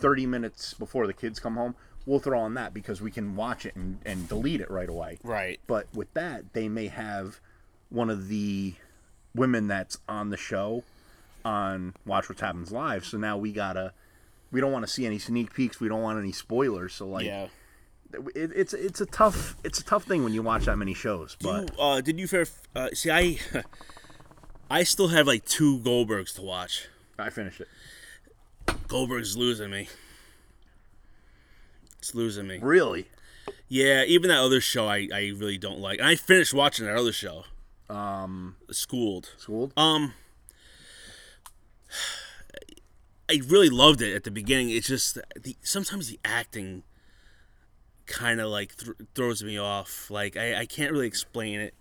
30 0.03 0.25
minutes 0.25 0.73
before 0.73 1.07
the 1.07 1.13
kids 1.13 1.39
come 1.39 1.55
home, 1.55 1.75
we'll 2.05 2.19
throw 2.19 2.37
on 2.37 2.55
that 2.55 2.73
because 2.73 3.01
we 3.01 3.09
can 3.09 3.37
watch 3.37 3.65
it 3.65 3.73
and, 3.73 3.99
and 4.05 4.27
delete 4.27 4.59
it 4.59 4.69
right 4.69 4.89
away. 4.89 5.17
Right. 5.23 5.61
But 5.65 5.87
with 5.93 6.13
that, 6.13 6.51
they 6.51 6.67
may 6.67 6.87
have 6.87 7.39
one 7.89 8.09
of 8.09 8.27
the 8.27 8.73
women 9.33 9.69
that's 9.69 9.97
on 10.09 10.29
the 10.29 10.35
show 10.35 10.83
on 11.45 11.93
Watch 12.05 12.27
What 12.27 12.37
Happens 12.41 12.69
Live. 12.69 13.05
So 13.05 13.17
now 13.17 13.37
we 13.37 13.53
gotta, 13.53 13.93
we 14.51 14.59
don't 14.59 14.73
want 14.73 14.85
to 14.85 14.91
see 14.91 15.05
any 15.05 15.19
sneak 15.19 15.53
peeks. 15.53 15.79
We 15.79 15.87
don't 15.87 16.01
want 16.01 16.19
any 16.19 16.33
spoilers. 16.33 16.93
So 16.93 17.07
like, 17.07 17.25
yeah. 17.25 17.47
it, 18.35 18.51
it's 18.53 18.73
it's 18.73 18.99
a 18.99 19.05
tough 19.05 19.55
it's 19.63 19.79
a 19.79 19.85
tough 19.85 20.03
thing 20.03 20.25
when 20.25 20.33
you 20.33 20.43
watch 20.43 20.65
that 20.65 20.75
many 20.75 20.93
shows. 20.93 21.37
But 21.39 21.71
You, 21.71 21.81
uh, 21.81 22.01
did 22.01 22.19
you 22.19 22.27
fair? 22.27 22.45
Uh, 22.75 22.89
see, 22.91 23.09
I, 23.09 23.39
I 24.69 24.83
still 24.83 25.07
have 25.07 25.27
like 25.27 25.45
two 25.45 25.79
Goldbergs 25.79 26.35
to 26.35 26.41
watch. 26.41 26.89
I 27.17 27.29
finished 27.29 27.61
it. 27.61 27.69
Goldberg's 28.93 29.35
losing 29.35 29.71
me. 29.71 29.87
It's 31.97 32.13
losing 32.13 32.45
me. 32.45 32.59
Really? 32.61 33.07
Yeah, 33.67 34.03
even 34.03 34.29
that 34.29 34.37
other 34.37 34.61
show 34.61 34.87
I, 34.87 35.07
I 35.11 35.31
really 35.35 35.57
don't 35.57 35.79
like. 35.79 35.97
And 35.97 36.07
I 36.07 36.13
finished 36.13 36.53
watching 36.53 36.85
that 36.85 36.95
other 36.95 37.11
show. 37.11 37.45
Um, 37.89 38.55
Schooled. 38.69 39.31
Schooled? 39.37 39.73
Um, 39.75 40.13
I 43.27 43.41
really 43.47 43.71
loved 43.71 44.03
it 44.03 44.13
at 44.13 44.25
the 44.25 44.29
beginning. 44.29 44.69
It's 44.69 44.89
just 44.89 45.17
the 45.41 45.55
sometimes 45.63 46.07
the 46.07 46.19
acting 46.23 46.83
kind 48.05 48.39
of 48.39 48.49
like 48.49 48.77
th- 48.77 48.95
throws 49.15 49.43
me 49.43 49.57
off. 49.57 50.11
Like 50.11 50.37
I, 50.37 50.59
I 50.59 50.65
can't 50.67 50.91
really 50.91 51.07
explain 51.07 51.61
it. 51.61 51.73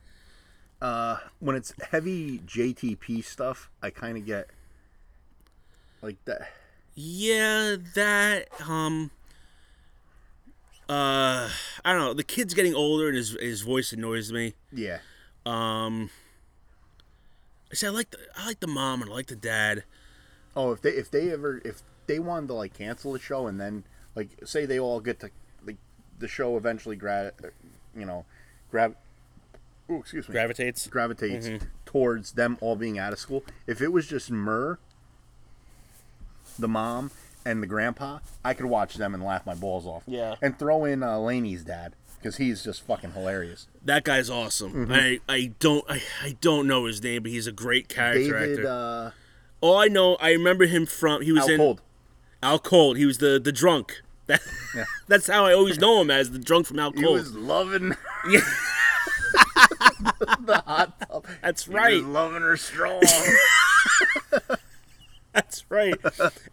Uh, 0.81 1.19
when 1.41 1.57
it's 1.57 1.75
heavy 1.91 2.39
JTP 2.39 3.23
stuff, 3.23 3.69
I 3.83 3.91
kind 3.91 4.17
of 4.17 4.25
get 4.25 4.49
like 6.01 6.17
that. 6.25 6.49
Yeah, 6.95 7.77
that 7.95 8.49
um 8.69 9.11
uh 10.89 11.49
I 11.85 11.93
don't 11.93 12.01
know. 12.01 12.15
The 12.15 12.25
kid's 12.25 12.55
getting 12.55 12.75
older 12.75 13.09
and 13.09 13.17
his 13.17 13.31
his 13.41 13.63
voice 13.63 13.93
annoys 13.93 14.33
me. 14.33 14.55
Yeah. 14.73 14.99
Um 15.47 16.11
I 17.71 17.75
say 17.75 17.87
I 17.87 17.91
like 17.91 18.11
the 18.11 18.19
I 18.37 18.47
like 18.47 18.61
the 18.61 18.67
mom 18.67 19.03
and 19.03 19.11
I 19.11 19.15
like 19.15 19.27
the 19.29 19.37
dad. 19.37 19.85
Oh, 20.55 20.73
if 20.73 20.83
they 20.83 20.91
if 20.91 21.11
they 21.11 21.31
ever 21.33 21.63
if 21.65 21.83
they 22.07 22.19
wanted 22.19 22.49
to 22.49 22.55
like 22.55 22.75
cancel 22.75 23.13
the 23.13 23.19
show 23.19 23.47
and 23.47 23.59
then 23.61 23.85
like 24.15 24.29
say 24.45 24.67
they 24.67 24.79
all 24.79 25.01
get 25.01 25.21
to 25.21 25.31
like 25.65 25.77
the 26.19 26.29
show 26.29 26.57
eventually 26.57 26.97
gra- 26.97 27.33
you 27.97 28.05
know 28.05 28.27
grab 28.71 28.97
oh 29.89 29.99
excuse 30.01 30.29
me 30.29 30.33
Gravitates. 30.33 30.87
gravitates 30.89 31.49
towards 31.87 32.33
them 32.33 32.59
all 32.61 32.77
being 32.77 32.99
out 32.99 33.13
of 33.15 33.19
school. 33.19 33.45
If 33.67 33.81
it 33.81 33.89
was 33.93 34.07
just 34.07 34.31
Murr, 34.31 34.79
the 36.59 36.69
mom, 36.69 37.11
and 37.45 37.63
the 37.63 37.67
grandpa, 37.67 38.19
I 38.45 38.55
could 38.55 38.67
watch 38.67 38.95
them 38.95 39.15
and 39.15 39.25
laugh 39.25 39.45
my 39.47 39.55
balls 39.55 39.87
off. 39.87 40.03
Yeah. 40.07 40.37
And 40.41 40.59
throw 40.59 40.85
in 40.85 41.03
uh, 41.03 41.19
Laney's 41.19 41.65
dad 41.65 41.95
because 42.19 42.37
he's 42.37 42.63
just 42.63 42.83
fucking 42.83 43.13
hilarious. 43.13 43.67
That 43.85 44.05
guy's 44.05 44.31
awesome. 44.31 44.93
I, 44.93 45.19
I 45.29 45.53
don't 45.59 45.85
I, 45.91 46.01
I 46.23 46.37
don't 46.41 46.67
know 46.69 46.85
his 46.87 47.03
name, 47.03 47.23
but 47.25 47.33
he's 47.33 47.47
a 47.49 47.53
great 47.53 47.89
character 47.89 48.39
David 48.39 48.59
actor. 48.61 48.69
uh, 48.69 49.11
All 49.61 49.77
I 49.77 49.89
know, 49.89 50.15
I 50.21 50.31
remember 50.31 50.67
him 50.67 50.87
from 50.87 51.23
he 51.23 51.33
was 51.33 51.43
Al 51.45 51.51
in 51.51 51.57
Cold. 51.59 51.81
Al 52.43 52.59
Cold. 52.61 52.97
He 52.97 53.07
was 53.07 53.19
the 53.19 53.41
the 53.43 53.53
drunk. 53.53 54.03
That, 54.29 54.41
Yeah. 54.77 54.85
That's 55.09 55.27
how 55.27 55.45
I 55.47 55.53
always 55.53 55.81
know 55.81 56.01
him 56.01 56.09
as 56.09 56.31
the 56.31 56.39
drunk 56.39 56.67
from 56.67 56.79
Al 56.79 56.93
He 56.93 57.05
was 57.05 57.35
loving 57.35 57.97
Yeah, 58.31 58.41
the 60.39 60.63
hot 60.65 61.01
tub. 61.11 61.27
that's 61.43 61.65
He 61.67 61.75
right. 61.75 61.95
was 61.95 62.05
loving 62.05 62.43
her 62.43 62.57
strong. 62.57 63.03
That's 65.35 65.65
right. 65.71 65.95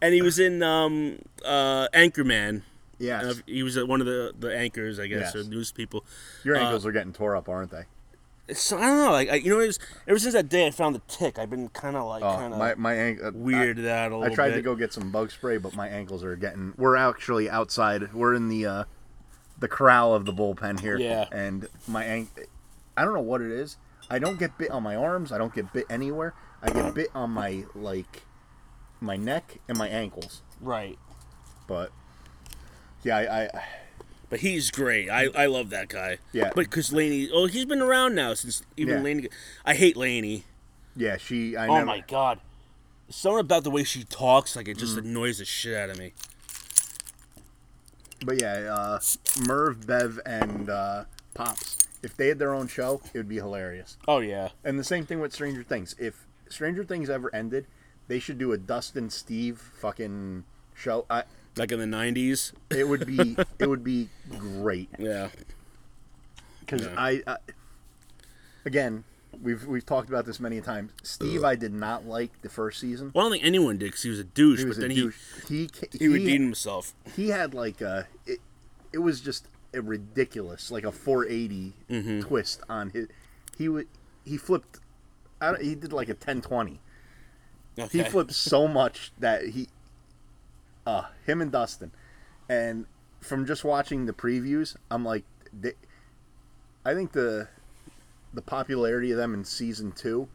and 0.01 0.13
he 0.13 0.21
was 0.21 0.39
in 0.39 0.63
um 0.63 1.19
uh 1.45 1.87
Anchorman. 1.93 2.61
yes. 2.97 3.23
Uh, 3.25 3.33
he 3.45 3.63
was 3.63 3.77
uh, 3.77 3.85
one 3.85 3.99
of 4.01 4.07
the 4.07 4.33
the 4.37 4.55
anchors, 4.55 4.99
I 4.99 5.07
guess, 5.07 5.33
Yes. 5.33 5.35
or 5.35 5.43
news 5.49 5.71
people. 5.71 6.05
Your 6.43 6.55
uh, 6.55 6.59
ankles 6.61 6.85
are 6.85 6.91
getting 6.91 7.13
tore 7.13 7.35
up, 7.35 7.49
aren't 7.49 7.71
they? 7.71 7.83
So 8.53 8.77
I 8.77 8.87
don't 8.87 8.97
know, 8.97 9.11
like 9.11 9.29
I, 9.29 9.35
you 9.35 9.51
know, 9.51 9.59
it 9.59 9.67
was, 9.67 9.79
ever 10.07 10.17
since 10.17 10.33
that 10.33 10.49
day 10.49 10.65
I 10.65 10.71
found 10.71 10.95
the 10.95 11.01
tick, 11.07 11.37
I've 11.37 11.51
been 11.51 11.69
kind 11.69 11.95
of 11.95 12.07
like 12.07 12.23
Oh, 12.23 12.35
kind 12.35 12.55
my 12.57 12.71
of 12.71 12.79
my 12.79 12.95
ankle 12.95 13.31
weirded 13.31 13.85
out 13.87 14.11
a 14.11 14.15
I, 14.15 14.17
little 14.17 14.23
I 14.31 14.35
tried 14.35 14.49
bit. 14.49 14.55
to 14.55 14.61
go 14.63 14.75
get 14.75 14.91
some 14.91 15.11
bug 15.11 15.29
spray, 15.29 15.57
but 15.57 15.75
my 15.75 15.87
ankles 15.87 16.23
are 16.23 16.35
getting. 16.35 16.73
We're 16.75 16.95
actually 16.95 17.47
outside. 17.47 18.11
We're 18.11 18.33
in 18.33 18.47
the 18.49 18.65
uh, 18.65 18.83
the 19.59 19.67
corral 19.67 20.15
of 20.15 20.25
the 20.25 20.33
bullpen 20.33 20.79
here. 20.79 20.97
Yeah. 20.97 21.25
And 21.31 21.67
my 21.87 22.03
ankle. 22.05 22.43
I 22.97 23.05
don't 23.05 23.13
know 23.13 23.19
what 23.21 23.41
it 23.41 23.51
is. 23.51 23.77
I 24.09 24.17
don't 24.17 24.39
get 24.39 24.57
bit 24.57 24.71
on 24.71 24.81
my 24.81 24.95
arms. 24.95 25.31
I 25.31 25.37
don't 25.37 25.53
get 25.53 25.71
bit 25.71 25.85
anywhere. 25.87 26.33
I 26.63 26.71
get 26.71 26.95
bit 26.95 27.09
on 27.13 27.29
my 27.29 27.65
like 27.75 28.23
my 29.01 29.15
neck 29.17 29.57
and 29.67 29.77
my 29.77 29.87
ankles. 29.87 30.41
right. 30.61 30.97
But 31.67 31.91
yeah, 33.03 33.17
I, 33.17 33.43
I 33.43 33.63
But 34.29 34.39
he's 34.39 34.71
great. 34.71 35.09
I, 35.09 35.27
I 35.35 35.45
love 35.45 35.69
that 35.69 35.87
guy. 35.87 36.17
Yeah. 36.33 36.45
But 36.55 36.65
because 36.65 36.91
Laney, 36.91 37.29
oh, 37.31 37.45
he's 37.45 37.65
been 37.65 37.81
around 37.81 38.15
now 38.15 38.33
since 38.33 38.63
even 38.75 38.95
Yeah. 38.97 39.01
Laney. 39.03 39.29
I 39.65 39.75
hate 39.75 39.95
Laney. 39.95 40.45
yeah 40.95 41.17
she. 41.17 41.55
I 41.55 41.67
Oh 41.67 41.73
never, 41.75 41.85
my 41.85 41.99
god. 42.07 42.39
Something 43.09 43.39
about 43.39 43.63
the 43.63 43.71
way 43.71 43.83
she 43.83 44.03
talks, 44.03 44.55
like 44.55 44.67
it 44.67 44.77
just 44.77 44.95
Mm. 44.95 45.05
annoys 45.05 45.37
the 45.39 45.45
shit 45.45 45.75
out 45.77 45.89
of 45.89 45.97
me. 45.97 46.13
But 48.25 48.41
yeah, 48.41 48.73
uh, 48.73 48.99
Merv, 49.47 49.87
Bev, 49.87 50.19
and 50.25 50.69
uh, 50.69 51.05
Pops. 51.33 51.77
If 52.03 52.15
they 52.17 52.27
had 52.27 52.39
their 52.39 52.53
own 52.53 52.67
show, 52.67 53.01
it 53.13 53.17
would 53.17 53.29
be 53.29 53.35
hilarious. 53.37 53.97
Oh 54.07 54.19
yeah. 54.19 54.49
And 54.63 54.77
the 54.79 54.83
same 54.83 55.05
thing 55.05 55.19
with 55.19 55.33
Stranger 55.33 55.63
Things. 55.63 55.95
If 55.99 56.25
Stranger 56.49 56.83
Things 56.83 57.09
ever 57.09 57.33
ended, 57.33 57.67
they 58.09 58.19
should 58.19 58.37
do 58.37 58.51
a 58.51 58.57
Dustin 58.57 59.09
Steve 59.09 59.57
fucking 59.79 60.43
show. 60.75 61.05
I, 61.09 61.23
Like 61.55 61.71
in 61.71 61.79
the 61.79 61.85
'90s. 61.97 62.51
it 62.69 62.85
would 62.87 63.05
be 63.07 63.37
it 63.59 63.67
would 63.69 63.83
be 63.85 64.09
great 64.37 64.89
Yeah. 64.99 65.29
because 66.59 66.81
Yeah. 66.83 66.93
I, 66.97 67.21
I 67.25 67.37
again 68.65 69.03
we've 69.41 69.65
we've 69.65 69.85
talked 69.85 70.09
about 70.09 70.25
this 70.25 70.39
many 70.39 70.59
times. 70.61 70.91
Steve, 71.03 71.43
I 71.43 71.55
did 71.55 71.73
not 71.73 72.05
like 72.05 72.41
the 72.41 72.49
first 72.49 72.79
season. 72.79 73.11
Well, 73.13 73.25
I 73.25 73.29
don't 73.29 73.31
think 73.33 73.45
anyone 73.45 73.77
did 73.77 73.85
because 73.85 74.03
he 74.03 74.09
was 74.09 74.19
a 74.19 74.23
douche. 74.23 74.59
He 74.59 74.65
was 74.65 74.77
but 74.77 74.85
a 74.85 74.87
then 74.87 74.95
douche. 74.97 75.17
He 75.47 75.69
he 75.91 75.97
he 75.99 76.07
redeemed 76.07 76.45
himself. 76.45 76.93
he 77.15 77.29
had 77.29 77.53
like 77.53 77.81
a 77.81 78.07
it, 78.25 78.39
it 78.91 78.99
was 78.99 79.21
just 79.21 79.47
a 79.73 79.81
ridiculous 79.81 80.71
like 80.71 80.83
a 80.83 80.91
480 80.91 81.73
Mm-hmm. 81.89 82.21
twist 82.21 82.61
on 82.69 82.89
his 82.89 83.07
he 83.57 83.69
would 83.69 83.87
he 84.25 84.35
flipped 84.37 84.79
I 85.39 85.51
don't, 85.51 85.61
he 85.61 85.75
did 85.75 85.93
like 85.93 86.07
a 86.09 86.13
1020 86.13 86.79
Okay. 87.79 87.99
he 87.99 88.03
flips 88.03 88.35
so 88.35 88.67
much 88.67 89.11
that 89.19 89.47
he 89.49 89.67
uh 90.85 91.03
him 91.25 91.41
and 91.41 91.51
Dustin 91.51 91.91
and 92.49 92.85
from 93.21 93.45
just 93.45 93.63
watching 93.63 94.05
the 94.05 94.13
previews 94.13 94.75
I'm 94.89 95.05
like 95.05 95.23
they, 95.53 95.73
I 96.85 96.93
think 96.93 97.11
the 97.13 97.47
the 98.33 98.41
popularity 98.41 99.11
of 99.11 99.17
them 99.17 99.33
in 99.33 99.43
season 99.43 99.91
2 99.91 100.27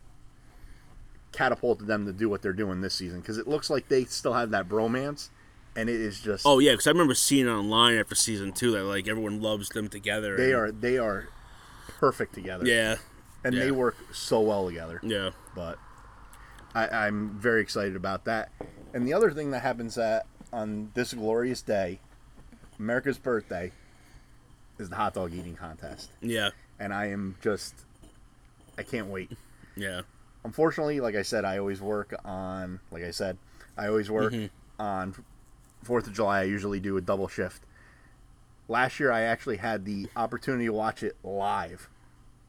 catapulted 1.32 1.86
them 1.86 2.06
to 2.06 2.12
do 2.12 2.28
what 2.28 2.42
they're 2.42 2.52
doing 2.52 2.80
this 2.80 2.94
season 2.94 3.20
because 3.20 3.38
it 3.38 3.48
looks 3.48 3.68
like 3.68 3.88
they 3.88 4.04
still 4.04 4.34
have 4.34 4.50
that 4.50 4.68
bromance 4.68 5.30
and 5.76 5.88
it 5.88 6.00
is 6.00 6.20
just 6.20 6.46
Oh 6.46 6.60
yeah, 6.60 6.72
because 6.72 6.86
I 6.86 6.90
remember 6.90 7.14
seeing 7.14 7.46
it 7.46 7.50
online 7.50 7.96
after 7.96 8.14
season 8.14 8.52
two 8.52 8.70
that 8.72 8.84
like 8.84 9.08
everyone 9.08 9.40
loves 9.40 9.68
them 9.70 9.88
together. 9.88 10.36
They 10.36 10.52
and- 10.52 10.54
are 10.54 10.72
they 10.72 10.98
are 10.98 11.28
perfect 11.88 12.34
together. 12.34 12.64
Yeah. 12.66 12.96
and 13.42 13.56
they 13.56 13.70
work 13.72 13.96
so 14.12 14.40
well 14.40 14.66
together. 14.66 15.00
Yeah. 15.02 15.30
But 15.54 15.78
I, 16.74 16.88
I'm 16.88 17.30
very 17.38 17.60
excited 17.62 17.96
about 17.96 18.24
that. 18.24 18.50
And 18.92 19.06
the 19.06 19.12
other 19.14 19.30
thing 19.30 19.50
that 19.52 19.60
happens 19.60 19.96
at 19.98 20.26
on 20.52 20.90
this 20.94 21.12
glorious 21.14 21.62
day, 21.62 22.00
America's 22.78 23.18
birthday, 23.18 23.72
is 24.78 24.88
the 24.88 24.96
hot 24.96 25.14
dog 25.14 25.32
eating 25.32 25.54
contest, 25.56 26.10
Yeah. 26.20 26.50
and 26.80 26.92
I 26.92 27.06
am 27.06 27.36
just 27.40 27.74
I 28.76 28.82
can't 28.82 29.06
wait. 29.06 29.30
Yeah. 29.76 30.02
Unfortunately, 30.44 31.00
like 31.00 31.14
I 31.14 31.22
said, 31.22 31.44
I 31.44 31.58
always 31.58 31.80
work 31.80 32.14
on 32.24 32.80
like 32.90 33.04
I 33.04 33.10
said, 33.12 33.38
I 33.76 33.86
always 33.88 34.10
work 34.10 34.32
Mm-hmm. 34.32 34.82
on 34.82 35.14
Fourth 35.84 36.06
of 36.06 36.12
July. 36.12 36.40
I 36.40 36.44
usually 36.44 36.80
do 36.80 36.96
a 36.96 37.00
double 37.00 37.28
shift. 37.28 37.62
Last 38.68 38.98
year, 38.98 39.12
I 39.12 39.20
actually 39.22 39.58
had 39.58 39.84
the 39.84 40.08
opportunity 40.16 40.64
to 40.66 40.72
watch 40.72 41.02
it 41.02 41.16
live. 41.22 41.88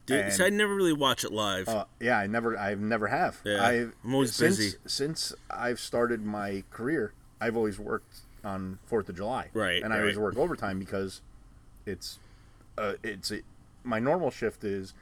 Dude, 0.05 0.31
see, 0.33 0.43
I 0.43 0.49
never 0.49 0.75
really 0.75 0.93
watch 0.93 1.23
it 1.23 1.31
live. 1.31 1.67
Uh, 1.67 1.85
yeah, 1.99 2.19
I 2.19 2.27
never, 2.27 2.57
I've 2.57 2.79
never 2.79 3.07
have. 3.07 3.39
Yeah, 3.43 3.63
I've, 3.65 3.93
I'm 4.03 4.13
always 4.13 4.35
since, 4.35 4.57
busy. 4.57 4.77
Since 4.85 5.33
I've 5.49 5.79
started 5.79 6.23
my 6.23 6.63
career, 6.69 7.13
I've 7.41 7.57
always 7.57 7.79
worked 7.79 8.19
on 8.43 8.77
Fourth 8.85 9.09
of 9.09 9.15
July. 9.15 9.49
Right, 9.53 9.81
and 9.81 9.91
I 9.93 9.99
always 9.99 10.17
work 10.17 10.37
overtime 10.37 10.77
because 10.77 11.21
it's, 11.85 12.19
uh, 12.77 12.93
it's 13.03 13.31
it, 13.31 13.45
my 13.83 13.99
normal 13.99 14.29
shift 14.29 14.63
is 14.63 14.93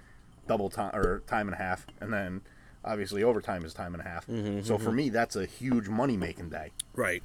double 0.47 0.69
time 0.69 0.95
or 0.95 1.19
time 1.27 1.47
and 1.47 1.55
a 1.55 1.57
half, 1.57 1.85
and 1.99 2.13
then 2.13 2.41
obviously 2.85 3.23
overtime 3.23 3.65
is 3.65 3.73
time 3.73 3.93
and 3.93 4.01
a 4.01 4.07
half. 4.07 4.25
Mm-hmm, 4.27 4.61
so 4.61 4.77
for 4.77 4.91
me, 4.91 5.09
that's 5.09 5.35
a 5.35 5.45
huge 5.45 5.89
money 5.89 6.17
making 6.17 6.49
day. 6.49 6.71
right. 6.93 7.23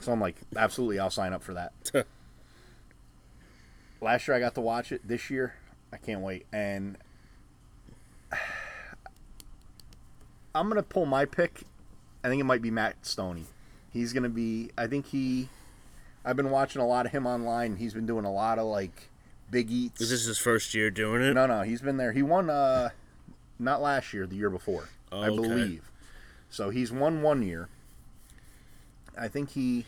So 0.00 0.12
I'm 0.12 0.20
like, 0.20 0.36
absolutely, 0.56 0.98
I'll 0.98 1.10
sign 1.10 1.34
up 1.34 1.42
for 1.42 1.52
that. 1.52 1.72
Last 4.00 4.26
year 4.26 4.34
I 4.34 4.40
got 4.40 4.54
to 4.54 4.62
watch 4.62 4.92
it. 4.92 5.06
This 5.06 5.28
year, 5.28 5.56
I 5.92 5.96
can't 5.96 6.20
wait. 6.20 6.46
And 6.52 6.96
I'm 10.54 10.68
gonna 10.68 10.82
pull 10.82 11.06
my 11.06 11.24
pick. 11.24 11.62
I 12.24 12.28
think 12.28 12.40
it 12.40 12.44
might 12.44 12.62
be 12.62 12.70
Matt 12.70 13.02
Stonie. 13.02 13.44
He's 13.92 14.12
gonna 14.12 14.28
be. 14.28 14.70
I 14.76 14.86
think 14.86 15.06
he. 15.06 15.48
I've 16.24 16.36
been 16.36 16.50
watching 16.50 16.82
a 16.82 16.86
lot 16.86 17.06
of 17.06 17.12
him 17.12 17.26
online. 17.26 17.76
He's 17.76 17.94
been 17.94 18.06
doing 18.06 18.24
a 18.24 18.32
lot 18.32 18.58
of 18.58 18.66
like 18.66 19.08
big 19.50 19.70
eats. 19.70 20.00
Is 20.00 20.10
this 20.10 20.26
his 20.26 20.38
first 20.38 20.74
year 20.74 20.90
doing 20.90 21.22
it? 21.22 21.34
No, 21.34 21.46
no, 21.46 21.62
he's 21.62 21.80
been 21.80 21.96
there. 21.96 22.12
He 22.12 22.22
won 22.22 22.50
uh 22.50 22.90
not 23.58 23.80
last 23.80 24.12
year, 24.12 24.26
the 24.26 24.36
year 24.36 24.50
before, 24.50 24.88
Oh, 25.12 25.20
I 25.20 25.28
okay. 25.28 25.36
believe. 25.36 25.90
So 26.50 26.70
he's 26.70 26.90
won 26.90 27.22
one 27.22 27.42
year. 27.42 27.68
I 29.18 29.28
think 29.28 29.50
he 29.50 29.84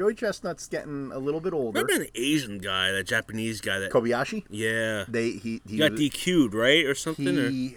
Joey 0.00 0.14
Chestnut's 0.14 0.66
getting 0.66 1.12
a 1.12 1.18
little 1.18 1.42
bit 1.42 1.52
older. 1.52 1.78
Remember 1.82 2.02
the 2.06 2.10
Asian 2.18 2.56
guy, 2.56 2.90
that 2.90 3.04
Japanese 3.06 3.60
guy 3.60 3.78
that 3.80 3.90
Kobayashi? 3.92 4.44
Yeah. 4.48 5.04
They 5.06 5.32
he 5.32 5.60
he 5.66 5.72
He 5.72 5.76
got 5.76 5.92
was- 5.92 6.00
DQ'd, 6.00 6.54
right? 6.54 6.86
Or 6.86 6.94
something? 6.94 7.38
or? 7.38 7.50
he 7.50 7.76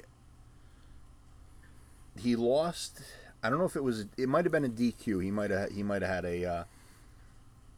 he 2.18 2.38
lost. 2.38 3.02
I 3.44 3.50
don't 3.50 3.60
know 3.60 3.66
if 3.66 3.76
it 3.76 3.84
was. 3.84 4.06
It 4.18 4.30
might 4.30 4.46
have 4.46 4.54
been 4.54 4.64
a 4.64 4.70
DQ. 4.70 5.22
He 5.22 5.32
might 5.32 5.52
have. 5.52 5.72
He 5.72 5.84
might 5.84 6.02
have 6.02 6.12
had 6.12 6.24
a 6.24 6.46
uh, 6.46 6.64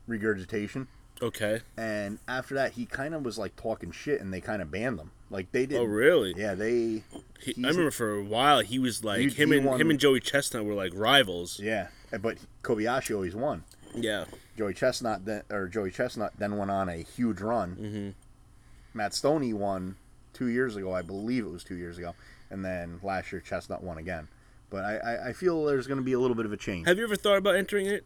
regurgitation. 0.06 0.90
Okay. 1.24 1.62
And 1.76 2.20
after 2.28 2.54
that, 2.54 2.74
he 2.74 2.86
kind 2.86 3.16
of 3.16 3.24
was 3.26 3.40
like 3.40 3.56
talking 3.56 3.90
shit, 3.92 4.22
and 4.22 4.32
they 4.32 4.42
kind 4.42 4.62
of 4.62 4.70
banned 4.70 5.00
him. 5.00 5.10
Like 5.32 5.52
they 5.54 5.66
did. 5.66 5.80
Oh, 5.80 5.86
really? 5.86 6.36
Yeah, 6.38 6.54
they. 6.54 7.02
He, 7.42 7.56
I 7.66 7.70
remember 7.70 7.90
for 7.90 8.14
a 8.14 8.24
while 8.24 8.60
he 8.60 8.78
was 8.78 9.04
like 9.04 9.22
He- 9.22 9.30
him 9.30 9.50
he 9.52 9.58
and 9.58 9.66
won- 9.66 9.82
him 9.82 9.90
and 9.90 10.00
Joey 10.00 10.20
Chestnut 10.20 10.66
were 10.66 10.76
like 10.76 10.92
rivals. 10.94 11.60
Yeah, 11.60 11.88
but 12.22 12.38
Kobayashi 12.62 13.16
always 13.16 13.34
won. 13.36 13.64
Yeah. 13.96 14.26
Joey 14.58 14.74
Chestnut 14.74 15.26
then, 15.26 15.44
or 15.50 15.68
Joey 15.68 15.92
Chestnut 15.92 16.34
then 16.38 16.58
went 16.58 16.72
on 16.72 16.90
a 16.90 16.98
huge 16.98 17.42
run. 17.42 17.76
Mm-hmm. 17.76 18.98
Matt 18.98 19.12
Stonie 19.12 19.54
won 19.54 19.98
two 20.34 20.48
years 20.48 20.76
ago, 20.76 20.94
I 20.94 21.02
believe 21.02 21.46
it 21.46 21.50
was 21.52 21.64
two 21.64 21.76
years 21.76 21.98
ago, 21.98 22.16
and 22.50 22.64
then 22.64 23.00
last 23.04 23.32
year 23.32 23.42
Chestnut 23.42 23.84
won 23.84 23.98
again. 23.98 24.28
But 24.70 24.84
I, 24.86 24.98
I, 24.98 25.28
I 25.30 25.34
feel 25.34 25.66
there's 25.66 25.88
going 25.88 26.00
to 26.00 26.04
be 26.04 26.14
a 26.14 26.20
little 26.20 26.36
bit 26.36 26.46
of 26.46 26.54
a 26.54 26.58
change. 26.58 26.88
Have 26.88 26.98
you 26.98 27.04
ever 27.04 27.16
thought 27.16 27.38
about 27.38 27.56
entering 27.56 27.86
it? 27.86 28.06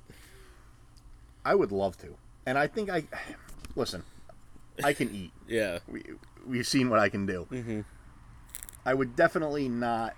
I 1.46 1.56
would 1.56 1.72
love 1.72 1.98
to, 2.00 2.16
and 2.46 2.58
I 2.58 2.68
think 2.68 2.90
I 2.90 3.04
listen. 3.76 4.04
I 4.84 4.94
can 4.94 5.14
eat. 5.14 5.32
Yeah. 5.48 5.80
We 5.88 6.04
we've 6.46 6.68
seen 6.68 6.90
what 6.90 7.00
I 7.00 7.10
can 7.10 7.26
do. 7.26 7.48
Mm-hmm. 7.52 7.82
I 8.86 8.94
would 8.94 9.16
definitely 9.16 9.68
not 9.68 10.16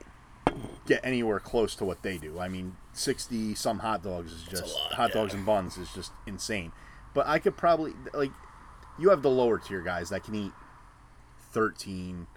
get 0.86 1.02
anywhere 1.06 1.40
close 1.40 1.76
to 1.76 1.86
what 1.86 2.04
they 2.04 2.18
do. 2.18 2.38
I 2.40 2.50
mean, 2.50 2.76
sixty 2.94 3.56
some 3.56 3.80
hot 3.80 4.04
dogs 4.04 4.32
is 4.34 4.44
just 4.44 4.76
lot, 4.76 4.94
hot 4.94 5.10
yeah. 5.10 5.14
dogs 5.22 5.34
and 5.34 5.46
buns 5.46 5.78
is 5.78 5.90
just 5.94 6.12
insane. 6.28 6.72
But 7.14 7.28
I 7.28 7.40
could 7.40 7.58
probably 7.58 7.94
like 8.14 8.32
you 9.00 9.10
have 9.10 9.22
the 9.22 9.30
lower 9.30 9.58
tier 9.58 9.82
guys 9.82 10.10
that 10.10 10.24
can 10.24 10.36
eat 10.36 10.52
13, 11.54 12.28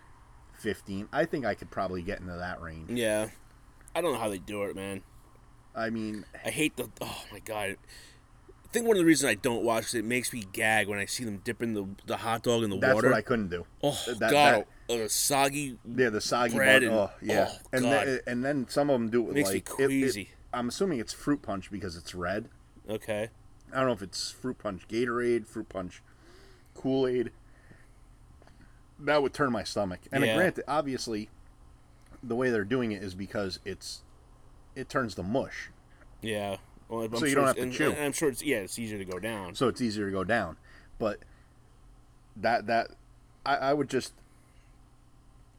15. 0.59 1.09
I 1.12 1.24
think 1.24 1.44
I 1.44 1.55
could 1.55 1.70
probably 1.70 2.02
get 2.02 2.20
into 2.20 2.32
that 2.35 2.60
range. 2.60 2.90
Yeah. 2.90 3.28
I 3.94 4.01
don't 4.01 4.12
know 4.12 4.18
how 4.18 4.28
they 4.28 4.39
do 4.39 4.62
it, 4.64 4.74
man. 4.74 5.02
I 5.74 5.90
mean, 5.90 6.24
I 6.44 6.51
hate 6.51 6.76
the. 6.76 6.89
Oh 7.01 7.24
my 7.32 7.39
god. 7.40 7.76
I 8.48 8.68
think 8.76 8.86
one 8.89 8.97
of 8.97 9.01
the 9.01 9.06
reasons 9.06 9.31
I 9.31 9.35
don't 9.35 9.62
watch 9.62 9.86
is 9.86 9.94
it 9.94 10.05
makes 10.05 10.32
me 10.32 10.44
gag 10.52 10.89
when 10.89 10.98
I 10.98 11.05
see 11.05 11.24
them 11.24 11.40
dipping 11.44 11.74
the 11.74 11.86
the 12.06 12.16
hot 12.16 12.43
dog 12.43 12.64
in 12.64 12.70
the 12.70 12.78
that's 12.78 12.94
water. 12.94 13.09
what 13.10 13.16
I 13.16 13.22
couldn't 13.22 13.48
do. 13.51 13.66
oh 13.82 13.97
That- 14.06 14.31
god, 14.32 14.66
that- 14.89 15.01
a 15.01 15.09
soggy. 15.09 15.78
Yeah, 15.97 16.10
the 16.10 16.20
soggy 16.20 16.56
bread 16.56 16.82
bun. 16.82 16.90
and- 16.90 16.98
oh, 16.98 17.10
yeah. 17.22 17.48
oh, 17.51 17.56
and 17.72 17.82
God. 17.85 18.06
then, 18.06 18.20
and 18.26 18.44
then 18.44 18.68
some 18.68 18.90
of 18.90 18.94
them 19.01 19.10
do 19.10 19.20
it 19.20 19.26
with 19.26 19.35
Makes 19.36 19.48
me 19.51 19.55
like 19.55 19.70
it- 19.81 20.16
it-. 20.18 20.28
I'm 20.55 20.68
assuming 20.68 20.98
it's 21.01 21.12
fruit 21.12 21.43
punch 21.43 21.70
because 21.70 21.97
it's 21.97 22.14
red. 22.14 22.48
Okay. 22.89 23.28
I 23.72 23.76
don't 23.78 23.86
know 23.86 23.93
if 23.93 24.02
it's 24.02 24.31
fruit 24.31 24.59
punch 24.59 24.86
Gatorade, 24.89 25.47
fruit 25.47 25.68
punch 25.68 26.02
Kool 26.74 27.06
Aid. 27.06 27.31
That 29.01 29.22
would 29.22 29.35
turn 29.35 29.52
my 29.52 29.64
stomach. 29.64 30.01
And 30.12 30.22
uh, 30.22 30.26
Yeah. 30.28 30.36
granted, 30.36 30.64
obviously, 30.68 31.28
the 32.22 32.36
way 32.36 32.51
they're 32.51 32.64
doing 32.64 32.93
it 32.93 33.02
is 33.02 33.14
because 33.14 33.59
it's 33.64 34.02
it 34.76 34.89
turns 34.89 35.14
to 35.14 35.22
mush, 35.22 35.70
Yeah. 36.20 36.56
Well, 36.89 37.02
I'm 37.02 37.16
So 37.16 37.24
you 37.24 37.32
sure 37.32 37.43
don't 37.43 37.44
it's- 37.44 37.47
have 37.48 37.56
to 37.56 37.62
and- 37.62 37.72
chew. 37.72 37.90
and 37.90 38.05
I'm 38.06 38.12
sure 38.12 38.28
it's 38.28 38.43
yeah, 38.43 38.59
it's 38.59 38.78
easier 38.78 38.98
to 38.98 39.05
go 39.05 39.18
down. 39.18 39.55
so 39.55 39.68
it's 39.68 39.81
easier 39.81 40.06
to 40.06 40.12
go 40.12 40.24
down. 40.24 40.56
But 40.98 41.20
that 42.36 42.66
that 42.66 42.90
I, 43.47 43.56
I 43.56 43.72
would 43.72 43.89
just 43.89 44.12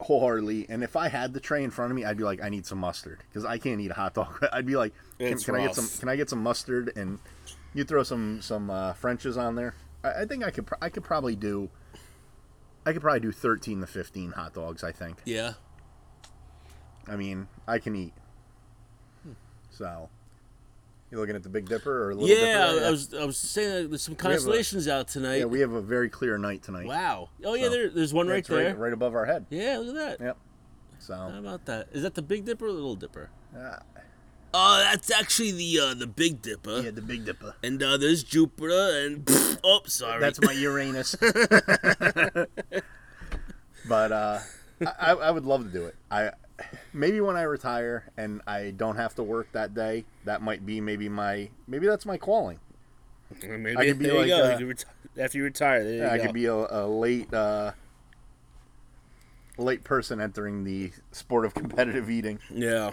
wholeheartedly, 0.00 0.66
and 0.68 0.82
if 0.82 0.96
I 0.96 1.08
had 1.08 1.32
the 1.32 1.40
tray 1.40 1.64
in 1.64 1.70
front 1.70 1.90
of 1.90 1.96
me, 1.96 2.04
I'd 2.04 2.16
be 2.16 2.24
like, 2.24 2.42
I 2.42 2.48
need 2.48 2.66
some 2.66 2.78
mustard 2.78 3.22
because 3.28 3.44
I 3.44 3.58
can't 3.58 3.80
eat 3.80 3.90
a 3.90 3.94
hot 3.94 4.14
dog. 4.14 4.46
I'd 4.52 4.66
be 4.66 4.76
like, 4.76 4.92
can, 5.18 5.38
can 5.38 5.54
I 5.54 5.66
get 5.66 5.74
some? 5.74 5.88
Can 5.98 6.08
I 6.08 6.16
get 6.16 6.30
some 6.30 6.42
mustard 6.42 6.92
and 6.96 7.18
you 7.74 7.84
throw 7.84 8.02
some 8.02 8.40
some 8.42 8.70
uh, 8.70 8.92
French's 8.94 9.36
on 9.36 9.54
there? 9.54 9.74
I, 10.04 10.22
I 10.22 10.24
think 10.26 10.44
I 10.44 10.50
could 10.50 10.66
pr- 10.66 10.74
I 10.80 10.88
could 10.88 11.04
probably 11.04 11.36
do. 11.36 11.70
I 12.84 12.92
could 12.92 13.02
probably 13.02 13.20
do 13.20 13.32
thirteen 13.32 13.80
to 13.80 13.86
fifteen 13.86 14.32
hot 14.32 14.54
dogs. 14.54 14.84
I 14.84 14.92
think. 14.92 15.18
Yeah. 15.24 15.54
I 17.08 17.16
mean, 17.16 17.46
I 17.68 17.78
can 17.78 17.94
eat. 17.94 18.14
So, 19.70 20.08
you 21.10 21.18
looking 21.18 21.36
at 21.36 21.42
the 21.42 21.48
Big 21.48 21.68
Dipper 21.68 22.04
or 22.04 22.10
a 22.10 22.14
Little 22.14 22.28
Yeah, 22.28 22.72
Dipper? 22.72 22.86
I 22.86 22.90
was 22.90 23.14
I 23.14 23.24
was 23.24 23.36
saying 23.38 23.68
that 23.82 23.88
there's 23.90 24.02
some 24.02 24.14
have 24.14 24.20
a- 24.20 24.22
constellations 24.28 24.88
out 24.88 25.08
tonight. 25.08 25.36
Yeah, 25.36 25.44
we 25.44 25.60
have 25.60 25.72
a 25.72 25.80
very 25.82 26.08
clear 26.10 26.36
night 26.38 26.62
tonight. 26.62 26.86
wow. 26.86 27.30
Oh 27.44 27.54
yeah, 27.54 27.64
So, 27.64 27.70
there, 27.70 27.88
there's 27.90 28.12
one 28.14 28.26
Yeah, 28.26 28.32
right 28.34 28.44
there. 28.46 28.66
right, 28.66 28.78
right 28.78 28.92
above 28.92 29.14
our 29.14 29.24
head. 29.26 29.46
Yeah, 29.50 29.78
look 29.78 29.96
at 29.96 30.18
that. 30.18 30.24
Yep. 30.24 30.36
So 30.98 31.14
How 31.14 31.38
about 31.38 31.64
that? 31.66 31.88
Is 31.92 32.02
that 32.02 32.14
the 32.14 32.22
Big 32.22 32.44
Dipper 32.44 32.66
or 32.66 32.68
the 32.72 32.74
Little 32.74 32.96
Dipper? 32.96 33.30
uh, 33.56 33.76
Oh, 34.58 34.78
that's 34.90 35.10
actually 35.10 35.52
the 35.52 35.78
uh, 35.80 35.94
the 35.94 36.06
Big 36.06 36.40
Dipper. 36.40 36.80
yeah, 36.80 36.90
the 36.90 37.02
Big 37.02 37.24
Dipper. 37.26 37.54
And 37.62 37.82
uh, 37.82 37.96
there's 37.98 38.22
Jupiter 38.24 39.04
and 39.04 39.28
oh, 39.64 39.82
sorry. 39.86 40.18
That's 40.20 40.40
my 40.40 40.52
Uranus. 40.52 41.14
but 43.88 44.12
uh, 44.12 44.38
I, 44.98 45.12
I 45.12 45.30
would 45.30 45.44
love 45.44 45.64
to 45.64 45.70
do 45.70 45.84
it. 45.86 45.94
I 46.10 46.30
maybe 46.92 47.20
when 47.20 47.36
I 47.36 47.42
retire 47.42 48.04
and 48.16 48.40
I 48.46 48.70
don't 48.76 48.96
have 48.96 49.14
to 49.16 49.22
work 49.22 49.52
that 49.52 49.74
day, 49.74 50.04
that 50.24 50.42
might 50.42 50.64
be 50.64 50.80
maybe 50.80 51.08
my 51.08 51.48
maybe 51.66 51.86
that's 51.86 52.06
my 52.06 52.16
calling. 52.18 52.58
Maybe 53.42 53.76
I 53.76 53.86
could 53.86 53.98
be 53.98 54.06
there 54.06 54.14
like, 54.18 54.28
you 54.28 54.36
go. 54.36 54.54
uh, 54.54 54.58
You 54.58 54.66
reti- 54.68 54.84
after 55.18 55.38
you 55.38 55.44
retire, 55.44 55.82
there 55.84 55.94
you 55.96 56.06
I 56.08 56.16
go. 56.18 56.24
could 56.24 56.32
be 56.34 56.46
a, 56.46 56.54
a 56.54 56.86
late 56.86 57.32
uh, 57.34 57.72
late 59.58 59.84
person 59.84 60.20
entering 60.20 60.64
the 60.64 60.92
sport 61.12 61.44
of 61.44 61.54
competitive 61.62 62.10
eating. 62.10 62.38
yeah. 62.50 62.92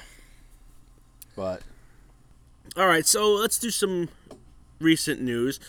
But 1.35 1.61
All 2.77 2.87
right, 2.87 3.05
so 3.05 3.33
let's 3.33 3.57
do 3.57 3.69
some 3.71 4.09
recent 4.79 5.19
news. 5.21 5.59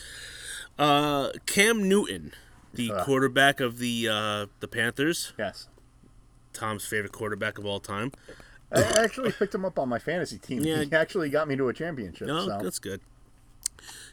Uh, 0.77 1.29
Cam 1.45 1.87
Newton, 1.87 2.33
the 2.73 2.91
Uh. 2.91 3.03
quarterback 3.03 3.59
of 3.59 3.79
the 3.79 4.07
uh, 4.09 4.45
the 4.59 4.67
Panthers, 4.67 5.33
yes, 5.39 5.67
Tom's 6.55 6.85
favorite 6.85 7.11
quarterback 7.11 7.57
of 7.59 7.65
all 7.65 7.79
time. 7.79 8.11
I 8.71 8.81
actually 8.97 9.31
picked 9.31 9.53
him 9.53 9.63
up 9.63 9.77
on 9.77 9.87
my 9.87 9.99
fantasy 9.99 10.37
team. 10.39 10.63
Yeah. 10.63 10.83
He 10.83 10.91
actually 10.93 11.29
got 11.29 11.47
me 11.47 11.55
to 11.55 11.67
a 11.69 11.73
championship. 11.73 12.27
No, 12.27 12.45
so 12.47 12.59
that's 12.63 12.79
good. 12.79 12.99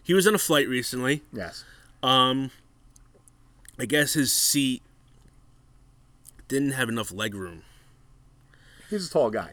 He 0.02 0.12
was 0.14 0.27
on 0.27 0.35
a 0.35 0.39
flight 0.39 0.69
recently. 0.69 1.23
yes, 1.32 1.64
Um, 2.02 2.51
I 3.78 3.86
guess 3.86 4.12
his 4.12 4.32
seat 4.32 4.82
didn't 6.48 6.73
have 6.73 6.89
enough 6.89 7.10
leg 7.12 7.35
room. 7.35 7.62
he's 8.90 9.06
a 9.09 9.10
tall 9.10 9.31
guy. 9.31 9.52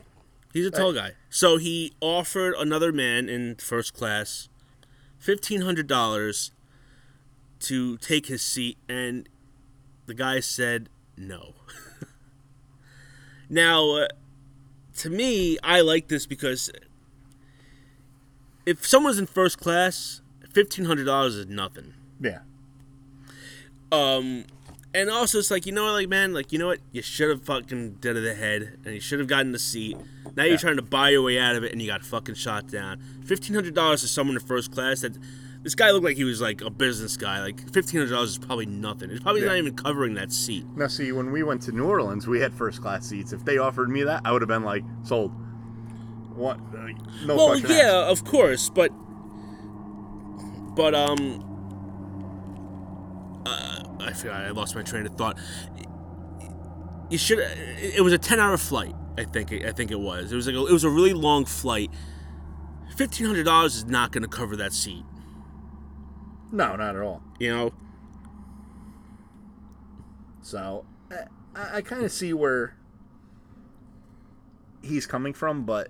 He's 0.54 0.66
a 0.66 0.72
tall 0.72 0.92
guy. 0.94 1.12
So 1.30 1.58
he 1.58 1.94
offered 2.02 2.56
another 2.58 2.92
man 2.92 3.30
in 3.30 3.56
first 3.56 3.94
class 3.94 4.50
fifteen 5.20 5.62
hundred 5.62 5.86
dollars 5.88 6.52
to 7.62 7.98
take 7.98 8.26
his 8.26 8.42
seat, 8.42 8.78
and 8.90 9.30
the 10.08 10.14
guy 10.16 10.40
said 10.40 10.90
no. 11.16 11.54
now, 13.50 13.92
uh, 13.98 14.08
to 14.98 15.10
me, 15.10 15.58
I 15.64 15.82
like 15.82 16.08
this 16.08 16.26
because 16.26 16.70
if 18.66 18.86
someone's 18.86 19.18
in 19.18 19.26
first 19.26 19.60
class, 19.60 20.22
fifteen 20.52 20.86
hundred 20.86 21.06
dollars 21.06 21.36
is 21.36 21.48
nothing. 21.48 21.94
Yeah, 22.20 22.40
Um, 23.92 24.46
and 24.94 25.10
also 25.10 25.40
it's 25.40 25.50
like 25.52 25.66
you 25.66 25.72
know 25.72 25.86
what, 25.86 25.94
like 25.94 26.10
man, 26.10 26.34
like 26.34 26.52
you 26.52 26.60
know 26.60 26.68
what, 26.68 26.80
you 26.92 27.02
should 27.02 27.30
have 27.30 27.44
fucking 27.44 27.94
dead 28.02 28.18
of 28.18 28.24
the 28.24 28.34
head, 28.36 28.78
and 28.86 28.94
you 28.94 29.00
should 29.00 29.20
have 29.20 29.28
gotten 29.28 29.52
the 29.52 29.60
seat. 29.60 29.98
Now 30.36 30.44
you're 30.44 30.58
trying 30.58 30.76
to 30.76 30.82
buy 30.82 31.10
your 31.10 31.22
way 31.22 31.40
out 31.40 31.56
of 31.56 31.64
it, 31.64 31.72
and 31.72 31.82
you 31.82 31.88
got 31.88 32.04
fucking 32.04 32.36
shot 32.36 32.68
down. 32.68 33.00
Fifteen 33.26 33.56
hundred 33.56 33.74
dollars 33.74 34.02
to 34.02 34.08
someone 34.08 34.36
in 34.36 34.42
first 34.42 34.72
class. 34.72 35.02
That 35.02 35.18
this 35.64 35.76
guy 35.76 35.92
looked 35.92 36.06
like 36.06 36.16
he 36.18 36.24
was 36.24 36.40
like 36.42 36.62
a 36.62 36.70
business 36.70 37.18
guy. 37.18 37.42
Like 37.42 37.72
fifteen 37.72 38.00
hundred 38.00 38.14
dollars 38.14 38.32
is 38.32 38.38
probably 38.38 38.66
nothing. 38.66 39.10
It's 39.12 39.20
probably 39.22 39.42
Yeah. 39.42 39.48
not 39.50 39.58
even 39.58 39.76
covering 39.76 40.14
that 40.16 40.32
seat. 40.32 40.66
Now, 40.76 40.88
see, 40.88 41.12
when 41.12 41.32
we 41.32 41.44
went 41.44 41.62
to 41.64 41.72
New 41.72 41.86
Orleans, 41.86 42.28
we 42.28 42.40
had 42.40 42.54
first 42.54 42.82
class 42.82 43.06
seats. 43.08 43.34
If 43.34 43.44
they 43.46 43.58
offered 43.58 43.90
me 43.90 44.04
that, 44.04 44.22
I 44.26 44.32
would 44.32 44.42
have 44.42 44.48
been 44.50 44.64
like, 44.64 44.84
sold. 45.04 45.32
What? 46.34 46.58
Uh, 46.74 46.88
no 47.26 47.36
well, 47.36 47.60
yeah, 47.60 48.06
asked. 48.10 48.22
of 48.22 48.26
course, 48.26 48.70
but 48.70 48.92
but 50.76 50.96
um, 50.96 51.44
uh, 53.46 53.84
I 54.00 54.14
forgot. 54.14 54.44
I 54.46 54.52
lost 54.52 54.76
my 54.76 54.84
train 54.84 55.06
of 55.06 55.16
thought. 55.16 55.38
You 57.10 57.18
should. 57.18 57.40
It 57.40 58.02
was 58.04 58.14
a 58.14 58.18
ten-hour 58.18 58.58
flight. 58.58 58.94
I 59.18 59.26
think. 59.26 59.52
I 59.52 59.72
think 59.74 59.92
it 59.92 60.00
was. 60.00 60.32
It 60.32 60.36
was 60.36 60.48
like 60.48 60.56
a, 60.56 60.66
it 60.66 60.72
was 60.72 60.86
a 60.86 60.90
really 60.90 61.14
long 61.14 61.44
flight. 61.44 61.92
Fifteen 62.96 63.28
hundred 63.28 63.44
dollars 63.44 63.76
is 63.76 63.86
not 63.86 64.12
going 64.14 64.24
to 64.24 64.30
cover 64.30 64.56
that 64.56 64.72
seat. 64.72 65.04
No, 66.52 66.76
not 66.76 66.96
at 66.96 67.02
all. 67.02 67.22
You 67.40 67.56
know. 67.56 67.74
So, 70.42 70.86
I, 71.56 71.78
I 71.78 71.82
kind 71.82 72.04
of 72.04 72.12
see 72.12 72.34
where 72.34 72.76
he's 74.82 75.06
coming 75.06 75.34
from, 75.34 75.64
but 75.64 75.90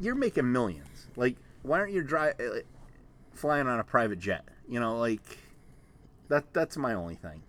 you're 0.00 0.14
making 0.14 0.50
millions. 0.50 1.06
Like, 1.16 1.36
why 1.62 1.78
aren't 1.78 1.92
you 1.92 2.02
dry, 2.02 2.30
uh, 2.30 2.60
flying 3.32 3.66
on 3.66 3.78
a 3.78 3.84
private 3.84 4.18
jet? 4.18 4.44
You 4.68 4.80
know, 4.80 4.98
like 4.98 5.38
that. 6.28 6.52
That's 6.52 6.76
my 6.76 6.94
only 6.94 7.14
thing. 7.14 7.42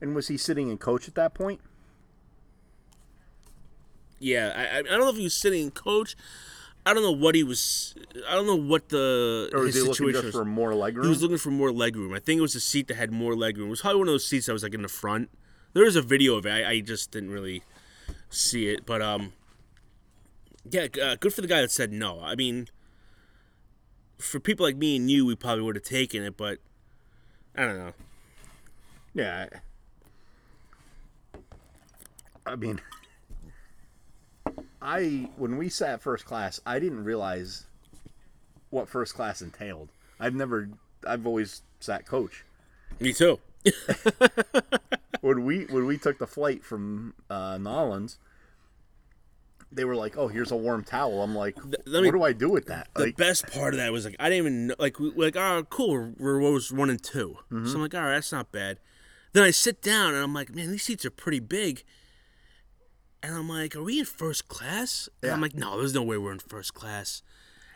And 0.00 0.14
was 0.14 0.28
he 0.28 0.36
sitting 0.36 0.68
in 0.68 0.78
coach 0.78 1.08
at 1.08 1.14
that 1.16 1.34
point? 1.34 1.60
Yeah, 4.18 4.52
I 4.56 4.78
I 4.78 4.82
don't 4.82 5.00
know 5.00 5.08
if 5.08 5.16
he 5.16 5.24
was 5.24 5.34
sitting 5.34 5.64
in 5.64 5.70
coach. 5.72 6.16
I 6.84 6.92
don't 6.94 7.02
know 7.04 7.12
what 7.12 7.34
he 7.36 7.44
was. 7.44 7.94
I 8.28 8.34
don't 8.34 8.46
know 8.46 8.56
what 8.56 8.88
the 8.88 9.50
Or 9.52 9.60
was 9.60 9.74
his 9.74 9.76
he 9.76 9.80
looking 9.82 9.94
situation 9.94 10.12
just 10.14 10.24
was. 10.24 10.34
for 10.34 10.44
more 10.44 10.74
leg 10.74 10.96
room? 10.96 11.04
He 11.04 11.08
was 11.10 11.22
looking 11.22 11.38
for 11.38 11.50
more 11.50 11.70
leg 11.72 11.94
room. 11.96 12.12
I 12.12 12.18
think 12.18 12.38
it 12.38 12.42
was 12.42 12.54
a 12.56 12.60
seat 12.60 12.88
that 12.88 12.96
had 12.96 13.12
more 13.12 13.36
leg 13.36 13.56
room. 13.56 13.68
It 13.68 13.70
was 13.70 13.80
probably 13.82 14.00
one 14.00 14.08
of 14.08 14.14
those 14.14 14.26
seats 14.26 14.46
that 14.46 14.52
was 14.52 14.62
like 14.64 14.74
in 14.74 14.82
the 14.82 14.88
front. 14.88 15.30
There 15.74 15.84
was 15.84 15.94
a 15.96 16.02
video 16.02 16.34
of 16.36 16.44
it. 16.44 16.50
I, 16.50 16.70
I 16.70 16.80
just 16.80 17.12
didn't 17.12 17.30
really 17.30 17.62
see 18.30 18.68
it, 18.68 18.84
but 18.84 19.00
um, 19.00 19.32
yeah, 20.70 20.88
uh, 21.02 21.16
good 21.16 21.32
for 21.32 21.40
the 21.40 21.46
guy 21.46 21.60
that 21.60 21.70
said 21.70 21.92
no. 21.92 22.20
I 22.20 22.34
mean, 22.34 22.68
for 24.18 24.40
people 24.40 24.66
like 24.66 24.76
me 24.76 24.96
and 24.96 25.08
you, 25.10 25.24
we 25.24 25.34
probably 25.36 25.62
would 25.62 25.76
have 25.76 25.84
taken 25.84 26.22
it, 26.24 26.36
but 26.36 26.58
I 27.56 27.64
don't 27.64 27.78
know. 27.78 27.92
Yeah. 29.14 29.46
I 32.44 32.56
mean, 32.56 32.80
I 34.82 35.30
when 35.36 35.56
we 35.58 35.68
sat 35.68 36.02
first 36.02 36.24
class, 36.26 36.60
I 36.66 36.78
didn't 36.78 37.04
realize 37.04 37.66
what 38.70 38.88
first 38.88 39.14
class 39.14 39.40
entailed. 39.40 39.88
I've 40.18 40.34
never, 40.34 40.68
I've 41.06 41.26
always 41.26 41.62
sat 41.80 42.06
coach. 42.06 42.44
Me 43.00 43.12
too. 43.12 43.38
When 45.20 45.44
we 45.44 45.66
when 45.66 45.86
we 45.86 45.98
took 45.98 46.18
the 46.18 46.26
flight 46.26 46.64
from 46.64 47.14
uh, 47.30 47.56
Nolans, 47.56 48.18
they 49.70 49.84
were 49.84 49.94
like, 49.94 50.16
"Oh, 50.16 50.26
here's 50.26 50.50
a 50.50 50.56
warm 50.56 50.82
towel." 50.82 51.22
I'm 51.22 51.32
like, 51.32 51.56
let 51.86 52.02
me- 52.02 52.08
"What 52.10 52.18
do 52.18 52.24
I 52.24 52.32
do 52.32 52.48
with 52.50 52.66
that?" 52.66 52.88
The 52.96 53.04
Like, 53.04 53.16
best 53.16 53.46
part 53.46 53.72
of 53.72 53.78
that 53.78 53.92
was 53.92 54.04
like 54.04 54.16
I 54.18 54.28
didn't 54.28 54.38
even 54.46 54.66
know, 54.68 54.74
like 54.80 54.98
we, 54.98 55.10
like 55.10 55.36
oh 55.36 55.64
cool 55.70 55.92
we're, 55.92 56.12
we're 56.18 56.40
what 56.40 56.52
was 56.52 56.72
one 56.72 56.90
and 56.90 57.00
2 57.00 57.36
Mm-hmm. 57.52 57.66
so 57.68 57.74
I'm 57.76 57.82
like 57.82 57.94
all 57.94 58.02
right 58.02 58.14
that's 58.14 58.32
not 58.32 58.50
bad. 58.50 58.78
Then 59.32 59.44
I 59.44 59.52
sit 59.52 59.80
down 59.80 60.12
and 60.14 60.24
I'm 60.24 60.34
like 60.34 60.52
man 60.52 60.72
these 60.72 60.82
seats 60.82 61.04
are 61.06 61.10
pretty 61.10 61.38
big. 61.38 61.84
And 63.22 63.34
I'm 63.36 63.48
like, 63.48 63.76
are 63.76 63.82
we 63.82 63.98
in 64.00 64.04
first 64.04 64.48
class? 64.48 65.08
And 65.22 65.30
I'm 65.32 65.40
like, 65.40 65.54
no, 65.54 65.78
there's 65.78 65.94
no 65.94 66.02
way 66.02 66.18
we're 66.18 66.32
in 66.32 66.38
first 66.40 66.74
class. 66.74 67.22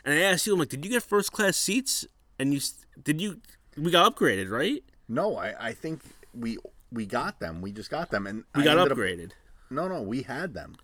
And 0.05 0.12
I 0.14 0.18
asked 0.23 0.47
you, 0.47 0.52
I'm 0.52 0.59
like, 0.59 0.68
did 0.68 0.85
you 0.85 0.90
get 0.90 1.02
first 1.02 1.32
class 1.32 1.56
seats? 1.56 2.05
And 2.39 2.52
you 2.52 2.60
did 3.02 3.20
you? 3.20 3.40
We 3.77 3.90
got 3.90 4.14
upgraded, 4.16 4.51
right? 4.51 4.82
no, 5.09 5.36
I 5.36 5.68
I 5.68 5.73
think 5.73 6.01
we 6.35 6.59
we 6.93 7.06
got 7.06 7.39
them. 7.40 7.60
We 7.62 7.73
just 7.73 7.90
got 7.90 8.10
them, 8.10 8.27
and 8.27 8.44
We 8.55 8.62
I 8.62 8.64
got 8.64 8.78
ended 8.78 8.93
up- 8.93 8.98
upgraded. 8.98 9.32
no, 9.70 9.86
no, 9.89 10.02
we 10.02 10.23
had 10.23 10.52
them. 10.55 10.77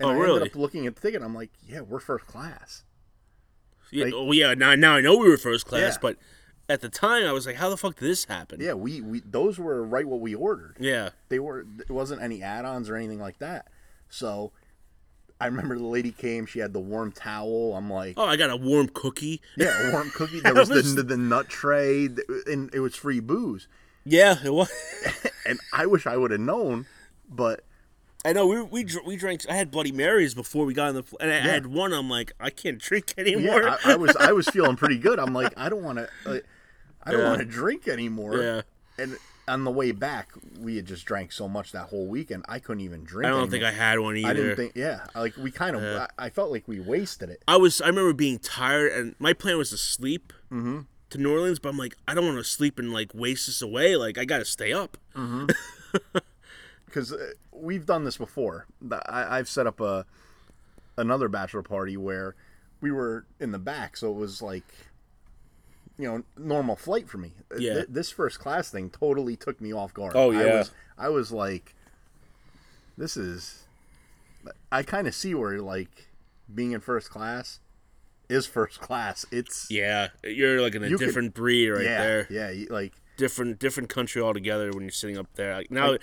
And 0.00 0.08
Oh, 0.08 0.12
I 0.12 0.16
really? 0.16 0.36
ended 0.40 0.52
up 0.52 0.56
looking 0.56 0.86
at 0.86 0.94
the 0.94 1.00
ticket. 1.00 1.16
And 1.16 1.24
I'm 1.24 1.34
like, 1.34 1.50
"Yeah, 1.66 1.80
we're 1.80 1.98
first 2.00 2.26
class." 2.26 2.84
Yeah, 3.90 4.06
Like- 4.06 4.14
oh 4.14 4.32
yeah, 4.32 4.54
now 4.54 4.74
now 4.74 4.94
I 4.94 5.00
know 5.00 5.16
we 5.18 5.28
were 5.28 5.36
first 5.36 5.66
class, 5.66 5.94
Yeah. 5.94 5.98
but 6.00 6.16
at 6.68 6.80
the 6.80 6.88
time 6.88 7.24
I 7.24 7.32
was 7.32 7.46
like, 7.46 7.56
how 7.56 7.68
the 7.70 7.76
fuck 7.76 7.96
did 7.98 8.08
this 8.08 8.24
happen? 8.24 8.60
Yeah, 8.60 8.72
we, 8.74 9.00
we 9.00 9.20
those 9.20 9.58
were 9.58 9.82
right 9.84 10.06
what 10.06 10.20
we 10.20 10.34
ordered. 10.34 10.76
Yeah. 10.80 11.10
They 11.28 11.38
were 11.38 11.66
it 11.80 11.90
wasn't 11.90 12.22
any 12.22 12.42
add-ons 12.42 12.88
or 12.90 12.96
anything 12.96 13.20
like 13.20 13.38
that. 13.38 13.68
So 14.16 14.52
I 15.40 15.46
remember 15.46 15.76
the 15.76 15.84
lady 15.84 16.12
came, 16.12 16.46
she 16.46 16.58
had 16.60 16.72
the 16.72 16.80
warm 16.80 17.12
towel. 17.12 17.74
I'm 17.76 17.90
like, 17.90 18.14
Oh, 18.16 18.24
I 18.24 18.36
got 18.36 18.50
a 18.50 18.56
warm 18.56 18.88
cookie. 18.88 19.42
yeah, 19.56 19.90
a 19.90 19.92
warm 19.92 20.10
cookie. 20.10 20.40
There 20.40 20.54
was, 20.62 20.70
was- 20.70 20.94
the, 20.94 21.02
the 21.02 21.16
nut 21.18 21.48
tray, 21.48 22.08
and 22.46 22.74
it 22.74 22.80
was 22.80 22.94
free 22.96 23.20
booze. 23.20 23.68
Yeah, 24.04 24.36
it 24.44 24.52
was. 24.52 24.70
And 25.48 25.60
I 25.72 25.86
wish 25.86 26.08
I 26.08 26.16
would 26.16 26.32
have 26.32 26.40
known, 26.40 26.86
but 27.30 27.62
I 28.24 28.32
know 28.32 28.48
we 28.48 28.60
we 28.62 28.86
we 29.06 29.16
drank. 29.16 29.42
I 29.48 29.54
had 29.54 29.70
Bloody 29.70 29.92
Marys 29.92 30.34
before 30.34 30.64
we 30.66 30.74
got 30.74 30.88
on 30.88 30.94
the 30.96 31.04
and 31.20 31.30
I, 31.30 31.34
I 31.34 31.36
Yeah. 31.36 31.42
had 31.52 31.66
one. 31.68 31.92
I'm 31.92 32.10
like, 32.10 32.32
I 32.40 32.50
can't 32.50 32.78
drink 32.80 33.14
yeah, 33.16 33.22
anymore. 33.22 33.68
I, 33.68 33.78
I 33.92 33.94
was 33.96 34.16
I 34.16 34.32
was 34.32 34.48
feeling 34.52 34.74
pretty 34.74 34.98
good. 34.98 35.20
I'm 35.20 35.32
like, 35.32 35.52
I 35.56 35.68
don't 35.68 35.84
want 35.84 35.98
to, 35.98 36.08
like, 36.28 36.44
I 37.04 37.12
don't 37.12 37.20
Yeah. 37.20 37.28
want 37.28 37.38
to 37.38 37.44
drink 37.44 37.86
anymore. 37.86 38.38
Yeah. 38.42 38.62
And 38.98 39.16
on 39.48 39.64
the 39.64 39.70
way 39.70 39.92
back, 39.92 40.30
we 40.58 40.76
had 40.76 40.86
just 40.86 41.04
drank 41.04 41.32
so 41.32 41.48
much 41.48 41.72
that 41.72 41.88
whole 41.88 42.06
weekend, 42.06 42.44
I 42.48 42.58
couldn't 42.58 42.82
even 42.82 43.04
drink. 43.04 43.26
I 43.26 43.30
don't 43.30 43.42
anymore. 43.42 43.50
think 43.50 43.64
I 43.64 43.72
had 43.72 43.98
one 44.00 44.16
either. 44.16 44.28
I 44.28 44.32
didn't 44.32 44.56
think. 44.56 44.72
Yeah, 44.74 45.04
like 45.14 45.36
we 45.36 45.50
kind 45.50 45.76
of. 45.76 45.82
Uh, 45.82 46.06
I, 46.18 46.26
I 46.26 46.30
felt 46.30 46.50
like 46.50 46.66
we 46.66 46.80
wasted 46.80 47.30
it. 47.30 47.42
I 47.46 47.56
was. 47.56 47.80
I 47.80 47.88
remember 47.88 48.12
being 48.12 48.38
tired, 48.38 48.92
and 48.92 49.14
my 49.18 49.32
plan 49.32 49.58
was 49.58 49.70
to 49.70 49.78
sleep 49.78 50.32
mm-hmm. 50.50 50.80
to 51.10 51.18
New 51.18 51.32
Orleans. 51.32 51.58
But 51.58 51.70
I'm 51.70 51.78
like, 51.78 51.96
I 52.08 52.14
don't 52.14 52.24
want 52.26 52.38
to 52.38 52.44
sleep 52.44 52.78
and 52.78 52.92
like 52.92 53.12
waste 53.14 53.46
this 53.46 53.62
away. 53.62 53.96
Like, 53.96 54.18
I 54.18 54.24
got 54.24 54.38
to 54.38 54.44
stay 54.44 54.72
up. 54.72 54.96
Mm-hmm. 55.14 55.46
because 56.86 57.12
uh, 57.12 57.32
we've 57.52 57.86
done 57.86 58.04
this 58.04 58.16
before. 58.16 58.66
I, 58.90 59.38
I've 59.38 59.48
set 59.48 59.66
up 59.66 59.80
a 59.80 60.06
another 60.98 61.28
bachelor 61.28 61.62
party 61.62 61.96
where 61.96 62.34
we 62.80 62.90
were 62.90 63.26
in 63.38 63.52
the 63.52 63.58
back, 63.58 63.96
so 63.96 64.10
it 64.10 64.16
was 64.16 64.42
like 64.42 64.64
you 65.98 66.06
know 66.06 66.22
normal 66.36 66.76
flight 66.76 67.08
for 67.08 67.18
me. 67.18 67.32
Uh, 67.52 67.56
Yeah. 67.58 67.74
Th- 67.74 67.86
this 67.88 68.10
first 68.10 68.38
class 68.38 68.70
thing 68.70 68.90
totally 68.90 69.36
took 69.36 69.60
me 69.60 69.72
off 69.72 69.94
guard. 69.94 70.12
Oh, 70.14 70.32
I 70.32 70.44
yeah. 70.44 70.58
was, 70.58 70.70
I 70.98 71.08
was 71.08 71.32
like, 71.32 71.74
this 72.96 73.16
is. 73.16 73.64
I 74.70 74.82
kind 74.82 75.06
of 75.08 75.14
see 75.14 75.34
where 75.34 75.58
like 75.60 76.08
being 76.54 76.72
in 76.72 76.80
first 76.80 77.10
class 77.10 77.58
is 78.28 78.46
first 78.46 78.80
class. 78.80 79.24
It's 79.30 79.68
Yeah, 79.70 80.08
you're 80.24 80.60
like 80.60 80.74
in 80.74 80.84
a 80.84 80.88
You 80.88 80.98
could- 80.98 81.06
different 81.06 81.34
breed 81.34 81.68
right 81.70 81.84
yeah, 81.84 81.98
there. 81.98 82.26
yeah. 82.30 82.64
Like 82.70 82.92
different 83.16 83.58
different 83.58 83.88
country 83.88 84.20
altogether 84.22 84.70
when 84.72 84.82
you're 84.82 84.90
sitting 84.90 85.16
up 85.18 85.26
there. 85.34 85.54
Like 85.56 85.70
now, 85.70 85.96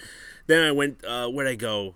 then 0.47 0.63
I 0.67 0.71
went. 0.71 1.03
Uh, 1.05 1.27
where'd 1.29 1.47
I 1.47 1.55
go? 1.55 1.95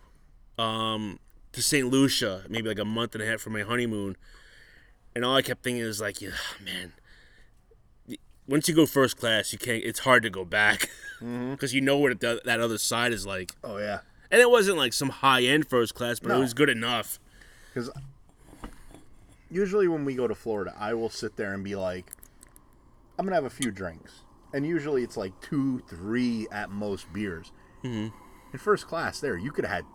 Um, 0.58 1.20
to 1.54 1.62
St. 1.62 1.88
Lucia, 1.88 2.44
maybe 2.50 2.68
like 2.70 2.80
a 2.80 2.86
month 2.86 3.14
and 3.16 3.24
a 3.24 3.28
half 3.28 3.42
for 3.42 3.50
my 3.52 3.62
honeymoon, 3.62 4.16
and 5.16 5.24
all 5.26 5.36
I 5.36 5.42
kept 5.42 5.64
thinking 5.64 5.82
is 5.84 6.00
like, 6.02 6.22
yeah, 6.22 6.30
man. 6.64 6.94
Once 8.48 8.68
you 8.70 8.74
go 8.76 8.86
first 8.86 9.18
class, 9.18 9.52
you 9.52 9.60
can't. 9.60 9.84
It's 9.84 10.00
hard 10.00 10.24
to 10.24 10.30
go 10.30 10.46
back 10.46 10.90
because 11.20 11.74
you 11.74 11.82
know 11.82 11.98
what 11.98 12.20
the, 12.20 12.42
that 12.46 12.60
other 12.60 12.78
side 12.78 13.12
is 13.14 13.26
like. 13.26 13.52
oh 13.64 13.78
yeah. 13.78 14.00
And 14.30 14.42
it 14.42 14.50
wasn't 14.50 14.78
like 14.78 14.92
some 14.94 15.10
high 15.10 15.44
end 15.44 15.68
first 15.70 15.96
class, 15.96 16.20
but 16.20 16.32
it 16.32 16.40
was 16.40 16.54
good 16.54 16.70
enough. 16.70 17.20
Because 17.74 17.90
usually 19.50 19.88
when 19.88 20.06
we 20.06 20.16
go 20.16 20.28
to 20.28 20.36
Florida, 20.36 20.74
I 20.78 20.94
will 20.94 21.10
sit 21.10 21.36
there 21.38 21.54
and 21.54 21.64
be 21.64 21.76
like, 21.76 22.12
I'm 23.18 23.26
gonna 23.26 23.36
have 23.36 23.46
a 23.46 23.50
few 23.50 23.72
drinks, 23.72 24.24
and 24.54 24.66
usually 24.66 25.04
it's 25.04 25.18
like 25.18 25.40
two, 25.42 25.82
three 25.88 26.48
at 26.52 26.70
most 26.70 27.12
beers. 27.14 27.52
Mm-hmm. 27.84 28.08
In 28.54 28.60
first 28.60 28.88
class, 28.88 29.20
there 29.20 29.38
you 29.38 29.52
could 29.52 29.66
have 29.66 29.76
had 29.76 29.86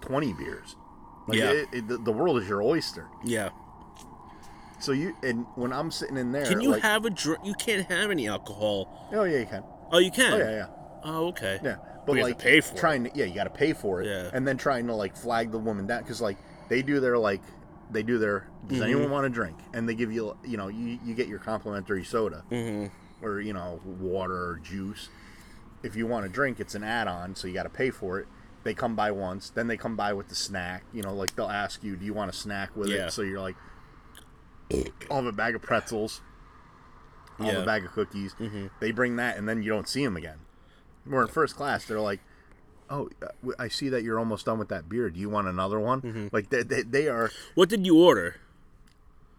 twenty 0.00 0.32
beers. 0.32 0.76
Like 1.28 1.38
Yeah. 1.38 1.50
it, 1.50 1.68
it, 1.72 1.88
the, 1.88 1.98
the 1.98 2.12
world 2.12 2.38
is 2.38 2.48
your 2.48 2.62
oyster. 2.62 3.06
Yeah. 3.24 3.50
So 4.82 4.90
you 4.92 5.14
and 5.22 5.46
when 5.54 5.72
I'm 5.72 5.90
sitting 5.92 6.16
in 6.16 6.32
there, 6.32 6.44
Can 6.44 6.60
you 6.60 6.72
like, 6.72 6.82
have 6.82 7.04
a 7.04 7.10
drink? 7.10 7.40
You 7.44 7.54
can't 7.54 7.86
have 7.88 8.10
any 8.10 8.26
alcohol. 8.28 9.08
Oh 9.12 9.22
yeah, 9.24 9.38
you 9.38 9.46
can. 9.46 9.62
Oh, 9.92 9.98
you 9.98 10.10
can. 10.10 10.32
Oh 10.32 10.38
yeah, 10.38 10.50
yeah, 10.50 10.66
Oh, 11.04 11.26
okay. 11.28 11.60
yeah. 11.62 11.76
But 11.76 12.06
But 12.06 12.12
you 12.14 12.18
have 12.18 12.26
like 12.30 12.38
to 12.38 12.44
pay 12.44 12.60
for 12.60 12.74
it. 12.74 12.78
trying 12.78 13.04
to, 13.04 13.10
yeah, 13.14 13.26
you 13.26 13.34
got 13.34 13.44
to 13.44 13.50
pay 13.50 13.72
for 13.74 14.02
it. 14.02 14.06
Yeah. 14.08 14.30
And 14.32 14.46
then 14.46 14.56
trying 14.56 14.88
to 14.88 14.94
like 14.94 15.16
flag 15.16 15.52
the 15.52 15.58
woman 15.58 15.86
down 15.86 16.02
because 16.02 16.20
like 16.20 16.36
they 16.68 16.82
do 16.82 16.98
their 16.98 17.16
like 17.16 17.42
they 17.92 18.02
do 18.02 18.18
their. 18.18 18.48
Does 18.66 18.78
Mm-hmm. 18.78 18.82
anyone 18.86 19.10
want 19.10 19.26
a 19.26 19.28
drink? 19.28 19.56
And 19.72 19.88
they 19.88 19.94
give 19.94 20.10
you 20.12 20.36
you 20.44 20.56
know 20.56 20.66
you 20.68 20.98
you 21.04 21.14
get 21.14 21.28
your 21.28 21.38
complimentary 21.38 22.02
soda 22.04 22.42
Mm-hmm. 22.50 23.24
or 23.24 23.40
you 23.40 23.52
know 23.52 23.80
water 23.84 24.34
or 24.34 24.60
juice. 24.64 25.08
If 25.84 25.94
you 25.94 26.08
want 26.08 26.26
a 26.26 26.28
drink, 26.28 26.58
it's 26.60 26.74
an 26.76 26.82
add-on, 26.84 27.34
so 27.36 27.46
you 27.48 27.54
got 27.54 27.64
to 27.64 27.68
pay 27.68 27.90
for 27.90 28.18
it. 28.20 28.26
They 28.64 28.72
come 28.74 28.94
by 28.94 29.10
once, 29.10 29.50
then 29.50 29.66
they 29.66 29.76
come 29.76 29.96
by 29.96 30.12
with 30.12 30.28
the 30.28 30.36
snack. 30.36 30.84
You 30.92 31.02
know, 31.02 31.12
like 31.14 31.34
they'll 31.36 31.46
ask 31.48 31.82
you, 31.84 31.94
"Do 31.96 32.04
you 32.04 32.14
want 32.14 32.30
a 32.30 32.32
snack 32.34 32.76
with 32.76 32.88
Yeah. 32.88 33.06
it?" 33.06 33.12
So 33.12 33.22
you're 33.22 33.40
like, 33.40 33.56
"I'll 35.10 35.16
have 35.18 35.26
a 35.26 35.32
bag 35.32 35.54
of 35.54 35.62
pretzels." 35.62 36.20
I'll 37.38 37.46
have 37.46 37.62
a 37.62 37.66
bag 37.66 37.84
of 37.84 37.92
cookies. 37.92 38.34
Mm-hmm. 38.34 38.66
They 38.78 38.92
bring 38.92 39.16
that, 39.16 39.36
and 39.36 39.48
then 39.48 39.62
you 39.62 39.70
don't 39.70 39.88
see 39.88 40.04
them 40.04 40.16
again. 40.16 40.38
We're 41.06 41.22
in 41.22 41.28
first 41.28 41.56
class. 41.56 41.84
They're 41.84 41.98
like, 42.00 42.20
"Oh, 42.88 43.08
uh, 43.22 43.52
I 43.58 43.68
see 43.68 43.88
that 43.88 44.02
you're 44.04 44.18
almost 44.18 44.46
done 44.46 44.58
with 44.58 44.68
that 44.68 44.88
beer. 44.88 45.10
Do 45.10 45.18
you 45.18 45.28
want 45.30 45.48
another 45.48 45.80
one?" 45.80 46.02
Mm-hmm. 46.02 46.28
Like 46.30 46.50
they, 46.50 46.62
they, 46.62 46.82
they 46.82 47.08
are 47.08 47.30
What 47.54 47.68
did 47.68 47.84
you 47.86 47.98
order? 47.98 48.36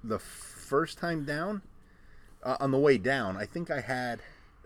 the 0.04 0.20
first 0.20 0.98
time 0.98 1.24
down. 1.24 1.62
Uh, 2.42 2.58
on 2.60 2.72
the 2.72 2.78
way 2.78 2.98
down, 2.98 3.38
I 3.38 3.46
think 3.46 3.72
I 3.72 3.80
had, 3.80 4.20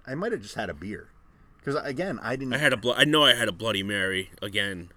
I 0.07 0.15
might 0.15 0.31
have 0.31 0.41
just 0.41 0.55
had 0.55 0.67
a 0.67 0.73
beer, 0.73 1.09
because 1.59 1.75
again, 1.75 2.19
I 2.23 2.35
didn't. 2.35 2.55
I 2.55 2.57
had 2.57 2.73
a 2.73 2.77
blo- 2.77 2.95
I 2.95 3.03
know 3.03 3.23
I 3.23 3.35
had 3.35 3.47
a 3.47 3.51
Bloody 3.51 3.83
Mary 3.83 4.31
again. 4.41 4.89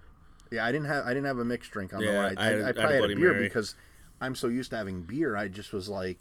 yeah, 0.49 0.65
I 0.65 0.71
didn't 0.71 0.87
have. 0.87 1.05
I 1.05 1.09
didn't 1.09 1.27
have 1.27 1.37
a 1.37 1.45
mixed 1.45 1.69
drink 1.69 1.93
on 1.93 1.99
the 2.01 2.07
way. 2.07 2.17
I 2.17 2.21
I, 2.23 2.27
I, 2.29 2.31
I 2.31 2.49
had 2.65 2.69
a 2.69 2.73
probably 2.73 3.01
had 3.01 3.11
a 3.11 3.15
beer 3.17 3.33
Mary. 3.33 3.43
because 3.43 3.75
I'm 4.21 4.35
so 4.35 4.47
used 4.47 4.69
to 4.71 4.77
having 4.77 5.01
beer. 5.01 5.35
I 5.35 5.47
just 5.47 5.73
was 5.73 5.89
like, 5.89 6.19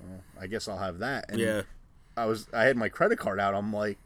well, 0.00 0.20
I 0.40 0.46
guess 0.46 0.68
I'll 0.68 0.78
have 0.78 0.98
that. 0.98 1.26
And 1.30 1.38
Yeah. 1.40 1.62
I 2.16 2.26
was. 2.26 2.46
I 2.52 2.64
had 2.64 2.76
my 2.76 2.88
credit 2.90 3.18
card 3.18 3.40
out. 3.40 3.54
I'm 3.54 3.72
like, 3.72 3.96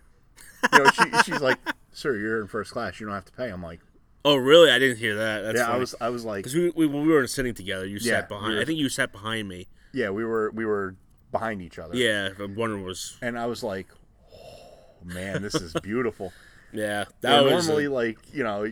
you 0.72 0.78
know, 0.78 0.90
she, 0.92 1.02
she's 1.24 1.40
like, 1.40 1.58
"Sir, 1.92 2.16
you're 2.16 2.40
in 2.40 2.46
first 2.46 2.70
class. 2.70 3.00
You 3.00 3.06
don't 3.06 3.14
have 3.16 3.24
to 3.24 3.32
pay." 3.32 3.48
I'm 3.50 3.62
like, 3.64 3.80
Oh, 4.24 4.36
really? 4.36 4.70
I 4.70 4.78
didn't 4.78 4.98
hear 4.98 5.16
that. 5.16 5.40
That's 5.42 5.58
"Yeah." 5.58 5.70
I 5.72 5.76
was. 5.76 5.94
I 6.00 6.08
was 6.10 6.24
like, 6.24 6.44
because 6.44 6.54
we, 6.54 6.70
we 6.70 6.86
we 6.86 7.08
were 7.08 7.26
sitting 7.26 7.52
together. 7.54 7.84
You 7.84 7.98
Yeah, 8.00 8.20
sat 8.20 8.28
behind. 8.28 8.48
we 8.50 8.54
were- 8.54 8.60
I 8.60 8.64
think 8.64 8.78
you 8.78 8.88
sat 8.88 9.10
behind 9.10 9.48
me. 9.48 9.66
"Yeah, 9.92 10.10
we 10.10 10.24
were. 10.24 10.50
We 10.52 10.64
were 10.64 10.94
behind 11.32 11.62
each 11.62 11.80
other." 11.80 11.96
Yeah, 11.96 12.28
the 12.28 12.46
one 12.46 12.84
was. 12.84 13.18
And 13.20 13.36
I 13.36 13.46
was 13.46 13.64
like, 13.64 13.88
"Oh 14.32 15.04
man, 15.04 15.42
this 15.42 15.56
is 15.56 15.72
beautiful." 15.82 16.32
Yeah, 16.76 17.04
that 17.04 17.20
That 17.22 17.44
was. 17.44 17.66
normally 17.66 17.86
a- 17.86 17.90
like 17.90 18.18
you 18.32 18.44
know. 18.44 18.70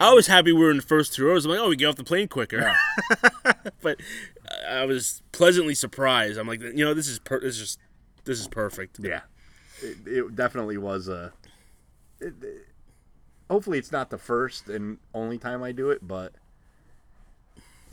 I 0.00 0.12
was 0.12 0.26
happy 0.26 0.52
we 0.52 0.60
were 0.60 0.70
in 0.70 0.76
the 0.76 0.82
first 0.82 1.14
two 1.14 1.24
rows. 1.24 1.44
I'm 1.44 1.50
like, 1.50 1.60
oh, 1.60 1.68
we 1.70 1.76
get 1.76 1.86
off 1.86 1.96
the 1.96 2.04
plane 2.04 2.28
quicker. 2.28 2.74
but 3.80 3.98
I 4.68 4.84
was 4.84 5.22
pleasantly 5.32 5.74
surprised. 5.74 6.38
I'm 6.38 6.46
like, 6.46 6.60
you 6.62 6.84
know, 6.84 6.92
this 6.94 7.08
is 7.08 7.18
per- 7.18 7.40
this 7.40 7.54
is 7.54 7.60
just 7.60 7.78
this 8.24 8.38
is 8.40 8.46
perfect. 8.48 8.98
Yeah, 9.00 9.20
it, 9.82 9.96
it 10.06 10.36
definitely 10.36 10.76
was 10.78 11.08
a. 11.08 11.32
It, 12.20 12.34
it- 12.42 12.66
hopefully, 13.50 13.78
it's 13.78 13.92
not 13.92 14.10
the 14.10 14.18
first 14.18 14.68
and 14.68 14.98
only 15.14 15.38
time 15.38 15.62
I 15.62 15.72
do 15.72 15.90
it, 15.90 16.06
but 16.06 16.32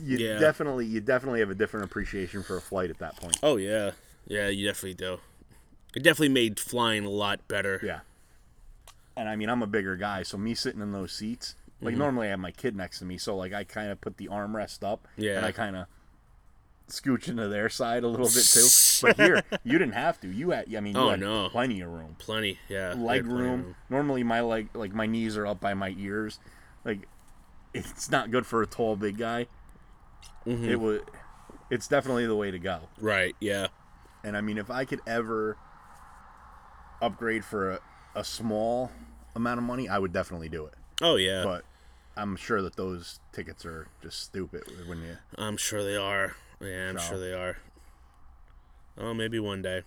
you 0.00 0.18
Yeah. 0.18 0.38
definitely 0.38 0.86
you 0.86 1.00
definitely 1.00 1.40
have 1.40 1.50
a 1.50 1.54
different 1.54 1.84
appreciation 1.86 2.42
for 2.42 2.56
a 2.56 2.60
flight 2.60 2.90
at 2.90 2.98
that 2.98 3.16
point. 3.16 3.38
Oh 3.42 3.56
yeah, 3.56 3.92
yeah, 4.26 4.48
you 4.48 4.66
definitely 4.66 4.94
do. 4.94 5.18
It 5.94 6.02
definitely 6.02 6.30
made 6.30 6.58
flying 6.58 7.04
a 7.04 7.10
lot 7.10 7.46
better. 7.48 7.80
Yeah, 7.82 8.00
and 9.22 9.28
I 9.28 9.36
mean 9.36 9.48
I'm 9.48 9.62
a 9.62 9.68
bigger 9.68 9.94
guy, 9.96 10.24
so 10.24 10.36
me 10.36 10.52
sitting 10.54 10.80
in 10.82 10.90
those 10.90 11.12
seats, 11.12 11.54
Mm-hmm. 11.76 11.86
like 11.86 11.96
normally 11.96 12.26
I 12.26 12.30
have 12.30 12.38
my 12.40 12.50
kid 12.50 12.74
next 12.76 12.98
to 13.00 13.04
me, 13.04 13.18
so 13.18 13.36
like 13.36 13.52
I 13.52 13.62
kind 13.64 13.90
of 13.90 14.00
put 14.00 14.16
the 14.16 14.26
armrest 14.26 14.82
up, 14.84 15.06
Yeah. 15.16 15.36
and 15.36 15.46
I 15.46 15.52
kind 15.52 15.76
of 15.76 15.86
scooch 16.88 17.28
into 17.28 17.46
their 17.48 17.68
side 17.68 18.02
a 18.04 18.08
little 18.08 18.26
bit 18.26 18.44
too. 18.44 18.66
But 19.02 19.16
here, 19.16 19.42
you 19.64 19.78
didn't 19.78 19.94
have 19.94 20.20
to. 20.22 20.28
You 20.28 20.50
had, 20.50 20.72
I 20.74 20.80
mean, 20.80 20.94
you 20.94 21.00
Oh, 21.00 21.10
had 21.10 21.18
no. 21.20 21.48
plenty 21.48 21.80
of 21.80 21.90
room. 21.90 22.14
Plenty, 22.18 22.58
yeah. 22.68 22.92
leg 22.96 23.22
of 23.22 23.28
room. 23.32 23.74
Normally, 23.90 24.22
my 24.22 24.40
leg, 24.42 24.68
like 24.74 24.92
my 24.94 25.06
knees 25.06 25.36
are 25.36 25.44
up 25.46 25.58
by 25.60 25.74
my 25.74 25.92
ears. 25.98 26.38
Like, 26.84 27.08
it's 27.74 28.10
not 28.10 28.30
good 28.30 28.46
for 28.46 28.62
a 28.62 28.66
tall, 28.66 28.94
big 28.96 29.18
guy. 29.18 29.46
Mm-hmm. 30.46 30.64
It 30.68 30.78
would. 30.80 31.02
It's 31.70 31.88
definitely 31.88 32.26
the 32.26 32.36
way 32.36 32.50
to 32.52 32.58
go. 32.60 32.80
Right, 33.00 33.34
yeah. 33.40 33.68
And 34.22 34.36
I 34.36 34.40
mean, 34.40 34.58
if 34.58 34.70
I 34.70 34.84
could 34.84 35.00
ever 35.06 35.56
upgrade 37.00 37.44
for 37.44 37.72
a, 37.72 37.78
a 38.14 38.22
small 38.24 38.90
amount 39.34 39.58
of 39.58 39.64
money, 39.64 39.88
I 39.88 39.98
would 39.98 40.12
definitely 40.12 40.48
do 40.48 40.66
it. 40.66 40.74
Oh 41.00 41.16
yeah. 41.16 41.42
But 41.44 41.64
I'm 42.16 42.36
sure 42.36 42.62
that 42.62 42.76
those 42.76 43.20
tickets 43.32 43.64
are 43.64 43.86
just 44.02 44.20
stupid 44.20 44.62
when 44.86 45.02
you. 45.02 45.16
I'm 45.36 45.56
sure 45.56 45.82
they 45.82 45.96
are. 45.96 46.36
Yeah, 46.60 46.90
I'm 46.90 46.98
So. 46.98 47.04
sure 47.10 47.18
they 47.18 47.32
are. 47.32 47.56
Oh, 48.98 49.14
maybe 49.14 49.38
one 49.40 49.62
day. 49.62 49.82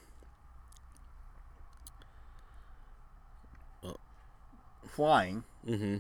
Flying 4.88 5.43
Mm-hmm. 5.67 5.97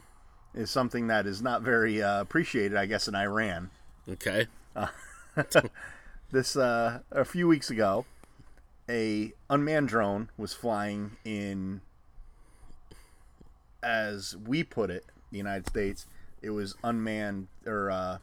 is 0.53 0.69
something 0.69 1.07
that 1.07 1.25
is 1.25 1.41
not 1.41 1.63
very 1.63 2.01
uh, 2.01 2.21
appreciated, 2.21 2.77
I 2.77 2.85
guess, 2.85 3.07
in 3.07 3.15
Iran. 3.15 3.71
Okay. 4.07 4.45
this 6.31 6.55
uh, 6.55 6.99
a 7.11 7.25
few 7.25 7.47
weeks 7.47 7.69
ago 7.71 8.05
a 8.87 9.33
unmanned 9.49 9.87
drone 9.87 10.29
was 10.37 10.53
flying 10.53 11.17
in 11.25 11.81
as 13.85 14.35
we 14.45 14.63
put 14.63 14.89
it 14.89 15.05
the 15.31 15.37
united 15.37 15.65
states 15.67 16.07
it 16.41 16.49
was 16.49 16.75
unmanned 16.83 17.47
or 17.65 17.89
uh, 17.91 18.17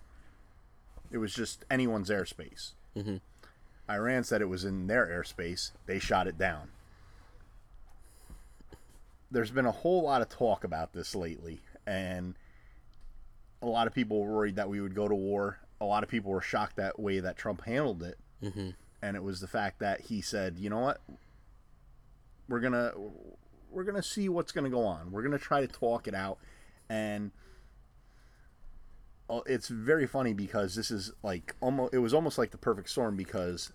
it 1.10 1.18
was 1.18 1.32
just 1.32 1.64
anyone's 1.70 2.10
airspace 2.10 2.72
Mm-hmm. 2.96 3.16
iran 3.88 4.22
said 4.24 4.42
it 4.42 4.48
was 4.50 4.64
in 4.66 4.86
their 4.88 5.06
airspace 5.06 5.70
they 5.86 5.98
shot 5.98 6.26
it 6.26 6.36
down 6.36 6.68
there's 9.30 9.50
been 9.50 9.64
a 9.66 9.72
whole 9.72 10.02
lot 10.02 10.20
of 10.20 10.28
talk 10.28 10.64
about 10.64 10.92
this 10.92 11.14
lately 11.14 11.60
and 11.86 12.34
a 13.62 13.66
lot 13.66 13.86
of 13.86 13.94
people 13.94 14.22
were 14.22 14.32
worried 14.34 14.56
that 14.56 14.68
we 14.68 14.80
would 14.80 14.94
go 14.94 15.06
to 15.08 15.14
war. 15.14 15.58
A 15.80 15.84
lot 15.84 16.02
of 16.02 16.08
people 16.08 16.32
were 16.32 16.40
shocked 16.40 16.76
that 16.76 16.98
way 16.98 17.20
that 17.20 17.36
Trump 17.36 17.64
handled 17.64 18.02
it, 18.02 18.18
mm-hmm. 18.42 18.70
and 19.00 19.16
it 19.16 19.22
was 19.22 19.40
the 19.40 19.46
fact 19.46 19.78
that 19.78 20.00
he 20.00 20.20
said, 20.20 20.58
"You 20.58 20.68
know 20.68 20.80
what? 20.80 21.00
We're 22.48 22.58
gonna 22.58 22.92
we're 23.72 23.84
gonna 23.84 24.02
see 24.02 24.28
what's 24.28 24.52
gonna 24.52 24.70
go 24.70 24.84
on. 24.84 25.10
We're 25.10 25.22
gonna 25.22 25.38
try 25.38 25.60
to 25.60 25.66
talk 25.66 26.06
it 26.06 26.14
out." 26.14 26.38
And 26.88 27.30
uh, 29.28 29.40
it's 29.46 29.68
very 29.68 30.06
funny 30.06 30.34
because 30.34 30.74
this 30.74 30.90
is 30.90 31.12
like 31.22 31.54
almost 31.60 31.94
it 31.94 31.98
was 31.98 32.12
almost 32.12 32.38
like 32.38 32.50
the 32.50 32.58
perfect 32.58 32.90
storm 32.90 33.16
because 33.16 33.72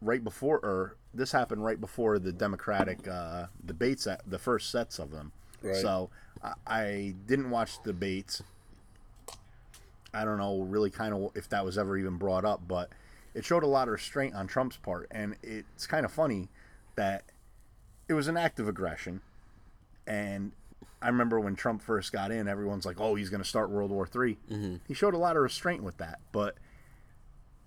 right 0.00 0.22
before 0.22 0.58
or 0.58 0.96
this 1.12 1.32
happened 1.32 1.64
right 1.64 1.80
before 1.80 2.18
the 2.18 2.32
Democratic 2.32 3.06
uh, 3.08 3.46
debates 3.64 4.06
at 4.06 4.22
the 4.28 4.38
first 4.38 4.70
sets 4.70 4.98
of 4.98 5.10
them. 5.10 5.32
Right. 5.62 5.76
So 5.76 6.10
I, 6.42 6.52
I 6.66 7.14
didn't 7.26 7.50
watch 7.50 7.82
the 7.82 7.92
debates. 7.92 8.42
I 10.12 10.24
don't 10.24 10.38
know 10.38 10.60
really 10.60 10.90
kind 10.90 11.12
of 11.12 11.32
if 11.34 11.48
that 11.50 11.64
was 11.64 11.76
ever 11.76 11.98
even 11.98 12.16
brought 12.16 12.44
up, 12.44 12.62
but 12.66 12.90
it 13.34 13.44
showed 13.44 13.64
a 13.64 13.66
lot 13.68 13.88
of 13.88 13.92
restraint 13.92 14.34
on 14.34 14.46
Trump's 14.46 14.76
part, 14.76 15.08
and 15.10 15.36
it's 15.42 15.86
kind 15.86 16.04
of 16.04 16.12
funny 16.12 16.48
that 16.94 17.24
it 18.08 18.14
was 18.14 18.28
an 18.28 18.36
act 18.36 18.60
of 18.60 18.68
aggression. 18.68 19.20
And 20.06 20.52
I 21.00 21.08
remember 21.08 21.40
when 21.40 21.54
Trump 21.56 21.82
first 21.82 22.12
got 22.12 22.30
in, 22.30 22.48
everyone's 22.48 22.86
like, 22.86 23.00
"Oh, 23.00 23.14
he's 23.14 23.30
going 23.30 23.42
to 23.42 23.48
start 23.48 23.70
World 23.70 23.90
War 23.90 24.06
3 24.06 24.36
mm-hmm. 24.50 24.76
He 24.86 24.94
showed 24.94 25.14
a 25.14 25.18
lot 25.18 25.36
of 25.36 25.42
restraint 25.42 25.82
with 25.82 25.98
that, 25.98 26.20
but 26.32 26.56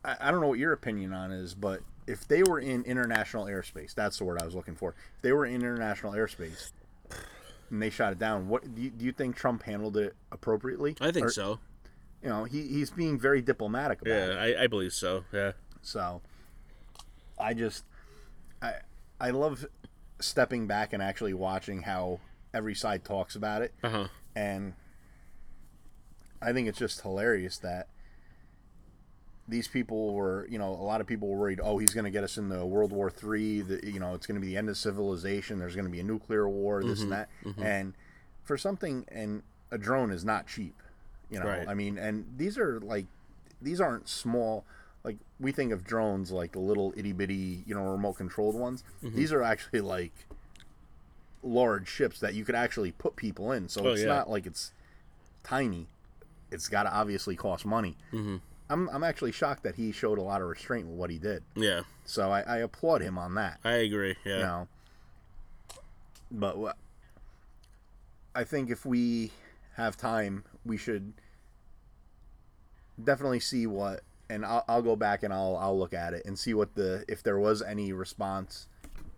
I, 0.03 0.17
I 0.19 0.31
don't 0.31 0.41
know 0.41 0.47
what 0.47 0.59
your 0.59 0.73
opinion 0.73 1.13
on 1.13 1.31
is, 1.31 1.53
but 1.53 1.81
if 2.07 2.27
they 2.27 2.41
were 2.43 2.59
in 2.59 2.83
international 2.83 3.45
airspace, 3.45 3.93
that's 3.93 4.17
the 4.17 4.25
word 4.25 4.41
I 4.41 4.45
was 4.45 4.55
looking 4.55 4.75
for. 4.75 4.95
If 5.17 5.21
they 5.21 5.33
were 5.33 5.45
in 5.45 5.55
international 5.55 6.13
airspace 6.13 6.71
and 7.69 7.81
they 7.81 7.89
shot 7.89 8.13
it 8.13 8.19
down, 8.19 8.47
what 8.47 8.73
do 8.73 8.81
you, 8.81 8.89
do 8.89 9.05
you 9.05 9.11
think 9.11 9.35
Trump 9.35 9.63
handled 9.63 9.97
it 9.97 10.15
appropriately? 10.31 10.95
I 11.01 11.11
think 11.11 11.27
Or- 11.27 11.31
so. 11.31 11.59
You 12.23 12.29
know, 12.29 12.45
he, 12.45 12.63
he's 12.63 12.89
being 12.89 13.19
very 13.19 13.43
diplomatic 13.43 14.01
about 14.01 14.11
it. 14.11 14.33
Yeah, 14.33 14.59
I, 14.59 14.63
I 14.63 14.67
believe 14.67 14.91
so. 14.91 15.23
Yeah. 15.31 15.51
So 15.83 16.21
I 17.37 17.53
just 17.53 17.83
I 18.59 18.73
I 19.21 19.29
love 19.29 19.65
stepping 20.19 20.67
back 20.67 20.93
and 20.93 21.01
actually 21.01 21.33
watching 21.33 21.83
how 21.83 22.19
every 22.53 22.75
side 22.75 23.03
talks 23.03 23.35
about 23.35 23.61
it. 23.61 23.73
Uh 23.83 23.89
huh. 23.89 24.07
And 24.35 24.73
I 26.41 26.53
think 26.53 26.67
it's 26.67 26.79
just 26.79 27.01
hilarious 27.01 27.57
that 27.59 27.87
these 29.47 29.67
people 29.67 30.13
were, 30.13 30.45
you 30.49 30.59
know, 30.59 30.69
a 30.69 30.83
lot 30.83 30.99
of 30.99 31.07
people 31.07 31.29
were 31.29 31.37
worried, 31.37 31.61
oh, 31.63 31.77
he's 31.77 31.93
going 31.93 32.03
to 32.03 32.11
get 32.11 32.23
us 32.23 32.37
into 32.37 32.65
World 32.65 32.91
War 32.91 33.09
Three. 33.09 33.61
That 33.61 33.83
you 33.83 33.99
know, 33.99 34.13
it's 34.13 34.27
going 34.27 34.35
to 34.35 34.41
be 34.41 34.47
the 34.47 34.57
end 34.57 34.69
of 34.69 34.77
civilization. 34.77 35.59
There's 35.59 35.75
going 35.75 35.85
to 35.85 35.91
be 35.91 35.99
a 35.99 36.03
nuclear 36.03 36.47
war, 36.49 36.83
this 36.83 37.01
and 37.01 37.11
that. 37.11 37.29
And 37.63 37.93
for 38.43 38.57
something, 38.57 39.05
and 39.09 39.43
a 39.71 39.77
drone 39.77 40.11
is 40.11 40.25
not 40.25 40.47
cheap. 40.47 40.75
You 41.29 41.39
know, 41.39 41.45
Right. 41.47 41.67
I 41.67 41.73
mean, 41.73 41.97
and 41.97 42.25
these 42.37 42.57
are 42.57 42.79
like, 42.79 43.05
these 43.61 43.81
aren't 43.81 44.07
small. 44.07 44.65
Like 45.07 45.17
we 45.39 45.51
think 45.53 45.71
of 45.71 45.85
drones 45.85 46.31
like 46.31 46.51
the 46.51 46.59
little 46.59 46.93
itty 46.97 47.13
bitty, 47.13 47.63
you 47.65 47.73
know, 47.73 47.83
remote 47.83 48.13
controlled 48.17 48.55
ones. 48.55 48.83
These 49.01 49.31
are 49.31 49.41
actually 49.41 49.79
like 49.81 50.11
large 51.41 51.87
ships 51.87 52.19
that 52.19 52.33
you 52.33 52.43
could 52.43 52.55
actually 52.55 52.91
put 52.91 53.15
people 53.15 53.53
in. 53.53 53.69
So 53.69 53.85
Oh, 53.87 53.91
it's 53.93 54.01
yeah. 54.01 54.07
not 54.07 54.29
like 54.29 54.45
it's 54.45 54.71
tiny. 55.43 55.87
It's 56.51 56.67
got 56.67 56.83
to 56.83 56.93
obviously 56.93 57.35
cost 57.37 57.65
money. 57.65 57.95
Mm-hmm. 58.11 58.37
I'm 58.69 58.89
I'm 58.89 59.03
actually 59.05 59.31
shocked 59.31 59.63
that 59.63 59.75
he 59.75 59.93
showed 59.93 60.17
a 60.17 60.21
lot 60.21 60.41
of 60.41 60.49
restraint 60.49 60.87
with 60.87 60.97
what 60.97 61.09
he 61.09 61.17
did. 61.17 61.41
Yeah, 61.55 61.83
So 62.03 62.29
I, 62.29 62.41
I 62.41 62.57
applaud 62.57 62.99
him 63.01 63.17
on 63.17 63.35
that. 63.35 63.59
I 63.63 63.75
agree. 63.87 64.15
Yeah. 64.25 64.35
You 64.35 64.43
know, 64.43 64.67
but 66.31 66.57
wha- 66.57 66.73
I 68.35 68.43
think 68.43 68.69
if 68.69 68.85
we 68.85 69.31
have 69.77 69.95
time, 69.95 70.43
we 70.65 70.75
should 70.75 71.13
definitely 73.01 73.39
see 73.39 73.67
what, 73.67 74.01
and 74.29 74.45
I'll, 74.45 74.63
I'll 74.67 74.81
go 74.81 74.95
back 74.95 75.23
and 75.23 75.33
I'll 75.33 75.55
I'll 75.57 75.77
look 75.77 75.93
at 75.93 76.13
it 76.13 76.25
and 76.25 76.37
see 76.37 76.53
what 76.53 76.75
the 76.75 77.05
if 77.07 77.23
there 77.23 77.39
was 77.39 77.61
any 77.61 77.93
response 77.93 78.67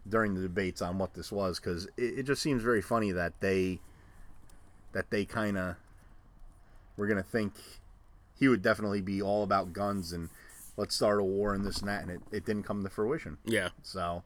during 0.07 0.33
the 0.33 0.41
debates 0.41 0.81
on 0.81 0.97
what 0.97 1.13
this 1.13 1.31
was 1.31 1.59
because 1.59 1.85
it, 1.97 2.19
it 2.19 2.23
just 2.23 2.41
seems 2.41 2.63
very 2.63 2.81
funny 2.81 3.11
that 3.11 3.39
they 3.39 3.79
that 4.93 5.09
they 5.11 5.25
kind 5.25 5.57
of 5.57 5.75
were 6.97 7.07
gonna 7.07 7.23
think 7.23 7.53
he 8.37 8.47
would 8.47 8.61
definitely 8.61 9.01
be 9.01 9.21
all 9.21 9.43
about 9.43 9.73
guns 9.73 10.13
and 10.13 10.29
let's 10.77 10.95
start 10.95 11.19
a 11.19 11.23
war 11.23 11.53
and 11.53 11.65
this 11.65 11.79
and 11.79 11.87
that 11.89 12.01
and 12.03 12.11
it, 12.11 12.21
it 12.31 12.45
didn't 12.45 12.63
come 12.63 12.83
to 12.83 12.89
fruition. 12.89 13.37
Yeah. 13.45 13.69
So 13.83 14.23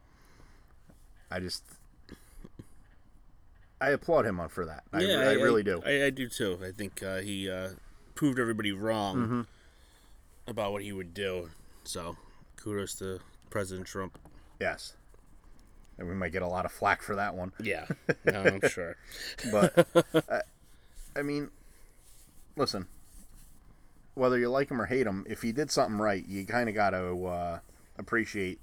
I 1.31 1.39
just 1.39 1.64
I 3.81 3.89
applaud 3.89 4.26
him 4.26 4.39
on 4.39 4.49
for 4.49 4.65
that. 4.65 4.84
I, 4.93 5.01
yeah, 5.01 5.18
I, 5.18 5.34
really 5.34 5.64
do. 5.64 5.81
I, 5.85 6.05
I 6.05 6.10
do 6.10 6.30
too. 6.30 6.57
I 6.64 6.72
think 6.72 7.03
uh, 7.03 7.18
he 7.18 7.49
uh, 7.49 7.69
proved 8.15 8.39
everybody 8.39 8.72
wrong 8.72 9.18
Mm-hmm. 9.18 9.41
About 10.48 10.72
what 10.72 10.84
he 10.84 10.91
would 10.91 11.14
do. 11.14 11.49
So, 11.84 12.18
kudos 12.57 12.95
to 12.95 13.20
President 13.49 13.88
Trump. 13.88 14.18
yes. 14.60 14.94
And 15.99 16.07
we 16.10 16.15
might 16.15 16.32
get 16.32 16.41
a 16.41 16.48
lot 16.48 16.65
of 16.65 16.72
flack 16.72 17.03
for 17.03 17.15
that 17.18 17.36
one. 17.36 17.52
Yeah, 17.61 17.86
no, 18.26 18.41
I'm 18.44 18.68
sure. 18.68 18.95
But 19.52 19.88
I, 20.28 20.41
I 21.15 21.22
mean, 21.22 21.52
listen. 22.56 22.88
Whether 24.15 24.40
you 24.40 24.49
like 24.49 24.70
him 24.72 24.82
or 24.82 24.86
hate 24.86 25.06
him, 25.06 25.24
if 25.30 25.44
he 25.44 25.52
did 25.52 25.70
something 25.70 25.99
right, 25.99 26.28
you 26.28 26.45
kind 26.45 26.68
of 26.68 26.74
got 26.74 26.91
to 26.91 27.26
uh, 27.28 27.60
appreciate 27.98 28.60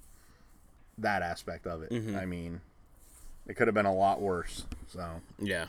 that 0.99 1.23
aspect 1.23 1.67
of 1.69 1.83
it. 1.83 1.91
Mm-hmm. 1.91 2.17
I 2.17 2.27
mean, 2.27 2.61
it 3.47 3.55
could 3.55 3.69
have 3.69 3.75
been 3.75 3.87
a 3.87 3.95
lot 3.95 4.21
worse. 4.21 4.65
So 4.89 5.21
Yeah. 5.39 5.67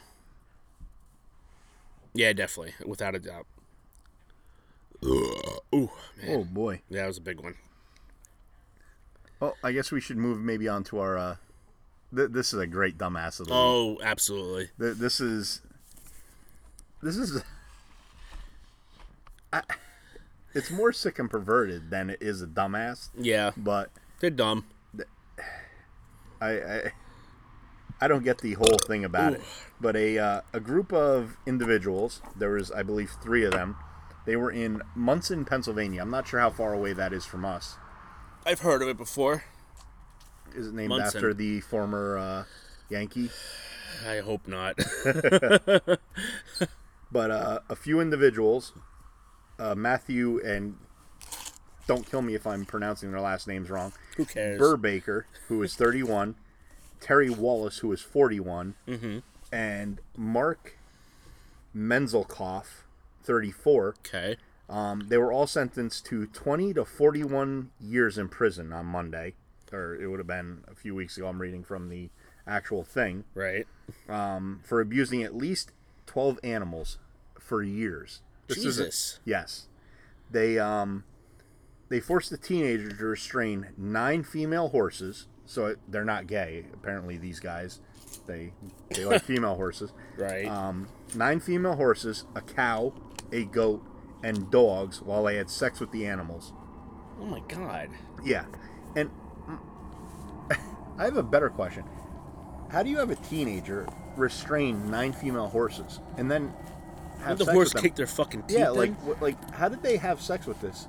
Yeah, 2.13 2.33
definitely, 2.33 2.73
without 2.85 3.15
a 3.15 3.19
doubt. 3.19 3.45
Ooh, 5.03 5.89
man. 6.17 6.27
oh 6.29 6.43
boy. 6.43 6.81
Yeah, 6.89 7.01
that 7.01 7.07
was 7.07 7.17
a 7.17 7.21
big 7.21 7.39
one. 7.39 7.55
Well, 9.39 9.55
I 9.63 9.71
guess 9.71 9.91
we 9.91 9.99
should 10.01 10.17
move 10.17 10.39
maybe 10.39 10.67
on 10.67 10.83
to 10.85 10.99
our 10.99 11.17
uh, 11.17 11.35
th- 12.15 12.29
this 12.31 12.53
is 12.53 12.59
a 12.59 12.67
great 12.67 12.97
dumbass 12.97 13.39
of 13.39 13.47
the 13.47 13.53
week. 13.53 13.59
Oh, 13.61 13.97
absolutely. 14.03 14.69
Th- 14.79 14.95
This 14.97 15.19
is. 15.19 15.61
This 17.01 17.17
is. 17.17 17.41
I, 19.51 19.63
it's 20.53 20.69
more 20.69 20.93
sick 20.93 21.17
and 21.17 21.29
perverted 21.29 21.89
than 21.89 22.09
it 22.11 22.19
is 22.21 22.41
a 22.41 22.47
dumbass, 22.47 23.09
Yeah, 23.17 23.51
but 23.57 23.89
they're 24.19 24.29
dumb. 24.29 24.65
I, 26.39 26.49
I 26.51 26.91
I 28.01 28.07
don't 28.07 28.23
get 28.23 28.39
the 28.39 28.53
whole 28.53 28.77
thing 28.87 29.03
about 29.05 29.33
it. 29.33 29.41
But 29.79 29.95
a 29.95 30.17
uh, 30.19 30.41
a 30.53 30.59
group 30.59 30.93
of 30.93 31.37
individuals, 31.47 32.21
there 32.35 32.51
was 32.51 32.71
I 32.71 32.83
believe 32.83 33.11
three 33.21 33.43
of 33.43 33.51
them. 33.51 33.75
They 34.25 34.35
were 34.35 34.51
in 34.51 34.81
Munson, 34.95 35.45
Pennsylvania. 35.45 36.01
I'm 36.01 36.11
not 36.11 36.27
sure 36.27 36.39
how 36.39 36.49
far 36.51 36.73
away 36.73 36.93
that 36.93 37.11
is 37.13 37.25
from 37.25 37.43
us. 37.45 37.77
I've 38.45 38.59
heard 38.59 38.81
of 38.81 38.87
it 38.87 38.97
before. 38.97 39.43
Is 40.55 40.67
it 40.67 40.73
named 40.73 40.89
Munson. 40.89 41.17
after 41.17 41.33
the 41.33 41.61
former 41.61 42.17
uh, 42.17 42.43
Yankee? 42.89 43.29
I 44.07 44.19
hope 44.19 44.47
not. 44.47 44.77
But 47.13 47.29
uh, 47.29 47.59
a 47.67 47.75
few 47.75 47.99
individuals, 47.99 48.71
uh, 49.59 49.75
Matthew 49.75 50.39
and 50.45 50.77
don't 51.85 52.09
kill 52.09 52.21
me 52.21 52.35
if 52.35 52.47
I'm 52.47 52.63
pronouncing 52.65 53.11
their 53.11 53.19
last 53.19 53.49
names 53.49 53.69
wrong. 53.69 53.91
Who 54.15 54.23
cares? 54.23 54.57
Burr 54.57 54.77
Baker, 54.77 55.25
who 55.49 55.61
is 55.61 55.75
31, 55.75 56.35
Terry 57.01 57.29
Wallace, 57.29 57.79
who 57.79 57.91
is 57.91 57.99
41, 58.01 58.75
Mm-hmm. 58.87 59.17
and 59.51 59.99
Mark 60.15 60.77
Menzelkoff, 61.75 62.83
34. 63.23 63.95
Okay. 64.05 64.37
Um, 64.69 65.05
they 65.09 65.17
were 65.17 65.31
all 65.33 65.47
sentenced 65.47 66.05
to 66.07 66.27
20 66.27 66.73
to 66.75 66.85
41 66.85 67.71
years 67.79 68.17
in 68.17 68.29
prison 68.29 68.71
on 68.71 68.85
Monday, 68.85 69.33
or 69.73 69.95
it 69.95 70.07
would 70.07 70.19
have 70.19 70.27
been 70.27 70.63
a 70.71 70.75
few 70.75 70.95
weeks 70.95 71.17
ago. 71.17 71.27
I'm 71.27 71.41
reading 71.41 71.63
from 71.63 71.89
the 71.89 72.09
actual 72.47 72.83
thing 72.83 73.25
Right. 73.35 73.67
for 74.07 74.79
abusing 74.81 75.23
at 75.23 75.35
least 75.35 75.71
12 76.05 76.39
animals 76.43 76.99
for 77.39 77.61
years. 77.63 78.21
This 78.47 78.59
is 78.65 78.79
a- 78.79 78.85
Jesus. 78.85 79.19
yes. 79.25 79.67
They 80.29 80.57
um 80.57 81.03
they 81.89 81.99
forced 81.99 82.29
the 82.29 82.37
teenager 82.37 82.89
to 82.89 83.05
restrain 83.05 83.67
nine 83.77 84.23
female 84.23 84.69
horses. 84.69 85.27
So 85.45 85.65
it, 85.67 85.79
they're 85.89 86.05
not 86.05 86.27
gay. 86.27 86.65
Apparently 86.73 87.17
these 87.17 87.39
guys 87.41 87.81
they 88.27 88.53
they 88.89 89.03
like 89.05 89.21
female 89.25 89.55
horses. 89.55 89.91
Right. 90.17 90.47
Um, 90.47 90.87
nine 91.15 91.39
female 91.41 91.75
horses, 91.75 92.23
a 92.35 92.41
cow, 92.41 92.93
a 93.31 93.45
goat, 93.45 93.83
and 94.23 94.51
dogs 94.51 95.01
while 95.01 95.27
I 95.27 95.33
had 95.33 95.49
sex 95.49 95.79
with 95.79 95.91
the 95.91 96.05
animals. 96.05 96.53
oh 97.19 97.25
my 97.25 97.41
god. 97.47 97.89
Yeah. 98.23 98.45
And 98.95 99.09
I 100.97 101.05
have 101.05 101.17
a 101.17 101.23
better 101.23 101.49
question. 101.49 101.83
How 102.69 102.83
do 102.83 102.89
you 102.89 102.97
have 102.97 103.09
a 103.09 103.15
teenager 103.15 103.87
restrain 104.15 104.91
nine 104.91 105.13
female 105.13 105.47
horses 105.47 105.99
and 106.17 106.29
then 106.29 106.53
have 107.23 107.37
the 107.37 107.45
horse 107.45 107.73
kick 107.73 107.95
their 107.95 108.07
fucking 108.07 108.43
teeth 108.43 108.57
Yeah, 108.57 108.69
like 108.69 108.93
like 109.21 109.51
how 109.53 109.69
did 109.69 109.81
they 109.83 109.97
have 109.97 110.21
sex 110.21 110.45
with 110.45 110.59
this 110.61 110.87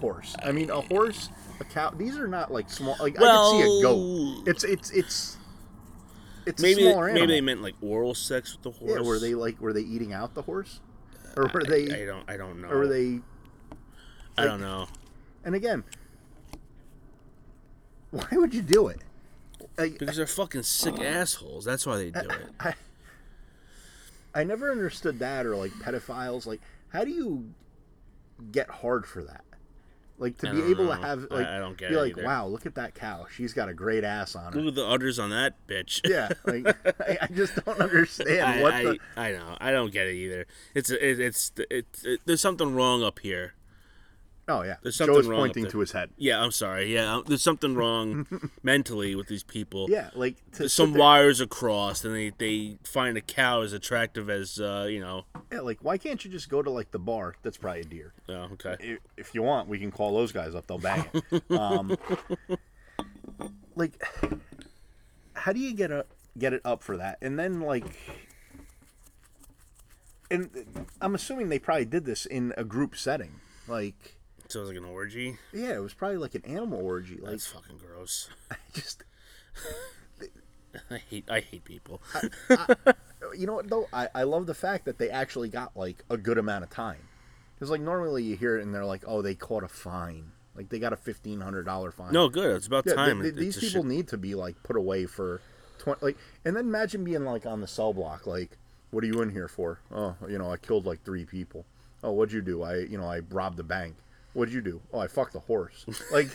horse? 0.00 0.36
I 0.42 0.52
mean, 0.52 0.70
a 0.70 0.80
horse, 0.82 1.30
a 1.60 1.64
cow. 1.64 1.90
These 1.90 2.18
are 2.18 2.28
not 2.28 2.52
like 2.52 2.70
small. 2.70 2.96
Like 3.00 3.16
I 3.16 3.20
could 3.20 3.50
see 3.50 3.78
a 3.78 3.82
goat. 3.82 4.48
It's 4.48 4.64
it's 4.64 4.90
it's 4.90 5.37
it's 6.48 6.62
maybe 6.62 6.82
a 6.82 6.84
they, 6.86 6.90
smaller 6.92 7.12
maybe 7.12 7.26
they 7.26 7.40
meant 7.40 7.62
like 7.62 7.74
oral 7.82 8.14
sex 8.14 8.52
with 8.54 8.62
the 8.62 8.70
horse. 8.78 8.92
yeah, 8.96 9.06
were 9.06 9.18
they 9.18 9.34
like 9.34 9.60
were 9.60 9.72
they 9.72 9.82
eating 9.82 10.12
out 10.12 10.34
the 10.34 10.42
horse, 10.42 10.80
or 11.36 11.50
were 11.52 11.64
they 11.64 12.02
I 12.02 12.06
don't. 12.06 12.28
I 12.28 12.36
don't 12.36 12.60
know. 12.62 12.68
or 12.68 12.78
were 12.78 12.86
they? 12.88 13.20
I 14.36 14.44
don't 14.44 14.60
know. 14.60 14.86
And 15.44 15.54
again, 15.54 15.84
why 18.10 18.26
would 18.32 18.54
you 18.54 18.62
do 18.62 18.88
it? 18.88 19.00
Like, 19.76 19.98
Because 19.98 20.16
they're 20.16 20.26
fucking 20.26 20.62
sick 20.62 20.98
assholes. 21.00 21.64
That's 21.64 21.86
why 21.86 21.96
they 21.96 22.10
do 22.10 22.20
it. 22.20 22.48
I, 22.60 22.74
I 24.34 24.44
never 24.44 24.70
understood 24.70 25.18
that 25.18 25.46
or 25.46 25.56
like 25.56 25.72
pedophiles. 25.72 26.46
Like, 26.46 26.60
how 26.88 27.04
do 27.04 27.10
you 27.10 27.52
get 28.52 28.68
hard 28.70 29.06
for 29.06 29.22
that? 29.24 29.44
Like 30.20 30.36
to 30.38 30.48
I 30.48 30.52
be 30.52 30.62
able 30.70 30.86
know. 30.86 30.96
to 30.96 31.00
have 31.00 31.26
I- 31.30 31.34
like 31.34 31.46
I 31.46 31.58
don't 31.60 31.76
get 31.78 31.90
be 31.90 31.94
it 31.94 32.00
like, 32.00 32.12
either. 32.18 32.24
wow, 32.26 32.46
look 32.48 32.66
at 32.66 32.74
that 32.74 32.94
cow. 32.94 33.26
She's 33.34 33.52
got 33.52 33.68
a 33.68 33.74
great 33.74 34.02
ass 34.02 34.34
on 34.34 34.52
her. 34.52 34.58
Look 34.60 34.68
at 34.68 34.74
the 34.74 34.84
udders 34.86 35.18
on 35.18 35.30
that 35.30 35.54
bitch. 35.68 36.00
Yeah, 36.08 36.28
like 36.44 36.66
I, 37.00 37.18
I 37.22 37.26
just 37.28 37.54
don't 37.64 37.80
understand 37.80 38.40
I, 38.42 38.62
what 38.62 38.74
I, 38.74 38.82
the. 38.84 38.98
I 39.16 39.32
know. 39.32 39.56
I 39.60 39.70
don't 39.70 39.92
get 39.92 40.06
it 40.08 40.14
either. 40.14 40.46
It's 40.74 40.90
it, 40.90 41.20
it's 41.20 41.52
it's 41.70 42.04
it, 42.04 42.20
there's 42.24 42.40
something 42.40 42.74
wrong 42.74 43.02
up 43.04 43.20
here. 43.20 43.54
Oh 44.50 44.62
yeah, 44.62 44.76
There's 44.82 44.96
something 44.96 45.14
Joe's 45.14 45.26
wrong 45.26 45.40
pointing 45.40 45.66
to 45.66 45.78
his 45.80 45.92
head. 45.92 46.08
Yeah, 46.16 46.42
I'm 46.42 46.52
sorry. 46.52 46.92
Yeah, 46.94 47.16
um, 47.16 47.24
there's 47.26 47.42
something 47.42 47.74
wrong 47.74 48.26
mentally 48.62 49.14
with 49.14 49.28
these 49.28 49.42
people. 49.42 49.88
Yeah, 49.90 50.08
like 50.14 50.36
to 50.52 50.70
some 50.70 50.92
there- 50.92 51.00
wires 51.00 51.42
are 51.42 51.46
crossed, 51.46 52.06
and 52.06 52.14
they 52.14 52.32
they 52.38 52.78
find 52.82 53.18
a 53.18 53.20
cow 53.20 53.60
as 53.60 53.74
attractive 53.74 54.30
as 54.30 54.58
uh, 54.58 54.86
you 54.88 55.00
know. 55.00 55.26
Yeah, 55.52 55.60
like 55.60 55.80
why 55.82 55.98
can't 55.98 56.24
you 56.24 56.30
just 56.30 56.48
go 56.48 56.62
to 56.62 56.70
like 56.70 56.92
the 56.92 56.98
bar? 56.98 57.34
That's 57.42 57.58
probably 57.58 57.82
a 57.82 57.84
deer. 57.84 58.14
Oh, 58.30 58.48
okay. 58.54 58.76
if, 58.80 58.98
if 59.18 59.34
you 59.34 59.42
want, 59.42 59.68
we 59.68 59.78
can 59.78 59.90
call 59.90 60.14
those 60.14 60.32
guys 60.32 60.54
up. 60.54 60.66
They'll 60.66 60.78
bang 60.78 61.04
it. 61.12 61.42
Um, 61.50 61.96
like, 63.76 64.02
how 65.34 65.52
do 65.52 65.60
you 65.60 65.74
get 65.74 65.90
a 65.90 66.06
get 66.38 66.54
it 66.54 66.62
up 66.64 66.82
for 66.82 66.96
that? 66.96 67.18
And 67.20 67.38
then 67.38 67.60
like, 67.60 67.84
and 70.30 70.48
I'm 71.00 71.14
assuming 71.14 71.48
they 71.50 71.58
probably 71.58 71.84
did 71.84 72.04
this 72.04 72.24
in 72.26 72.54
a 72.56 72.64
group 72.64 72.96
setting. 72.96 73.40
Like, 73.66 74.17
So 74.48 74.60
it 74.60 74.62
was 74.62 74.68
like 74.70 74.78
an 74.78 74.84
orgy. 74.84 75.36
yeah, 75.52 75.74
it 75.74 75.82
was 75.82 75.92
probably 75.94 76.16
like 76.16 76.34
an 76.34 76.44
animal 76.46 76.80
orgy. 76.80 77.16
Like, 77.20 77.32
That's 77.32 77.46
fucking 77.46 77.78
gross. 77.78 78.28
I 78.50 78.56
just 78.72 79.04
I 80.90 80.98
hate 80.98 81.30
I 81.30 81.40
hate 81.40 81.64
people. 81.64 82.00
you 83.36 83.46
know 83.46 83.54
what 83.54 83.68
though? 83.68 83.88
I 83.92 84.08
I 84.14 84.22
love 84.24 84.46
the 84.46 84.54
fact 84.54 84.84
that 84.86 84.98
they 84.98 85.10
actually 85.10 85.48
got 85.48 85.76
like 85.76 86.04
a 86.10 86.16
good 86.16 86.38
amount 86.38 86.64
of 86.64 86.70
time. 86.70 86.98
Because 87.54 87.70
like 87.70 87.80
normally 87.80 88.22
you 88.22 88.36
hear 88.36 88.56
it 88.58 88.62
and 88.62 88.74
they're 88.74 88.84
like, 88.84 89.02
oh, 89.06 89.20
they 89.22 89.34
caught 89.34 89.64
a 89.64 89.68
fine. 89.68 90.30
Like 90.54 90.68
they 90.68 90.78
got 90.78 90.92
a 90.92 90.96
fifteen 90.96 91.40
hundred 91.40 91.64
dollar 91.64 91.90
fine. 91.90 92.12
No, 92.12 92.28
good. 92.28 92.56
It's 92.56 92.66
about 92.66 92.84
Yeah, 92.86 92.94
time. 92.94 93.20
th- 93.22 93.34
th- 93.34 93.34
It- 93.34 93.40
these 93.40 93.56
people 93.58 93.82
shit- 93.82 93.86
need 93.90 94.08
to 94.08 94.16
be 94.18 94.34
like 94.34 94.62
put 94.62 94.76
away 94.76 95.06
for 95.06 95.40
twenty. 95.78 95.98
Like, 96.02 96.16
and 96.44 96.56
then 96.56 96.64
imagine 96.66 97.04
being 97.04 97.24
like 97.24 97.44
on 97.46 97.60
the 97.60 97.66
cell 97.66 97.92
block. 97.92 98.26
Like, 98.26 98.56
what 98.90 99.02
are 99.04 99.06
you 99.06 99.20
in 99.22 99.30
here 99.30 99.48
for? 99.48 99.80
Oh, 99.92 100.16
you 100.28 100.38
know, 100.38 100.50
I 100.50 100.56
killed 100.56 100.86
like 100.86 101.02
three 101.04 101.24
people. 101.24 101.64
Oh, 102.02 102.12
what'd 102.12 102.32
you 102.32 102.40
do? 102.42 102.62
I, 102.62 102.76
you 102.76 102.96
know, 102.96 103.06
I 103.10 103.20
robbed 103.30 103.56
the 103.56 103.64
bank. 103.64 103.96
What'd 104.38 104.54
you 104.54 104.60
do? 104.60 104.80
Oh, 104.92 105.00
I 105.00 105.08
fucked 105.08 105.32
the 105.32 105.40
horse. 105.40 105.84
Like, 106.12 106.28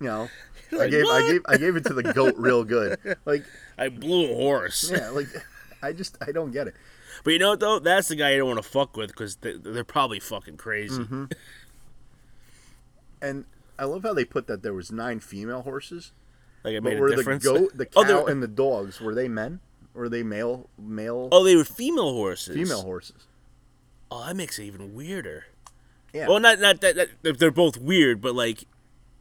you 0.00 0.06
know, 0.06 0.28
I 0.72 0.76
like, 0.76 0.90
gave, 0.90 1.06
I 1.06 1.20
gave, 1.30 1.40
I 1.46 1.56
gave 1.56 1.76
it 1.76 1.84
to 1.86 1.94
the 1.94 2.02
goat 2.02 2.34
real 2.36 2.62
good. 2.64 2.98
Like, 3.24 3.44
I 3.78 3.88
blew 3.88 4.30
a 4.32 4.34
horse. 4.34 4.90
yeah, 4.90 5.08
like, 5.10 5.28
I 5.82 5.92
just, 5.92 6.18
I 6.26 6.32
don't 6.32 6.50
get 6.52 6.66
it. 6.66 6.74
But 7.24 7.30
you 7.32 7.38
know 7.38 7.50
what 7.50 7.60
though? 7.60 7.78
That's 7.78 8.08
the 8.08 8.16
guy 8.16 8.32
you 8.32 8.38
don't 8.38 8.48
want 8.48 8.62
to 8.62 8.68
fuck 8.68 8.96
with 8.96 9.08
because 9.08 9.36
they, 9.36 9.54
they're 9.56 9.82
probably 9.84 10.20
fucking 10.20 10.56
crazy. 10.58 10.98
Mm-hmm. 11.02 11.24
And 13.22 13.44
I 13.78 13.84
love 13.84 14.02
how 14.02 14.12
they 14.14 14.24
put 14.24 14.48
that 14.48 14.62
there 14.64 14.74
was 14.74 14.90
nine 14.90 15.20
female 15.20 15.62
horses. 15.62 16.10
Like 16.64 16.74
it 16.74 16.82
But 16.82 16.90
made 16.94 17.00
were 17.00 17.06
a 17.06 17.16
difference. 17.16 17.44
the 17.44 17.52
goat, 17.52 17.70
the 17.76 17.86
Oh, 17.94 18.02
cow, 18.02 18.08
they're- 18.08 18.28
and 18.32 18.42
the 18.42 18.48
dogs 18.48 19.00
were 19.00 19.14
they 19.14 19.28
men? 19.28 19.60
Were 19.94 20.08
they 20.08 20.22
male? 20.24 20.68
Male? 20.76 21.28
oh, 21.30 21.44
they 21.44 21.54
were 21.54 21.64
female 21.64 22.12
horses. 22.14 22.56
female 22.56 22.82
horses. 22.82 23.28
Oh, 24.14 24.26
that 24.26 24.36
makes 24.36 24.58
it 24.58 24.64
even 24.64 24.94
weirder. 24.94 25.46
Yeah. 26.12 26.28
Well, 26.28 26.40
not 26.40 26.60
not 26.60 26.80
that, 26.82 26.96
that 27.22 27.38
they're- 27.38 27.50
both 27.50 27.78
weird, 27.78 28.20
but 28.20 28.34
like, 28.34 28.64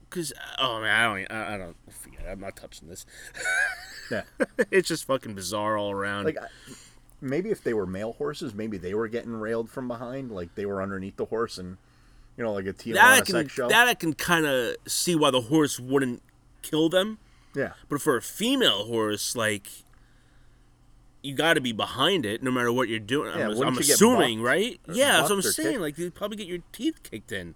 cause 0.09 0.33
oh 0.59 0.81
man, 0.81 0.89
I 0.89 1.03
don't, 1.05 1.31
I, 1.31 1.55
I 1.55 1.57
don't 1.57 1.77
forget. 1.89 2.25
I'm 2.29 2.39
not 2.41 2.55
touching 2.57 2.89
this. 2.89 3.05
yeah. 4.11 4.23
it's 4.71 4.89
just 4.89 5.05
fucking 5.05 5.33
bizarre 5.33 5.77
all 5.77 5.91
around. 5.91 6.25
Like 6.25 6.37
I- 6.37 6.47
maybe 7.21 7.49
if 7.51 7.63
they 7.63 7.73
were 7.73 7.85
male 7.85 8.13
horses, 8.13 8.53
maybe 8.53 8.77
they 8.77 8.93
were 8.93 9.07
getting 9.07 9.33
railed 9.33 9.69
from 9.69 9.87
behind, 9.87 10.31
like 10.31 10.55
they 10.55 10.65
were 10.65 10.81
underneath 10.81 11.15
the 11.15 11.25
horse, 11.25 11.57
and 11.57 11.77
you 12.35 12.43
know, 12.43 12.51
like 12.51 12.65
a 12.65 12.73
Tijuana 12.73 12.93
that 12.95 13.13
I 13.13 13.21
can 13.21 13.47
show. 13.47 13.69
that 13.69 13.87
I 13.87 13.93
can 13.93 14.13
kind 14.13 14.45
of 14.45 14.75
see 14.87 15.15
why 15.15 15.31
the 15.31 15.41
horse 15.41 15.79
wouldn't 15.79 16.21
kill 16.61 16.89
them, 16.89 17.19
yeah. 17.55 17.71
but 17.87 18.01
for 18.01 18.17
a 18.17 18.21
female 18.21 18.85
horse, 18.85 19.35
like. 19.35 19.67
You 21.23 21.35
got 21.35 21.53
to 21.53 21.61
be 21.61 21.71
behind 21.71 22.25
it, 22.25 22.41
no 22.41 22.49
matter 22.51 22.71
what 22.71 22.89
you're 22.89 22.99
doing. 22.99 23.37
Yeah, 23.37 23.49
I'm, 23.49 23.61
I'm 23.61 23.77
assuming, 23.77 24.41
right? 24.41 24.79
Yeah, 24.91 25.17
that's 25.17 25.29
what 25.29 25.35
I'm 25.35 25.41
saying. 25.43 25.69
kicked? 25.69 25.81
Like 25.81 25.97
you'd 25.97 26.15
probably 26.15 26.37
get 26.37 26.47
your 26.47 26.59
teeth 26.71 27.03
kicked 27.03 27.31
in. 27.31 27.53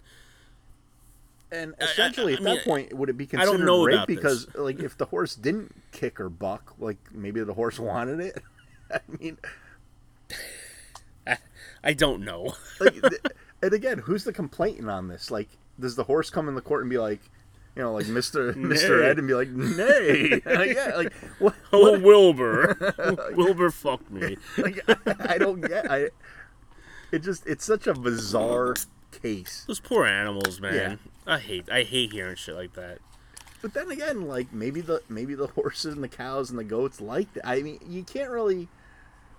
And 1.50 1.74
essentially, 1.80 2.32
I 2.34 2.36
at 2.36 2.42
mean, 2.42 2.54
that 2.56 2.64
point, 2.64 2.92
would 2.92 3.08
it 3.08 3.16
be 3.16 3.24
I 3.24 3.44
don't 3.44 3.58
considered 3.58 3.66
know 3.66 3.84
rape? 3.84 3.94
about 3.94 4.08
this. 4.08 4.16
Because 4.16 4.54
like 4.56 4.80
if 4.80 4.96
the 4.98 5.06
horse 5.06 5.34
didn't 5.34 5.74
kick 5.92 6.20
or 6.20 6.28
buck, 6.28 6.74
like 6.78 6.98
maybe 7.12 7.42
the 7.42 7.54
horse 7.54 7.78
wanted 7.80 8.20
it. 8.20 8.42
I 8.92 9.00
mean, 9.18 9.38
I 11.84 11.92
don't 11.92 12.24
know. 12.24 12.54
like, 12.80 12.94
th- 13.00 13.22
and 13.62 13.72
again, 13.72 13.98
who's 13.98 14.24
the 14.24 14.32
complainant 14.32 14.90
on 14.90 15.08
this? 15.08 15.30
Like, 15.30 15.48
does 15.78 15.94
the 15.96 16.04
horse 16.04 16.30
come 16.30 16.48
in 16.48 16.54
the 16.54 16.60
court 16.60 16.82
and 16.82 16.90
be 16.90 16.98
like, 16.98 17.20
you 17.76 17.82
know, 17.82 17.92
like 17.92 18.08
Mister 18.08 18.52
Mister 18.56 19.02
Ed, 19.02 19.18
and 19.18 19.28
be 19.28 19.34
like, 19.34 19.48
nay, 19.50 20.30
Like, 20.46 20.74
yeah, 20.74 20.92
like 20.96 21.12
what? 21.38 21.54
Oh, 21.72 21.98
Wilbur. 22.00 22.94
Wilbur 23.36 23.70
fucked 23.70 24.10
me. 24.10 24.38
like 24.56 24.80
I, 24.88 25.34
I 25.34 25.38
don't 25.38 25.60
get 25.60 25.90
I 25.90 26.08
it 27.12 27.22
just 27.22 27.46
it's 27.46 27.64
such 27.64 27.86
a 27.86 27.94
bizarre 27.94 28.74
case. 29.22 29.64
Those 29.66 29.80
poor 29.80 30.06
animals, 30.06 30.60
man. 30.60 30.74
Yeah. 30.74 31.34
I 31.34 31.38
hate 31.38 31.70
I 31.70 31.82
hate 31.82 32.12
hearing 32.12 32.36
shit 32.36 32.54
like 32.54 32.72
that. 32.74 32.98
But 33.62 33.74
then 33.74 33.90
again, 33.90 34.26
like 34.26 34.52
maybe 34.52 34.80
the 34.80 35.02
maybe 35.08 35.34
the 35.34 35.48
horses 35.48 35.94
and 35.94 36.02
the 36.02 36.08
cows 36.08 36.50
and 36.50 36.58
the 36.58 36.64
goats 36.64 37.00
like 37.00 37.32
that. 37.34 37.46
I 37.46 37.62
mean, 37.62 37.78
you 37.86 38.04
can't 38.04 38.30
really. 38.30 38.68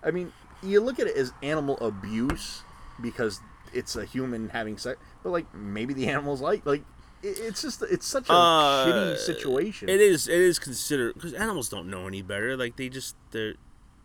I 0.03 0.11
mean, 0.11 0.31
you 0.61 0.79
look 0.79 0.99
at 0.99 1.07
it 1.07 1.17
as 1.17 1.31
animal 1.41 1.77
abuse 1.79 2.61
because 3.01 3.39
it's 3.73 3.95
a 3.95 4.05
human 4.05 4.49
having 4.49 4.77
sex, 4.77 4.99
but 5.23 5.31
like 5.31 5.53
maybe 5.53 5.93
the 5.93 6.07
animals 6.07 6.41
like 6.41 6.65
like 6.65 6.83
it's 7.23 7.61
just 7.61 7.81
it's 7.83 8.05
such 8.07 8.29
a 8.29 8.33
Uh, 8.33 8.85
shitty 8.87 9.17
situation. 9.17 9.89
It 9.89 9.99
is 10.01 10.27
it 10.27 10.39
is 10.39 10.59
considered 10.59 11.13
because 11.15 11.33
animals 11.33 11.69
don't 11.69 11.89
know 11.89 12.07
any 12.07 12.21
better. 12.21 12.55
Like 12.57 12.75
they 12.77 12.89
just 12.89 13.15
they 13.31 13.53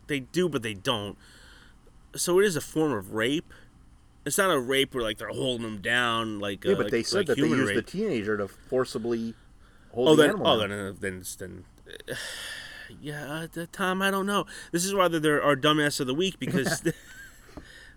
they 0.06 0.20
do, 0.20 0.48
but 0.48 0.62
they 0.62 0.74
don't. 0.74 1.16
So 2.16 2.38
it 2.40 2.44
is 2.46 2.56
a 2.56 2.60
form 2.60 2.92
of 2.92 3.12
rape. 3.12 3.52
It's 4.24 4.38
not 4.38 4.50
a 4.50 4.58
rape 4.60 4.94
where 4.94 5.02
like 5.02 5.18
they're 5.18 5.28
holding 5.28 5.62
them 5.64 5.80
down 5.80 6.38
like 6.38 6.64
Yeah, 6.64 6.72
uh, 6.72 6.74
but 6.76 6.82
like- 6.84 6.92
they 6.92 7.02
said 7.02 7.18
like 7.18 7.26
that 7.28 7.36
they 7.38 7.46
used 7.48 7.74
the 7.74 7.82
teenager 7.82 8.36
to 8.36 8.48
forcibly 8.48 9.34
hold 9.92 10.08
Oh 10.08 10.16
the 10.16 10.22
then 10.22 10.30
animal. 10.30 10.46
oh 10.46 10.60
down. 10.60 10.68
then 10.70 10.78
uh, 10.86 10.92
then 10.98 11.24
then. 11.38 11.64
Yeah, 13.00 13.46
uh, 13.56 13.66
Tom, 13.72 14.02
I 14.02 14.10
don't 14.10 14.26
know. 14.26 14.44
This 14.70 14.84
is 14.84 14.92
why 14.94 15.08
they're 15.08 15.42
our 15.42 15.56
dumbass 15.56 15.98
of 16.00 16.06
the 16.06 16.14
week 16.14 16.38
because 16.38 16.82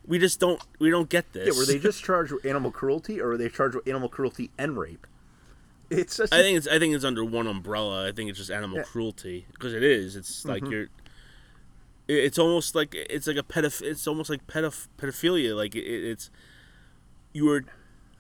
we 0.08 0.20
just 0.20 0.40
don't 0.40 0.62
we 0.80 0.90
don't 0.90 1.10
get 1.10 1.32
this. 1.34 1.48
yeah, 1.54 1.60
were 1.60 1.66
they 1.66 1.80
just 1.80 2.04
charged 2.10 2.32
with 2.32 2.46
animal 2.46 2.72
cruelty, 2.72 3.20
or 3.22 3.30
were 3.30 3.38
they 3.38 3.50
charged 3.50 3.76
with 3.76 3.88
animal 3.88 4.10
cruelty 4.10 4.52
and 4.58 4.78
rape? 4.78 5.08
It's 5.90 6.16
such 6.16 6.32
I 6.34 6.42
think 6.42 6.58
it's 6.58 6.68
I 6.68 6.80
think 6.80 6.96
it's 6.96 7.06
under 7.06 7.24
one 7.24 7.48
umbrella. 7.48 8.08
I 8.08 8.12
think 8.12 8.30
it's 8.30 8.40
just 8.40 8.50
animal 8.52 8.78
Yeah. 8.78 8.84
Mm-hmm. 8.84 8.92
cruelty 8.92 9.46
because 9.54 9.74
it 9.74 9.84
is. 9.84 10.16
It's 10.16 10.44
like 10.46 10.68
you're. 10.68 10.88
It's 12.08 12.38
almost 12.38 12.76
like 12.76 12.94
it's 12.94 13.26
like 13.28 13.38
a 13.38 13.44
pedoph. 13.44 13.82
It's 13.82 14.08
almost 14.08 14.30
like 14.30 14.46
pedoph- 14.48 14.88
pedophilia. 14.98 15.56
Like 15.56 15.76
it, 15.76 15.84
it's 15.86 16.30
you 17.34 17.50
are 17.52 17.66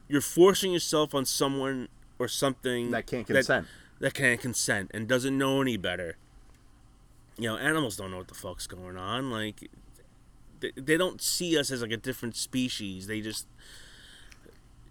you're 0.07 0.21
forcing 0.21 0.71
yourself 0.73 1.13
on 1.15 1.25
someone 1.25 1.87
or 2.19 2.27
something 2.27 2.91
that 2.91 3.05
can't 3.07 3.25
consent. 3.27 3.67
that 3.99 4.13
can't 4.13 4.39
consent 4.41 4.89
and 4.93 5.07
doesn't 5.07 5.37
know 5.37 5.61
any 5.61 5.77
better. 5.77 6.17
You 7.37 7.49
know, 7.49 7.57
animals 7.57 7.97
don't 7.97 8.11
know 8.11 8.17
what 8.17 8.27
the 8.27 8.33
fuck's 8.35 8.65
going 8.67 8.97
on. 8.97 9.29
Like 9.29 9.69
they, 10.59 10.71
they 10.75 10.97
don't 10.97 11.21
see 11.21 11.57
us 11.57 11.71
as 11.71 11.81
like 11.81 11.91
a 11.91 11.97
different 11.97 12.35
species. 12.35 13.07
They 13.07 13.21
just 13.21 13.47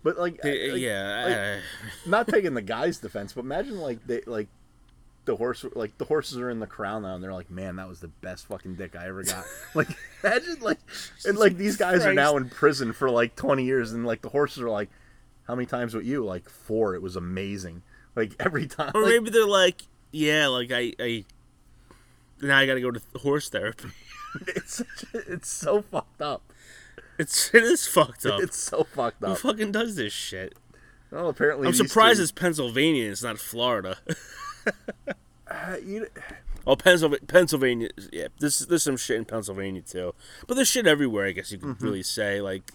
But 0.02 0.18
like, 0.18 0.40
they, 0.42 0.72
like, 0.72 0.80
yeah. 0.80 1.58
like, 1.58 2.08
not 2.08 2.28
taking 2.32 2.54
the 2.54 2.62
guy's 2.62 2.98
defense, 2.98 3.32
but 3.32 3.44
imagine 3.44 3.78
like 3.78 4.06
they 4.06 4.22
like 4.26 4.48
the 5.24 5.36
horse 5.36 5.64
like 5.74 5.96
the 5.96 6.04
horses 6.04 6.38
are 6.38 6.50
in 6.50 6.60
the 6.60 6.66
crown 6.66 7.02
now 7.02 7.14
and 7.14 7.24
they're 7.24 7.32
like, 7.32 7.50
man, 7.50 7.76
that 7.76 7.88
was 7.88 8.00
the 8.00 8.08
best 8.08 8.46
fucking 8.46 8.74
dick 8.74 8.94
I 8.94 9.06
ever 9.06 9.22
got. 9.22 9.44
like 9.74 9.88
imagine 10.22 10.56
like 10.60 10.78
and 11.24 11.38
like 11.38 11.56
these 11.56 11.76
guys 11.76 12.04
are 12.04 12.14
now 12.14 12.36
in 12.36 12.48
prison 12.48 12.92
for 12.92 13.10
like 13.10 13.36
twenty 13.36 13.64
years 13.64 13.92
and 13.92 14.06
like 14.06 14.20
the 14.22 14.28
horses 14.28 14.62
are 14.62 14.70
like, 14.70 14.90
how 15.46 15.54
many 15.54 15.66
times 15.66 15.94
with 15.94 16.04
you? 16.04 16.24
Like 16.24 16.48
four. 16.48 16.94
It 16.94 17.02
was 17.02 17.16
amazing. 17.16 17.82
Like 18.14 18.34
every 18.40 18.66
time. 18.66 18.92
Or 18.94 19.02
like, 19.02 19.12
maybe 19.12 19.30
they're 19.30 19.46
like, 19.46 19.82
yeah, 20.10 20.48
like 20.48 20.70
I, 20.70 20.92
I 21.00 21.24
now 22.42 22.58
I 22.58 22.66
got 22.66 22.74
to 22.74 22.80
go 22.80 22.90
to 22.90 23.00
horse 23.18 23.48
therapy. 23.48 23.88
it's 24.48 24.74
such 24.74 25.04
a- 25.14 25.32
it's 25.32 25.48
so 25.48 25.82
fucked 25.82 26.20
up. 26.22 26.42
It's 27.18 27.54
it 27.54 27.62
is 27.62 27.86
fucked 27.86 28.26
up. 28.26 28.42
It's 28.42 28.58
so 28.58 28.84
fucked 28.84 29.22
up. 29.22 29.38
Who 29.38 29.48
fucking 29.50 29.72
does 29.72 29.96
this 29.96 30.12
shit? 30.12 30.54
Well, 31.10 31.28
apparently 31.28 31.68
I'm 31.68 31.74
surprised 31.74 32.18
two- 32.18 32.24
it's 32.24 32.32
Pennsylvania. 32.32 33.10
It's 33.10 33.22
not 33.22 33.38
Florida. 33.38 33.98
uh, 35.48 35.76
you, 35.84 36.06
oh, 36.66 36.74
Pennsylvania. 36.76 37.24
Pennsylvania. 37.26 37.88
Yeah, 38.12 38.28
this 38.40 38.58
there's 38.60 38.82
some 38.82 38.96
shit 38.96 39.16
in 39.16 39.24
Pennsylvania 39.24 39.82
too. 39.82 40.14
But 40.46 40.54
there's 40.54 40.68
shit 40.68 40.86
everywhere. 40.86 41.26
I 41.26 41.32
guess 41.32 41.52
you 41.52 41.58
could 41.58 41.68
Mm-hmm. 41.68 41.84
really 41.84 42.02
say 42.02 42.40
like 42.40 42.70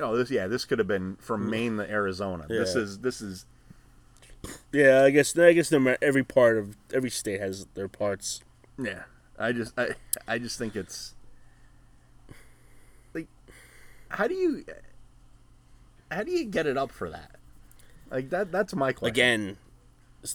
Oh, 0.00 0.16
this 0.16 0.30
yeah, 0.30 0.48
this 0.48 0.64
could 0.64 0.78
have 0.80 0.88
been 0.88 1.16
from 1.20 1.48
Maine 1.48 1.76
to 1.76 1.88
Arizona. 1.90 2.46
This 2.48 2.74
is 2.74 2.98
this 2.98 3.20
is 3.22 3.46
yeah. 4.72 5.02
I 5.04 5.10
guess 5.10 5.38
I 5.38 5.52
guess 5.52 5.72
every 5.72 6.24
part 6.24 6.58
of 6.58 6.76
every 6.92 7.10
state 7.10 7.40
has 7.40 7.66
their 7.74 7.88
parts. 7.88 8.42
Yeah, 8.76 9.04
I 9.38 9.52
just 9.52 9.78
I 9.78 9.94
I 10.28 10.38
just 10.38 10.58
think 10.58 10.76
it's 10.76 11.14
like 13.12 13.28
how 14.08 14.26
do 14.26 14.34
you 14.34 14.64
how 16.10 16.22
do 16.22 16.30
you 16.30 16.44
get 16.44 16.66
it 16.66 16.76
up 16.76 16.90
for 16.92 17.10
that? 17.10 17.32
Like 18.10 18.30
that 18.30 18.52
that's 18.52 18.74
my 18.74 18.92
question. 18.92 19.12
Again, 19.12 19.56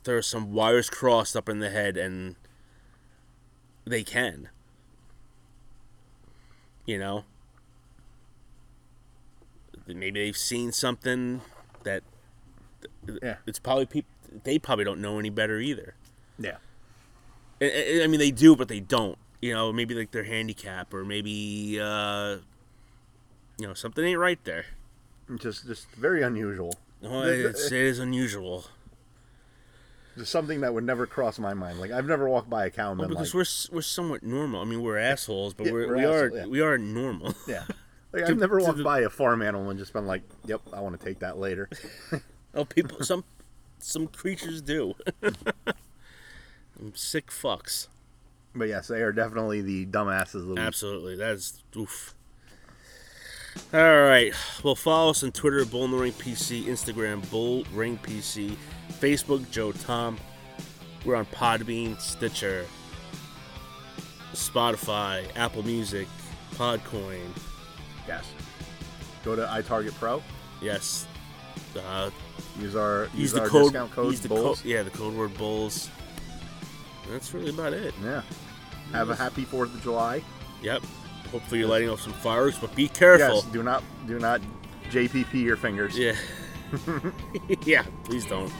there's 0.03 0.27
some 0.27 0.53
wires 0.53 0.89
crossed 0.89 1.35
up 1.35 1.47
in 1.47 1.59
the 1.59 1.69
head, 1.69 1.97
and 1.97 2.35
they 3.85 4.03
can. 4.03 4.49
You 6.85 6.97
know, 6.97 7.23
maybe 9.87 10.19
they've 10.19 10.37
seen 10.37 10.71
something 10.71 11.41
that 11.83 12.03
Yeah. 13.21 13.37
it's 13.45 13.59
probably 13.59 13.85
people 13.85 14.09
they 14.43 14.59
probably 14.59 14.85
don't 14.85 15.01
know 15.01 15.17
any 15.17 15.29
better 15.29 15.59
either. 15.59 15.95
Yeah. 16.37 16.57
I- 17.61 18.07
mean, 18.07 18.19
they 18.19 18.31
do, 18.31 18.55
but 18.55 18.67
they 18.67 18.79
don't. 18.79 19.17
You 19.41 19.53
know, 19.53 19.71
maybe 19.71 19.93
like 19.95 20.11
their 20.11 20.23
handicap, 20.25 20.93
or 20.93 21.05
maybe 21.05 21.79
uh, 21.81 22.37
you 23.57 23.67
know 23.67 23.73
something 23.73 24.03
ain't 24.03 24.19
right 24.19 24.43
there. 24.43 24.65
Just 25.37 25.65
just 25.67 25.89
very 25.91 26.21
unusual. 26.23 26.73
Oh, 27.03 27.21
it's, 27.23 27.67
it 27.67 27.73
is 27.73 27.99
unusual. 27.99 28.65
Just 30.17 30.31
something 30.31 30.59
that 30.61 30.73
would 30.73 30.83
never 30.83 31.05
cross 31.05 31.39
my 31.39 31.53
mind. 31.53 31.79
Like 31.79 31.91
I've 31.91 32.05
never 32.07 32.27
walked 32.27 32.49
by 32.49 32.65
a 32.65 32.69
cow 32.69 32.91
and 32.91 32.99
Well, 32.99 33.07
because 33.07 33.33
like, 33.33 33.47
we're 33.71 33.77
we're 33.77 33.81
somewhat 33.81 34.23
normal. 34.23 34.61
I 34.61 34.65
mean, 34.65 34.81
we're 34.81 34.97
assholes, 34.97 35.53
but 35.53 35.67
Yeah, 35.67 35.71
we're, 35.71 35.87
we're 35.87 35.95
we 35.97 36.05
are 36.05 36.25
asshole- 36.25 36.37
yeah. 36.37 36.45
we 36.47 36.61
are 36.61 36.77
normal. 36.77 37.33
yeah. 37.47 37.63
Like 38.11 38.23
I've 38.23 38.39
never 38.39 38.59
walked 38.59 38.77
the- 38.79 38.83
by 38.83 39.01
a 39.01 39.09
farm 39.09 39.43
animal 39.43 39.69
and 39.69 39.77
just 39.77 39.93
been 39.93 40.07
like, 40.07 40.23
"Yep, 40.47 40.61
I 40.73 40.81
want 40.81 40.99
to 40.99 41.05
take 41.05 41.19
that 41.19 41.37
later." 41.37 41.69
oh, 42.55 42.65
people, 42.65 43.03
some 43.05 43.23
some 43.77 44.07
creatures 44.07 44.63
do. 44.63 44.95
Sick 46.93 47.27
fucks. 47.27 47.87
but 48.55 48.67
yes, 48.67 48.87
they 48.87 49.01
are 49.01 49.11
definitely 49.11 49.61
the 49.61 49.85
dumbasses 49.85 50.35
of 50.35 50.41
the 50.47 50.53
week. 50.55 50.59
Absolutely, 50.59 51.15
that's 51.15 51.61
oof. 51.75 52.15
All 53.73 53.79
right, 54.03 54.31
well, 54.63 54.75
follow 54.75 55.09
us 55.11 55.23
on 55.23 55.31
Twitter, 55.31 55.65
Bull 55.65 55.85
in 55.85 55.91
the 55.91 55.97
Ring 55.97 56.13
PC, 56.13 56.63
Instagram, 56.65 57.27
Bull 57.29 57.63
Ring 57.73 57.97
PC, 58.01 58.55
Facebook, 58.99 59.49
Joe 59.51 59.71
Tom. 59.71 60.17
We're 61.05 61.15
on 61.15 61.25
Podbean, 61.27 61.99
Stitcher, 61.99 62.65
Spotify, 64.33 65.25
Apple 65.35 65.63
Music, 65.63 66.07
Podcoin. 66.55 67.19
Yes. 68.07 68.25
Go 69.23 69.35
to 69.35 69.45
iTarget 69.45 69.93
Pro. 69.95 70.21
Yes, 70.61 71.05
uh, 71.87 72.09
Use 72.59 72.75
our 72.75 73.03
use, 73.13 73.15
use 73.15 73.31
the 73.33 73.41
our 73.41 73.47
code. 73.47 73.63
discount 73.65 73.91
code 73.91 74.11
use 74.11 74.21
the 74.21 74.27
Bulls. 74.29 74.61
code. 74.61 74.65
Yeah, 74.69 74.83
the 74.83 74.89
code 74.89 75.13
word 75.13 75.33
Bulls. 75.37 75.89
That's 77.09 77.33
really 77.33 77.49
about 77.49 77.73
it. 77.73 77.93
Yeah. 78.03 78.21
Have 78.91 79.09
a 79.09 79.15
happy 79.15 79.43
Fourth 79.45 79.73
of 79.73 79.81
July. 79.83 80.23
Yep. 80.61 80.81
Hopefully 81.31 81.59
you're 81.59 81.69
lighting 81.69 81.89
off 81.89 82.01
some 82.01 82.13
fireworks, 82.13 82.57
but 82.57 82.73
be 82.75 82.87
careful. 82.87 83.35
Yes. 83.35 83.45
Do 83.45 83.61
not 83.63 83.83
do 84.07 84.19
not 84.19 84.41
JPP 84.89 85.33
your 85.33 85.57
fingers. 85.57 85.97
Yeah. 85.97 86.13
yeah. 87.65 87.83
Please 88.03 88.25
don't. 88.25 88.51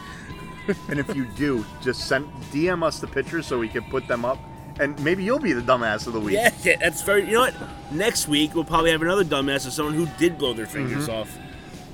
And 0.87 0.99
if 0.99 1.15
you 1.15 1.25
do, 1.35 1.65
just 1.81 2.07
send 2.07 2.27
DM 2.51 2.83
us 2.83 2.99
the 2.99 3.07
pictures 3.07 3.47
so 3.47 3.57
we 3.57 3.67
can 3.69 3.83
put 3.85 4.07
them 4.07 4.23
up, 4.23 4.37
and 4.79 4.99
maybe 5.03 5.23
you'll 5.23 5.39
be 5.39 5.51
the 5.53 5.61
dumbass 5.61 6.05
of 6.05 6.13
the 6.13 6.19
week. 6.19 6.35
Yeah, 6.35 6.53
yeah, 6.63 6.75
that's 6.79 7.01
very. 7.01 7.25
You 7.25 7.33
know 7.33 7.39
what? 7.41 7.55
Next 7.91 8.27
week 8.27 8.53
we'll 8.53 8.65
probably 8.65 8.91
have 8.91 9.01
another 9.01 9.23
dumbass 9.23 9.65
of 9.65 9.73
someone 9.73 9.95
who 9.95 10.07
did 10.19 10.37
blow 10.37 10.53
their 10.53 10.67
fingers 10.67 11.07
Mm-hmm. 11.07 11.11
off. 11.21 11.37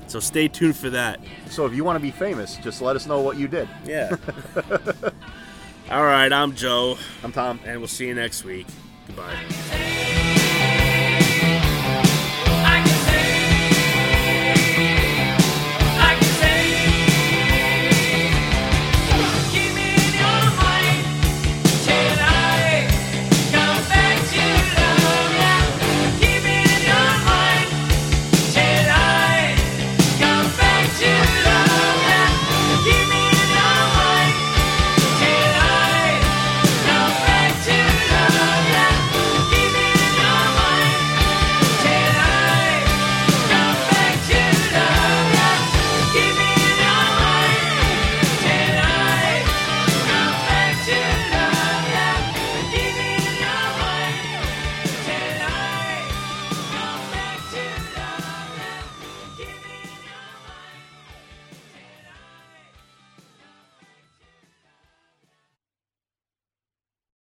So 0.08 0.20
stay 0.20 0.48
tuned 0.50 0.76
for 0.76 0.90
that. 0.92 1.20
So 1.50 1.66
if 1.66 1.74
you 1.74 1.84
want 1.86 1.96
to 1.96 2.02
be 2.02 2.12
famous, 2.12 2.58
just 2.58 2.82
let 2.82 2.96
us 2.98 3.08
know 3.08 3.22
what 3.22 3.38
you 3.38 3.48
did. 3.48 3.68
Yeah. 3.86 4.16
All 5.90 6.04
right, 6.04 6.32
I'm 6.32 6.56
Joe, 6.56 6.98
I'm 7.24 7.32
Tom. 7.32 7.60
and 7.66 7.80
we'll 7.80 7.88
see 7.88 8.08
you 8.08 8.16
next 8.16 8.44
week. 8.44 8.66
Goodbye. 9.08 9.36
Hey, 9.70 10.25